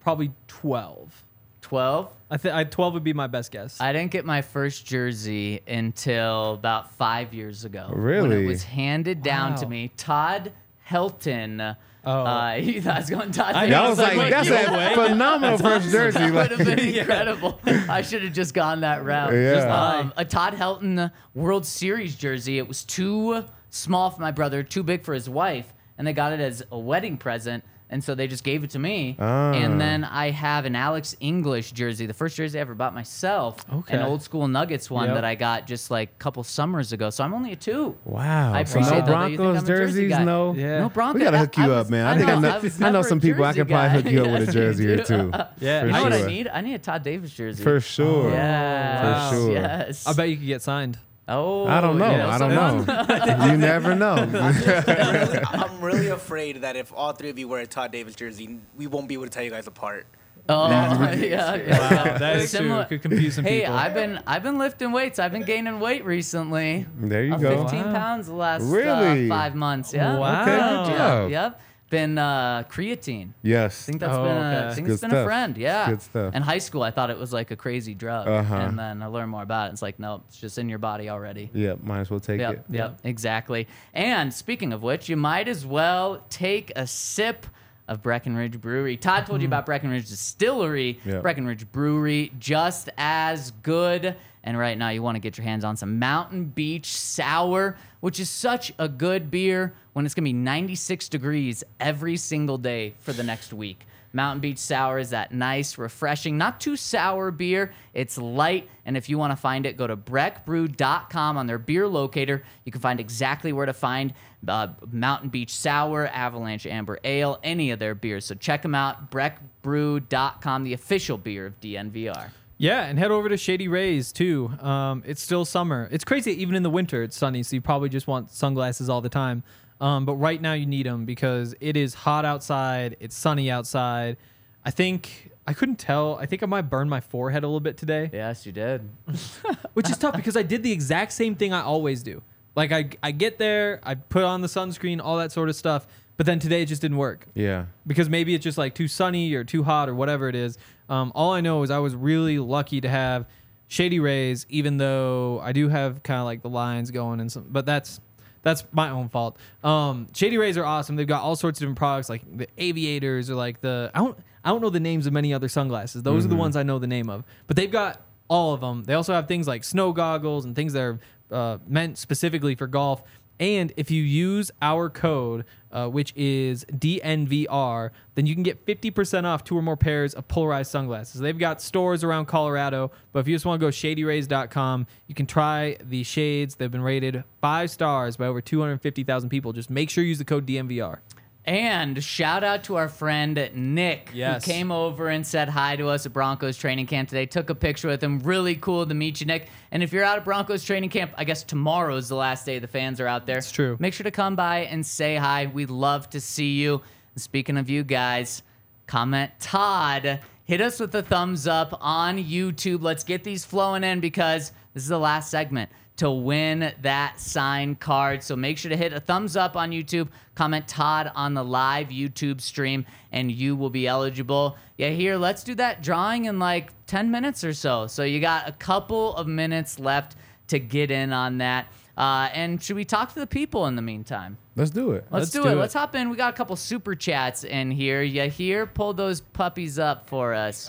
probably 0.00 0.32
12. 0.48 1.24
12. 1.62 2.08
I 2.30 2.36
think 2.36 2.54
I 2.54 2.64
12 2.64 2.94
would 2.94 3.04
be 3.04 3.12
my 3.12 3.26
best 3.28 3.50
guess. 3.50 3.80
I 3.80 3.92
didn't 3.92 4.10
get 4.10 4.24
my 4.24 4.42
first 4.42 4.84
jersey 4.84 5.60
until 5.66 6.54
about 6.54 6.92
five 6.92 7.32
years 7.32 7.64
ago. 7.64 7.88
Really? 7.92 8.20
When 8.22 8.30
Really? 8.30 8.44
it 8.44 8.48
was 8.48 8.64
handed 8.64 9.22
down 9.22 9.54
to 9.56 9.66
me. 9.66 9.90
Todd 9.96 10.52
Helton. 10.88 11.76
Oh. 12.04 12.10
Uh, 12.24 12.54
he 12.56 12.80
thought 12.80 12.96
I 12.96 12.98
was 13.00 13.10
going 13.10 13.30
Todd. 13.32 13.54
I. 13.54 13.68
That 13.68 13.88
was 13.88 13.98
like, 13.98 14.16
like, 14.16 14.32
like, 14.32 14.46
that's 14.46 14.68
a 14.68 14.72
way. 14.72 14.94
phenomenal 14.94 15.58
first 15.58 15.90
jersey. 15.90 16.18
That 16.18 16.32
Like, 16.34 16.50
would 16.50 16.58
have 16.58 16.76
been 16.76 16.78
incredible. 16.96 17.60
I 17.64 18.02
should 18.02 18.22
have 18.24 18.32
just 18.32 18.54
gone 18.54 18.80
that 18.80 19.04
route. 19.04 19.32
Yeah. 19.32 19.74
Um, 20.00 20.12
a 20.16 20.24
Todd 20.24 20.54
Helton 20.54 21.10
World 21.34 21.64
Series 21.66 22.14
jersey. 22.16 22.58
It 22.58 22.66
was 22.66 22.84
too 22.84 23.44
small 23.70 24.10
for 24.10 24.20
my 24.20 24.30
brother, 24.32 24.62
too 24.62 24.82
big 24.82 25.02
for 25.04 25.14
his 25.14 25.28
wife, 25.28 25.72
and 25.96 26.06
they 26.06 26.12
got 26.12 26.32
it 26.32 26.40
as 26.40 26.62
a 26.72 26.78
wedding 26.78 27.16
present. 27.18 27.64
And 27.92 28.02
so 28.02 28.14
they 28.14 28.26
just 28.26 28.42
gave 28.42 28.64
it 28.64 28.70
to 28.70 28.78
me. 28.78 29.16
Ah. 29.20 29.52
And 29.52 29.78
then 29.78 30.02
I 30.02 30.30
have 30.30 30.64
an 30.64 30.74
Alex 30.74 31.14
English 31.20 31.72
jersey, 31.72 32.06
the 32.06 32.14
first 32.14 32.36
jersey 32.38 32.58
I 32.58 32.62
ever 32.62 32.74
bought 32.74 32.94
myself. 32.94 33.64
Okay. 33.70 33.96
An 33.98 34.02
old 34.02 34.22
school 34.22 34.48
Nuggets 34.48 34.90
one 34.90 35.08
Yep. 35.08 35.14
that 35.16 35.24
I 35.26 35.34
got 35.34 35.66
just 35.66 35.90
like 35.90 36.08
a 36.08 36.18
couple 36.18 36.42
summers 36.42 36.92
ago. 36.92 37.10
So 37.10 37.22
I'm 37.22 37.34
only 37.34 37.52
a 37.52 37.56
two. 37.56 37.94
wow. 38.04 38.54
I 38.54 38.64
so 38.64 38.80
no 38.80 38.86
that, 38.86 39.06
though. 39.06 39.20
You 39.26 39.26
think 39.28 39.36
Broncos 39.38 39.58
I'm 39.60 39.66
jersey 39.66 39.92
jerseys, 39.92 40.10
guy. 40.10 40.24
no. 40.24 40.54
Yeah. 40.54 40.78
No 40.80 40.88
Broncos. 40.88 41.18
We 41.20 41.24
gotta 41.24 41.38
hook 41.38 41.56
you 41.58 41.64
I 41.64 41.66
up, 41.66 41.70
was- 41.84 41.90
man. 41.90 42.06
I 42.06 42.16
think 42.16 42.30
I 42.30 42.38
know. 42.40 42.86
I 42.86 42.90
know 42.90 43.02
some 43.02 43.20
people. 43.20 43.44
I 43.44 43.48
jersey 43.52 43.60
can 43.60 43.68
probably 43.68 44.02
hook 44.02 44.10
you 44.12 44.22
up 44.24 44.30
with 44.40 44.48
a 44.48 44.52
jersey 44.52 44.86
or 44.90 45.04
two. 45.04 45.30
Yeah. 45.60 45.84
You 45.84 45.92
know 45.92 45.98
sure. 45.98 46.04
what 46.04 46.12
I 46.14 46.26
need? 46.26 46.48
I 46.48 46.60
need 46.62 46.74
a 46.74 46.78
Todd 46.78 47.02
Davis 47.02 47.30
jersey. 47.34 47.62
For 47.62 47.78
sure. 47.80 48.30
Yes. 48.30 49.28
For 49.30 49.36
sure. 49.36 49.52
Yes. 49.52 50.06
I 50.06 50.14
bet 50.14 50.30
you 50.30 50.36
could 50.38 50.46
get 50.46 50.62
signed. 50.62 50.98
Oh, 51.32 51.66
I 51.66 51.80
don't 51.80 51.98
know. 51.98 52.10
you 52.14 52.22
I 52.22 52.38
don't 52.38 52.54
know. 52.54 53.46
you 53.46 53.56
never 53.56 53.94
know. 53.94 54.14
I'm, 54.16 54.32
really, 54.32 55.38
I'm 55.44 55.80
really 55.88 56.08
afraid 56.08 56.56
that 56.62 56.76
if 56.76 56.92
all 56.94 57.12
three 57.12 57.30
of 57.30 57.38
you 57.38 57.48
wear 57.48 57.60
a 57.60 57.66
Todd 57.66 57.92
Davis 57.92 58.14
jersey, 58.14 58.58
we 58.76 58.86
won't 58.86 59.08
be 59.08 59.14
able 59.14 59.24
to 59.24 59.30
tell 59.30 59.42
you 59.42 59.50
guys 59.50 59.66
apart. 59.66 60.06
Oh, 60.48 60.68
That's 60.68 61.20
yeah, 61.22 61.50
what 61.52 61.66
yeah. 61.68 61.78
Wow, 61.78 62.18
that 62.18 62.36
is 62.36 62.50
Similar- 62.50 62.84
true. 62.86 62.98
Could 62.98 63.10
confuse 63.10 63.36
some 63.36 63.44
Hey, 63.44 63.60
people. 63.60 63.74
I've 63.74 63.94
been 63.94 64.20
I've 64.26 64.42
been 64.42 64.58
lifting 64.58 64.90
weights. 64.90 65.20
I've 65.20 65.30
been 65.30 65.44
gaining 65.44 65.78
weight 65.78 66.04
recently. 66.04 66.84
there 66.96 67.22
you 67.24 67.34
Uh, 67.34 67.38
go. 67.38 67.62
15 67.62 67.84
Wow. 67.84 67.92
pounds 67.92 68.26
the 68.26 68.34
last 68.34 68.62
Really? 68.64 69.30
uh, 69.30 69.34
five 69.34 69.54
months. 69.54 69.94
Yeah. 69.94 70.18
Wow. 70.18 70.42
Okay, 70.42 70.56
good 70.56 70.98
Yep. 70.98 71.30
Yep. 71.30 71.60
Been 71.92 72.16
uh, 72.16 72.62
creatine. 72.70 73.28
I 73.28 73.32
Yes. 73.42 73.84
think 73.84 74.00
that's 74.00 74.16
Oh, 74.16 74.24
been 74.24 74.34
a, 74.38 74.40
I 74.40 74.64
okay. 74.64 74.74
think 74.76 74.86
Good 74.86 74.92
it's 74.94 75.00
been 75.02 75.10
stuff. 75.10 75.20
a 75.20 75.24
friend. 75.26 75.58
Yeah. 75.58 75.90
Good 75.90 76.00
stuff. 76.00 76.34
In 76.34 76.40
high 76.40 76.56
school, 76.56 76.82
I 76.82 76.90
thought 76.90 77.10
it 77.10 77.18
was 77.18 77.34
like 77.34 77.50
a 77.50 77.56
crazy 77.56 77.92
drug, 77.92 78.26
Uh-huh. 78.26 78.54
and 78.54 78.78
then 78.78 79.02
I 79.02 79.06
learned 79.08 79.30
more 79.30 79.42
about 79.42 79.68
it. 79.68 79.74
It's 79.74 79.82
like, 79.82 79.98
no, 79.98 80.22
it's 80.26 80.40
just 80.40 80.56
in 80.56 80.70
your 80.70 80.78
body 80.78 81.10
already. 81.10 81.50
Yeah, 81.52 81.74
might 81.82 82.00
as 82.00 82.10
well 82.10 82.18
take 82.18 82.40
Yep, 82.40 82.52
it. 82.54 82.64
yep, 82.70 82.98
exactly. 83.04 83.68
And 83.92 84.32
speaking 84.32 84.72
of 84.72 84.82
which, 84.82 85.10
you 85.10 85.18
might 85.18 85.48
as 85.48 85.66
well 85.66 86.24
take 86.30 86.72
a 86.76 86.86
sip 86.86 87.44
of 87.88 88.02
Breckenridge 88.02 88.58
Brewery. 88.58 88.96
Todd 88.96 89.26
told 89.26 89.42
you 89.42 89.46
about 89.46 89.66
Breckenridge 89.66 90.08
Distillery. 90.08 90.98
Yeah. 91.04 91.18
Breckenridge 91.20 91.70
Brewery, 91.72 92.32
just 92.38 92.88
as 92.96 93.50
good. 93.62 94.16
And 94.44 94.56
right 94.58 94.78
now, 94.78 94.88
you 94.88 95.02
want 95.02 95.16
to 95.16 95.20
get 95.20 95.36
your 95.36 95.44
hands 95.44 95.62
on 95.62 95.76
some 95.76 95.98
Mountain 95.98 96.46
Beach 96.46 96.86
Sour, 96.96 97.76
which 98.00 98.18
is 98.18 98.30
such 98.30 98.72
a 98.78 98.88
good 98.88 99.30
beer 99.30 99.74
when 99.92 100.06
it's 100.06 100.14
going 100.14 100.24
to 100.24 100.28
be 100.28 100.32
96 100.32 101.08
degrees 101.08 101.64
every 101.80 102.16
single 102.16 102.58
day 102.58 102.94
for 103.00 103.12
the 103.12 103.22
next 103.22 103.52
week. 103.52 103.86
Mountain 104.12 104.40
Beach 104.40 104.58
Sour 104.58 104.98
is 104.98 105.10
that 105.10 105.32
nice, 105.32 105.78
refreshing, 105.78 106.36
not 106.36 106.60
too 106.60 106.76
sour 106.76 107.30
beer. 107.30 107.72
It's 107.94 108.18
light, 108.18 108.68
and 108.84 108.96
if 108.96 109.08
you 109.08 109.16
want 109.16 109.32
to 109.32 109.36
find 109.36 109.64
it, 109.64 109.76
go 109.76 109.86
to 109.86 109.96
breckbrew.com 109.96 111.36
on 111.38 111.46
their 111.46 111.58
beer 111.58 111.88
locator. 111.88 112.42
You 112.64 112.72
can 112.72 112.80
find 112.80 113.00
exactly 113.00 113.52
where 113.52 113.66
to 113.66 113.72
find 113.72 114.12
uh, 114.46 114.68
Mountain 114.90 115.30
Beach 115.30 115.54
Sour, 115.54 116.08
Avalanche 116.08 116.66
Amber 116.66 116.98
Ale, 117.04 117.38
any 117.42 117.70
of 117.70 117.78
their 117.78 117.94
beers. 117.94 118.26
So 118.26 118.34
check 118.34 118.62
them 118.62 118.74
out, 118.74 119.10
breckbrew.com, 119.10 120.64
the 120.64 120.74
official 120.74 121.16
beer 121.16 121.46
of 121.46 121.58
DNVR. 121.60 122.30
Yeah, 122.58 122.84
and 122.84 122.98
head 122.98 123.10
over 123.10 123.28
to 123.28 123.36
Shady 123.36 123.66
Rays 123.66 124.12
too. 124.12 124.48
Um, 124.60 125.02
it's 125.06 125.22
still 125.22 125.44
summer. 125.44 125.88
It's 125.90 126.04
crazy. 126.04 126.30
Even 126.40 126.54
in 126.54 126.62
the 126.62 126.70
winter, 126.70 127.02
it's 127.02 127.16
sunny, 127.16 127.42
so 127.42 127.56
you 127.56 127.60
probably 127.60 127.88
just 127.88 128.06
want 128.06 128.30
sunglasses 128.30 128.88
all 128.88 129.00
the 129.00 129.08
time. 129.08 129.42
Um, 129.82 130.06
but 130.06 130.14
right 130.14 130.40
now, 130.40 130.52
you 130.52 130.64
need 130.64 130.86
them 130.86 131.04
because 131.04 131.54
it 131.60 131.76
is 131.76 131.92
hot 131.92 132.24
outside. 132.24 132.96
It's 133.00 133.16
sunny 133.16 133.50
outside. 133.50 134.16
I 134.64 134.70
think 134.70 135.30
I 135.46 135.52
couldn't 135.54 135.76
tell. 135.80 136.16
I 136.16 136.26
think 136.26 136.42
I 136.42 136.46
might 136.46 136.62
burn 136.70 136.88
my 136.88 137.00
forehead 137.00 137.42
a 137.42 137.46
little 137.48 137.58
bit 137.60 137.76
today, 137.76 138.08
Yes, 138.12 138.46
you 138.46 138.52
did. 138.52 138.88
which 139.74 139.90
is 139.90 139.98
tough 139.98 140.14
because 140.14 140.36
I 140.36 140.42
did 140.42 140.62
the 140.62 140.70
exact 140.72 141.12
same 141.12 141.34
thing 141.34 141.52
I 141.52 141.62
always 141.62 142.02
do. 142.04 142.22
Like 142.54 142.70
I, 142.70 142.90
I 143.02 143.10
get 143.10 143.38
there, 143.38 143.80
I 143.82 143.96
put 143.96 144.22
on 144.24 144.40
the 144.40 144.46
sunscreen, 144.46 145.00
all 145.02 145.16
that 145.18 145.32
sort 145.32 145.48
of 145.48 145.56
stuff. 145.56 145.86
But 146.16 146.26
then 146.26 146.38
today 146.38 146.62
it 146.62 146.66
just 146.66 146.82
didn't 146.82 146.98
work 146.98 147.26
Yeah. 147.34 147.64
because 147.86 148.08
maybe 148.08 148.34
it's 148.34 148.44
just 148.44 148.58
like 148.58 148.74
too 148.74 148.86
sunny 148.86 149.32
or 149.34 149.42
too 149.42 149.64
hot 149.64 149.88
or 149.88 149.94
whatever 149.96 150.28
it 150.28 150.36
is. 150.36 150.58
Um, 150.88 151.10
all 151.14 151.32
I 151.32 151.40
know 151.40 151.62
is 151.64 151.70
I 151.72 151.78
was 151.78 151.96
really 151.96 152.38
lucky 152.38 152.80
to 152.82 152.88
have 152.88 153.26
Shady 153.66 153.98
Rays, 153.98 154.46
even 154.50 154.76
though 154.76 155.40
I 155.42 155.52
do 155.52 155.68
have 155.70 156.02
kind 156.04 156.20
of 156.20 156.26
like 156.26 156.42
the 156.42 156.50
lines 156.50 156.90
going 156.92 157.18
and 157.18 157.32
some, 157.32 157.46
but 157.50 157.64
that's 157.66 158.00
that's 158.42 158.64
my 158.72 158.90
own 158.90 159.08
fault. 159.08 159.36
Um, 159.62 160.08
Shady 160.14 160.38
Rays 160.38 160.56
are 160.58 160.64
awesome. 160.64 160.96
They've 160.96 161.06
got 161.06 161.22
all 161.22 161.36
sorts 161.36 161.58
of 161.58 161.62
different 161.62 161.78
products 161.78 162.08
like 162.08 162.22
the 162.36 162.48
aviators 162.58 163.30
or 163.30 163.34
like 163.34 163.60
the 163.60 163.90
I 163.94 163.98
don't 163.98 164.18
I 164.44 164.50
don't 164.50 164.60
know 164.60 164.70
the 164.70 164.80
names 164.80 165.06
of 165.06 165.12
many 165.12 165.32
other 165.32 165.48
sunglasses. 165.48 166.02
Those 166.02 166.24
are 166.24 166.28
the 166.28 166.36
ones 166.36 166.56
I 166.56 166.62
know 166.62 166.78
the 166.78 166.86
name 166.86 167.08
of. 167.08 167.24
But 167.46 167.56
they've 167.56 167.70
got 167.70 168.02
all 168.28 168.52
of 168.52 168.60
them. 168.60 168.84
They 168.84 168.94
also 168.94 169.12
have 169.14 169.28
things 169.28 169.46
like 169.46 169.64
snow 169.64 169.92
goggles 169.92 170.44
and 170.44 170.56
things 170.56 170.72
that 170.72 170.82
are 170.82 171.00
uh, 171.30 171.58
meant 171.66 171.98
specifically 171.98 172.54
for 172.54 172.66
golf. 172.66 173.02
And 173.42 173.72
if 173.76 173.90
you 173.90 174.04
use 174.04 174.52
our 174.62 174.88
code, 174.88 175.44
uh, 175.72 175.88
which 175.88 176.14
is 176.14 176.64
DNVR, 176.66 177.90
then 178.14 178.24
you 178.24 178.34
can 178.34 178.44
get 178.44 178.64
50% 178.64 179.24
off 179.24 179.42
two 179.42 179.58
or 179.58 179.62
more 179.62 179.76
pairs 179.76 180.14
of 180.14 180.28
polarized 180.28 180.70
sunglasses. 180.70 181.20
They've 181.20 181.36
got 181.36 181.60
stores 181.60 182.04
around 182.04 182.26
Colorado, 182.26 182.92
but 183.10 183.18
if 183.18 183.26
you 183.26 183.34
just 183.34 183.44
want 183.44 183.60
to 183.60 183.66
go 183.66 183.70
shadyrays.com, 183.70 184.86
you 185.08 185.16
can 185.16 185.26
try 185.26 185.76
the 185.82 186.04
shades. 186.04 186.54
They've 186.54 186.70
been 186.70 186.82
rated 186.82 187.24
five 187.40 187.72
stars 187.72 188.16
by 188.16 188.26
over 188.26 188.40
250,000 188.40 189.28
people. 189.28 189.52
Just 189.52 189.70
make 189.70 189.90
sure 189.90 190.04
you 190.04 190.10
use 190.10 190.18
the 190.18 190.24
code 190.24 190.46
DNVR. 190.46 190.98
And 191.44 192.02
shout 192.02 192.44
out 192.44 192.64
to 192.64 192.76
our 192.76 192.88
friend 192.88 193.50
Nick, 193.54 194.10
Yes. 194.14 194.44
who 194.44 194.52
came 194.52 194.70
over 194.70 195.08
and 195.08 195.26
said 195.26 195.48
hi 195.48 195.74
to 195.74 195.88
us 195.88 196.06
at 196.06 196.12
Broncos 196.12 196.56
training 196.56 196.86
camp 196.86 197.08
today. 197.08 197.26
Took 197.26 197.50
a 197.50 197.54
picture 197.54 197.88
with 197.88 198.02
him. 198.02 198.20
Really 198.20 198.54
cool 198.54 198.86
to 198.86 198.94
meet 198.94 199.20
you, 199.20 199.26
Nick. 199.26 199.48
And 199.72 199.82
if 199.82 199.92
you're 199.92 200.04
out 200.04 200.18
at 200.18 200.24
Broncos 200.24 200.62
training 200.64 200.90
camp, 200.90 201.12
I 201.16 201.24
guess 201.24 201.42
tomorrow 201.42 201.96
is 201.96 202.08
the 202.08 202.14
last 202.14 202.46
day 202.46 202.60
the 202.60 202.68
fans 202.68 203.00
are 203.00 203.08
out 203.08 203.26
there. 203.26 203.38
It's 203.38 203.50
true. 203.50 203.76
Make 203.80 203.92
sure 203.92 204.04
to 204.04 204.12
come 204.12 204.36
by 204.36 204.58
and 204.60 204.86
say 204.86 205.16
hi. 205.16 205.46
We'd 205.46 205.70
love 205.70 206.08
to 206.10 206.20
see 206.20 206.52
you. 206.60 206.80
And 207.14 207.20
speaking 207.22 207.56
of 207.58 207.68
you 207.68 207.82
guys, 207.82 208.44
comment 208.86 209.32
Todd. 209.40 210.20
Hit 210.44 210.60
us 210.60 210.78
with 210.78 210.94
a 210.94 211.02
thumbs 211.02 211.48
up 211.48 211.76
on 211.80 212.18
YouTube. 212.18 212.82
Let's 212.82 213.02
get 213.04 213.24
these 213.24 213.44
flowing 213.44 213.82
in 213.82 213.98
because 214.00 214.52
this 214.74 214.84
is 214.84 214.88
the 214.88 214.98
last 214.98 215.30
segment 215.30 215.70
to 216.02 216.10
win 216.10 216.72
that 216.80 217.20
signed 217.20 217.78
card. 217.78 218.24
So 218.24 218.34
make 218.34 218.58
sure 218.58 218.70
to 218.70 218.76
hit 218.76 218.92
a 218.92 218.98
thumbs 218.98 219.36
up 219.36 219.54
on 219.54 219.70
YouTube, 219.70 220.08
comment 220.34 220.66
Todd 220.66 221.12
on 221.14 221.32
the 221.32 221.44
live 221.44 221.90
YouTube 221.90 222.40
stream, 222.40 222.84
and 223.12 223.30
you 223.30 223.54
will 223.54 223.70
be 223.70 223.86
eligible. 223.86 224.56
Yeah, 224.78 224.88
here, 224.88 225.16
let's 225.16 225.44
do 225.44 225.54
that 225.54 225.80
drawing 225.80 226.24
in 226.24 226.40
like 226.40 226.72
10 226.86 227.12
minutes 227.12 227.44
or 227.44 227.52
so. 227.52 227.86
So 227.86 228.02
you 228.02 228.18
got 228.18 228.48
a 228.48 228.52
couple 228.52 229.14
of 229.14 229.28
minutes 229.28 229.78
left 229.78 230.16
to 230.48 230.58
get 230.58 230.90
in 230.90 231.12
on 231.12 231.38
that. 231.38 231.68
Uh, 231.96 232.28
and 232.32 232.60
should 232.60 232.74
we 232.74 232.84
talk 232.84 233.14
to 233.14 233.20
the 233.20 233.26
people 233.26 233.68
in 233.68 233.76
the 233.76 233.82
meantime? 233.82 234.38
Let's 234.56 234.72
do 234.72 234.90
it. 234.90 235.04
Let's, 235.12 235.12
Let's 235.12 235.30
do, 235.30 235.42
do 235.44 235.48
it. 235.50 235.52
it. 235.52 235.56
Let's 235.56 235.74
hop 235.74 235.94
in. 235.94 236.10
We 236.10 236.16
got 236.16 236.34
a 236.34 236.36
couple 236.36 236.56
super 236.56 236.96
chats 236.96 237.44
in 237.44 237.70
here. 237.70 238.02
Yeah, 238.02 238.26
here, 238.26 238.66
Pull 238.66 238.94
those 238.94 239.20
puppies 239.20 239.78
up 239.78 240.08
for 240.08 240.34
us. 240.34 240.68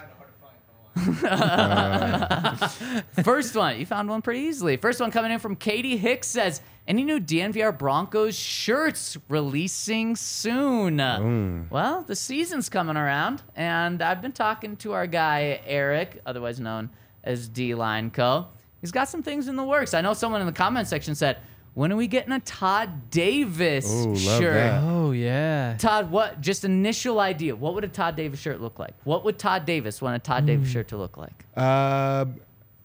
First 3.23 3.55
one, 3.55 3.79
you 3.79 3.85
found 3.85 4.09
one 4.09 4.21
pretty 4.21 4.41
easily. 4.41 4.77
First 4.77 4.99
one 4.99 5.11
coming 5.11 5.31
in 5.31 5.39
from 5.39 5.55
Katie 5.55 5.97
Hicks 5.97 6.27
says, 6.27 6.61
"Any 6.87 7.03
new 7.03 7.19
DNVR 7.19 7.77
Broncos 7.77 8.35
shirts 8.35 9.17
releasing 9.27 10.15
soon?" 10.15 10.97
Mm. 10.97 11.71
Well, 11.71 12.03
the 12.03 12.15
season's 12.15 12.69
coming 12.69 12.95
around, 12.95 13.41
and 13.55 14.01
I've 14.03 14.21
been 14.21 14.33
talking 14.33 14.75
to 14.77 14.93
our 14.93 15.07
guy 15.07 15.61
Eric, 15.65 16.21
otherwise 16.25 16.59
known 16.59 16.91
as 17.23 17.47
D 17.47 17.73
Line 17.73 18.11
Co. 18.11 18.47
He's 18.79 18.91
got 18.91 19.09
some 19.09 19.23
things 19.23 19.47
in 19.47 19.55
the 19.55 19.63
works. 19.63 19.93
I 19.93 20.01
know 20.01 20.13
someone 20.13 20.41
in 20.41 20.47
the 20.47 20.53
comment 20.53 20.87
section 20.87 21.15
said, 21.15 21.37
"When 21.73 21.91
are 21.91 21.95
we 21.95 22.07
getting 22.07 22.31
a 22.31 22.39
Todd 22.39 23.09
Davis 23.09 23.89
Ooh, 23.91 24.09
love 24.09 24.17
shirt?" 24.19 24.53
that. 24.53 24.83
Oh, 24.83 25.11
yeah. 25.11 25.75
Todd, 25.77 26.11
what? 26.11 26.39
Just 26.41 26.63
initial 26.65 27.19
idea. 27.19 27.55
What 27.55 27.73
would 27.75 27.83
a 27.83 27.87
Todd 27.87 28.15
Davis 28.15 28.39
shirt 28.39 28.61
look 28.61 28.79
like? 28.79 28.93
What 29.03 29.23
would 29.25 29.37
Todd 29.39 29.65
Davis 29.65 30.01
want 30.01 30.15
a 30.15 30.19
Todd 30.19 30.45
Davis 30.45 30.69
shirt 30.69 30.87
to 30.89 30.97
look 30.97 31.17
like? 31.17 31.45
Uh, 31.57 32.25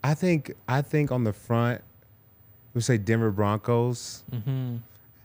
I 0.03 0.15
think 0.15 0.55
I 0.69 0.83
think 0.83 1.11
on 1.13 1.25
the 1.25 1.33
front, 1.33 1.83
we 2.75 2.81
say 2.81 2.99
Denver 2.99 3.31
Broncos, 3.31 4.23
Mm-hmm. 4.33 4.77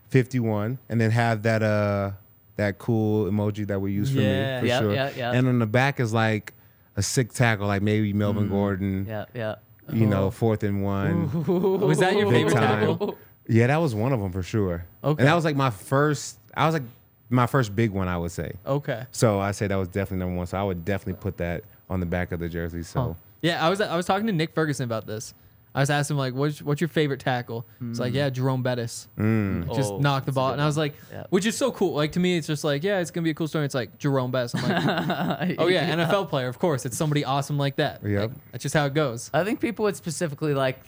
fifty-one, 0.09 0.78
and 0.89 0.99
then 1.01 1.11
have 1.11 1.43
that 1.43 1.61
uh 1.64 2.11
that 2.55 2.78
cool 2.78 3.26
emoji 3.32 3.66
that 3.68 3.80
we 3.80 3.91
use 3.91 4.11
for 4.14 4.20
Yeah. 4.22 4.55
me 4.55 4.59
for 4.61 4.66
Yep, 4.68 4.82
sure. 4.82 4.93
yep, 4.93 5.18
yep. 5.18 5.34
And 5.34 5.47
on 5.47 5.59
the 5.59 5.66
back 5.66 5.99
is 5.99 6.14
like 6.14 6.53
a 6.95 7.01
sick 7.01 7.34
tackle, 7.34 7.66
like 7.68 7.82
maybe 7.82 8.14
Melvin 8.14 8.47
Gordon. 8.49 9.05
Mm-hmm. 9.05 9.09
Yeah, 9.09 9.26
yeah. 9.34 9.55
You 9.91 10.05
know, 10.05 10.32
fourth 10.32 10.64
and 10.64 10.84
one. 10.84 11.30
Was 11.82 11.97
that 11.99 12.14
your 12.16 12.30
Big 12.30 12.45
favorite 12.47 12.53
time. 12.53 12.80
tackle? 12.89 13.18
Yeah, 13.47 13.67
that 13.67 13.77
was 13.77 13.93
one 13.93 14.13
of 14.13 14.19
them 14.19 14.31
for 14.31 14.43
sure. 14.43 14.85
Okay. 15.03 15.21
And 15.21 15.27
that 15.27 15.35
was 15.35 15.45
like 15.45 15.55
my 15.55 15.69
first. 15.69 16.39
I 16.55 16.65
was 16.65 16.73
like 16.73 16.83
my 17.29 17.47
first 17.47 17.75
big 17.75 17.91
one, 17.91 18.07
I 18.07 18.17
would 18.17 18.31
say. 18.31 18.53
Okay. 18.65 19.05
So 19.11 19.39
I 19.39 19.51
say 19.51 19.67
that 19.67 19.75
was 19.75 19.87
definitely 19.87 20.19
number 20.19 20.37
one. 20.37 20.47
So 20.47 20.57
I 20.57 20.63
would 20.63 20.85
definitely 20.85 21.21
put 21.21 21.37
that 21.37 21.63
on 21.89 21.99
the 21.99 22.05
back 22.05 22.31
of 22.31 22.39
the 22.39 22.49
jersey. 22.49 22.83
So 22.83 23.15
Yeah, 23.41 23.65
I 23.65 23.69
was 23.69 23.81
I 23.81 23.95
was 23.95 24.05
talking 24.05 24.27
to 24.27 24.33
Nick 24.33 24.53
Ferguson 24.53 24.85
about 24.85 25.05
this. 25.07 25.33
I 25.75 25.79
was 25.79 25.89
asking 25.89 26.13
him 26.15 26.19
like, 26.19 26.35
"What's 26.35 26.61
what's 26.61 26.81
your 26.81 26.87
favorite 26.87 27.19
tackle?" 27.19 27.65
It's 27.81 27.99
like, 27.99 28.13
"Yeah, 28.13 28.29
Jerome 28.29 28.61
Bettis, 28.61 29.07
mm. 29.17 29.73
just 29.75 29.91
Oh, 29.91 29.97
knock 29.97 30.25
the 30.25 30.31
ball." 30.31 30.51
And 30.53 30.61
I 30.61 30.67
was 30.67 30.77
like, 30.77 30.93
Yeah. 31.11 31.23
"Which 31.31 31.47
is 31.47 31.57
so 31.57 31.71
cool." 31.71 31.95
Like 31.95 32.11
to 32.11 32.19
me, 32.19 32.37
it's 32.37 32.45
just 32.45 32.63
like, 32.63 32.83
"Yeah, 32.83 32.99
it's 32.99 33.09
gonna 33.09 33.23
be 33.25 33.31
a 33.31 33.33
cool 33.33 33.47
story." 33.47 33.65
It's 33.65 33.73
like 33.73 33.97
Jerome 33.97 34.29
Bettis. 34.29 34.53
I'm 34.53 34.61
like, 34.61 35.55
"Oh 35.59 35.67
yeah, 35.67 35.95
NFL 35.95 36.29
player, 36.29 36.47
of 36.47 36.59
course. 36.59 36.85
It's 36.85 36.95
somebody 36.95 37.25
awesome 37.25 37.57
like 37.57 37.77
that." 37.77 38.03
Yep. 38.05 38.21
Like, 38.21 38.51
that's 38.51 38.61
just 38.61 38.75
how 38.75 38.85
it 38.85 38.93
goes. 38.93 39.31
I 39.33 39.43
think 39.43 39.61
people 39.61 39.83
would 39.85 39.95
specifically 39.95 40.53
like 40.53 40.79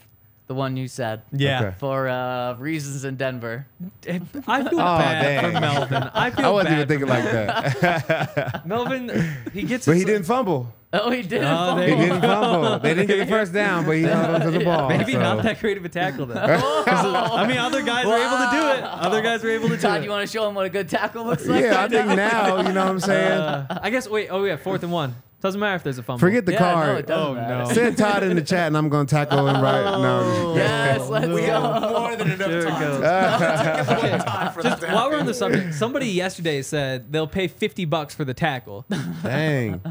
the 0.48 0.54
one 0.56 0.78
you 0.78 0.88
said. 0.88 1.24
Yeah. 1.32 1.62
Okay. 1.64 1.76
For 1.80 2.08
uh, 2.08 2.54
reasons 2.56 3.04
in 3.04 3.16
Denver. 3.16 3.66
I 4.08 4.20
feel 4.20 4.80
Oh, 4.80 4.98
bad 4.98 5.54
for 5.54 5.60
Melvin. 5.60 6.04
I 6.14 6.30
feel 6.32 6.46
I 6.46 6.50
wasn't 6.50 6.70
bad 6.70 6.76
even 6.76 6.88
thinking 6.88 7.08
like 7.08 7.24
that. 7.24 8.66
Melvin. 8.66 9.34
He 9.54 9.64
gets, 9.64 9.86
but 9.86 9.98
he 9.98 10.04
didn't 10.06 10.26
fumble. 10.26 10.72
Oh, 10.94 11.10
he 11.12 11.24
did. 11.24 11.44
Oh, 11.44 11.76
there 11.76 11.88
He 11.90 11.94
you 11.96 12.02
didn't 12.10 12.22
fumble. 12.22 12.80
They 12.80 12.94
didn't 12.94 13.08
get 13.08 13.18
the 13.18 13.26
first 13.26 13.52
down, 13.62 13.86
but 13.86 13.98
he 13.98 14.04
held 14.04 14.30
on 14.36 14.42
to 14.42 14.52
the 14.52 14.64
ball. 14.64 14.88
Maybe 14.88 15.14
so. 15.14 15.20
not 15.20 15.44
that 15.44 15.60
great 15.60 15.76
of 15.78 15.84
a 15.84 15.90
tackle 15.90 16.26
though. 16.28 16.36
I 16.36 17.46
mean, 17.48 17.58
other 17.58 17.82
guys 17.82 18.06
were 18.06 18.16
able 18.16 18.38
to 18.38 18.50
do 18.52 18.68
it. 18.78 18.84
Other 18.84 19.22
guys 19.22 19.44
were 19.44 19.50
able 19.50 19.68
to 19.70 19.76
do 19.76 19.82
Todd, 19.82 20.02
it. 20.02 20.04
you 20.06 20.10
want 20.10 20.26
to 20.26 20.32
show 20.32 20.48
him 20.48 20.56
what 20.56 20.66
a 20.66 20.70
good 20.70 20.88
tackle 20.88 21.26
looks 21.26 21.46
like? 21.46 21.64
Yeah, 21.64 21.84
I 21.84 21.88
think 21.90 22.08
now? 22.08 22.16
now, 22.16 22.58
you 22.68 22.72
know 22.74 22.86
what 22.86 22.92
I'm 22.92 23.00
saying? 23.00 23.32
Uh, 23.32 23.80
I 23.82 23.90
guess. 23.90 24.08
Wait. 24.08 24.30
Oh 24.30 24.44
yeah, 24.46 24.56
fourth 24.56 24.84
and 24.84 24.92
one. 24.92 25.16
Doesn't 25.42 25.60
matter 25.60 25.76
if 25.76 25.84
there's 25.84 25.98
a 26.00 26.04
fumble. 26.04 26.20
Forget 26.20 26.46
the 26.48 26.54
Yeah, 26.54 26.60
no, 26.60 26.74
card. 26.74 26.98
it 27.00 27.08
doesn't 27.08 27.28
Oh, 27.28 27.34
matter. 27.36 27.58
no. 27.66 27.74
Send 27.74 27.98
Todd 27.98 28.24
in 28.24 28.36
the 28.36 28.42
chat 28.42 28.68
and 28.68 28.76
I'm 28.78 28.90
going 28.90 29.06
to 29.06 29.14
tackle 29.16 29.48
him 29.48 29.62
right 29.62 29.84
oh, 29.86 30.02
now. 30.02 30.56
Yes, 30.56 31.08
let's 31.08 31.28
We 31.28 31.42
go. 31.42 31.62
have 31.62 31.82
more 31.92 32.16
than 32.16 32.32
enough 32.32 32.50
There 32.50 32.64
time. 32.64 32.82
goes. 32.82 33.02
One 34.12 34.20
time 34.22 34.54
for 34.54 34.62
Just 34.64 34.82
to 34.82 34.88
while 34.88 35.10
we're 35.12 35.20
on 35.20 35.26
the 35.28 35.34
subject, 35.36 35.76
somebody 35.76 36.08
yesterday 36.08 36.62
said 36.64 37.12
they'll 37.12 37.28
pay 37.28 37.48
fifty 37.48 37.86
bucks 37.86 38.16
for 38.16 38.26
the 38.26 38.34
tackle. 38.34 38.86
Dang. 39.22 39.82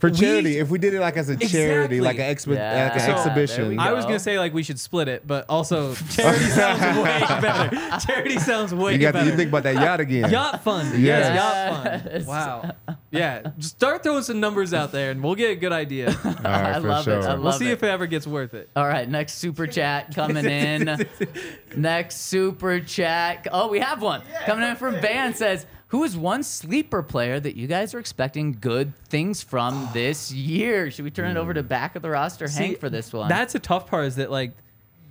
For 0.00 0.10
charity, 0.10 0.58
if 0.58 0.68
we 0.70 0.78
did 0.78 0.92
it 0.94 1.00
like 1.00 1.16
as 1.16 1.28
a 1.28 1.36
charity, 1.36 2.00
like 2.00 2.18
an, 2.18 2.34
expi- 2.34 2.56
Yeah. 2.56 2.84
like 2.92 2.94
an 2.94 3.00
So, 3.00 3.12
exhibition. 3.12 3.78
I 3.78 3.92
was 3.92 4.04
gonna 4.04 4.18
say 4.18 4.38
like 4.38 4.52
we 4.52 4.62
should 4.62 4.78
split 4.80 5.08
it, 5.08 5.26
but 5.26 5.46
also 5.48 5.94
charity 6.10 6.44
sounds 6.46 6.98
way 6.98 7.20
better. 7.40 7.98
Charity 8.06 8.38
sounds 8.38 8.74
way 8.74 8.96
better. 8.98 9.02
You 9.06 9.12
got 9.12 9.18
to 9.20 9.24
you 9.30 9.36
think 9.36 9.48
about 9.48 9.62
that 9.64 9.74
yacht 9.76 10.00
again. 10.00 10.30
Yacht 10.30 10.62
fund. 10.64 10.98
Yes. 10.98 11.34
Yes, 11.34 11.36
yacht 11.36 12.02
fund. 12.12 12.26
Wow. 12.26 12.72
Yeah. 13.10 13.42
Just 13.58 13.76
start 13.76 14.02
throwing 14.02 14.22
some 14.22 14.40
numbers 14.40 14.72
out 14.72 14.79
there 14.86 15.10
and 15.10 15.22
we'll 15.22 15.34
get 15.34 15.50
a 15.50 15.56
good 15.56 15.72
idea. 15.72 16.16
Right, 16.40 16.74
I 16.74 16.78
love 16.78 17.06
it. 17.06 17.24
I 17.24 17.34
We'll 17.34 17.52
see 17.52 17.68
it. 17.68 17.72
if 17.72 17.82
it 17.82 17.88
ever 17.88 18.06
gets 18.06 18.26
worth 18.26 18.54
it. 18.54 18.70
All 18.74 18.86
right, 18.86 19.08
next 19.08 19.34
super 19.34 19.66
chat 19.66 20.14
coming 20.14 20.44
in. 20.44 21.06
next 21.76 22.16
super 22.16 22.80
chat. 22.80 23.46
Oh, 23.52 23.68
we 23.68 23.78
have 23.80 24.00
one 24.00 24.22
coming 24.46 24.66
in 24.66 24.76
from 24.76 25.00
Van 25.00 25.34
says, 25.34 25.66
"Who 25.88 26.04
is 26.04 26.16
one 26.16 26.42
sleeper 26.42 27.02
player 27.02 27.38
that 27.38 27.56
you 27.56 27.66
guys 27.66 27.94
are 27.94 27.98
expecting 27.98 28.56
good 28.60 28.96
things 29.06 29.42
from 29.42 29.88
this 29.92 30.32
year?" 30.32 30.90
Should 30.90 31.04
we 31.04 31.10
turn 31.10 31.30
it 31.30 31.38
over 31.38 31.52
to 31.52 31.62
hmm. 31.62 31.68
back 31.68 31.94
of 31.94 32.02
the 32.02 32.10
roster, 32.10 32.48
See, 32.48 32.64
Hank, 32.64 32.80
for 32.80 32.88
this 32.88 33.12
one? 33.12 33.28
That's 33.28 33.54
a 33.54 33.60
tough 33.60 33.86
part 33.86 34.06
is 34.06 34.16
that 34.16 34.30
like 34.30 34.52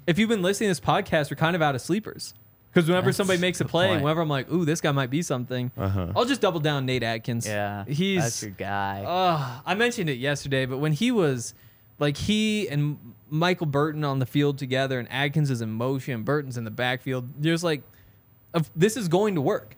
if 0.08 0.18
you've 0.18 0.30
been 0.30 0.42
listening 0.42 0.68
to 0.68 0.72
this 0.72 0.80
podcast, 0.80 1.30
we're 1.30 1.38
kind 1.38 1.56
of 1.56 1.62
out 1.62 1.76
of 1.76 1.82
sleepers. 1.82 2.34
Because 2.72 2.88
whenever 2.88 3.08
That's 3.08 3.18
somebody 3.18 3.40
makes 3.40 3.60
a 3.62 3.66
play, 3.66 3.88
point. 3.88 4.04
whenever 4.04 4.22
I'm 4.22 4.30
like, 4.30 4.52
ooh, 4.52 4.64
this 4.64 4.80
guy 4.80 4.92
might 4.92 5.10
be 5.10 5.22
something, 5.24 5.72
Uh-huh. 5.78 6.14
I'll 6.16 6.26
just 6.26 6.40
double 6.42 6.60
down 6.60 6.86
Nate 6.86 7.02
Adkins. 7.04 7.48
yeah, 7.48 7.84
He's 7.86 8.22
that's 8.24 8.44
your 8.44 8.52
guy. 8.52 9.04
Uh, 9.06 9.60
I 9.66 9.74
mentioned 9.76 10.10
it 10.10 10.20
yesterday, 10.20 10.66
but 10.68 10.78
when 10.78 10.94
he 10.94 11.12
was 11.12 11.54
like 11.98 12.16
he 12.16 12.68
and 12.70 12.98
Michael 13.30 13.66
Burton 13.66 14.04
on 14.04 14.20
the 14.20 14.26
field 14.28 14.58
together, 14.60 15.00
and 15.00 15.12
Adkins 15.12 15.50
is 15.50 15.62
in 15.62 15.72
motion, 15.72 16.24
Burton's 16.24 16.58
in 16.58 16.64
the 16.64 16.72
backfield, 16.72 17.28
there's 17.40 17.64
like, 17.64 17.82
of- 18.54 18.70
this 18.76 18.96
is 18.98 19.08
going 19.08 19.36
to 19.36 19.42
work. 19.42 19.76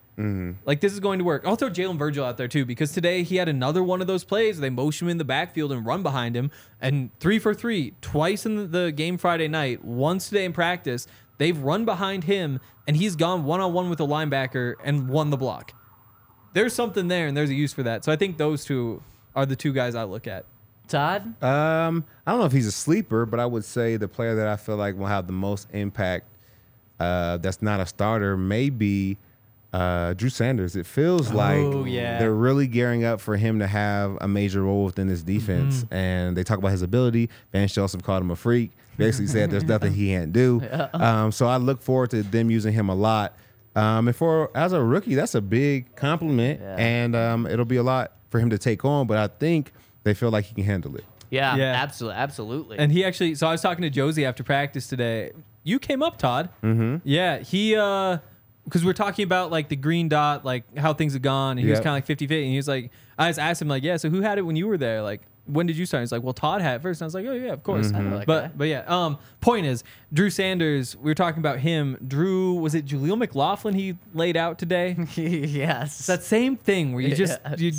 Like 0.65 0.81
this 0.81 0.93
is 0.93 0.99
going 0.99 1.17
to 1.17 1.25
work. 1.25 1.47
I'll 1.47 1.55
throw 1.55 1.71
Jalen 1.71 1.97
Virgil 1.97 2.23
out 2.23 2.37
there 2.37 2.47
too 2.47 2.63
because 2.63 2.91
today 2.91 3.23
he 3.23 3.37
had 3.37 3.49
another 3.49 3.81
one 3.81 4.01
of 4.01 4.07
those 4.07 4.23
plays. 4.23 4.59
They 4.59 4.69
motion 4.69 5.07
him 5.07 5.11
in 5.13 5.17
the 5.17 5.23
backfield 5.25 5.71
and 5.71 5.83
run 5.83 6.03
behind 6.03 6.35
him, 6.35 6.51
and 6.79 7.09
three 7.19 7.39
for 7.39 7.55
three 7.55 7.95
twice 8.01 8.45
in 8.45 8.69
the 8.69 8.91
game 8.91 9.17
Friday 9.17 9.47
night, 9.47 9.83
once 9.83 10.29
today 10.29 10.45
in 10.45 10.53
practice. 10.53 11.07
They've 11.41 11.57
run 11.57 11.83
behind 11.83 12.23
him, 12.23 12.61
and 12.87 12.95
he's 12.95 13.15
gone 13.15 13.43
one 13.43 13.59
on 13.59 13.73
one 13.73 13.89
with 13.89 13.99
a 13.99 14.05
linebacker 14.05 14.75
and 14.83 15.09
won 15.09 15.31
the 15.31 15.37
block 15.37 15.73
there's 16.53 16.73
something 16.73 17.07
there 17.07 17.27
and 17.27 17.35
there's 17.35 17.49
a 17.49 17.53
use 17.53 17.73
for 17.73 17.83
that. 17.83 18.03
So 18.03 18.11
I 18.11 18.15
think 18.15 18.37
those 18.37 18.65
two 18.65 19.01
are 19.35 19.45
the 19.45 19.55
two 19.55 19.73
guys 19.73 19.95
I 19.95 20.03
look 20.03 20.27
at. 20.27 20.45
Todd. 20.87 21.41
Um, 21.41 22.03
I 22.25 22.31
don't 22.31 22.39
know 22.39 22.45
if 22.45 22.51
he's 22.51 22.67
a 22.67 22.71
sleeper, 22.71 23.25
but 23.25 23.39
I 23.39 23.45
would 23.45 23.63
say 23.63 23.95
the 23.95 24.09
player 24.09 24.35
that 24.35 24.47
I 24.47 24.57
feel 24.57 24.75
like 24.75 24.97
will 24.97 25.05
have 25.05 25.25
the 25.25 25.33
most 25.33 25.67
impact 25.71 26.27
uh, 26.99 27.37
that's 27.37 27.61
not 27.61 27.79
a 27.79 27.85
starter 27.85 28.35
may 28.35 28.69
be 28.69 29.17
uh, 29.73 30.13
Drew 30.13 30.29
Sanders. 30.29 30.75
It 30.75 30.85
feels 30.85 31.31
like 31.31 31.57
Oh, 31.57 31.85
yeah. 31.85 32.19
they're 32.19 32.33
really 32.33 32.67
gearing 32.67 33.03
up 33.05 33.21
for 33.21 33.37
him 33.37 33.59
to 33.59 33.67
have 33.67 34.17
a 34.21 34.27
major 34.27 34.63
role 34.63 34.85
within 34.85 35.07
this 35.07 35.21
defense. 35.23 35.83
Mm-hmm. 35.83 35.93
And 35.93 36.37
they 36.37 36.43
talk 36.43 36.57
about 36.57 36.71
his 36.71 36.81
ability. 36.81 37.29
Vance 37.51 37.73
Joseph 37.73 38.03
called 38.03 38.21
him 38.21 38.31
a 38.31 38.35
freak. 38.35 38.71
Basically 38.97 39.27
said 39.27 39.49
there's 39.49 39.63
nothing 39.75 39.93
he 39.93 40.07
can't 40.09 40.33
do. 40.33 40.61
Um, 40.93 41.31
so 41.31 41.47
I 41.47 41.57
look 41.57 41.81
forward 41.81 42.09
to 42.11 42.23
them 42.23 42.51
using 42.51 42.73
him 42.73 42.89
a 42.89 42.95
lot. 42.95 43.35
Um, 43.75 44.07
and 44.09 44.15
for 44.15 44.51
as 44.55 44.73
a 44.73 44.83
rookie, 44.83 45.15
that's 45.15 45.33
a 45.35 45.41
big 45.41 45.95
compliment, 45.95 46.59
Yeah. 46.61 46.75
and 46.77 47.15
um, 47.15 47.47
it'll 47.47 47.63
be 47.63 47.77
a 47.77 47.83
lot 47.83 48.11
for 48.29 48.37
him 48.39 48.49
to 48.49 48.57
take 48.57 48.83
on. 48.83 49.07
But 49.07 49.17
I 49.17 49.27
think 49.27 49.71
they 50.03 50.13
feel 50.13 50.29
like 50.29 50.43
he 50.45 50.53
can 50.53 50.65
handle 50.65 50.93
it. 50.97 51.05
Yeah, 51.29 51.55
Yeah. 51.55 51.63
absolutely, 51.81 52.17
absolutely. 52.19 52.77
And 52.79 52.91
he 52.91 53.05
actually, 53.05 53.35
so 53.35 53.47
I 53.47 53.53
was 53.53 53.61
talking 53.61 53.83
to 53.83 53.89
Josey 53.89 54.25
after 54.25 54.43
practice 54.43 54.87
today. 54.87 55.31
You 55.63 55.79
came 55.79 56.03
up, 56.03 56.17
Todd. 56.17 56.49
Mm-hmm. 56.61 56.97
Yeah, 57.05 57.39
he, 57.39 57.77
uh, 57.77 58.17
because 58.71 58.85
we're 58.85 58.93
talking 58.93 59.23
about 59.23 59.51
like 59.51 59.67
the 59.67 59.75
green 59.75 60.07
dot, 60.07 60.45
like 60.45 60.77
how 60.77 60.93
things 60.93 61.11
have 61.13 61.21
gone, 61.21 61.51
and 61.57 61.59
he 61.59 61.65
was 61.69 61.79
Yep. 61.79 61.83
kind 61.83 61.93
of 61.93 61.97
like 61.97 62.05
50 62.05 62.25
50. 62.27 62.43
And 62.43 62.51
he 62.51 62.55
was 62.57 62.67
like, 62.69 62.89
I 63.19 63.27
just 63.29 63.39
asked 63.39 63.61
him, 63.61 63.67
like, 63.67 63.83
yeah, 63.83 63.97
so 63.97 64.09
who 64.09 64.21
had 64.21 64.37
it 64.37 64.43
when 64.43 64.55
you 64.55 64.65
were 64.67 64.77
there? 64.77 65.01
Like, 65.01 65.21
when 65.45 65.65
did 65.65 65.75
you 65.75 65.85
start? 65.85 66.01
He's 66.03 66.11
like, 66.13 66.23
well, 66.23 66.31
Todd 66.33 66.61
had 66.61 66.77
it 66.77 66.81
first. 66.81 67.01
And 67.01 67.05
I 67.05 67.07
was 67.07 67.15
like, 67.15 67.25
oh, 67.25 67.33
yeah, 67.33 67.51
of 67.51 67.63
course. 67.63 67.91
I 67.93 67.99
know 67.99 68.11
that 68.19 68.19
guy. 68.19 68.25
But, 68.25 68.57
but 68.57 68.67
yeah, 68.69 68.83
um, 68.87 69.17
point 69.41 69.65
is, 69.65 69.83
Drew 70.13 70.29
Sanders, 70.29 70.95
we 70.95 71.03
were 71.11 71.15
talking 71.15 71.39
about 71.39 71.59
him. 71.59 71.97
Drew, 72.07 72.53
was 72.53 72.73
it 72.75 72.85
Jaleel 72.85 73.17
McLaughlin 73.17 73.73
he 73.73 73.97
laid 74.13 74.37
out 74.37 74.57
today? 74.57 74.95
yes, 75.15 75.97
It's 75.99 76.07
that 76.07 76.23
same 76.23 76.55
thing 76.55 76.93
where 76.93 77.01
you 77.01 77.13
just 77.15 77.39
Yes. 77.43 77.59
you, 77.59 77.71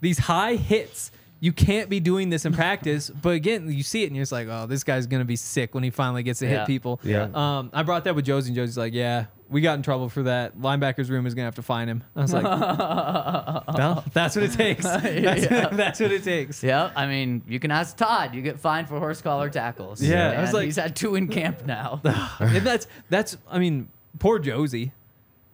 these 0.00 0.18
high 0.18 0.54
hits. 0.54 1.10
You 1.40 1.52
can't 1.52 1.88
be 1.88 2.00
doing 2.00 2.30
this 2.30 2.44
in 2.44 2.52
practice, 2.52 3.10
but 3.22 3.30
again, 3.30 3.70
you 3.70 3.82
see 3.84 4.02
it 4.02 4.06
and 4.08 4.16
you're 4.16 4.22
just 4.22 4.32
like, 4.32 4.48
"Oh, 4.50 4.66
this 4.66 4.82
guy's 4.82 5.06
gonna 5.06 5.24
be 5.24 5.36
sick 5.36 5.72
when 5.72 5.84
he 5.84 5.90
finally 5.90 6.24
gets 6.24 6.40
to 6.40 6.46
Yeah. 6.46 6.58
hit 6.60 6.66
people." 6.66 6.98
Yeah. 7.04 7.28
Um, 7.32 7.70
I 7.72 7.84
brought 7.84 8.02
that 8.04 8.16
with 8.16 8.24
Josey, 8.24 8.48
and 8.48 8.56
Josey's 8.56 8.76
like, 8.76 8.92
"Yeah, 8.92 9.26
we 9.50 9.60
got 9.60 9.74
in 9.76 9.82
trouble 9.82 10.08
for 10.08 10.24
that. 10.24 10.58
Linebackers 10.58 11.08
room 11.10 11.26
is 11.26 11.34
gonna 11.34 11.46
have 11.46 11.54
to 11.56 11.62
find 11.62 11.88
him." 11.90 12.04
I 12.16 12.20
was 12.22 12.32
like, 12.32 12.44
"Well, 12.44 14.04
that's 14.12 14.36
what 14.36 14.44
it 14.44 14.52
takes. 14.52 14.84
That's, 14.84 15.04
Yeah. 15.50 15.68
that's 15.72 16.00
what 16.00 16.12
it 16.12 16.22
takes." 16.24 16.62
Yeah, 16.62 16.90
I 16.96 17.06
mean, 17.06 17.42
you 17.48 17.58
can 17.60 17.70
ask 17.70 17.96
Todd. 17.96 18.34
You 18.34 18.42
get 18.42 18.58
fined 18.58 18.88
for 18.88 18.98
horse 18.98 19.20
collar 19.22 19.48
tackles. 19.50 20.02
Yeah, 20.02 20.30
I 20.30 20.40
was 20.42 20.52
like- 20.52 20.64
he's 20.66 20.76
had 20.76 20.94
two 20.96 21.14
in 21.14 21.28
camp 21.28 21.64
now. 21.66 22.00
and 22.40 22.66
that's 22.66 22.86
that's. 23.08 23.36
I 23.50 23.58
mean, 23.58 23.88
poor 24.18 24.38
Josey. 24.38 24.92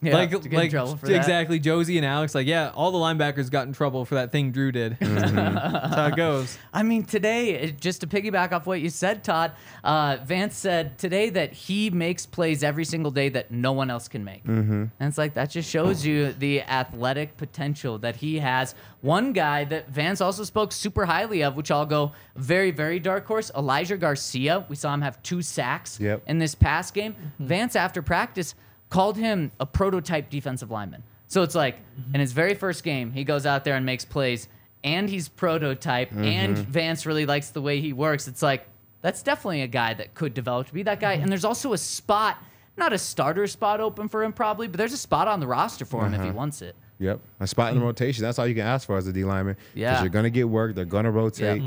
Yeah, 0.05 0.15
like, 0.15 0.31
to 0.31 0.39
get 0.41 0.53
in 0.53 0.59
like 0.59 0.71
trouble 0.71 0.97
for 0.97 1.07
that. 1.07 1.17
exactly. 1.17 1.59
Josey 1.59 1.97
and 1.97 2.05
Alex, 2.07 2.35
like, 2.35 2.47
yeah, 2.47 2.71
all 2.75 2.91
the 2.93 2.99
linebackers 2.99 3.51
got 3.51 3.67
in 3.67 3.73
trouble 3.73 4.05
for 4.05 4.15
that 4.17 4.33
thing 4.33 4.53
Drew 4.53 4.71
did. 4.73 4.97
that's 5.01 5.95
how 5.95 6.07
it 6.07 6.17
goes. 6.17 6.59
I 6.73 6.83
mean, 6.83 7.05
today, 7.05 7.51
it- 7.55 7.81
just 7.81 8.01
to 8.03 8.07
piggyback 8.07 8.53
off 8.53 8.67
what 8.67 8.81
you 8.81 8.91
said, 8.91 9.25
Todd, 9.25 9.53
uh, 9.83 10.19
Vance 10.25 10.57
said 10.57 10.99
today 10.99 11.31
that 11.31 11.53
he 11.53 11.91
makes 11.91 12.27
plays 12.27 12.63
every 12.63 12.85
single 12.85 13.11
day 13.11 13.29
that 13.31 13.51
no 13.51 13.73
one 13.73 13.91
else 13.91 14.09
can 14.09 14.25
make. 14.25 14.45
Mm-hmm. 14.45 14.85
And 14.99 15.09
it's 15.09 15.19
like, 15.19 15.35
that 15.35 15.51
just 15.51 15.69
shows 15.69 16.05
you 16.05 16.33
the 16.33 16.63
athletic 16.63 17.37
potential 17.37 17.99
that 17.99 18.17
he 18.17 18.39
has. 18.39 18.75
One 19.01 19.33
guy 19.33 19.65
that 19.65 19.91
Vance 19.91 20.21
also 20.21 20.45
spoke 20.45 20.73
super 20.73 21.05
highly 21.05 21.43
of, 21.43 21.57
which 21.57 21.71
I'll 21.71 21.85
go 21.87 22.13
very, 22.37 22.71
very 22.71 22.99
dark 22.99 23.27
horse, 23.27 23.51
Elijah 23.57 23.97
Garcia. 23.97 24.65
We 24.69 24.77
saw 24.77 24.95
him 24.95 25.03
have 25.03 25.23
two 25.23 25.43
sacks 25.43 26.01
Yep. 26.01 26.23
in 26.27 26.39
this 26.39 26.55
past 26.55 26.95
game. 26.95 27.15
Vance, 27.39 27.77
after 27.77 28.01
practice, 28.03 28.55
called 28.95 29.17
him 29.17 29.51
a 29.59 29.67
prototype 29.67 30.31
defensive 30.31 30.71
lineman. 30.71 31.03
So 31.27 31.43
it's 31.43 31.57
like, 31.57 31.79
in 32.13 32.21
his 32.21 32.31
very 32.31 32.55
first 32.55 32.85
game, 32.85 33.11
he 33.11 33.25
goes 33.25 33.45
out 33.45 33.65
there 33.65 33.75
and 33.75 33.85
makes 33.85 34.05
plays 34.05 34.47
and 34.85 35.11
he's 35.11 35.29
prototype 35.29 36.11
mm-hmm. 36.11 36.23
and 36.23 36.57
Vance 36.57 37.05
really 37.05 37.27
likes 37.27 37.51
the 37.51 37.61
way 37.61 37.81
he 37.81 37.93
works. 37.93 38.29
It's 38.29 38.41
like 38.41 38.69
that's 39.01 39.21
definitely 39.25 39.63
a 39.63 39.67
guy 39.67 39.95
that 39.95 40.15
could 40.15 40.33
develop 40.33 40.69
to 40.69 40.75
be 40.75 40.85
that 40.85 41.01
guy. 41.01 41.15
Mm-hmm. 41.15 41.25
And 41.25 41.33
there's 41.33 41.45
also 41.45 41.73
a 41.73 41.79
spot, 41.79 42.39
not 42.77 42.93
a 42.93 42.99
starter 42.99 43.49
spot 43.49 43.81
open 43.81 44.07
for 44.07 44.23
him 44.23 44.33
probably, 44.33 44.69
but 44.69 44.79
there's 44.79 44.93
a 44.93 44.97
spot 44.97 45.27
on 45.27 45.41
the 45.41 45.47
roster 45.49 45.85
for 45.85 46.07
him 46.07 46.15
if 46.15 46.21
he 46.21 46.29
mm-hmm. 46.29 46.37
wants 46.37 46.63
it. 46.63 46.77
Yep. 47.01 47.19
A 47.41 47.49
spot 47.49 47.73
in 47.73 47.81
the 47.81 47.85
rotation. 47.85 48.23
That's 48.23 48.39
all 48.39 48.47
you 48.47 48.55
can 48.55 48.65
ask 48.65 48.87
for 48.87 48.97
as 48.97 49.09
a 49.09 49.13
D 49.13 49.25
lineman. 49.25 49.57
Yeah. 49.75 49.91
Because 49.91 50.03
you're 50.05 50.11
going 50.11 50.23
to 50.23 50.31
get 50.31 50.49
work. 50.49 50.77
They're 50.77 50.85
going 50.85 51.05
to 51.05 51.11
rotate. 51.11 51.61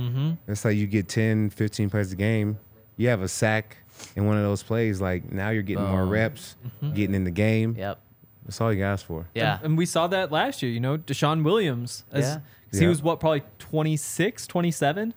It's 0.48 0.64
like 0.64 0.78
you 0.78 0.88
get 0.88 1.10
10, 1.10 1.50
15 1.50 1.90
plays 1.90 2.14
a 2.14 2.16
game. 2.16 2.58
You 2.96 3.10
have 3.10 3.22
a 3.22 3.28
sack 3.28 3.76
in 4.16 4.26
one 4.26 4.38
of 4.38 4.44
those 4.44 4.64
plays. 4.64 5.00
Like 5.02 5.32
now 5.32 5.50
you're 5.50 5.64
getting 5.64 5.84
more 5.86 6.02
Boom. 6.04 6.10
reps, 6.10 6.56
getting 6.94 7.16
in 7.16 7.24
the 7.24 7.32
game. 7.32 7.76
Yep. 7.78 8.00
That's 8.46 8.62
all 8.62 8.72
you 8.72 8.78
can 8.80 8.86
ask 8.86 9.06
for. 9.06 9.28
Yeah. 9.36 9.56
And, 9.58 9.66
and 9.66 9.78
we 9.78 9.86
saw 9.86 10.08
that 10.08 10.32
last 10.32 10.64
year, 10.64 10.72
you 10.72 10.80
know, 10.80 10.98
DeShawn 10.98 11.44
Williams. 11.44 12.06
As, 12.12 12.24
Yeah. 12.26 12.34
'cause 12.72 12.80
He 12.80 12.86
Yeah. 12.86 12.90
was 12.90 13.02
what, 13.02 13.20
probably 13.20 13.44
26, 13.60 14.48
27? 14.48 15.14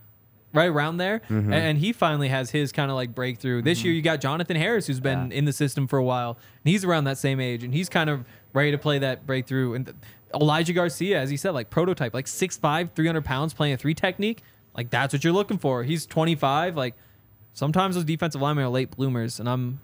right 0.53 0.69
around 0.69 0.97
there, 0.97 1.21
Mm-hmm. 1.31 1.53
and 1.53 1.79
he 1.79 1.93
finally 1.93 2.27
has 2.27 2.51
his 2.51 2.73
kind 2.73 2.91
of 2.91 2.97
like 2.97 3.15
breakthrough. 3.15 3.63
This 3.63 3.85
year, 3.85 3.95
you 3.95 4.03
got 4.03 4.21
Jonathan 4.21 4.57
Harris, 4.57 4.89
who's 4.89 4.99
been 4.99 5.31
Yeah. 5.31 5.37
in 5.39 5.45
the 5.45 5.53
system 5.53 5.87
for 5.87 5.97
a 5.97 6.03
while, 6.03 6.31
and 6.65 6.73
he's 6.73 6.85
around 6.85 7.05
that 7.05 7.19
same 7.19 7.39
age, 7.39 7.63
and 7.63 7.73
he's 7.73 7.89
kind 7.89 8.11
of 8.11 8.25
ready 8.53 8.73
to 8.73 8.79
play 8.79 8.99
that 8.99 9.29
breakthrough. 9.29 9.75
And 9.75 9.87
th- 9.87 9.97
Elijah 10.35 10.73
Garcia, 10.73 11.21
as 11.21 11.31
he 11.31 11.37
said, 11.37 11.51
like 11.51 11.71
prototype, 11.71 12.13
like 12.15 12.27
6'5", 12.27 12.91
300 12.97 13.25
pounds, 13.25 13.55
playing 13.55 13.75
a 13.75 13.77
three 13.77 13.95
technique, 13.95 14.43
like 14.77 14.91
that's 14.91 15.13
what 15.15 15.23
you're 15.23 15.33
looking 15.33 15.57
for. 15.59 15.85
He's 15.85 16.05
25, 16.05 16.77
like 16.77 16.97
sometimes 17.53 17.95
those 17.95 18.05
defensive 18.05 18.41
linemen 18.41 18.65
are 18.65 18.69
late 18.69 18.91
bloomers, 18.97 19.41
and 19.41 19.49
I'm. 19.49 19.81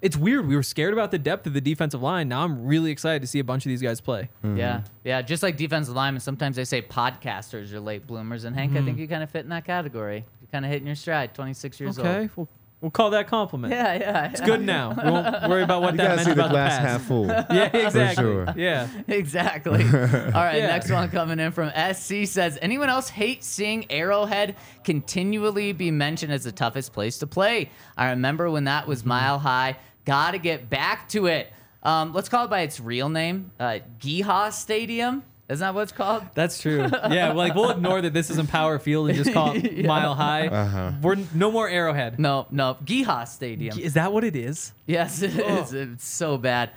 It's 0.00 0.16
weird. 0.16 0.46
We 0.46 0.54
were 0.54 0.62
scared 0.62 0.92
about 0.92 1.10
the 1.10 1.18
depth 1.18 1.48
of 1.48 1.52
the 1.52 1.60
defensive 1.60 2.00
line. 2.00 2.28
Now 2.28 2.44
I'm 2.44 2.64
really 2.64 2.92
excited 2.92 3.22
to 3.22 3.26
see 3.26 3.40
a 3.40 3.44
bunch 3.44 3.66
of 3.66 3.70
these 3.70 3.82
guys 3.82 4.00
play. 4.00 4.28
Yeah, 4.44 4.82
yeah. 5.02 5.20
Just 5.20 5.42
like 5.42 5.56
defensive 5.56 5.96
linemen, 5.96 6.20
sometimes 6.20 6.54
they 6.54 6.64
say 6.64 6.80
podcasters 6.80 7.72
are 7.72 7.80
late 7.80 8.06
bloomers, 8.06 8.44
and 8.44 8.54
Hank, 8.54 8.70
I 8.70 8.76
Mm-hmm. 8.76 8.86
think 8.86 8.98
you 8.98 9.08
kind 9.08 9.24
of 9.24 9.30
fit 9.30 9.42
in 9.42 9.48
that 9.48 9.64
category. 9.64 10.24
You're 10.40 10.48
kind 10.52 10.64
of 10.64 10.70
hitting 10.70 10.86
your 10.86 10.94
stride. 10.94 11.34
26 11.34 11.80
years 11.80 11.98
Okay, 11.98 12.20
old. 12.20 12.30
we'll, 12.36 12.48
we'll 12.84 12.90
call 12.90 13.10
that 13.10 13.26
compliment. 13.28 13.72
Yeah, 13.72 13.94
yeah. 13.94 14.30
It's 14.30 14.40
good 14.42 14.60
now. 14.60 14.90
We 14.90 15.10
won't 15.10 15.48
worry 15.48 15.62
about 15.62 15.80
what 15.82 15.94
You 15.94 15.98
that 15.98 16.02
gotta 16.04 16.16
meant 16.16 16.26
see 16.26 16.32
about 16.32 16.48
the 16.48 16.52
glass 16.54 16.78
past. 16.78 16.88
half 16.88 17.02
full. 17.02 17.26
Yeah, 17.50 17.76
exactly. 17.76 18.22
sure. 18.24 18.54
Yeah. 18.56 18.88
exactly. 19.08 19.82
All 19.82 19.88
right, 19.90 20.56
Yeah. 20.58 20.66
next 20.66 20.90
one 20.90 21.08
coming 21.10 21.38
in 21.40 21.50
from 21.52 21.70
SC 21.94 22.26
says, 22.26 22.58
anyone 22.60 22.90
else 22.90 23.08
hate 23.08 23.42
seeing 23.42 23.90
Arrowhead 23.90 24.56
continually 24.84 25.72
be 25.72 25.90
mentioned 25.90 26.32
as 26.32 26.44
the 26.44 26.52
toughest 26.52 26.92
place 26.92 27.18
to 27.18 27.26
play? 27.26 27.70
I 27.96 28.10
remember 28.10 28.50
when 28.50 28.64
that 28.64 28.82
Mm-hmm. 28.82 28.90
was 28.90 29.04
mile 29.04 29.38
high. 29.38 29.76
Got 30.04 30.32
to 30.32 30.38
get 30.38 30.68
back 30.68 31.08
to 31.10 31.26
it. 31.26 31.50
Um, 31.82 32.12
let's 32.12 32.28
call 32.28 32.44
it 32.44 32.50
by 32.50 32.60
its 32.60 32.78
real 32.80 33.08
name, 33.08 33.50
uh, 33.58 33.78
GEHA 33.98 34.52
Stadium. 34.52 35.22
Isn't 35.48 35.60
that 35.60 35.74
what 35.74 35.82
it's 35.82 35.92
called? 35.92 36.24
That's 36.34 36.60
true. 36.60 36.86
Yeah, 37.10 37.32
like 37.32 37.54
we'll 37.54 37.70
ignore 37.70 38.00
that 38.00 38.14
this 38.14 38.30
isn't 38.30 38.48
Power 38.48 38.78
Field 38.78 39.08
and 39.10 39.16
just 39.18 39.32
call 39.34 39.52
it 39.56 39.72
Yeah. 39.72 39.86
Mile 39.86 40.14
High. 40.14 40.48
Uh-huh. 40.48 40.92
We're 41.02 41.16
no 41.34 41.50
more 41.50 41.68
Arrowhead. 41.68 42.18
No, 42.18 42.46
no, 42.50 42.78
GEHA 42.84 43.28
Stadium. 43.28 43.78
Is 43.78 43.92
that 43.94 44.10
what 44.12 44.24
it 44.24 44.36
is? 44.36 44.72
Yes, 44.86 45.20
it 45.20 45.38
Oh. 45.38 45.62
is. 45.62 45.72
It's 45.74 46.06
so 46.08 46.38
bad. 46.38 46.70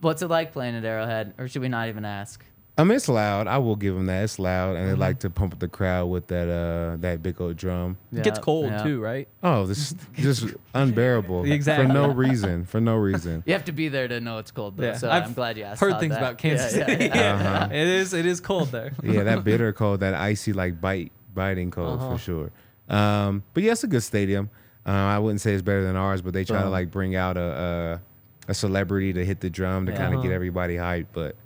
What's 0.00 0.22
it 0.22 0.28
like 0.28 0.52
playing 0.54 0.76
at 0.76 0.84
Arrowhead? 0.84 1.34
Or 1.36 1.46
should 1.46 1.60
we 1.60 1.68
not 1.68 1.88
even 1.88 2.06
ask? 2.06 2.42
I 2.78 2.84
mean, 2.84 2.96
it's 2.96 3.08
loud. 3.10 3.46
I 3.46 3.58
will 3.58 3.76
give 3.76 3.94
them 3.94 4.06
that. 4.06 4.24
It's 4.24 4.38
loud, 4.38 4.76
and 4.76 4.88
they 4.88 4.92
Mm-hmm. 4.92 5.00
like 5.00 5.18
to 5.20 5.28
pump 5.28 5.52
up 5.52 5.58
the 5.58 5.68
crowd 5.68 6.06
with 6.06 6.28
that 6.28 6.48
uh 6.48 6.96
that 7.00 7.22
big 7.22 7.38
old 7.40 7.56
drum. 7.56 7.98
It 8.12 8.22
gets 8.24 8.38
cold 8.38 8.66
yeah. 8.70 8.82
too, 8.82 9.00
right? 9.02 9.28
Oh, 9.42 9.66
this 9.66 9.78
is 9.92 9.94
just 10.14 10.46
unbearable. 10.72 11.44
Exactly. 11.44 11.86
For 11.88 11.92
no 11.92 12.08
reason. 12.10 12.64
For 12.64 12.80
no 12.80 12.96
reason. 12.96 13.42
You 13.44 13.52
have 13.52 13.64
to 13.66 13.72
be 13.72 13.88
there 13.88 14.08
to 14.08 14.18
know 14.20 14.38
it's 14.38 14.50
cold, 14.50 14.76
though. 14.78 14.84
Yeah. 14.84 14.96
So 14.96 15.10
I've 15.10 15.24
I'm 15.24 15.34
glad 15.34 15.58
you 15.58 15.64
asked. 15.64 15.80
Heard 15.80 15.88
about 15.90 16.00
things 16.00 16.14
that. 16.14 16.22
about 16.22 16.38
Kansas 16.38 16.72
Yeah, 16.74 16.78
yeah, 16.80 16.86
City. 16.86 17.04
yeah. 17.06 17.34
Uh-huh. 17.34 17.68
It 17.72 17.86
is. 17.86 18.14
It 18.14 18.24
is 18.24 18.40
cold 18.40 18.68
there. 18.68 18.92
Yeah, 19.02 19.24
that 19.24 19.44
bitter 19.50 19.72
cold, 19.74 20.00
that 20.00 20.14
icy 20.14 20.52
like 20.54 20.80
bite, 20.80 21.12
biting 21.34 21.70
cold 21.70 22.00
Uh-huh. 22.00 22.12
for 22.12 22.18
sure. 22.18 22.50
Um, 22.88 23.42
but 23.52 23.62
yeah, 23.62 23.72
it's 23.72 23.84
a 23.84 23.88
good 23.88 24.02
stadium. 24.02 24.48
Uh, 24.86 24.90
I 24.90 25.18
wouldn't 25.18 25.42
say 25.42 25.52
it's 25.52 25.62
better 25.62 25.82
than 25.84 25.96
ours, 25.96 26.22
but 26.22 26.32
they 26.32 26.44
try 26.44 26.56
to 26.56 26.62
Uh-huh. 26.62 26.70
like 26.70 26.90
bring 26.90 27.14
out 27.14 27.36
a 27.36 28.00
a, 28.48 28.50
a 28.52 28.54
celebrity 28.54 29.12
to 29.12 29.24
hit 29.24 29.40
the 29.40 29.50
drum 29.50 29.84
to 29.86 29.92
Yeah. 29.92 29.98
kind 29.98 30.14
of 30.14 30.22
get 30.22 30.28
Uh-huh. 30.28 30.34
everybody 30.36 30.76
hyped, 30.76 31.08
but 31.12 31.36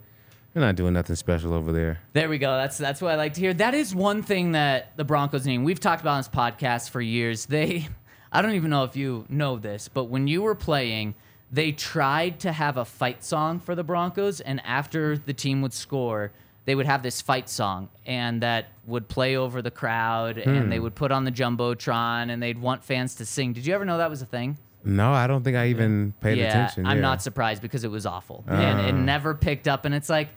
they're 0.55 0.63
not 0.63 0.77
doing 0.77 0.95
nothing 0.95 1.17
special 1.17 1.53
over 1.53 1.73
there. 1.73 1.99
There 2.13 2.29
we 2.29 2.39
go. 2.39 2.57
That's 2.57 2.79
that's 2.79 3.03
what 3.03 3.13
I 3.13 3.17
like 3.17 3.35
to 3.35 3.41
hear. 3.41 3.53
That 3.53 3.75
is 3.75 3.95
one 3.95 4.23
thing 4.23 4.53
that 4.53 4.97
the 4.97 5.05
Broncos 5.05 5.45
need. 5.47 5.59
We've 5.59 5.81
talked 5.81 6.01
about 6.01 6.13
on 6.13 6.19
this 6.21 6.29
podcast 6.29 6.91
for 6.91 7.01
years. 7.01 7.47
They, 7.47 7.89
I 8.33 8.41
don't 8.41 8.53
even 8.55 8.71
know 8.71 8.85
if 8.85 8.97
you 8.97 9.27
know 9.29 9.59
this, 9.59 9.89
but 9.89 10.05
when 10.05 10.27
you 10.29 10.43
were 10.43 10.55
playing, 10.55 11.15
they 11.53 11.73
tried 11.73 12.41
to 12.41 12.53
have 12.53 12.77
a 12.77 12.85
fight 12.85 13.23
song 13.25 13.59
for 13.61 13.75
the 13.75 13.85
Broncos, 13.85 14.41
and 14.41 14.61
after 14.65 15.19
the 15.19 15.33
team 15.35 15.61
would 15.63 15.73
score, 15.73 16.33
they 16.65 16.75
would 16.75 16.87
have 16.87 17.03
this 17.03 17.21
fight 17.21 17.49
song, 17.49 17.89
and 18.07 18.43
that 18.43 18.67
would 18.87 19.09
play 19.09 19.37
over 19.37 19.61
the 19.61 19.71
crowd, 19.71 20.39
and 20.39 20.73
they 20.73 20.81
would 20.81 20.95
put 20.95 21.13
on 21.13 21.25
the 21.25 21.31
jumbotron, 21.31 22.31
and 22.31 22.43
they'd 22.43 22.59
want 22.59 22.83
fans 22.83 23.17
to 23.17 23.27
sing. 23.27 23.53
Did 23.53 23.67
you 23.67 23.75
ever 23.75 23.85
know 23.85 23.99
that 23.99 24.11
was 24.11 24.23
a 24.23 24.27
thing? 24.27 24.57
No, 24.85 25.13
I 25.13 25.27
don't 25.27 25.43
think 25.43 25.57
I 25.57 25.69
even 25.69 26.13
paid 26.21 26.39
yeah, 26.39 26.49
attention. 26.49 26.87
I'm 26.87 27.01
not 27.01 27.23
surprised 27.23 27.63
because 27.63 27.85
it 27.85 27.91
was 27.91 28.05
awful 28.05 28.45
and 28.47 28.81
it 28.81 28.95
Uh. 28.95 28.99
never 28.99 29.35
picked 29.35 29.67
up. 29.67 29.87
And 29.87 29.95
it's 29.95 30.11
like, 30.11 30.29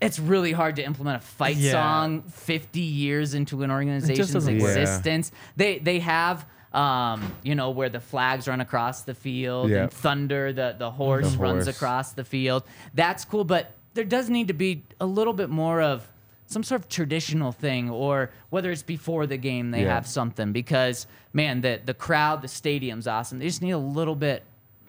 it's 0.00 0.18
really 0.18 0.52
hard 0.52 0.76
to 0.76 0.82
implement 0.84 1.16
a 1.22 1.26
fight 1.26 1.56
Yeah. 1.56 1.72
song 1.72 2.22
50 2.22 2.80
years 2.80 3.34
into 3.34 3.62
an 3.62 3.70
organization's 3.70 4.32
doesn't. 4.32 4.58
Yeah. 4.58 4.66
existence. 4.68 5.32
They 5.56 5.78
they 5.78 5.98
have. 6.00 6.46
Um, 6.72 7.34
you 7.42 7.56
know 7.56 7.70
where 7.70 7.88
the 7.88 7.98
flags 7.98 8.46
run 8.46 8.60
across 8.60 9.02
the 9.02 9.12
field 9.14 9.70
Yeah. 9.70 9.82
and 9.82 9.92
thunder, 9.92 10.52
the 10.52 10.76
the 10.78 10.92
horse 10.92 11.32
The 11.32 11.38
runs 11.38 11.64
horse. 11.64 11.76
across 11.76 12.12
the 12.12 12.22
field. 12.22 12.62
That's 12.94 13.24
cool, 13.24 13.42
but 13.42 13.72
there 13.94 14.04
does 14.04 14.30
need 14.30 14.46
to 14.48 14.54
be 14.54 14.84
a 15.00 15.04
little 15.06 15.32
bit 15.32 15.50
more 15.50 15.80
of 15.82 16.06
some 16.46 16.62
sort 16.62 16.80
of 16.80 16.88
traditional 16.88 17.50
thing, 17.50 17.90
or 17.90 18.30
whether 18.50 18.70
it's 18.70 18.84
before 18.84 19.26
the 19.26 19.36
game 19.36 19.72
they 19.72 19.82
have 19.82 20.06
something 20.06 20.52
because 20.52 21.08
man, 21.32 21.60
the 21.62 21.80
the 21.84 21.92
crowd, 21.94 22.40
the 22.40 22.46
stadium's 22.48 23.08
awesome. 23.08 23.40
They 23.40 23.46
just 23.46 23.62
need 23.62 23.72
a 23.72 23.78
little 23.78 24.14
bit, 24.14 24.44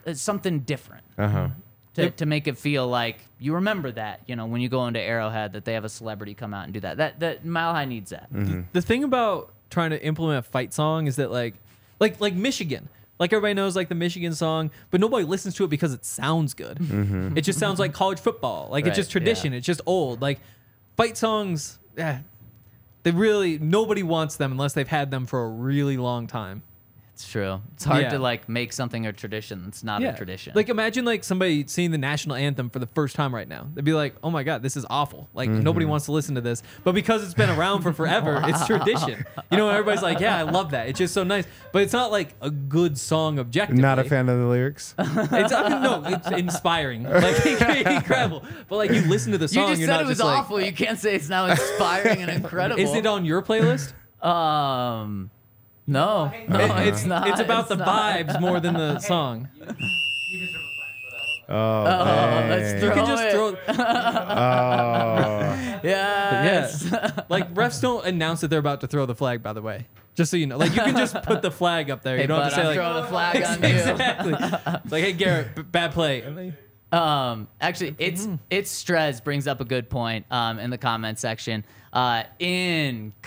uh, 0.06 0.14
something 0.14 0.60
different 0.60 1.04
Uh 1.18 1.50
huh. 1.96 2.04
to, 2.04 2.10
to 2.12 2.26
make 2.26 2.48
it 2.48 2.58
feel 2.58 2.88
like 2.88 3.18
you 3.40 3.56
remember 3.56 3.92
that. 3.92 4.22
You 4.28 4.36
know, 4.36 4.46
when 4.46 4.62
you 4.62 4.70
go 4.70 4.88
into 4.88 5.00
Arrowhead, 5.00 5.54
that 5.54 5.66
they 5.66 5.74
have 5.74 5.86
a 5.86 5.90
celebrity 5.90 6.34
come 6.34 6.54
out 6.54 6.66
and 6.66 6.74
do 6.74 6.80
that. 6.82 6.98
That 6.98 7.20
that 7.20 7.46
Mile 7.46 7.74
High 7.74 7.86
needs 7.86 8.12
that. 8.12 8.28
The 8.74 8.82
thing 8.82 9.04
about 9.04 9.52
trying 9.70 9.92
to 9.92 10.04
implement 10.04 10.40
a 10.40 10.50
fight 10.50 10.74
song 10.74 11.08
is 11.08 11.16
that 11.18 11.32
like, 11.32 11.56
like 12.00 12.20
like 12.20 12.34
Michigan. 12.34 12.90
Like 13.20 13.32
everybody 13.34 13.54
knows 13.54 13.76
like 13.76 13.88
the 13.88 13.96
Michigan 13.96 14.34
song, 14.34 14.72
but 14.90 15.00
nobody 15.00 15.26
listens 15.26 15.54
to 15.56 15.64
it 15.64 15.70
because 15.70 15.94
it 15.94 16.04
sounds 16.06 16.56
good. 16.56 16.78
It 17.38 17.42
just 17.42 17.60
sounds 17.60 17.78
like 17.80 17.94
college 17.94 18.20
football. 18.20 18.68
Like 18.72 18.88
it's 18.88 18.96
just 18.96 19.12
tradition. 19.12 19.52
yeah. 19.52 19.60
It's 19.60 19.68
just 19.68 19.82
old. 19.86 20.22
Like 20.24 20.40
fight 20.98 21.18
songs, 21.18 21.78
eh, 21.98 22.18
they 23.04 23.12
really 23.12 23.60
nobody 23.60 24.02
wants 24.02 24.38
them 24.38 24.52
unless 24.52 24.74
they've 24.74 24.88
had 24.88 25.12
them 25.12 25.26
for 25.28 25.44
a 25.44 25.48
really 25.50 25.98
long 25.98 26.26
time. 26.28 26.64
It's 27.22 27.32
true. 27.32 27.62
It's 27.76 27.84
hard 27.86 28.02
Yeah. 28.02 28.10
to 28.10 28.20
like 28.20 28.50
make 28.50 28.74
something 28.74 29.06
a 29.06 29.14
tradition 29.14 29.62
that's 29.66 29.84
not 29.84 30.02
a 30.04 30.12
tradition. 30.14 30.54
Like 30.56 30.70
imagine 30.70 31.06
like 31.06 31.24
somebody 31.24 31.68
seeing 31.68 31.92
the 31.92 32.00
national 32.00 32.36
anthem 32.36 32.72
for 32.72 32.80
the 32.80 32.88
first 32.88 33.16
time 33.16 33.34
right 33.34 33.48
now. 33.48 33.68
They'd 33.76 33.86
be 33.86 33.94
like, 33.94 34.16
"Oh 34.24 34.32
my 34.32 34.42
god, 34.42 34.64
this 34.64 34.76
is 34.76 34.88
awful." 34.90 35.30
Like 35.36 35.50
nobody 35.50 35.86
wants 35.86 36.06
to 36.06 36.14
listen 36.14 36.34
to 36.36 36.42
this. 36.42 36.64
But 36.84 36.94
because 36.96 37.24
it's 37.24 37.36
been 37.36 37.52
around 37.52 37.84
for 37.84 37.94
forever, 37.94 38.42
it's 38.46 38.66
tradition. 38.74 39.24
You 39.52 39.58
know, 39.58 39.70
everybody's 39.70 40.02
like, 40.02 40.20
"Yeah, 40.20 40.36
I 40.36 40.42
love 40.42 40.72
that. 40.72 40.88
It's 40.88 40.98
just 40.98 41.14
so 41.14 41.24
nice." 41.24 41.46
But 41.72 41.84
it's 41.84 41.94
not 41.94 42.12
like 42.12 42.34
a 42.42 42.50
good 42.50 42.98
song 42.98 43.38
objectively. 43.38 43.84
Not 43.84 44.00
a 44.00 44.04
fan 44.04 44.28
of 44.28 44.40
the 44.40 44.46
lyrics. 44.46 44.96
It's 44.98 45.54
I 45.54 45.70
mean, 45.70 45.84
no, 45.84 46.04
it's 46.06 46.28
inspiring. 46.32 47.04
Like 47.22 47.86
incredible. 47.86 48.44
But 48.68 48.78
like 48.78 48.92
you 48.92 49.02
listen 49.02 49.32
to 49.34 49.38
the 49.38 49.48
song, 49.48 49.64
you 49.64 49.70
just 49.70 49.80
you're 49.82 49.88
said 49.88 49.94
not 49.94 50.02
it 50.02 50.08
was 50.08 50.18
just 50.18 50.26
like, 50.28 50.40
awful. 50.40 50.60
you 50.60 50.72
can't 50.74 50.98
say 50.98 51.14
it's 51.16 51.30
now 51.30 51.46
inspiring 51.46 52.22
and 52.24 52.32
incredible. 52.44 52.82
Is 52.82 52.94
it 52.96 53.06
on 53.06 53.26
your 53.26 53.42
playlist? 53.44 53.94
Um, 54.26 55.30
no, 55.92 56.32
no, 56.48 56.60
It- 56.78 56.88
it's 56.88 57.06
not. 57.06 57.28
It's 57.28 57.40
about 57.40 57.68
the 57.70 57.76
not. 57.76 57.88
vibes 57.88 58.40
more 58.42 58.60
than 58.60 58.74
the 58.74 58.98
song. 59.00 59.48
Oh, 61.50 61.54
Oh, 61.54 62.46
let's 62.50 62.72
dang. 62.72 62.80
throw 62.80 62.90
You 62.90 62.96
can 62.96 63.06
just 63.08 63.24
it. 63.24 63.32
throw 63.34 63.56
Oh. 63.68 65.80
Yes. 65.84 66.86
like 67.30 67.54
refs 67.54 67.82
don't 67.82 68.06
announce 68.06 68.42
that 68.42 68.48
they're 68.48 68.60
about 68.60 68.82
to 68.82 68.88
throw 68.88 69.06
the 69.06 69.16
flag. 69.16 69.44
By 69.44 69.54
the 69.54 69.62
way, 69.62 69.86
just 70.16 70.32
so 70.32 70.38
you 70.38 70.48
know, 70.48 70.58
like 70.58 70.72
you 70.74 70.82
can 70.82 70.96
just 70.96 71.22
put 71.24 71.42
the 71.42 71.52
flag 71.52 71.90
up 71.92 72.04
there. 72.04 72.16
hey, 72.16 72.22
you 72.24 72.28
don't 72.28 72.40
bud, 72.40 72.54
have 72.54 72.54
to 72.54 72.74
say 72.74 72.78
I'm 72.78 72.78
like 72.78 72.78
throwing 72.78 73.02
the 73.02 73.08
flag 73.10 73.44
on 73.44 73.64
you. 73.64 73.70
exactly. 73.78 74.34
It's 74.84 74.92
like, 74.92 75.04
hey 75.04 75.14
Garrett, 75.14 75.56
b- 75.56 75.62
bad 75.64 75.92
play. 75.92 76.22
And 76.22 76.38
they- 76.38 76.54
Um, 76.92 77.48
actually, 77.62 77.96
it's 78.00 78.24
Mm-hmm. 78.24 78.36
it's 78.50 78.84
Strez 78.84 79.24
brings 79.24 79.48
up 79.48 79.62
a 79.62 79.66
good 79.66 79.90
point 79.90 80.26
um, 80.32 80.60
in 80.60 80.70
the 80.72 80.78
comment 80.78 81.20
section. 81.20 81.64
Uh, 81.94 82.24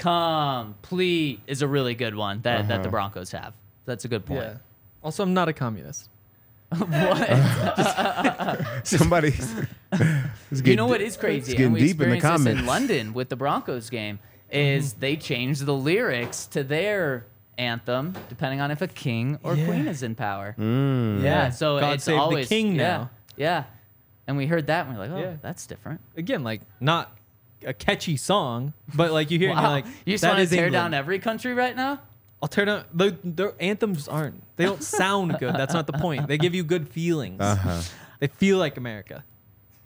incomplete 0.04 1.40
is 1.46 1.62
a 1.62 1.68
really 1.68 1.94
good 1.94 2.14
one 2.14 2.40
that, 2.42 2.68
that 2.68 2.76
the 2.82 2.88
Uh-huh. 2.88 2.90
Broncos 2.90 3.30
have. 3.32 3.54
That's 3.86 4.04
a 4.04 4.08
good 4.08 4.24
point. 4.26 4.42
Yeah. 4.42 4.54
Also, 5.02 5.22
I'm 5.22 5.34
not 5.34 5.48
a 5.48 5.52
communist. 5.52 6.08
What? 6.76 7.28
Somebody. 8.86 9.32
you 10.64 10.76
know 10.76 10.86
what 10.86 11.00
is 11.00 11.16
crazy? 11.16 11.38
It's 11.38 11.48
getting 11.50 11.66
and 11.66 11.74
we 11.74 11.80
deep 11.80 12.00
in 12.00 12.10
the 12.10 12.16
experienced 12.16 12.44
this 12.44 12.58
in. 12.58 12.66
London 12.66 13.14
with 13.14 13.28
the 13.28 13.36
Broncos 13.36 13.90
game. 13.90 14.18
Is 14.50 14.90
Mm-hmm. 14.92 15.00
they 15.00 15.16
changed 15.16 15.66
the 15.66 15.74
lyrics 15.74 16.46
to 16.46 16.62
their 16.62 17.26
anthem 17.58 18.14
depending 18.28 18.60
on 18.60 18.70
if 18.70 18.82
a 18.82 18.86
king 18.88 19.38
or 19.42 19.54
Yeah. 19.56 19.66
queen 19.66 19.86
is 19.88 20.02
in 20.02 20.14
power. 20.14 20.54
Mm. 20.58 21.22
Yeah, 21.22 21.50
so 21.50 21.78
God 21.80 21.94
it's 21.94 22.04
save 22.04 22.16
the 22.16 22.20
always 22.20 22.48
king 22.48 22.74
yeah, 22.74 22.82
now. 22.96 23.10
Yeah, 23.36 23.64
and 24.26 24.36
we 24.36 24.46
heard 24.46 24.66
that 24.68 24.86
and 24.86 24.96
we're 24.96 25.02
like, 25.06 25.10
oh, 25.12 25.18
Yeah. 25.18 25.34
that's 25.42 25.66
different. 25.66 26.00
Again, 26.16 26.42
like 26.44 26.60
not 26.80 27.16
a 27.66 27.72
catchy 27.72 28.16
song, 28.16 28.72
but 28.94 29.10
like 29.12 29.30
you 29.30 29.38
hear 29.38 29.48
it 29.48 29.52
and 29.52 29.60
Wow, 29.60 29.68
you're 29.76 29.82
like, 29.82 29.86
you 30.04 30.12
just 30.14 30.22
that 30.22 30.28
want 30.28 30.38
to 30.38 30.42
is 30.44 30.50
tear 30.50 30.66
England. 30.66 30.92
down 30.92 30.94
every 30.94 31.18
country 31.18 31.54
right 31.54 31.74
now? 31.74 32.00
I'll 32.42 32.48
tear 32.48 32.64
down. 32.66 32.84
The, 32.92 33.16
their 33.24 33.54
anthems 33.58 34.06
aren't. 34.06 34.42
They 34.56 34.64
don't 34.66 34.82
sound 34.82 35.38
good. 35.38 35.54
That's 35.54 35.72
not 35.72 35.86
the 35.86 35.94
point. 35.94 36.28
They 36.28 36.36
give 36.36 36.54
you 36.54 36.62
good 36.62 36.88
feelings. 36.90 37.40
Uh-huh. 37.40 37.80
They 38.20 38.26
feel 38.26 38.58
like 38.58 38.76
America. 38.76 39.24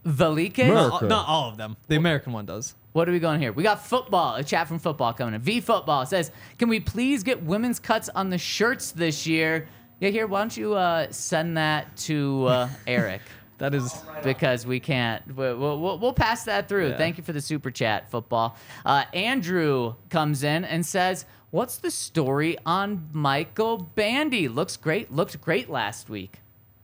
Velike? 0.05 0.59
Mer- 0.59 0.75
Not, 0.75 0.87
America. 0.87 1.07
not 1.07 1.29
all 1.29 1.49
of 1.51 1.57
them. 1.57 1.77
The 1.89 1.97
American 1.97 2.33
one 2.33 2.47
does. 2.47 2.75
What 2.93 3.09
are 3.09 3.12
we 3.12 3.19
going 3.20 3.41
here? 3.41 3.53
We 3.53 3.62
got 3.62 3.85
football. 3.87 4.35
A 4.37 4.43
chat 4.43 4.66
from 4.66 4.79
football 4.79 5.12
coming 5.12 5.35
in. 5.35 5.41
V 5.41 5.61
football 5.61 6.05
says, 6.07 6.31
"Can 6.59 6.69
we 6.69 6.81
please 6.81 7.23
get 7.23 7.43
women's 7.43 7.79
cuts 7.79 8.09
on 8.09 8.31
the 8.31 8.39
shirts 8.39 8.91
this 8.93 9.27
year?" 9.27 9.69
Yeah, 10.01 10.09
here. 10.11 10.27
Why 10.27 10.41
don't 10.41 10.57
you 10.57 10.75
uh, 10.75 11.09
send 11.11 11.57
that 11.59 11.97
to 11.99 12.47
uh, 12.47 12.69
Eric? 12.87 13.20
That 13.59 13.74
is. 13.74 14.02
because 14.22 14.66
we 14.66 14.80
can't. 14.80 15.36
We'll, 15.36 15.56
we'll, 15.56 15.98
we'll 15.98 16.12
pass 16.12 16.44
that 16.44 16.68
through. 16.68 16.90
Yeah. 16.90 16.97
Thank 16.97 17.18
you 17.18 17.24
for 17.24 17.32
the 17.32 17.40
super 17.40 17.70
chat, 17.70 18.10
football. 18.10 18.56
Uh, 18.86 19.05
Andrew 19.12 19.94
comes 20.10 20.43
in 20.43 20.64
and 20.64 20.86
says, 20.86 21.26
What's 21.51 21.78
the 21.78 21.90
story 21.90 22.59
on 22.66 23.09
Michael 23.12 23.78
Bandy? 23.78 24.48
Looks 24.48 24.76
great. 24.76 25.12
Looked 25.12 25.40
great 25.40 25.70
last 25.70 26.10
week. 26.10 26.40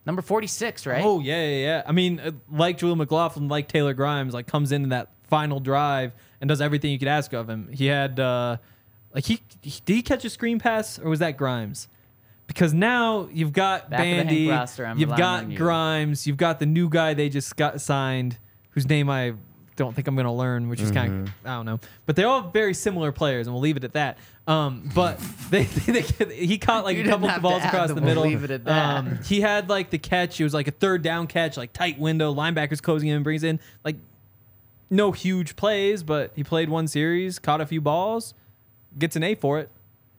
Number 0.07 0.23
46, 0.23 0.87
right? 0.87 1.03
Oh 1.05 1.21
yeah, 1.21 1.43
yeah, 1.47 1.57
yeah. 1.57 1.83
I 1.87 1.93
mean, 1.93 2.21
uh, 2.21 2.33
like 2.51 2.79
Julian 2.79 2.99
McLaughlin, 2.99 3.49
like 3.49 3.69
Taylor 3.69 3.95
Grimes, 3.95 4.35
like 4.35 4.47
comes 4.47 4.73
into 4.73 4.91
that 4.91 5.11
final 5.25 5.61
drive 5.61 6.13
and 6.41 6.49
does 6.49 6.61
everything 6.61 6.91
you 6.91 6.99
could 6.99 7.09
ask 7.09 7.33
of 7.33 7.49
him. 7.49 7.69
He 7.73 7.87
had 7.87 8.21
uh 8.21 8.59
like 9.15 9.25
he, 9.25 9.41
he 9.63 9.81
did 9.85 9.95
he 9.95 10.03
catch 10.03 10.25
a 10.25 10.31
screen 10.31 10.59
pass 10.59 10.99
or 10.99 11.09
was 11.09 11.21
that 11.21 11.37
Grimes? 11.37 11.89
Because 12.47 12.75
now 12.75 13.29
you've 13.33 13.53
got 13.53 13.89
Back 13.91 14.01
of 14.01 14.07
the 14.07 14.13
Bandy, 14.17 14.49
roster, 14.49 14.85
I'm 14.87 14.99
you've 14.99 15.17
got 15.17 15.51
you. 15.51 15.57
Grimes, 15.57 16.27
you've 16.27 16.37
got 16.37 16.59
the 16.59 16.67
new 16.67 16.89
guy 16.89 17.15
they 17.15 17.29
just 17.29 17.57
got 17.57 17.81
signed, 17.81 18.39
whose 18.71 18.87
name 18.89 19.09
I 19.09 19.35
don't 19.77 19.95
think 19.95 20.07
I'm 20.07 20.15
gonna 20.15 20.35
learn, 20.35 20.69
which 20.69 20.81
is 20.81 20.91
kind 20.91 21.23
of 21.29 21.35
I 21.45 21.57
don't 21.57 21.67
know. 21.67 21.81
But 22.07 22.17
they're 22.17 22.29
all 22.29 22.51
very 22.51 22.75
similar 22.75 23.13
players, 23.13 23.47
and 23.47 23.55
we'll 23.55 23.63
leave 23.63 23.77
it 23.77 23.85
at 23.85 23.95
that. 23.95 24.19
Um, 24.47 24.89
but 24.95 25.19
they, 25.51 25.65
they, 25.65 26.03
he 26.37 26.59
caught 26.59 26.85
like 26.85 26.97
You 26.97 27.05
a 27.05 27.07
couple 27.09 27.29
of 27.29 27.41
balls 27.43 27.65
across 27.65 27.89
the 27.89 27.95
the 27.95 28.01
we'll 28.03 28.11
middle. 28.11 28.23
leave 28.25 28.45
it 28.45 28.51
at 28.51 28.65
that. 28.67 28.97
Um, 28.99 29.19
he 29.25 29.41
had 29.41 29.69
like 29.69 29.91
the 29.91 29.99
catch. 29.99 30.39
It 30.41 30.45
was 30.45 30.55
like 30.55 30.69
a 30.69 30.73
third 30.73 31.03
down 31.03 31.27
catch, 31.27 31.57
like 31.57 31.73
tight 31.73 31.99
window. 31.99 32.33
Linebackers 32.35 32.81
closing 32.83 33.09
in, 33.09 33.23
brings 33.23 33.43
in 33.43 33.59
like 33.85 33.97
no 34.91 35.13
huge 35.13 35.57
plays, 35.57 36.03
but 36.03 36.31
he 36.37 36.45
played 36.45 36.69
one 36.69 36.87
series, 36.87 37.39
caught 37.39 37.61
a 37.61 37.67
few 37.67 37.81
balls, 37.81 38.35
gets 38.99 39.17
an 39.17 39.23
A 39.23 39.35
for 39.35 39.59
it. 39.59 39.71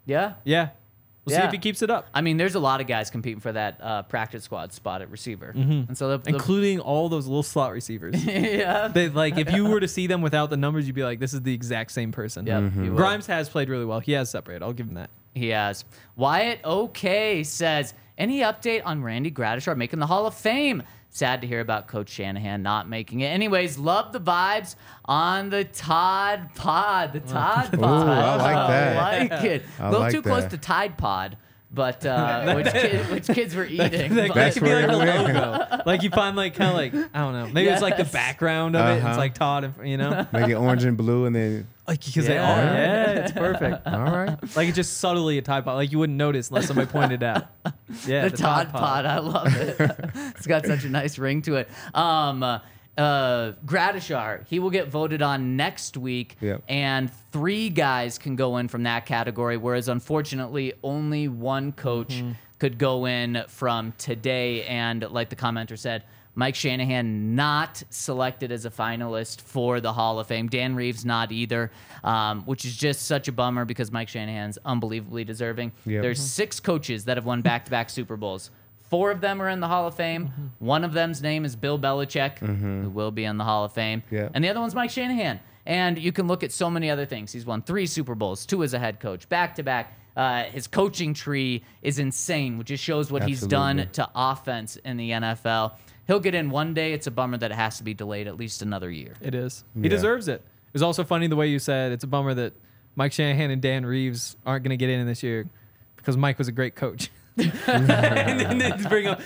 Yeah. 0.05 0.33
Yeah, 0.43 0.69
we'll 1.25 1.35
see 1.35 1.43
if 1.43 1.51
he 1.51 1.57
keeps 1.57 1.81
it 1.81 1.89
up, 1.89 2.07
I 2.13 2.21
mean, 2.21 2.37
there's 2.37 2.55
a 2.55 2.59
lot 2.59 2.81
of 2.81 2.87
guys 2.87 3.09
competing 3.09 3.39
for 3.39 3.51
that 3.51 3.79
uh, 3.81 4.03
practice 4.03 4.43
squad 4.43 4.73
spot 4.73 5.01
at 5.01 5.09
receiver. 5.09 5.49
And 5.49 5.97
so 5.97 6.09
the, 6.09 6.17
the 6.19 6.29
including 6.29 6.79
all 6.79 7.09
those 7.09 7.27
little 7.27 7.43
slot 7.43 7.71
receivers. 7.71 8.23
yeah. 8.25 8.87
they 8.87 9.09
like 9.09 9.37
if 9.37 9.51
you 9.51 9.65
were 9.65 9.79
to 9.79 9.87
see 9.87 10.07
them 10.07 10.21
without 10.21 10.49
the 10.49 10.57
numbers, 10.57 10.87
you'd 10.87 10.95
be 10.95 11.03
like, 11.03 11.19
this 11.19 11.33
is 11.33 11.41
the 11.41 11.53
exact 11.53 11.91
same 11.91 12.11
person. 12.11 12.45
Yep, 12.45 12.73
he 12.73 12.89
will. 12.89 12.97
Grimes 12.97 13.27
has 13.27 13.49
played 13.49 13.69
really 13.69 13.85
well. 13.85 13.99
He 13.99 14.13
has 14.13 14.29
separated. 14.29 14.63
I'll 14.63 14.73
give 14.73 14.87
him 14.87 14.95
that. 14.95 15.09
He 15.33 15.49
has. 15.49 15.83
Wyatt 16.15 16.61
OK 16.63 17.43
says, 17.43 17.93
any 18.17 18.39
update 18.39 18.81
on 18.85 19.03
Randy 19.03 19.31
Gradishar 19.31 19.75
making 19.75 19.99
the 19.99 20.07
Hall 20.07 20.25
of 20.25 20.33
Fame? 20.33 20.83
Sad 21.15 21.39
to 21.43 21.47
hear 21.47 21.61
about 21.61 21.87
Coach 21.87 22.09
Shanahan 22.09 22.61
not 22.61 22.89
making 22.89 23.21
it. 23.21 23.27
Anyways, 23.27 23.77
love 23.77 24.11
the 24.11 24.19
vibes 24.19 24.75
on 25.05 25.49
the 25.49 25.63
Todd 25.63 26.49
Pod. 26.55 27.13
The 27.13 27.21
Todd 27.21 27.71
Pod. 27.71 28.09
I 28.09 28.35
like 28.35 28.67
that. 28.67 28.97
I 28.97 29.17
like 29.35 29.43
it. 29.45 29.63
I 29.79 29.83
A 29.87 29.89
little 29.91 30.01
like 30.01 30.11
too 30.11 30.21
close 30.21 30.43
to 30.47 30.57
Tide 30.57 30.97
Pod, 30.97 31.37
but 31.71 32.05
uh, 32.05 32.53
which, 32.55 32.67
kid, 32.67 33.09
which 33.09 33.27
kids 33.27 33.55
were 33.55 33.63
eating. 33.69 34.13
That, 34.13 34.27
that 34.27 34.33
That's 34.33 34.55
could 34.55 34.63
be 34.65 34.69
where 34.71 34.87
like 34.87 35.07
a 35.07 35.21
logo. 35.21 35.83
like 35.85 36.03
you 36.03 36.09
find 36.09 36.35
like 36.35 36.55
kind 36.55 36.71
of 36.71 36.75
like 36.75 37.09
I 37.13 37.19
don't 37.21 37.31
know. 37.31 37.47
Maybe 37.47 37.69
it's 37.69 37.81
like 37.81 37.95
the 37.95 38.03
background 38.03 38.75
of 38.75 38.85
it. 38.85 38.97
It's 38.97 39.05
Uh-huh. 39.05 39.17
like 39.17 39.33
Todd, 39.35 39.63
and- 39.63 39.87
you 39.89 39.95
know, 39.95 40.27
Make 40.33 40.49
it 40.49 40.55
orange 40.55 40.83
and 40.83 40.97
blue, 40.97 41.23
and 41.23 41.33
then 41.33 41.67
like 41.87 41.99
because 41.99 42.13
can 42.13 42.23
say, 42.23 42.37
oh 42.37 42.41
Yeah. 42.41 42.73
yeah, 42.73 43.11
it's 43.23 43.31
perfect. 43.31 43.85
all 43.87 43.99
right. 44.03 44.55
Like 44.55 44.67
it's 44.67 44.75
just 44.75 44.97
subtly 44.97 45.37
a 45.37 45.41
Tide 45.41 45.63
Pod. 45.65 45.75
Like 45.75 45.91
you 45.91 45.99
wouldn't 45.99 46.17
notice 46.17 46.49
unless 46.49 46.67
somebody 46.67 46.87
pointed 46.89 47.21
it 47.21 47.25
out. 47.25 47.47
Yeah, 48.07 48.27
the, 48.27 48.35
Todd, 48.37 48.69
Pod. 48.71 49.05
I 49.05 49.19
love 49.19 49.55
it. 49.55 49.75
it's 50.35 50.47
got 50.47 50.65
such 50.65 50.83
a 50.83 50.89
nice 50.89 51.17
ring 51.17 51.41
to 51.43 51.55
it. 51.55 51.69
Um, 51.93 52.43
uh, 52.43 52.59
uh, 52.97 53.53
Gradishar, 53.65 54.45
he 54.47 54.59
will 54.59 54.69
get 54.69 54.87
voted 54.89 55.21
on 55.21 55.55
next 55.55 55.95
week, 55.97 56.35
Yep. 56.41 56.63
and 56.67 57.11
three 57.31 57.69
guys 57.69 58.17
can 58.17 58.35
go 58.35 58.57
in 58.57 58.67
from 58.67 58.83
that 58.83 59.05
category, 59.05 59.57
whereas 59.57 59.87
unfortunately, 59.87 60.73
only 60.83 61.27
one 61.27 61.71
coach 61.73 62.15
Mm-hmm. 62.15 62.31
could 62.59 62.77
go 62.77 63.05
in 63.05 63.43
from 63.47 63.93
today. 63.97 64.63
And 64.65 65.03
like 65.11 65.29
the 65.29 65.35
commenter 65.35 65.77
said, 65.77 66.03
Mike 66.35 66.55
Shanahan 66.55 67.35
not 67.35 67.81
selected 67.89 68.51
as 68.51 68.65
a 68.65 68.69
finalist 68.69 69.41
for 69.41 69.79
the 69.79 69.93
Hall 69.93 70.19
of 70.19 70.27
Fame. 70.27 70.47
Dan 70.47 70.75
Reeves 70.75 71.05
not 71.05 71.31
either, 71.31 71.71
um, 72.03 72.41
which 72.43 72.65
is 72.65 72.75
just 72.75 73.03
such 73.03 73.27
a 73.27 73.31
bummer 73.31 73.65
because 73.65 73.91
Mike 73.91 74.09
Shanahan's 74.09 74.57
unbelievably 74.65 75.23
deserving. 75.23 75.71
Yep. 75.85 76.01
There's 76.01 76.21
six 76.21 76.59
coaches 76.59 77.05
that 77.05 77.17
have 77.17 77.25
won 77.25 77.41
back-to-back 77.41 77.89
Super 77.89 78.17
Bowls. 78.17 78.51
Four 78.89 79.11
of 79.11 79.19
them 79.21 79.41
are 79.41 79.49
in 79.49 79.61
the 79.61 79.67
Hall 79.67 79.87
of 79.87 79.95
Fame. 79.95 80.29
One 80.59 80.83
of 80.83 80.93
them's 80.93 81.21
name 81.21 81.43
is 81.45 81.55
Bill 81.55 81.79
Belichick, 81.79 82.37
who 82.39 82.89
will 82.89 83.11
be 83.11 83.23
in 83.25 83.37
the 83.37 83.43
Hall 83.43 83.63
of 83.65 83.71
Fame. 83.73 84.03
And 84.33 84.43
the 84.43 84.49
other 84.49 84.59
one's 84.59 84.75
Mike 84.75 84.91
Shanahan. 84.91 85.39
And 85.65 85.97
you 85.97 86.11
can 86.11 86.27
look 86.27 86.43
at 86.43 86.51
so 86.51 86.69
many 86.69 86.91
other 86.91 87.05
things. 87.07 87.31
He's 87.31 87.45
won 87.45 87.63
three 87.63 87.87
Super 87.87 88.13
Bowls, 88.13 88.45
two 88.45 88.61
as 88.63 88.73
a 88.75 88.79
head 88.79 88.99
coach, 88.99 89.27
back 89.29 89.55
to 89.55 89.63
back. 89.63 89.97
Uh, 90.15 90.43
his 90.43 90.67
coaching 90.67 91.13
tree 91.13 91.63
is 91.81 91.97
insane, 91.99 92.57
which 92.57 92.67
just 92.67 92.83
shows 92.83 93.11
what 93.11 93.23
he's 93.23 93.41
done 93.41 93.89
to 93.93 94.07
offense 94.15 94.77
in 94.77 94.95
the 94.97 95.09
NFL. 95.11 95.73
He'll 96.07 96.19
get 96.19 96.35
in 96.35 96.49
one 96.49 96.73
day. 96.73 96.93
It's 96.93 97.07
a 97.07 97.11
bummer 97.11 97.37
that 97.37 97.51
it 97.51 97.55
has 97.55 97.77
to 97.77 97.83
be 97.83 97.93
delayed 97.93 98.27
at 98.27 98.37
least 98.37 98.61
another 98.61 98.91
year. 98.91 99.13
It 99.21 99.33
is. 99.35 99.63
He 99.73 99.81
Yeah. 99.83 99.89
deserves 99.89 100.27
it. 100.27 100.41
It 100.67 100.73
was 100.73 100.81
also 100.81 101.03
funny 101.03 101.27
the 101.27 101.35
way 101.35 101.47
you 101.47 101.59
said 101.59 101.91
it's 101.91 102.03
a 102.03 102.07
bummer 102.07 102.33
that 102.33 102.53
Mike 102.95 103.11
Shanahan 103.13 103.49
and 103.51 103.61
Dan 103.61 103.85
Reeves 103.85 104.35
aren't 104.45 104.63
going 104.63 104.71
to 104.71 104.77
get 104.77 104.89
in 104.89 105.05
this 105.07 105.23
year 105.23 105.47
because 105.97 106.15
Mike 106.17 106.37
was 106.37 106.47
a 106.47 106.51
great 106.51 106.75
coach. 106.75 107.09
and 107.37 107.89
then 107.89 108.57
they 108.59 108.71
bring 108.87 109.07
up 109.07 109.19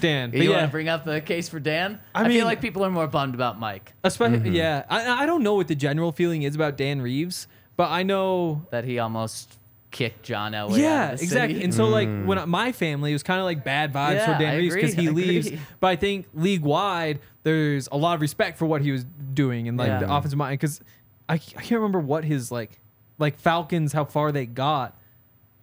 Dan. 0.00 0.30
But 0.30 0.40
you 0.40 0.50
yeah, 0.50 0.56
want 0.56 0.66
to 0.68 0.72
bring 0.72 0.88
up 0.88 1.04
the 1.04 1.20
case 1.20 1.48
for 1.48 1.58
Dan? 1.60 1.98
I 2.14 2.20
I, 2.20 2.28
mean- 2.28 2.38
feel 2.38 2.46
like 2.46 2.60
people 2.60 2.84
are 2.84 2.90
more 2.90 3.06
bummed 3.06 3.34
about 3.34 3.58
Mike 3.58 3.92
especially 4.04 4.38
mm-hmm. 4.38 4.52
yeah. 4.52 4.84
I, 4.90 5.22
I 5.22 5.26
don't 5.26 5.42
know 5.42 5.54
what 5.54 5.68
the 5.68 5.74
general 5.74 6.12
feeling 6.12 6.42
is 6.42 6.54
about 6.54 6.76
Dan 6.76 7.00
Reeves, 7.00 7.46
but 7.76 7.90
I 7.90 8.02
know 8.02 8.66
that 8.70 8.84
he 8.84 8.98
almost 8.98 9.58
kicked 9.90 10.22
John 10.22 10.52
Elway. 10.52 10.72
out 10.72 10.78
yeah, 10.78 11.12
of 11.12 11.18
the 11.18 11.24
exactly. 11.24 11.54
city. 11.54 11.64
And 11.64 11.74
so 11.74 11.86
like 11.88 12.08
mm. 12.08 12.26
when 12.26 12.48
my 12.48 12.72
family 12.72 13.10
it 13.10 13.14
was 13.14 13.22
kind 13.22 13.40
of 13.40 13.44
like 13.46 13.64
bad 13.64 13.92
vibes 13.92 14.14
Yeah, 14.14 14.32
for 14.36 14.42
Dan 14.42 14.54
I 14.54 14.56
Reeves 14.58 14.74
because 14.74 14.94
he 14.94 15.08
I 15.08 15.10
leaves. 15.10 15.46
agree. 15.48 15.60
But 15.80 15.86
I 15.88 15.96
think 15.96 16.26
league 16.34 16.62
wide 16.62 17.20
there's 17.42 17.88
a 17.90 17.96
lot 17.96 18.14
of 18.14 18.20
respect 18.20 18.58
for 18.58 18.66
what 18.66 18.82
he 18.82 18.92
was 18.92 19.04
doing 19.34 19.68
and 19.68 19.78
like 19.78 19.88
Yeah. 19.88 20.00
the 20.00 20.14
offensive 20.14 20.38
mind 20.38 20.58
because 20.60 20.80
I, 21.28 21.34
I 21.34 21.38
can't 21.38 21.70
remember 21.72 22.00
what 22.00 22.24
his 22.24 22.50
like 22.52 22.80
like 23.18 23.38
Falcons 23.38 23.92
how 23.92 24.04
far 24.04 24.30
they 24.32 24.46
got. 24.46 24.94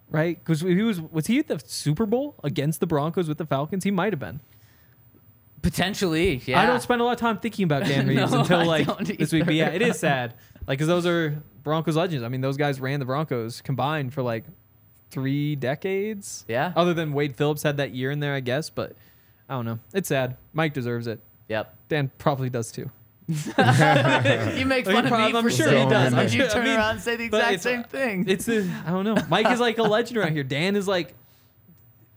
Right, 0.08 0.38
because 0.38 0.60
he 0.60 0.82
was 0.82 1.00
was 1.00 1.26
he 1.26 1.40
at 1.40 1.48
the 1.48 1.60
Super 1.66 2.06
Bowl 2.06 2.36
against 2.44 2.78
the 2.78 2.86
Broncos 2.86 3.26
with 3.28 3.38
the 3.38 3.44
Falcons? 3.46 3.82
He 3.82 3.90
might 3.90 4.12
have 4.12 4.20
been. 4.20 4.38
potentially, 5.62 6.40
yeah. 6.46 6.60
I 6.62 6.66
don't 6.66 6.80
spend 6.80 7.00
a 7.00 7.04
lot 7.04 7.12
of 7.14 7.18
time 7.18 7.38
thinking 7.38 7.64
about 7.64 7.84
Dan 7.86 8.06
Reeves 8.06 8.30
No, 8.32 8.40
until 8.40 8.64
like 8.64 8.86
this 9.18 9.32
week. 9.32 9.44
But 9.46 9.54
yeah, 9.54 9.68
it 9.70 9.82
is 9.82 9.98
sad. 9.98 10.34
Like, 10.66 10.78
cause 10.78 10.88
those 10.88 11.06
are 11.06 11.42
Broncos 11.62 11.96
legends. 11.96 12.22
I 12.24 12.28
mean, 12.28 12.40
those 12.40 12.56
guys 12.56 12.80
ran 12.80 12.98
the 13.00 13.06
Broncos 13.06 13.60
combined 13.60 14.12
for 14.14 14.22
like 14.22 14.44
three 15.10 15.54
decades. 15.56 16.44
Yeah. 16.48 16.72
Other 16.76 16.94
than 16.94 17.12
Wade 17.12 17.36
Phillips 17.36 17.62
had 17.62 17.76
that 17.76 17.92
year 17.92 18.10
in 18.10 18.20
there, 18.20 18.34
I 18.34 18.40
guess. 18.40 18.70
But 18.70 18.94
I 19.48 19.54
don't 19.54 19.64
know. 19.64 19.78
It's 19.94 20.08
sad. 20.08 20.36
Mike 20.52 20.72
deserves 20.74 21.06
it. 21.06 21.20
Yep. 21.48 21.74
Dan 21.88 22.10
probably 22.18 22.50
does 22.50 22.72
too. 22.72 22.90
You 23.28 24.66
make 24.66 24.84
fun 24.84 25.06
of 25.06 25.12
I'm- 25.12 25.32
me 25.32 25.38
I'm 25.38 25.42
for 25.44 25.50
sure 25.50 25.68
he 25.68 25.84
does. 25.88 26.12
that, 26.12 26.12
but 26.12 26.32
you 26.32 26.44
I 26.44 26.48
turn 26.48 26.64
mean, 26.64 26.76
around 26.76 26.90
and 26.96 27.00
say 27.00 27.16
the 27.16 27.24
exact 27.24 27.44
it's- 27.54 27.62
same 27.62 27.84
thing. 27.84 28.24
It's 28.28 28.48
a, 28.48 28.68
I 28.86 28.90
don't 28.90 29.04
know. 29.04 29.16
Mike 29.28 29.50
is 29.50 29.60
like 29.60 29.78
a 29.78 29.82
legend 29.82 30.16
around 30.18 30.32
here. 30.32 30.44
Dan 30.44 30.76
is 30.76 30.86
like. 30.88 31.14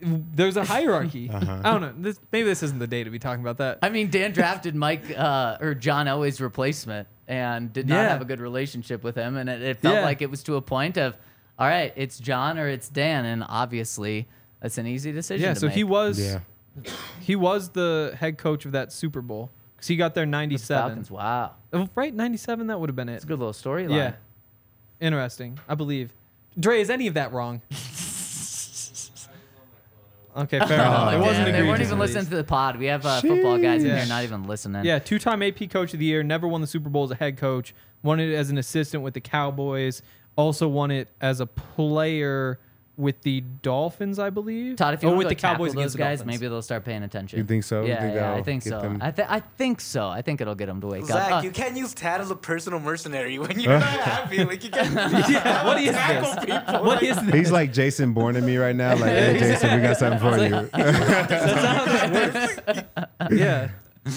There's 0.02 0.56
a 0.56 0.64
hierarchy. 0.64 1.30
Uh-huh. 1.34 1.62
I 1.64 1.72
don't 1.72 1.82
know. 1.82 1.94
This, 1.98 2.20
maybe 2.32 2.48
this 2.48 2.64
isn't 2.64 2.80
the 2.80 2.88
day 2.88 3.04
to 3.04 3.10
be 3.10 3.20
talking 3.20 3.42
about 3.44 3.58
that. 3.58 3.80
I 3.82 3.90
mean, 3.90 4.10
Dan 4.10 4.32
drafted 4.32 4.74
Mike 4.76 5.04
uh, 5.18 5.58
or 5.60 5.74
John 5.76 6.06
Elway's 6.06 6.40
replacement 6.40 7.08
and 7.30 7.72
did 7.72 7.88
not 7.88 7.96
Yeah. 7.96 8.10
have 8.10 8.22
a 8.22 8.26
good 8.26 8.42
relationship 8.42 9.04
with 9.04 9.16
him, 9.16 9.38
and 9.38 9.50
it, 9.50 9.62
it 9.62 9.78
felt 9.78 9.96
Yeah. 9.96 10.02
like 10.02 10.22
it 10.22 10.30
was 10.30 10.44
to 10.44 10.56
a 10.58 10.62
point 10.62 10.98
of, 10.98 11.16
all 11.58 11.68
right, 11.68 11.94
it's 11.96 12.20
John 12.20 12.58
or 12.60 12.68
it's 12.68 12.90
Dan, 12.90 13.24
and 13.24 13.46
obviously 13.48 14.28
that's 14.60 14.78
an 14.78 14.88
easy 14.88 15.12
decision. 15.14 15.44
yeah. 15.48 15.54
to 15.54 15.60
So 15.62 15.68
he 15.70 15.84
was. 15.86 16.20
Yeah. 16.20 16.40
He 17.22 17.36
was 17.36 17.70
the 17.70 18.16
head 18.20 18.38
coach 18.38 18.66
of 18.66 18.72
that 18.74 18.92
Super 18.92 19.22
Bowl 19.22 19.52
because 19.76 19.88
he 19.88 19.96
got 19.96 20.14
there 20.16 20.24
With 20.24 20.30
the 20.32 20.38
97. 20.38 20.82
Falcons. 20.90 21.12
Wow, 21.12 21.52
Oh, 21.72 21.88
Right, 21.96 22.14
97. 22.14 22.68
That 22.68 22.80
would 22.80 22.90
have 22.90 22.96
been 22.96 23.10
it. 23.10 23.16
it's 23.16 23.24
a 23.26 23.28
good 23.28 23.40
little 23.40 23.54
storyline. 23.54 23.96
Yeah. 23.96 24.14
Interesting. 25.00 25.60
I 25.68 25.76
believe. 25.76 26.14
Dre, 26.60 26.82
is 26.82 26.90
any 26.90 27.08
of 27.08 27.14
that 27.14 27.32
wrong? 27.32 27.62
Okay, 30.40 30.60
fair 30.68 30.80
Oh, 30.82 30.86
enough. 30.86 31.14
It 31.14 31.20
wasn't 31.20 31.46
they 31.46 31.50
egregious, 31.52 31.68
weren't 31.68 31.82
even 31.82 32.00
listening 32.00 32.20
least. 32.22 32.30
to 32.32 32.36
the 32.38 32.44
pod. 32.44 32.78
We 32.78 32.86
have 32.88 33.06
uh, 33.06 33.22
football 33.22 33.58
guys 33.58 33.84
in 33.84 33.90
Sheesh. 33.92 33.98
here 33.98 34.06
not 34.08 34.24
even 34.24 34.44
listening. 34.44 34.86
Yeah, 34.86 35.00
two-time 35.00 35.44
AP 35.44 35.70
Coach 35.70 35.94
of 35.94 36.00
the 36.00 36.06
Year. 36.06 36.24
Never 36.24 36.48
won 36.48 36.62
the 36.62 36.68
Super 36.68 36.90
Bowl 36.90 37.04
as 37.04 37.12
a 37.12 37.16
head 37.16 37.38
coach. 37.38 37.74
Won 38.04 38.20
it 38.20 38.34
as 38.34 38.50
an 38.50 38.58
assistant 38.58 39.04
with 39.04 39.14
the 39.14 39.22
Cowboys. 39.22 40.02
Also 40.36 40.68
won 40.68 40.92
it 40.92 41.10
as 41.20 41.40
a 41.42 41.46
player 41.46 42.60
with 43.00 43.22
the 43.22 43.42
Dolphins, 43.62 44.20
I 44.20 44.30
believe. 44.30 44.76
Todd, 44.76 44.94
if 44.94 45.02
you 45.02 45.10
oh, 45.10 45.16
with 45.16 45.30
the 45.30 45.36
Cowboys 45.36 45.70
those 45.70 45.76
against 45.76 45.94
the 45.94 46.00
guys, 46.00 46.26
maybe 46.26 46.48
they'll 46.48 46.62
start 46.62 46.84
paying 46.84 47.02
attention. 47.04 47.40
You 47.40 47.46
think 47.46 47.64
so? 47.64 47.82
You 47.84 47.88
Yeah, 47.90 48.02
think 48.02 48.16
yeah, 48.16 48.34
I 48.34 48.44
think 48.44 48.64
so. 48.64 48.82
them- 48.82 49.00
I, 49.02 49.12
th- 49.12 49.28
I 49.30 49.40
think 49.40 49.80
so. 49.80 50.08
I 50.08 50.22
think 50.22 50.42
it'll 50.42 50.54
get 50.54 50.66
them 50.66 50.82
to 50.82 50.88
wake 50.88 51.06
Zac, 51.06 51.32
up. 51.32 51.40
Uh, 51.40 51.42
you 51.44 51.52
can't 51.52 51.78
use 51.78 51.94
Tad 51.94 52.20
as 52.20 52.30
a 52.30 52.36
personal 52.36 52.80
mercenary 52.80 53.40
when 53.40 53.58
you're 53.60 53.72
not 53.80 53.84
happy. 53.84 54.44
Like 54.44 54.64
you 54.64 54.70
can't. 54.70 54.94
yeah, 55.30 55.66
what 55.66 55.80
is 55.80 55.96
this? 55.96 56.46
people. 56.46 56.84
What 56.84 57.02
is 57.02 57.16
this? 57.26 57.34
He's 57.34 57.52
like 57.52 57.72
Jason 57.72 58.12
Bourne 58.14 58.36
to 58.36 58.42
me 58.42 58.58
right 58.58 58.76
now. 58.76 58.92
Like, 58.96 59.12
hey, 59.12 59.40
Jason, 59.40 59.76
we 59.76 59.82
got 59.82 59.98
something 59.98 60.20
for 60.20 60.38
you. 60.38 60.70
That's 60.74 61.66
how 61.66 61.86
this 61.86 62.58
works. 62.68 63.32
yeah. 63.32 63.70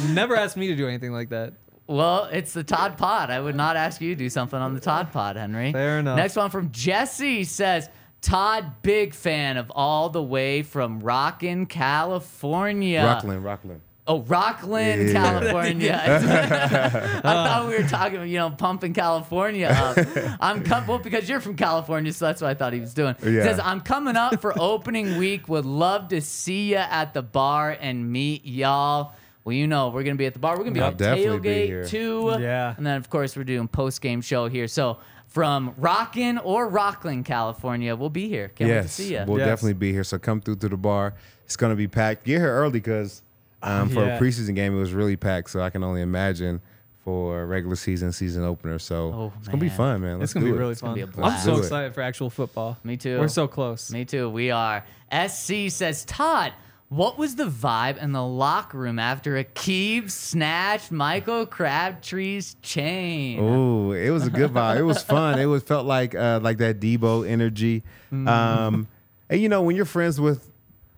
Never 0.09 0.37
asked 0.37 0.57
me 0.57 0.67
to 0.69 0.75
do 0.77 0.89
anything 0.89 1.13
like 1.13 1.29
that. 1.31 1.55
Well, 1.87 2.25
it's 2.33 2.53
the 2.53 2.65
Todd 2.65 2.97
Pod. 2.97 3.31
I 3.31 3.41
would 3.41 3.57
not 3.57 3.77
ask 3.77 4.01
you 4.01 4.11
to 4.11 4.19
do 4.19 4.31
something 4.31 4.59
on 4.59 4.75
the 4.75 4.81
Todd 4.81 5.13
Pod, 5.13 5.37
Henry. 5.37 5.73
Fair 5.73 5.99
enough. 5.99 6.17
Next 6.17 6.37
one 6.37 6.49
from 6.51 6.71
Jesse 6.71 7.45
says, 7.45 7.89
Todd, 8.23 8.83
big 8.83 9.15
fan 9.15 9.57
of 9.57 9.71
all 9.75 10.09
the 10.09 10.23
way 10.23 10.63
from 10.63 11.01
Rockin', 11.01 11.67
California. 11.67 13.03
Rockland, 13.05 13.45
Rockland. 13.45 13.81
Oh, 14.07 14.21
Rockland, 14.23 15.09
Yeah. 15.09 15.13
California. 15.13 16.01
I 17.25 17.33
thought 17.35 17.69
we 17.69 17.77
were 17.81 17.89
talking, 17.89 18.27
you 18.29 18.39
know, 18.39 18.51
pumping 18.51 18.95
California 18.95 19.67
up. 19.69 19.97
I'm 20.41 20.65
com- 20.65 20.87
well 20.89 20.99
because 20.99 21.29
you're 21.29 21.41
from 21.41 21.57
California, 21.57 22.13
so 22.13 22.27
that's 22.27 22.41
what 22.43 22.49
I 22.51 22.55
thought 22.55 22.73
he 22.73 22.81
was 22.81 22.95
doing. 22.95 23.15
He 23.23 23.31
Yeah. 23.37 23.45
says 23.45 23.61
I'm 23.63 23.81
coming 23.81 24.17
up 24.17 24.41
for 24.41 24.55
opening 24.61 25.19
week. 25.19 25.49
Would 25.49 25.67
love 25.67 26.09
to 26.09 26.21
see 26.21 26.71
you 26.71 26.77
at 26.79 27.15
the 27.15 27.23
bar 27.23 27.77
and 27.81 28.11
meet 28.11 28.45
y'all. 28.45 29.13
Well, 29.45 29.55
you 29.55 29.67
know, 29.67 29.89
we're 29.89 30.03
gonna 30.05 30.15
be 30.17 30.27
at 30.27 30.33
the 30.35 30.39
bar. 30.41 30.53
We're 30.57 30.65
gonna 30.65 30.75
be 30.75 30.81
I'll 30.81 30.89
at 30.89 30.97
definitely 30.99 31.39
be 31.41 31.49
tailgate 31.73 31.89
too. 31.89 32.37
Yeah. 32.41 32.75
And 32.77 32.87
then 32.87 32.97
of 32.97 33.09
course 33.11 33.37
we're 33.37 33.43
doing 33.45 33.67
post 33.69 34.01
game 34.01 34.21
show 34.21 34.47
here. 34.49 34.69
So 34.69 34.99
from 35.33 35.75
Rockin' 35.79 36.39
or 36.39 36.69
Rockland, 36.69 37.25
California, 37.25 37.97
we'll 37.97 38.11
be 38.11 38.29
here. 38.29 38.49
Can't 38.49 38.69
wait 38.69 38.77
to 38.77 38.83
yes, 38.83 38.93
see 38.93 39.13
you. 39.15 39.25
we'll 39.27 39.39
Yes. 39.39 39.47
definitely 39.49 39.73
be 39.75 39.91
here. 39.93 40.05
So 40.05 40.19
come 40.19 40.41
through 40.41 40.57
to 40.57 40.69
the 40.69 40.77
bar. 40.77 41.15
It's 41.47 41.57
gonna 41.57 41.75
be 41.75 41.89
packed. 41.89 42.25
Get 42.25 42.41
here 42.41 42.53
early 42.55 42.73
because 42.81 43.23
um, 43.63 43.89
for 43.89 44.05
Yeah. 44.05 44.17
a 44.17 44.21
preseason 44.21 44.55
game 44.55 44.77
it 44.77 44.81
was 44.81 44.93
really 44.93 45.17
packed. 45.17 45.51
So 45.51 45.61
I 45.63 45.71
can 45.71 45.83
only 45.85 46.03
imagine 46.03 46.61
for 47.05 47.43
a 47.43 47.47
regular 47.47 47.77
season 47.77 48.13
season 48.13 48.45
opener. 48.45 48.79
So 48.79 49.13
Oh, 49.13 49.33
it's 49.39 49.49
gonna 49.49 49.59
be 49.59 49.69
fun, 49.69 50.03
man. 50.03 50.19
Let's 50.19 50.25
It's 50.31 50.35
gonna 50.35 50.47
do 50.47 50.53
be 50.53 50.57
it. 50.57 50.61
really 50.61 50.75
gonna 50.75 50.91
fun. 50.91 50.95
be 50.95 51.01
a 51.01 51.07
I'm 51.07 51.11
blast. 51.13 51.45
so 51.45 51.53
Do 51.53 51.57
it. 51.57 51.63
excited 51.63 51.95
for 51.95 52.03
actual 52.03 52.29
football. 52.31 52.77
Me 52.85 52.97
too. 52.97 53.19
We're 53.19 53.29
so 53.29 53.49
close. 53.49 53.91
Me 53.91 54.05
too. 54.05 54.29
We 54.29 54.51
are. 54.51 54.85
SC 55.11 55.69
says, 55.71 56.05
Todd, 56.05 56.53
what 56.93 57.17
was 57.17 57.37
the 57.37 57.45
vibe 57.47 57.97
in 57.97 58.13
the 58.13 58.23
locker 58.23 58.77
room 58.77 58.99
after 58.99 59.43
Aqib 59.43 60.11
snatched 60.11 60.93
Michael 60.93 61.47
Crabtree's 61.47 62.57
chain? 62.61 63.39
Oh, 63.41 63.93
it 63.93 64.11
was 64.11 64.27
a 64.27 64.31
good 64.31 64.51
vibe. 64.51 64.79
It 64.79 64.83
was 64.83 65.03
fun. 65.03 65.39
It 65.39 65.47
was 65.47 65.63
felt 65.63 65.87
like 65.87 66.15
uh, 66.15 66.41
like 66.43 66.59
that 66.59 66.81
Debo 66.81 67.27
energy. 67.27 67.83
Mm-hmm. 68.13 68.29
Um, 68.29 68.89
and 69.31 69.41
you 69.41 69.49
know 69.49 69.63
when 69.63 69.75
you're 69.75 69.87
friends 69.87 70.21
with 70.21 70.51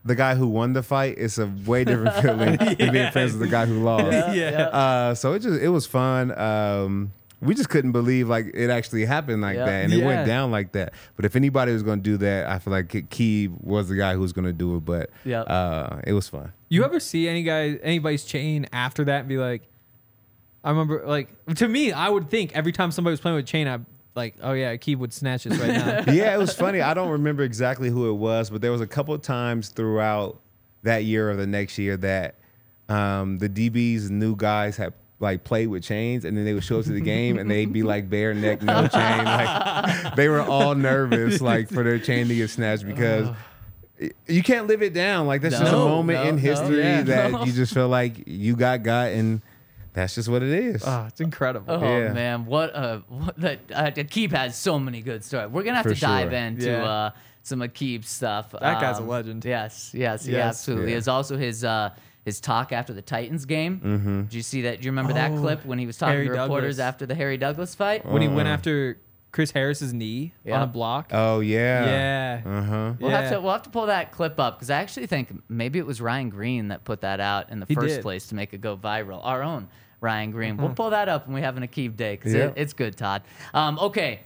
the 0.04 0.16
guy 0.16 0.34
who 0.34 0.48
won 0.48 0.72
the 0.72 0.82
fight, 0.82 1.14
it's 1.16 1.38
a 1.38 1.46
way 1.64 1.84
different 1.84 2.14
feeling 2.22 2.56
than 2.56 2.92
being 2.92 3.12
friends 3.12 3.32
with 3.32 3.42
the 3.42 3.48
guy 3.48 3.64
who 3.64 3.84
lost. 3.84 4.34
Yeah. 4.34 4.68
Uh, 4.72 5.14
so 5.14 5.34
it 5.34 5.40
just 5.40 5.62
it 5.62 5.68
was 5.68 5.86
fun. 5.86 6.36
Um, 6.36 7.12
we 7.44 7.54
just 7.54 7.68
couldn't 7.68 7.92
believe 7.92 8.28
like 8.28 8.46
it 8.54 8.70
actually 8.70 9.04
happened 9.04 9.42
like 9.42 9.56
Yeah. 9.56 9.64
that 9.66 9.84
and 9.84 9.92
it 9.92 10.04
went 10.04 10.26
down 10.26 10.50
like 10.50 10.72
that. 10.72 10.94
But 11.16 11.24
if 11.24 11.36
anybody 11.36 11.72
was 11.72 11.82
going 11.82 12.00
to 12.00 12.02
do 12.02 12.16
that, 12.18 12.46
I 12.46 12.58
feel 12.58 12.72
like 12.72 13.10
Key 13.10 13.48
was 13.60 13.88
the 13.88 13.96
guy 13.96 14.14
who 14.14 14.20
was 14.20 14.32
going 14.32 14.46
to 14.46 14.52
do 14.52 14.76
it. 14.76 14.80
But 14.84 15.10
Yeah. 15.24 15.42
uh, 15.42 16.00
it 16.06 16.12
was 16.12 16.28
fun. 16.28 16.52
You 16.68 16.84
ever 16.84 16.98
see 17.00 17.28
any 17.28 17.42
guy 17.42 17.78
anybody's 17.82 18.24
chain 18.24 18.66
after 18.72 19.04
that 19.04 19.20
and 19.20 19.28
be 19.28 19.36
like, 19.38 19.62
I 20.64 20.70
remember 20.70 21.02
like 21.06 21.28
to 21.56 21.68
me, 21.68 21.92
I 21.92 22.08
would 22.08 22.30
think 22.30 22.52
every 22.54 22.72
time 22.72 22.90
somebody 22.90 23.12
was 23.12 23.20
playing 23.20 23.36
with 23.36 23.46
chain, 23.46 23.68
I 23.68 23.80
like, 24.14 24.36
oh 24.42 24.52
yeah, 24.52 24.74
Keith 24.76 24.98
would 24.98 25.12
snatch 25.12 25.44
this 25.44 25.58
right 25.58 25.68
now. 25.72 26.04
yeah, 26.12 26.34
it 26.34 26.38
was 26.38 26.54
funny. 26.54 26.80
I 26.80 26.94
don't 26.94 27.10
remember 27.10 27.42
exactly 27.42 27.90
who 27.90 28.08
it 28.08 28.14
was, 28.14 28.48
but 28.48 28.62
there 28.62 28.72
was 28.72 28.80
a 28.80 28.86
couple 28.86 29.12
of 29.12 29.22
times 29.22 29.68
throughout 29.68 30.40
that 30.84 31.04
year 31.04 31.30
or 31.30 31.36
the 31.36 31.46
next 31.46 31.78
year 31.78 31.96
that 31.98 32.36
um, 32.88 33.38
the 33.38 33.48
DBs 33.48 34.10
new 34.10 34.36
guys 34.36 34.76
had 34.76 34.92
like 35.24 35.42
play 35.42 35.66
with 35.66 35.82
chains, 35.82 36.24
and 36.24 36.36
then 36.36 36.44
they 36.44 36.54
would 36.54 36.62
show 36.62 36.78
up 36.78 36.84
to 36.84 36.92
the 36.92 37.00
game 37.00 37.38
and 37.38 37.50
they'd 37.50 37.72
be 37.72 37.82
like 37.94 38.08
bare 38.08 38.32
neck, 38.34 38.62
no 38.62 38.86
chain. 38.86 39.24
Like 39.24 40.14
they 40.14 40.28
were 40.28 40.40
all 40.42 40.76
nervous, 40.76 41.40
like 41.40 41.68
for 41.68 41.82
their 41.82 41.98
chain 41.98 42.28
to 42.28 42.34
get 42.36 42.50
snatched 42.50 42.86
because. 42.86 43.28
You 44.26 44.42
can't 44.42 44.66
live 44.66 44.82
it 44.82 44.92
down. 44.92 45.28
Like 45.28 45.40
that's 45.40 45.56
just 45.58 45.72
a 45.72 45.76
moment 45.76 46.22
no, 46.22 46.28
in 46.28 46.34
no. 46.34 46.40
history 46.40 46.78
Yeah. 46.78 47.02
that 47.02 47.30
No. 47.30 47.44
you 47.44 47.52
just 47.52 47.72
feel 47.72 47.88
like 47.88 48.14
you 48.26 48.56
got 48.56 48.82
got, 48.82 49.12
and 49.12 49.40
that's 49.92 50.16
just 50.16 50.28
what 50.28 50.42
it 50.42 50.48
is. 50.50 50.82
oh, 50.84 51.04
it's 51.06 51.20
incredible. 51.20 51.72
Oh 51.74 51.80
Yeah. 51.80 52.12
man, 52.12 52.44
what 52.44 52.70
a 52.74 53.02
what 53.08 53.36
that 53.38 53.60
uh, 53.72 53.92
Aqib 53.92 54.32
has 54.32 54.56
so 54.58 54.80
many 54.80 55.00
good 55.00 55.22
stories. 55.24 55.48
We're 55.48 55.62
gonna 55.62 55.76
have 55.76 55.84
For 55.86 55.94
to 55.94 56.00
dive 56.00 56.30
sure. 56.30 56.38
into 56.38 56.66
Yeah. 56.66 56.84
uh, 56.84 57.10
some 57.44 57.60
Aqib 57.60 58.04
stuff. 58.04 58.50
That 58.50 58.80
guy's 58.80 58.98
a 58.98 59.02
legend. 59.02 59.44
Yes, 59.44 59.92
yes, 59.94 60.24
he 60.24 60.32
Yes. 60.32 60.44
absolutely 60.58 60.90
Yeah. 60.90 60.98
is. 60.98 61.08
Also 61.08 61.36
his 61.36 61.64
uh, 61.64 61.90
his 62.24 62.40
talk 62.40 62.72
after 62.72 62.92
the 62.92 63.02
Titans 63.02 63.44
game. 63.44 63.80
Mm-hmm. 63.84 64.22
Did 64.22 64.34
you 64.34 64.42
see 64.42 64.62
that? 64.62 64.80
Do 64.80 64.86
you 64.86 64.90
remember 64.92 65.12
that 65.12 65.32
Oh, 65.32 65.38
clip 65.38 65.64
when 65.66 65.78
he 65.78 65.86
was 65.86 65.98
talking 65.98 66.14
Harry 66.14 66.26
to 66.28 66.32
reporters 66.32 66.76
Douglas. 66.78 66.88
after 66.88 67.06
the 67.06 67.14
Harry 67.14 67.36
Douglas 67.36 67.74
fight? 67.74 68.06
When 68.06 68.22
he 68.22 68.28
went 68.28 68.48
after 68.48 68.98
Chris 69.30 69.50
Harris's 69.50 69.92
knee 69.92 70.32
Yeah. 70.44 70.56
on 70.56 70.62
a 70.62 70.66
block. 70.66 71.10
Oh 71.12 71.40
yeah. 71.40 71.84
yeah. 72.44 72.50
Uh 72.50 72.62
huh. 72.62 72.92
We'll 73.00 73.10
have 73.10 73.24
Yeah. 73.24 73.30
to 73.32 73.40
we'll 73.40 73.52
have 73.52 73.62
to 73.64 73.70
pull 73.70 73.86
that 73.86 74.12
clip 74.12 74.38
up 74.40 74.56
because 74.56 74.70
I 74.70 74.80
actually 74.80 75.06
think 75.06 75.42
maybe 75.48 75.78
it 75.78 75.86
was 75.86 76.00
Ryan 76.00 76.30
Green 76.30 76.68
that 76.68 76.84
put 76.84 77.00
that 77.02 77.20
out 77.20 77.50
in 77.50 77.60
the 77.60 77.66
He 77.66 77.74
first 77.74 77.96
did. 77.96 78.02
Place 78.02 78.28
to 78.28 78.34
make 78.34 78.54
it 78.54 78.60
go 78.60 78.76
viral. 78.76 79.20
Our 79.24 79.42
own 79.42 79.68
Ryan 80.00 80.30
Green. 80.30 80.56
We'll 80.56 80.70
pull 80.74 80.90
that 80.90 81.08
up 81.08 81.26
when 81.26 81.34
we 81.34 81.40
have 81.42 81.56
an 81.56 81.66
Aqib 81.66 81.96
day 81.96 82.14
because 82.14 82.32
Yeah. 82.32 82.46
it, 82.46 82.54
it's 82.56 82.72
good, 82.72 82.96
Todd. 82.96 83.22
Um, 83.52 83.78
okay, 83.80 84.20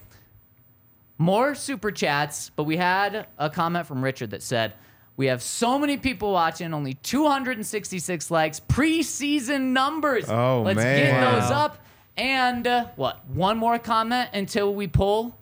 more 1.17 1.55
super 1.55 1.91
chats, 1.91 2.51
but 2.55 2.65
we 2.65 2.77
had 2.77 3.27
a 3.39 3.51
comment 3.51 3.87
from 3.87 4.03
Richard 4.05 4.31
that 4.31 4.43
said. 4.43 4.75
We 5.19 5.27
have 5.27 5.43
so 5.43 5.79
many 5.81 5.97
people 5.97 6.33
watching, 6.33 6.73
only 6.73 6.95
266 6.95 8.31
likes, 8.31 8.61
preseason 8.61 9.73
numbers. 9.73 10.31
Oh, 10.31 10.63
Let's 10.65 10.77
man. 10.77 11.05
get 11.05 11.21
those 11.41 11.51
Wow. 11.51 11.65
up. 11.65 11.79
And 12.17 12.65
uh, 12.67 12.87
what? 12.97 13.29
One 13.29 13.59
more 13.59 13.79
comment 13.81 14.31
until 14.33 14.73
we 14.75 14.87
pull. 14.87 15.37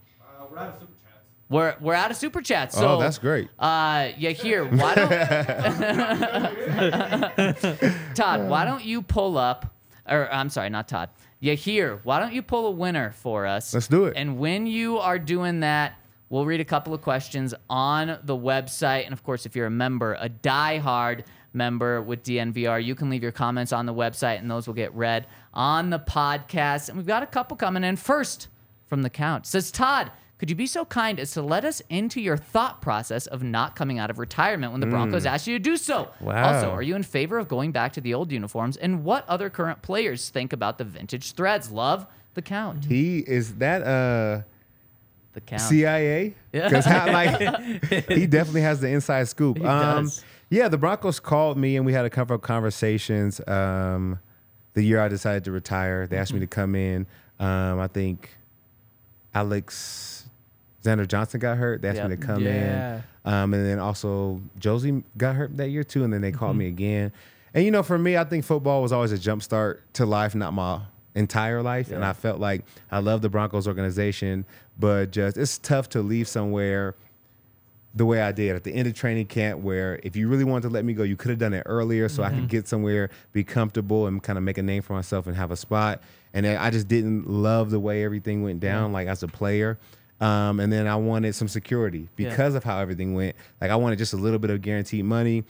we're 0.50 0.58
out 0.58 0.68
of 0.68 0.74
super 0.80 0.92
chats. 1.04 1.20
We're 1.50 1.76
we're 1.80 1.94
out 1.94 2.10
of 2.10 2.16
super 2.16 2.40
chats. 2.40 2.74
So 2.76 2.96
oh, 2.96 3.00
that's 3.00 3.18
great. 3.18 3.48
uh, 3.58 4.08
yeah, 4.16 4.30
here. 4.30 4.64
Why 4.64 4.94
don't 4.94 5.10
Todd? 8.14 8.48
Why 8.48 8.64
don't 8.64 8.84
you 8.84 9.02
pull 9.02 9.38
up? 9.38 9.72
Or 10.08 10.32
I'm 10.32 10.48
sorry, 10.50 10.70
not 10.70 10.88
Todd. 10.88 11.10
Yeah, 11.40 11.54
here. 11.54 12.00
Why 12.02 12.18
don't 12.18 12.32
you 12.32 12.42
pull 12.42 12.66
a 12.66 12.70
winner 12.70 13.12
for 13.12 13.46
us? 13.46 13.74
Let's 13.74 13.88
do 13.88 14.06
it. 14.06 14.14
And 14.16 14.38
when 14.38 14.66
you 14.66 14.98
are 14.98 15.18
doing 15.18 15.60
that, 15.60 15.94
we'll 16.28 16.46
read 16.46 16.60
a 16.60 16.64
couple 16.64 16.92
of 16.94 17.02
questions 17.02 17.54
on 17.70 18.18
the 18.24 18.36
website. 18.36 19.04
And 19.04 19.12
of 19.12 19.22
course, 19.22 19.46
if 19.46 19.54
you're 19.56 19.66
a 19.66 19.70
member, 19.70 20.16
a 20.20 20.28
die-hard 20.28 21.24
member 21.52 22.02
with 22.02 22.22
DNVR, 22.22 22.84
you 22.84 22.94
can 22.94 23.10
leave 23.10 23.22
your 23.22 23.32
comments 23.32 23.72
on 23.72 23.86
the 23.86 23.94
website, 23.94 24.38
and 24.38 24.50
those 24.50 24.66
will 24.66 24.74
get 24.74 24.94
read 24.94 25.26
on 25.54 25.90
the 25.90 25.98
podcast. 25.98 26.88
And 26.88 26.98
we've 26.98 27.06
got 27.06 27.22
a 27.22 27.26
couple 27.26 27.56
coming 27.56 27.84
in 27.84 27.96
first 27.96 28.48
from 28.86 29.02
the 29.02 29.10
count. 29.10 29.46
Says 29.46 29.70
Todd. 29.70 30.10
Could 30.38 30.50
you 30.50 30.56
be 30.56 30.66
so 30.66 30.84
kind 30.84 31.18
as 31.18 31.30
to 31.30 31.40
let 31.40 31.64
us 31.64 31.80
into 31.88 32.20
your 32.20 32.36
thought 32.36 32.82
process 32.82 33.26
of 33.26 33.42
not 33.42 33.74
coming 33.74 33.98
out 33.98 34.10
of 34.10 34.18
retirement 34.18 34.70
when 34.70 34.82
the 34.82 34.86
Broncos 34.86 35.24
asked 35.24 35.46
you 35.46 35.54
to 35.58 35.62
do 35.62 35.78
so? 35.78 36.10
Wow. 36.20 36.52
Also, 36.52 36.70
are 36.70 36.82
you 36.82 36.94
in 36.94 37.04
favor 37.04 37.38
of 37.38 37.48
going 37.48 37.72
back 37.72 37.94
to 37.94 38.02
the 38.02 38.12
old 38.12 38.30
uniforms? 38.30 38.76
And 38.76 39.02
what 39.02 39.26
other 39.30 39.48
current 39.48 39.80
players 39.80 40.28
think 40.28 40.52
about 40.52 40.76
the 40.76 40.84
vintage 40.84 41.32
threads? 41.32 41.70
Love 41.70 42.06
the 42.34 42.42
count. 42.42 42.84
He 42.84 43.20
is 43.20 43.54
that 43.54 43.80
uh 43.82 44.42
The 45.36 45.40
count. 45.42 45.60
CIA? 45.60 46.34
Yeah. 46.52 46.68
Because 46.68 46.86
like 46.86 47.38
he 48.08 48.26
definitely 48.26 48.62
has 48.62 48.80
the 48.80 48.88
inside 48.88 49.28
scoop. 49.28 49.58
He 49.58 49.64
um, 49.64 50.04
does. 50.06 50.24
Yeah, 50.48 50.68
the 50.68 50.78
Broncos 50.78 51.20
called 51.20 51.58
me 51.58 51.76
and 51.76 51.84
we 51.84 51.92
had 51.92 52.06
a 52.06 52.10
couple 52.10 52.34
of 52.34 52.40
conversations. 52.40 53.40
Um, 53.46 54.18
the 54.72 54.82
year 54.82 54.98
I 54.98 55.08
decided 55.08 55.44
to 55.44 55.52
retire, 55.52 56.06
they 56.06 56.16
asked 56.16 56.32
me 56.32 56.40
to 56.40 56.46
come 56.46 56.74
in. 56.74 57.06
Um, 57.38 57.78
I 57.80 57.86
think 57.86 58.30
Alex 59.34 60.28
Xander 60.82 61.06
Johnson 61.06 61.40
got 61.40 61.58
hurt. 61.58 61.82
They 61.82 61.88
asked 61.88 62.02
me 62.02 62.16
to 62.16 62.16
come 62.16 62.42
Yeah. 62.42 62.96
in. 62.96 63.02
Um, 63.32 63.52
and 63.54 63.66
then 63.66 63.78
also 63.78 64.40
Josey 64.58 65.02
got 65.18 65.34
hurt 65.34 65.56
that 65.58 65.68
year 65.68 65.84
too. 65.84 66.04
And 66.04 66.12
then 66.12 66.20
they 66.22 66.32
called 66.32 66.52
Mm-hmm. 66.52 66.58
me 66.60 66.68
again. 66.68 67.12
And 67.52 67.64
you 67.64 67.70
know, 67.70 67.82
for 67.82 67.98
me, 67.98 68.16
I 68.16 68.24
think 68.24 68.44
football 68.44 68.82
was 68.82 68.92
always 68.92 69.12
a 69.12 69.18
jump 69.18 69.42
start 69.42 69.82
to 69.94 70.06
life, 70.06 70.34
not 70.34 70.52
my 70.52 70.80
entire 71.16 71.62
life. 71.62 71.90
And 71.90 72.04
I 72.04 72.12
felt 72.12 72.38
like 72.38 72.64
I 72.90 73.00
love 73.00 73.22
the 73.22 73.28
Broncos 73.28 73.66
organization, 73.66 74.44
but 74.78 75.10
just 75.10 75.36
it's 75.36 75.58
tough 75.58 75.88
to 75.90 76.02
leave 76.02 76.28
somewhere 76.28 76.94
the 77.94 78.04
way 78.04 78.20
I 78.20 78.30
did 78.30 78.54
at 78.54 78.62
the 78.62 78.74
end 78.74 78.86
of 78.86 78.92
training 78.94 79.26
camp, 79.26 79.62
where 79.62 79.98
if 80.02 80.16
you 80.16 80.28
really 80.28 80.44
wanted 80.44 80.68
to 80.68 80.74
let 80.74 80.84
me 80.84 80.92
go, 80.92 81.02
you 81.02 81.16
could 81.16 81.30
have 81.30 81.38
done 81.38 81.54
it 81.54 81.62
earlier 81.64 82.08
so 82.10 82.22
I 82.22 82.28
Mm-hmm. 82.28 82.40
could 82.40 82.48
get 82.50 82.68
somewhere, 82.68 83.08
be 83.32 83.42
comfortable, 83.42 84.06
and 84.06 84.22
kind 84.22 84.36
of 84.36 84.44
make 84.44 84.58
a 84.58 84.62
name 84.62 84.82
for 84.82 84.92
myself 84.92 85.26
and 85.26 85.34
have 85.34 85.50
a 85.50 85.56
spot. 85.56 86.02
And 86.34 86.46
I 86.46 86.68
just 86.68 86.88
didn't 86.88 87.26
love 87.28 87.70
the 87.70 87.80
way 87.80 88.04
everything 88.04 88.42
went 88.42 88.60
down, 88.60 88.92
like 88.92 89.08
as 89.08 89.22
a 89.22 89.28
player. 89.28 89.78
Um, 90.20 90.60
and 90.60 90.70
then 90.70 90.86
I 90.86 90.96
wanted 90.96 91.34
some 91.34 91.48
security 91.48 92.08
Yeah. 92.18 92.28
because 92.28 92.54
of 92.54 92.64
how 92.64 92.78
everything 92.78 93.14
went. 93.14 93.34
Like 93.62 93.70
I 93.70 93.76
wanted 93.76 93.98
just 93.98 94.12
a 94.12 94.16
little 94.18 94.38
bit 94.38 94.50
of 94.50 94.60
guaranteed 94.60 95.04
money, 95.06 95.44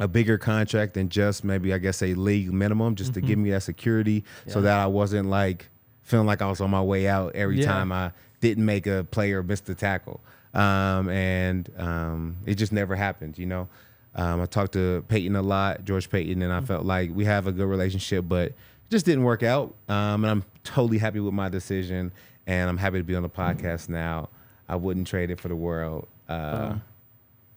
a 0.00 0.08
bigger 0.08 0.38
contract 0.38 0.94
than 0.94 1.08
just 1.08 1.44
maybe 1.44 1.72
I 1.72 1.78
guess 1.78 2.02
a 2.02 2.14
league 2.14 2.52
minimum, 2.52 2.94
just 2.96 3.14
to 3.14 3.20
give 3.20 3.38
me 3.38 3.50
that 3.50 3.62
security, 3.62 4.24
so 4.46 4.56
Mm-hmm. 4.56 4.62
That 4.64 4.78
I 4.80 4.86
wasn't 4.86 5.28
like 5.30 5.68
feeling 6.02 6.26
like 6.26 6.42
I 6.42 6.48
was 6.48 6.60
on 6.60 6.70
my 6.70 6.82
way 6.82 7.06
out 7.08 7.34
every 7.34 7.60
Yeah. 7.60 7.66
time 7.66 7.92
I 7.92 8.12
didn't 8.40 8.64
make 8.64 8.86
a 8.86 9.04
play 9.10 9.32
or 9.32 9.42
missed 9.42 9.68
a 9.68 9.74
tackle. 9.74 10.20
Um, 10.52 11.08
and 11.08 11.70
um, 11.78 12.36
it 12.46 12.54
just 12.56 12.72
never 12.72 12.94
happened, 12.94 13.38
you 13.38 13.46
know. 13.46 13.68
Um, 14.14 14.40
I 14.42 14.46
talked 14.46 14.74
to 14.74 15.04
Paton 15.08 15.34
a 15.34 15.42
lot, 15.42 15.84
George 15.84 16.08
Paton, 16.10 16.42
and 16.42 16.52
I 16.52 16.60
felt 16.60 16.84
like 16.84 17.10
we 17.14 17.24
have 17.24 17.46
a 17.46 17.52
good 17.52 17.66
relationship, 17.66 18.26
but 18.28 18.48
it 18.48 18.54
just 18.90 19.04
didn't 19.06 19.24
work 19.24 19.42
out. 19.42 19.74
Um, 19.88 20.24
and 20.24 20.26
I'm 20.30 20.44
totally 20.62 20.98
happy 20.98 21.18
with 21.20 21.34
my 21.34 21.48
decision, 21.48 22.12
and 22.46 22.68
I'm 22.68 22.76
happy 22.76 22.98
to 22.98 23.04
be 23.04 23.16
on 23.16 23.22
the 23.24 23.28
podcast 23.30 23.88
now. 23.88 24.28
I 24.68 24.76
wouldn't 24.76 25.06
trade 25.08 25.30
it 25.30 25.40
for 25.40 25.48
the 25.48 25.56
world. 25.56 26.06
Uh, 26.28 26.74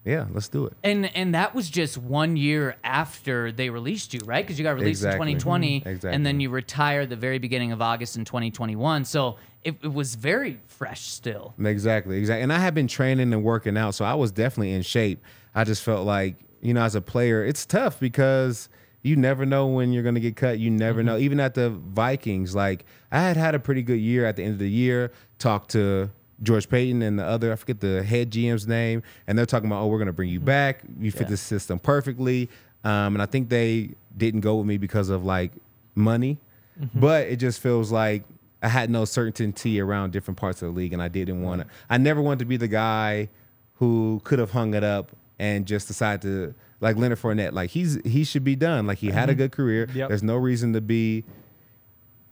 yeah, 0.08 0.26
let's 0.32 0.48
do 0.48 0.66
it. 0.66 0.72
And 0.82 1.14
and 1.14 1.34
that 1.34 1.54
was 1.54 1.68
just 1.68 1.98
one 1.98 2.36
year 2.36 2.76
after 2.82 3.52
they 3.52 3.70
released 3.70 4.14
you, 4.14 4.20
right? 4.24 4.44
Because 4.44 4.58
you 4.58 4.62
got 4.64 4.74
released 4.76 5.02
Exactly. 5.02 5.32
in 5.32 5.38
2020, 5.38 5.80
Mhm. 5.82 6.04
and 6.12 6.24
then 6.26 6.40
you 6.40 6.50
retired 6.50 7.10
the 7.10 7.16
very 7.16 7.38
beginning 7.38 7.72
of 7.72 7.82
August 7.82 8.16
in 8.16 8.24
2021. 8.24 9.04
So 9.04 9.36
it, 9.62 9.76
it 9.82 9.92
was 9.92 10.14
very 10.14 10.60
fresh 10.66 11.02
still. 11.02 11.54
Exactly, 11.62 12.18
exactly. 12.18 12.42
And 12.42 12.52
I 12.52 12.58
had 12.58 12.74
been 12.74 12.86
training 12.88 13.32
and 13.32 13.42
working 13.42 13.76
out, 13.76 13.94
so 13.94 14.04
I 14.04 14.14
was 14.14 14.30
definitely 14.30 14.72
in 14.72 14.82
shape. 14.82 15.22
I 15.54 15.64
just 15.64 15.82
felt 15.82 16.06
like, 16.06 16.36
you 16.62 16.72
know, 16.74 16.82
as 16.82 16.94
a 16.94 17.00
player, 17.00 17.44
it's 17.44 17.66
tough 17.66 18.00
because 18.00 18.68
you 19.02 19.14
never 19.16 19.44
know 19.46 19.66
when 19.66 19.92
you're 19.92 20.02
gonna 20.02 20.20
get 20.20 20.36
cut. 20.36 20.58
You 20.58 20.70
never 20.70 21.02
know. 21.02 21.18
Even 21.18 21.38
at 21.40 21.54
the 21.54 21.70
Vikings, 21.70 22.54
like 22.54 22.84
I 23.12 23.20
had 23.20 23.36
had 23.36 23.54
a 23.54 23.58
pretty 23.58 23.82
good 23.82 24.00
year 24.00 24.24
at 24.24 24.36
the 24.36 24.42
end 24.42 24.54
of 24.54 24.58
the 24.58 24.70
year. 24.70 25.12
Talked 25.38 25.70
to 25.72 26.10
George 26.42 26.68
Paton 26.68 27.02
and 27.02 27.18
the 27.18 27.24
other, 27.24 27.52
I 27.52 27.56
forget 27.56 27.80
the 27.80 28.02
head 28.02 28.30
GM's 28.30 28.66
name, 28.66 29.02
and 29.26 29.36
they're 29.36 29.46
talking 29.46 29.68
about, 29.68 29.82
oh, 29.82 29.86
we're 29.88 29.98
gonna 29.98 30.12
bring 30.12 30.30
you 30.30 30.38
mm-hmm. 30.38 30.46
back. 30.46 30.82
You 30.98 31.10
fit 31.10 31.22
Yeah. 31.22 31.30
the 31.30 31.36
system 31.36 31.78
perfectly. 31.78 32.48
Um, 32.84 33.16
and 33.16 33.22
I 33.22 33.26
think 33.26 33.48
they 33.48 33.90
didn't 34.16 34.40
go 34.40 34.56
with 34.56 34.66
me 34.66 34.78
because 34.78 35.08
of 35.08 35.24
like 35.24 35.52
money, 35.94 36.38
mm-hmm. 36.80 36.98
but 36.98 37.26
it 37.26 37.36
just 37.36 37.60
feels 37.60 37.90
like 37.90 38.22
I 38.62 38.68
had 38.68 38.90
no 38.90 39.04
certainty 39.04 39.80
around 39.80 40.12
different 40.12 40.38
parts 40.38 40.62
of 40.62 40.68
the 40.68 40.74
league, 40.74 40.92
and 40.92 41.02
I 41.02 41.08
didn't 41.08 41.42
want 41.42 41.62
to. 41.62 41.66
I 41.90 41.98
never 41.98 42.22
wanted 42.22 42.40
to 42.40 42.44
be 42.44 42.56
the 42.56 42.68
guy 42.68 43.28
who 43.74 44.20
could 44.24 44.38
have 44.38 44.52
hung 44.52 44.74
it 44.74 44.84
up 44.84 45.12
and 45.38 45.66
just 45.66 45.86
decided 45.86 46.22
to 46.22 46.54
like 46.80 46.96
Leonard 46.96 47.18
Fournette. 47.18 47.52
Like 47.52 47.70
he's 47.70 47.98
he 48.04 48.24
should 48.24 48.44
be 48.44 48.56
done. 48.56 48.86
Like 48.86 48.98
he 48.98 49.08
had 49.08 49.28
a 49.28 49.32
mm-hmm. 49.32 49.38
good 49.38 49.52
career. 49.52 49.88
Yep. 49.92 50.08
There's 50.08 50.22
no 50.22 50.36
reason 50.36 50.72
to 50.72 50.80
be 50.80 51.24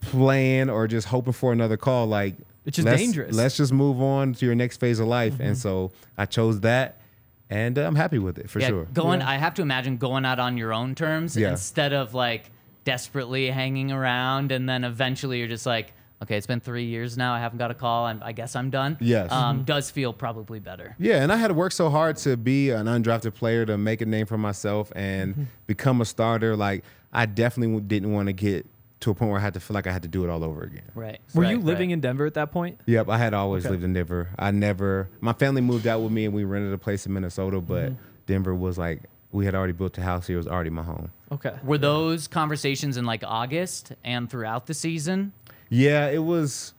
playing 0.00 0.70
or 0.70 0.86
just 0.86 1.08
hoping 1.08 1.32
for 1.32 1.52
another 1.52 1.76
call. 1.76 2.06
Like 2.06 2.34
It's 2.66 2.76
just 2.76 2.86
let's- 2.86 3.00
dangerous. 3.00 3.28
Mm-hmm. 3.30 3.36
Let's 3.38 3.56
just 3.56 3.72
move 3.72 4.02
on 4.02 4.34
to 4.34 4.44
your 4.46 4.54
next 4.54 4.78
phase 4.80 4.98
of 5.00 5.06
life. 5.06 5.40
And 5.40 5.56
so 5.56 5.92
I 6.18 6.26
chose 6.26 6.60
that, 6.60 7.00
and 7.48 7.78
uh, 7.78 7.86
I'm 7.86 7.94
happy 7.96 8.18
with 8.18 8.38
it 8.38 8.50
for 8.50 8.58
yeah, 8.60 8.68
sure. 8.68 8.84
Going, 8.92 9.20
Yeah. 9.20 9.30
I 9.30 9.36
have 9.36 9.54
to 9.54 9.62
imagine 9.62 9.96
going 9.96 10.24
out 10.24 10.38
on 10.40 10.56
your 10.56 10.72
own 10.74 10.94
terms 10.94 11.36
Yeah. 11.36 11.50
instead 11.52 11.92
of 11.92 12.12
like 12.12 12.50
desperately 12.84 13.50
hanging 13.50 13.90
around, 13.92 14.52
and 14.52 14.68
then 14.68 14.84
eventually 14.84 15.38
you're 15.38 15.48
just 15.48 15.66
like, 15.66 15.92
okay, 16.22 16.36
it's 16.36 16.46
been 16.46 16.60
three 16.60 16.84
years 16.86 17.16
now. 17.18 17.34
I 17.34 17.40
haven't 17.40 17.58
got 17.58 17.70
a 17.70 17.74
call. 17.74 18.06
I'm, 18.06 18.22
I 18.24 18.32
guess 18.32 18.56
I'm 18.56 18.70
done. 18.70 18.96
Yes. 19.00 19.30
Um, 19.30 19.64
does 19.64 19.90
feel 19.90 20.12
probably 20.12 20.60
better. 20.60 20.96
Yeah, 20.98 21.22
and 21.22 21.30
I 21.32 21.36
had 21.36 21.48
to 21.48 21.54
work 21.54 21.72
so 21.72 21.90
hard 21.90 22.16
to 22.18 22.36
be 22.36 22.70
an 22.70 22.86
undrafted 22.86 23.34
player 23.34 23.66
to 23.66 23.76
make 23.76 24.00
a 24.00 24.06
name 24.06 24.26
for 24.26 24.38
myself 24.38 24.90
and 24.96 25.32
Mm-hmm. 25.34 25.42
become 25.66 26.00
a 26.00 26.04
starter. 26.04 26.56
Like 26.56 26.84
I 27.12 27.26
definitely 27.26 27.80
didn't 27.82 28.12
want 28.12 28.28
to 28.28 28.32
get 28.32 28.66
to 29.00 29.10
a 29.10 29.14
point 29.14 29.30
where 29.30 29.38
I 29.40 29.42
had 29.42 29.54
to 29.54 29.60
feel 29.60 29.74
like 29.74 29.86
I 29.86 29.92
had 29.92 30.02
to 30.02 30.08
do 30.08 30.24
it 30.24 30.30
all 30.30 30.42
over 30.42 30.62
again. 30.62 30.82
Right. 30.94 31.20
Were 31.34 31.42
right, 31.42 31.50
you 31.50 31.58
living 31.58 31.90
right. 31.90 31.94
in 31.94 32.00
Denver 32.00 32.24
at 32.26 32.34
that 32.34 32.50
point? 32.50 32.80
Yep, 32.86 33.08
I 33.10 33.18
had 33.18 33.34
always 33.34 33.64
Okay. 33.64 33.72
lived 33.72 33.84
in 33.84 33.92
Denver. 33.92 34.30
I 34.38 34.50
never, 34.52 35.08
my 35.20 35.32
family 35.34 35.60
moved 35.60 35.86
out 35.86 36.00
with 36.00 36.12
me 36.12 36.24
and 36.24 36.34
we 36.34 36.44
rented 36.44 36.72
a 36.72 36.78
place 36.78 37.04
in 37.06 37.12
Minnesota, 37.12 37.60
but 37.60 37.90
Mm-hmm. 37.92 38.02
Denver 38.26 38.54
was 38.54 38.76
like, 38.78 39.02
we 39.32 39.44
had 39.44 39.54
already 39.54 39.72
built 39.74 39.96
a 39.98 40.02
house 40.02 40.26
here. 40.26 40.36
It 40.36 40.38
was 40.38 40.48
already 40.48 40.70
my 40.70 40.82
home. 40.82 41.10
Okay. 41.30 41.54
Were 41.62 41.78
those 41.78 42.26
conversations 42.26 42.96
in 42.96 43.04
like 43.04 43.22
August 43.24 43.92
and 44.02 44.28
throughout 44.30 44.66
the 44.66 44.74
season? 44.74 45.32
Yeah, 45.68 46.08
it 46.08 46.22
was 46.24 46.72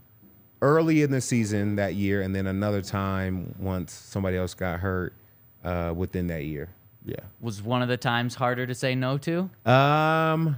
early 0.61 1.03
in 1.03 1.11
the 1.11 1.21
season 1.21 1.75
that 1.75 1.93
year, 1.95 2.21
and 2.21 2.35
then 2.35 2.47
another 2.47 2.81
time 2.81 3.53
once 3.59 3.93
somebody 3.93 4.37
else 4.37 4.53
got 4.55 4.79
hurt 4.79 5.13
uh, 5.63 5.93
within 5.95 6.27
that 6.27 6.45
year. 6.45 6.69
Yeah. 7.05 7.15
Was 7.39 7.61
one 7.61 7.81
of 7.81 7.87
the 7.89 7.97
times 7.97 8.35
harder 8.35 8.65
to 8.67 8.73
say 8.75 8.95
no 8.95 9.17
to? 9.19 9.49
Um, 9.65 10.57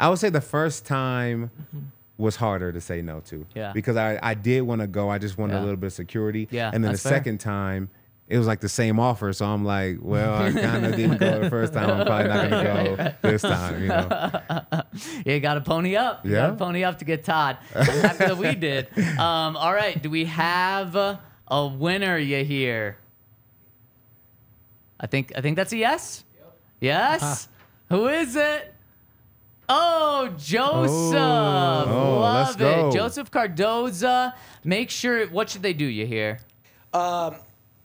I 0.00 0.08
would 0.08 0.18
say 0.18 0.30
the 0.30 0.40
first 0.40 0.86
time 0.86 1.50
was 2.16 2.36
harder 2.36 2.72
to 2.72 2.80
say 2.80 3.02
no 3.02 3.20
to. 3.20 3.46
Yeah. 3.54 3.72
Because 3.72 3.96
I, 3.96 4.18
I 4.22 4.34
did 4.34 4.62
want 4.62 4.80
to 4.80 4.86
go. 4.86 5.08
I 5.08 5.18
just 5.18 5.38
wanted 5.38 5.54
Yeah. 5.54 5.60
a 5.60 5.64
little 5.64 5.76
bit 5.76 5.86
of 5.88 5.92
security. 5.92 6.48
Yeah, 6.50 6.70
And 6.72 6.82
then 6.84 6.92
the 6.92 6.98
fair. 6.98 7.12
second 7.12 7.38
time, 7.38 7.90
it 8.28 8.36
was 8.38 8.46
like 8.46 8.60
the 8.60 8.68
same 8.68 9.00
offer. 9.00 9.32
So 9.32 9.46
I'm 9.46 9.64
like, 9.64 9.98
well, 10.02 10.34
I 10.34 10.52
kind 10.60 10.84
of 10.84 10.94
didn't 10.96 11.18
go 11.18 11.40
the 11.44 11.50
first 11.50 11.72
time. 11.72 11.88
I'm 11.90 12.06
probably 12.06 12.28
not 12.28 12.50
going 12.50 12.64
to 12.64 13.14
go 13.22 13.28
this 13.30 13.42
time, 13.42 13.82
you 13.82 13.88
know? 13.88 14.08
Yeah, 15.24 15.34
you 15.34 15.40
got 15.40 15.54
to 15.54 15.60
pony 15.60 15.94
up. 15.96 16.24
You 16.26 16.32
Yeah. 16.32 16.46
got 16.48 16.50
to 16.50 16.56
pony 16.56 16.82
up 16.84 16.98
to 16.98 17.04
get 17.04 17.24
Todd. 17.24 17.56
I'm 17.74 17.84
happy 17.86 18.18
that 18.26 18.36
we 18.36 18.54
did. 18.56 18.88
Um, 19.18 19.56
all 19.56 19.72
right. 19.72 20.00
Do 20.02 20.10
we 20.10 20.24
have 20.24 20.96
a, 20.96 21.20
a 21.46 21.66
winner 21.68 22.18
you 22.18 22.44
hear? 22.44 22.96
I 25.00 25.06
think 25.06 25.32
I 25.36 25.40
think 25.40 25.56
that's 25.56 25.72
a 25.72 25.76
yes. 25.76 26.24
Yes. 26.80 27.48
Who 27.90 28.08
is 28.08 28.34
it? 28.36 28.74
Oh, 29.68 30.34
Joseph. 30.38 31.14
Oh, 31.14 32.18
Love 32.20 32.46
let's 32.46 32.56
go. 32.56 32.88
it. 32.88 32.92
Joseph 32.94 33.30
Cardoza. 33.30 34.32
Make 34.64 34.90
sure 34.90 35.26
what 35.28 35.50
should 35.50 35.62
they 35.62 35.72
do 35.74 35.84
you 35.84 36.06
hear? 36.06 36.40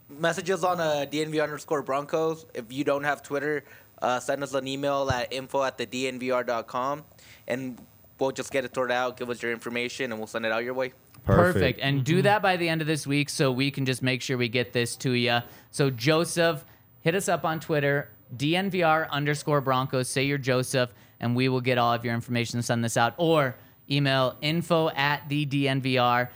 Messages 0.09 0.63
on 0.63 0.79
uh, 0.79 1.05
DNV 1.11 1.41
underscore 1.41 1.81
Broncos. 1.81 2.45
If 2.53 2.71
you 2.71 2.83
don't 2.83 3.03
have 3.03 3.23
Twitter, 3.23 3.63
uh, 4.01 4.19
send 4.19 4.43
us 4.43 4.53
an 4.53 4.67
email 4.67 5.09
at 5.09 5.33
info 5.33 5.63
at 5.63 5.77
the 5.77 5.85
DNVR.com 5.87 7.03
and 7.47 7.81
we'll 8.19 8.31
just 8.31 8.51
get 8.51 8.63
it 8.65 8.75
sorted 8.75 8.93
out. 8.95 9.17
Give 9.17 9.29
us 9.29 9.41
your 9.41 9.51
information 9.51 10.11
and 10.11 10.19
we'll 10.19 10.27
send 10.27 10.45
it 10.45 10.51
out 10.51 10.63
your 10.63 10.73
way. 10.73 10.93
Perfect. 11.25 11.79
And 11.81 12.03
do 12.03 12.21
that 12.21 12.41
by 12.41 12.57
the 12.57 12.67
end 12.67 12.81
of 12.81 12.87
this 12.87 13.07
week 13.07 13.29
so 13.29 13.51
we 13.51 13.71
can 13.71 13.85
just 13.85 14.03
make 14.03 14.21
sure 14.21 14.37
we 14.37 14.49
get 14.49 14.73
this 14.73 14.95
to 14.97 15.11
you. 15.11 15.39
So, 15.71 15.89
Joseph, 15.89 16.65
hit 17.01 17.15
us 17.15 17.29
up 17.29 17.45
on 17.45 17.59
Twitter, 17.59 18.09
DNVR 18.35 19.09
underscore 19.09 19.61
Broncos. 19.61 20.09
Say 20.09 20.25
you're 20.25 20.37
Joseph, 20.37 20.91
and 21.23 21.35
we 21.35 21.49
will 21.49 21.61
get 21.61 21.77
all 21.77 21.93
of 21.93 22.03
your 22.05 22.13
information 22.13 22.57
and 22.57 22.65
send 22.65 22.83
this 22.83 22.97
out. 22.97 23.13
Or 23.17 23.55
email 23.89 24.35
info 24.41 24.89
at 24.89 25.27
the 25.29 25.45
DNVR.com 25.45 26.31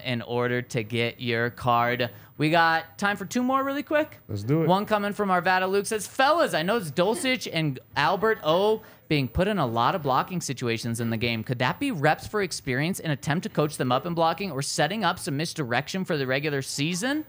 in 0.00 0.22
order 0.22 0.62
to 0.62 0.82
get 0.82 1.20
your 1.20 1.50
card. 1.50 2.10
We 2.38 2.50
got 2.50 2.96
time 2.98 3.18
for 3.18 3.26
two 3.26 3.42
more 3.42 3.62
really 3.62 3.82
quick. 3.82 4.16
Let's 4.28 4.42
do 4.42 4.62
it. 4.62 4.66
One 4.66 4.86
coming 4.86 5.12
from 5.12 5.28
Arvada 5.28 5.70
Luke 5.70 5.84
says, 5.86 6.06
Fellas, 6.06 6.54
I 6.54 6.62
know 6.62 6.78
it's 6.78 6.90
Dulcich 6.90 7.46
and 7.52 7.78
Albert 7.96 8.38
O 8.42 8.80
being 9.08 9.28
put 9.28 9.46
in 9.46 9.58
a 9.58 9.66
lot 9.66 9.94
of 9.94 10.02
blocking 10.02 10.40
situations 10.40 11.00
in 11.00 11.10
the 11.10 11.18
game. 11.18 11.44
Could 11.44 11.58
that 11.58 11.78
be 11.78 11.90
reps 11.90 12.26
for 12.26 12.40
experience 12.42 12.98
and 12.98 13.12
attempt 13.12 13.42
to 13.42 13.50
coach 13.50 13.76
them 13.76 13.92
up 13.92 14.06
in 14.06 14.14
blocking 14.14 14.52
or 14.52 14.62
setting 14.62 15.04
up 15.04 15.18
some 15.18 15.36
misdirection 15.36 16.04
for 16.06 16.16
the 16.16 16.26
regular 16.26 16.62
season? 16.62 17.26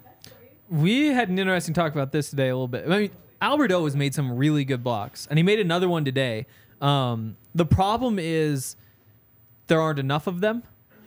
We 0.69 1.07
had 1.07 1.27
an 1.27 1.37
interesting 1.37 1.73
talk 1.73 1.91
about 1.91 2.13
this 2.13 2.29
today 2.29 2.47
a 2.47 2.55
little 2.55 2.69
bit. 2.69 2.85
I 2.87 2.99
mean, 2.99 3.11
Albert 3.41 3.71
O 3.71 3.85
has 3.85 3.95
made 3.95 4.13
some 4.13 4.37
really 4.37 4.63
good 4.63 4.83
blocks, 4.83 5.27
and 5.29 5.37
he 5.37 5.43
made 5.43 5.59
another 5.59 5.89
one 5.89 6.05
today. 6.05 6.45
Um, 6.79 7.37
the 7.53 7.65
problem 7.65 8.19
is 8.19 8.75
there 9.67 9.81
aren't 9.81 9.99
enough 9.99 10.27
of 10.27 10.41
them. 10.41 10.63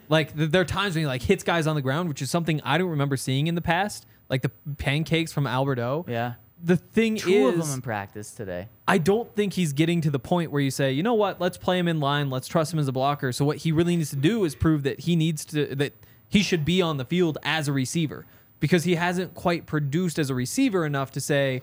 Like 0.08 0.36
th- 0.36 0.50
there 0.50 0.60
are 0.60 0.66
times 0.66 0.94
when 0.94 1.02
he 1.02 1.06
like 1.06 1.22
hits 1.22 1.44
guys 1.44 1.66
on 1.66 1.76
the 1.76 1.82
ground, 1.82 2.08
which 2.08 2.20
is 2.20 2.30
something 2.30 2.60
I 2.64 2.78
don't 2.78 2.90
remember 2.90 3.16
seeing 3.16 3.46
in 3.46 3.54
the 3.54 3.62
past. 3.62 4.06
Like 4.28 4.42
the 4.42 4.50
pancakes 4.78 5.32
from 5.32 5.46
Albert 5.46 5.78
O. 5.78 6.04
Yeah. 6.08 6.34
The 6.62 6.76
thing 6.76 7.16
Two 7.16 7.48
is, 7.48 7.54
of 7.54 7.66
them 7.66 7.74
in 7.74 7.82
practice 7.82 8.30
today. 8.30 8.68
I 8.88 8.96
don't 8.98 9.32
think 9.34 9.52
he's 9.52 9.72
getting 9.72 10.00
to 10.00 10.10
the 10.10 10.18
point 10.18 10.50
where 10.50 10.62
you 10.62 10.70
say, 10.70 10.92
you 10.92 11.02
know 11.02 11.14
what, 11.14 11.40
let's 11.40 11.58
play 11.58 11.78
him 11.78 11.88
in 11.88 12.00
line, 12.00 12.30
let's 12.30 12.48
trust 12.48 12.72
him 12.72 12.78
as 12.78 12.88
a 12.88 12.92
blocker. 12.92 13.32
So 13.32 13.44
what 13.44 13.58
he 13.58 13.72
really 13.72 13.96
needs 13.96 14.10
to 14.10 14.16
do 14.16 14.44
is 14.44 14.54
prove 14.54 14.82
that 14.84 15.00
he 15.00 15.14
needs 15.14 15.44
to 15.46 15.74
that 15.74 15.92
he 16.28 16.42
should 16.42 16.64
be 16.64 16.80
on 16.80 16.96
the 16.96 17.04
field 17.04 17.38
as 17.42 17.68
a 17.68 17.72
receiver 17.72 18.24
because 18.60 18.84
he 18.84 18.94
hasn't 18.94 19.34
quite 19.34 19.66
produced 19.66 20.18
as 20.18 20.30
a 20.30 20.34
receiver 20.34 20.86
enough 20.86 21.10
to 21.12 21.20
say 21.20 21.60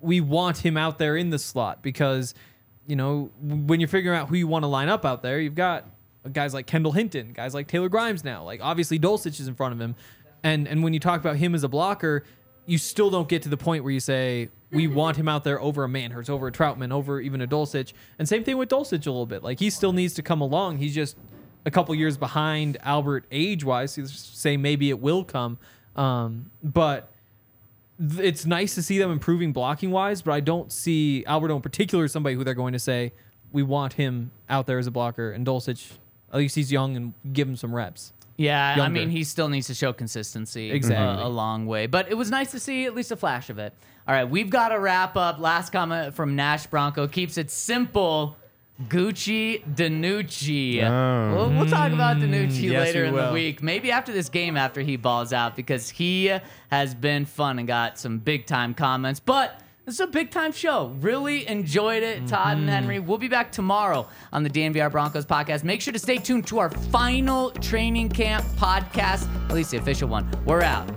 we 0.00 0.20
want 0.20 0.58
him 0.58 0.76
out 0.76 0.98
there 0.98 1.16
in 1.16 1.30
the 1.30 1.38
slot 1.38 1.82
because 1.82 2.34
you 2.86 2.96
know 2.96 3.30
when 3.40 3.80
you're 3.80 3.88
figuring 3.88 4.18
out 4.18 4.28
who 4.28 4.36
you 4.36 4.46
want 4.46 4.62
to 4.62 4.68
line 4.68 4.88
up 4.88 5.04
out 5.04 5.22
there, 5.22 5.40
you've 5.40 5.54
got 5.54 5.84
guys 6.32 6.54
like 6.54 6.66
Kendall 6.66 6.92
Hinton, 6.92 7.32
guys 7.32 7.54
like 7.54 7.68
Taylor 7.68 7.88
Grimes 7.88 8.24
now. 8.24 8.44
Like 8.44 8.60
obviously 8.62 8.98
Dulcich 8.98 9.40
is 9.40 9.48
in 9.48 9.54
front 9.54 9.74
of 9.74 9.80
him. 9.80 9.94
And 10.42 10.68
and 10.68 10.82
when 10.82 10.94
you 10.94 11.00
talk 11.00 11.20
about 11.20 11.36
him 11.36 11.54
as 11.54 11.64
a 11.64 11.68
blocker, 11.68 12.24
you 12.66 12.78
still 12.78 13.10
don't 13.10 13.28
get 13.28 13.42
to 13.42 13.48
the 13.48 13.56
point 13.56 13.82
where 13.82 13.92
you 13.92 14.00
say 14.00 14.50
we 14.70 14.86
want 14.88 15.16
him 15.16 15.28
out 15.28 15.44
there 15.44 15.60
over 15.60 15.84
a 15.84 15.88
Manhertz, 15.88 16.30
over 16.30 16.48
a 16.48 16.52
Trautman, 16.52 16.92
over 16.92 17.20
even 17.20 17.40
a 17.40 17.46
Dulcich. 17.46 17.92
And 18.18 18.28
same 18.28 18.44
thing 18.44 18.56
with 18.56 18.68
Dulcich 18.68 19.06
a 19.06 19.10
little 19.10 19.26
bit. 19.26 19.42
Like 19.42 19.58
he 19.58 19.70
still 19.70 19.92
needs 19.92 20.14
to 20.14 20.22
come 20.22 20.40
along. 20.40 20.78
He's 20.78 20.94
just 20.94 21.16
a 21.64 21.70
couple 21.70 21.94
years 21.94 22.16
behind 22.16 22.76
Albert 22.82 23.26
age 23.30 23.64
wise. 23.64 23.94
He's 23.94 24.12
saying 24.12 24.62
maybe 24.62 24.90
it 24.90 25.00
will 25.00 25.24
come. 25.24 25.58
Um, 25.96 26.50
but 26.62 27.10
it's 28.18 28.46
nice 28.46 28.74
to 28.76 28.82
see 28.82 28.98
them 28.98 29.10
improving 29.10 29.52
blocking 29.52 29.90
wise, 29.90 30.22
but 30.22 30.32
I 30.32 30.40
don't 30.40 30.70
see 30.70 31.24
Albert 31.26 31.50
O 31.50 31.56
in 31.56 31.62
particular 31.62 32.04
as 32.04 32.12
somebody 32.12 32.34
who 32.36 32.44
they're 32.44 32.54
going 32.54 32.72
to 32.72 32.78
say 32.78 33.12
we 33.52 33.62
want 33.62 33.94
him 33.94 34.30
out 34.48 34.66
there 34.66 34.78
as 34.78 34.86
a 34.86 34.90
blocker. 34.90 35.32
And 35.32 35.46
Dulcich, 35.46 35.92
at 36.32 36.38
least 36.38 36.54
he's 36.54 36.70
young 36.70 36.96
and 36.96 37.14
give 37.32 37.48
him 37.48 37.56
some 37.56 37.74
reps. 37.74 38.12
Yeah, 38.36 38.76
I 38.80 38.88
mean, 38.88 39.10
he 39.10 39.24
still 39.24 39.48
needs 39.48 39.66
to 39.66 39.74
show 39.74 39.92
consistency 39.92 40.70
uh, 40.70 40.74
Exactly. 40.74 41.24
a, 41.24 41.26
a 41.26 41.28
long 41.28 41.66
way. 41.66 41.86
But 41.88 42.08
it 42.08 42.14
was 42.14 42.30
nice 42.30 42.52
to 42.52 42.60
see 42.60 42.84
at 42.84 42.94
least 42.94 43.10
a 43.10 43.16
flash 43.16 43.50
of 43.50 43.58
it. 43.58 43.72
All 44.06 44.14
right, 44.14 44.24
we've 44.24 44.48
got 44.48 44.68
to 44.68 44.78
wrap 44.78 45.16
up. 45.16 45.40
Last 45.40 45.72
comment 45.72 46.14
from 46.14 46.36
Nash 46.36 46.66
Bronco 46.68 47.08
keeps 47.08 47.36
it 47.36 47.50
simple. 47.50 48.36
Gucci 48.86 49.64
Danucci. 49.74 50.82
Oh. 50.84 51.34
We'll, 51.34 51.50
we'll 51.58 51.70
talk 51.70 51.92
about 51.92 52.18
Danucci 52.18 52.70
yes, 52.70 52.86
later 52.86 53.02
we 53.02 53.08
in 53.08 53.26
the 53.26 53.32
week. 53.32 53.62
Maybe 53.62 53.90
after 53.90 54.12
this 54.12 54.28
game, 54.28 54.56
after 54.56 54.80
he 54.80 54.96
balls 54.96 55.32
out, 55.32 55.56
because 55.56 55.88
he 55.90 56.32
has 56.70 56.94
been 56.94 57.24
fun 57.24 57.58
and 57.58 57.66
got 57.66 57.98
some 57.98 58.18
big 58.18 58.46
time 58.46 58.74
comments. 58.74 59.18
But 59.18 59.60
this 59.84 59.94
is 59.94 60.00
a 60.00 60.06
big 60.06 60.30
time 60.30 60.52
show. 60.52 60.94
Really 61.00 61.48
enjoyed 61.48 62.02
it, 62.04 62.26
Todd 62.28 62.56
Mm-hmm. 62.56 62.60
and 62.60 62.70
Henry. 62.70 63.00
We'll 63.00 63.18
be 63.18 63.26
back 63.28 63.50
tomorrow 63.50 64.06
on 64.32 64.44
the 64.44 64.50
DNVR 64.50 64.92
Broncos 64.92 65.26
podcast. 65.26 65.64
Make 65.64 65.80
sure 65.80 65.92
to 65.92 65.98
stay 65.98 66.18
tuned 66.18 66.46
to 66.48 66.58
our 66.60 66.70
final 66.70 67.50
training 67.50 68.10
camp 68.10 68.44
podcast, 68.58 69.26
at 69.48 69.54
least 69.54 69.72
the 69.72 69.78
official 69.78 70.08
one. 70.08 70.28
We're 70.44 70.62
out. 70.62 70.88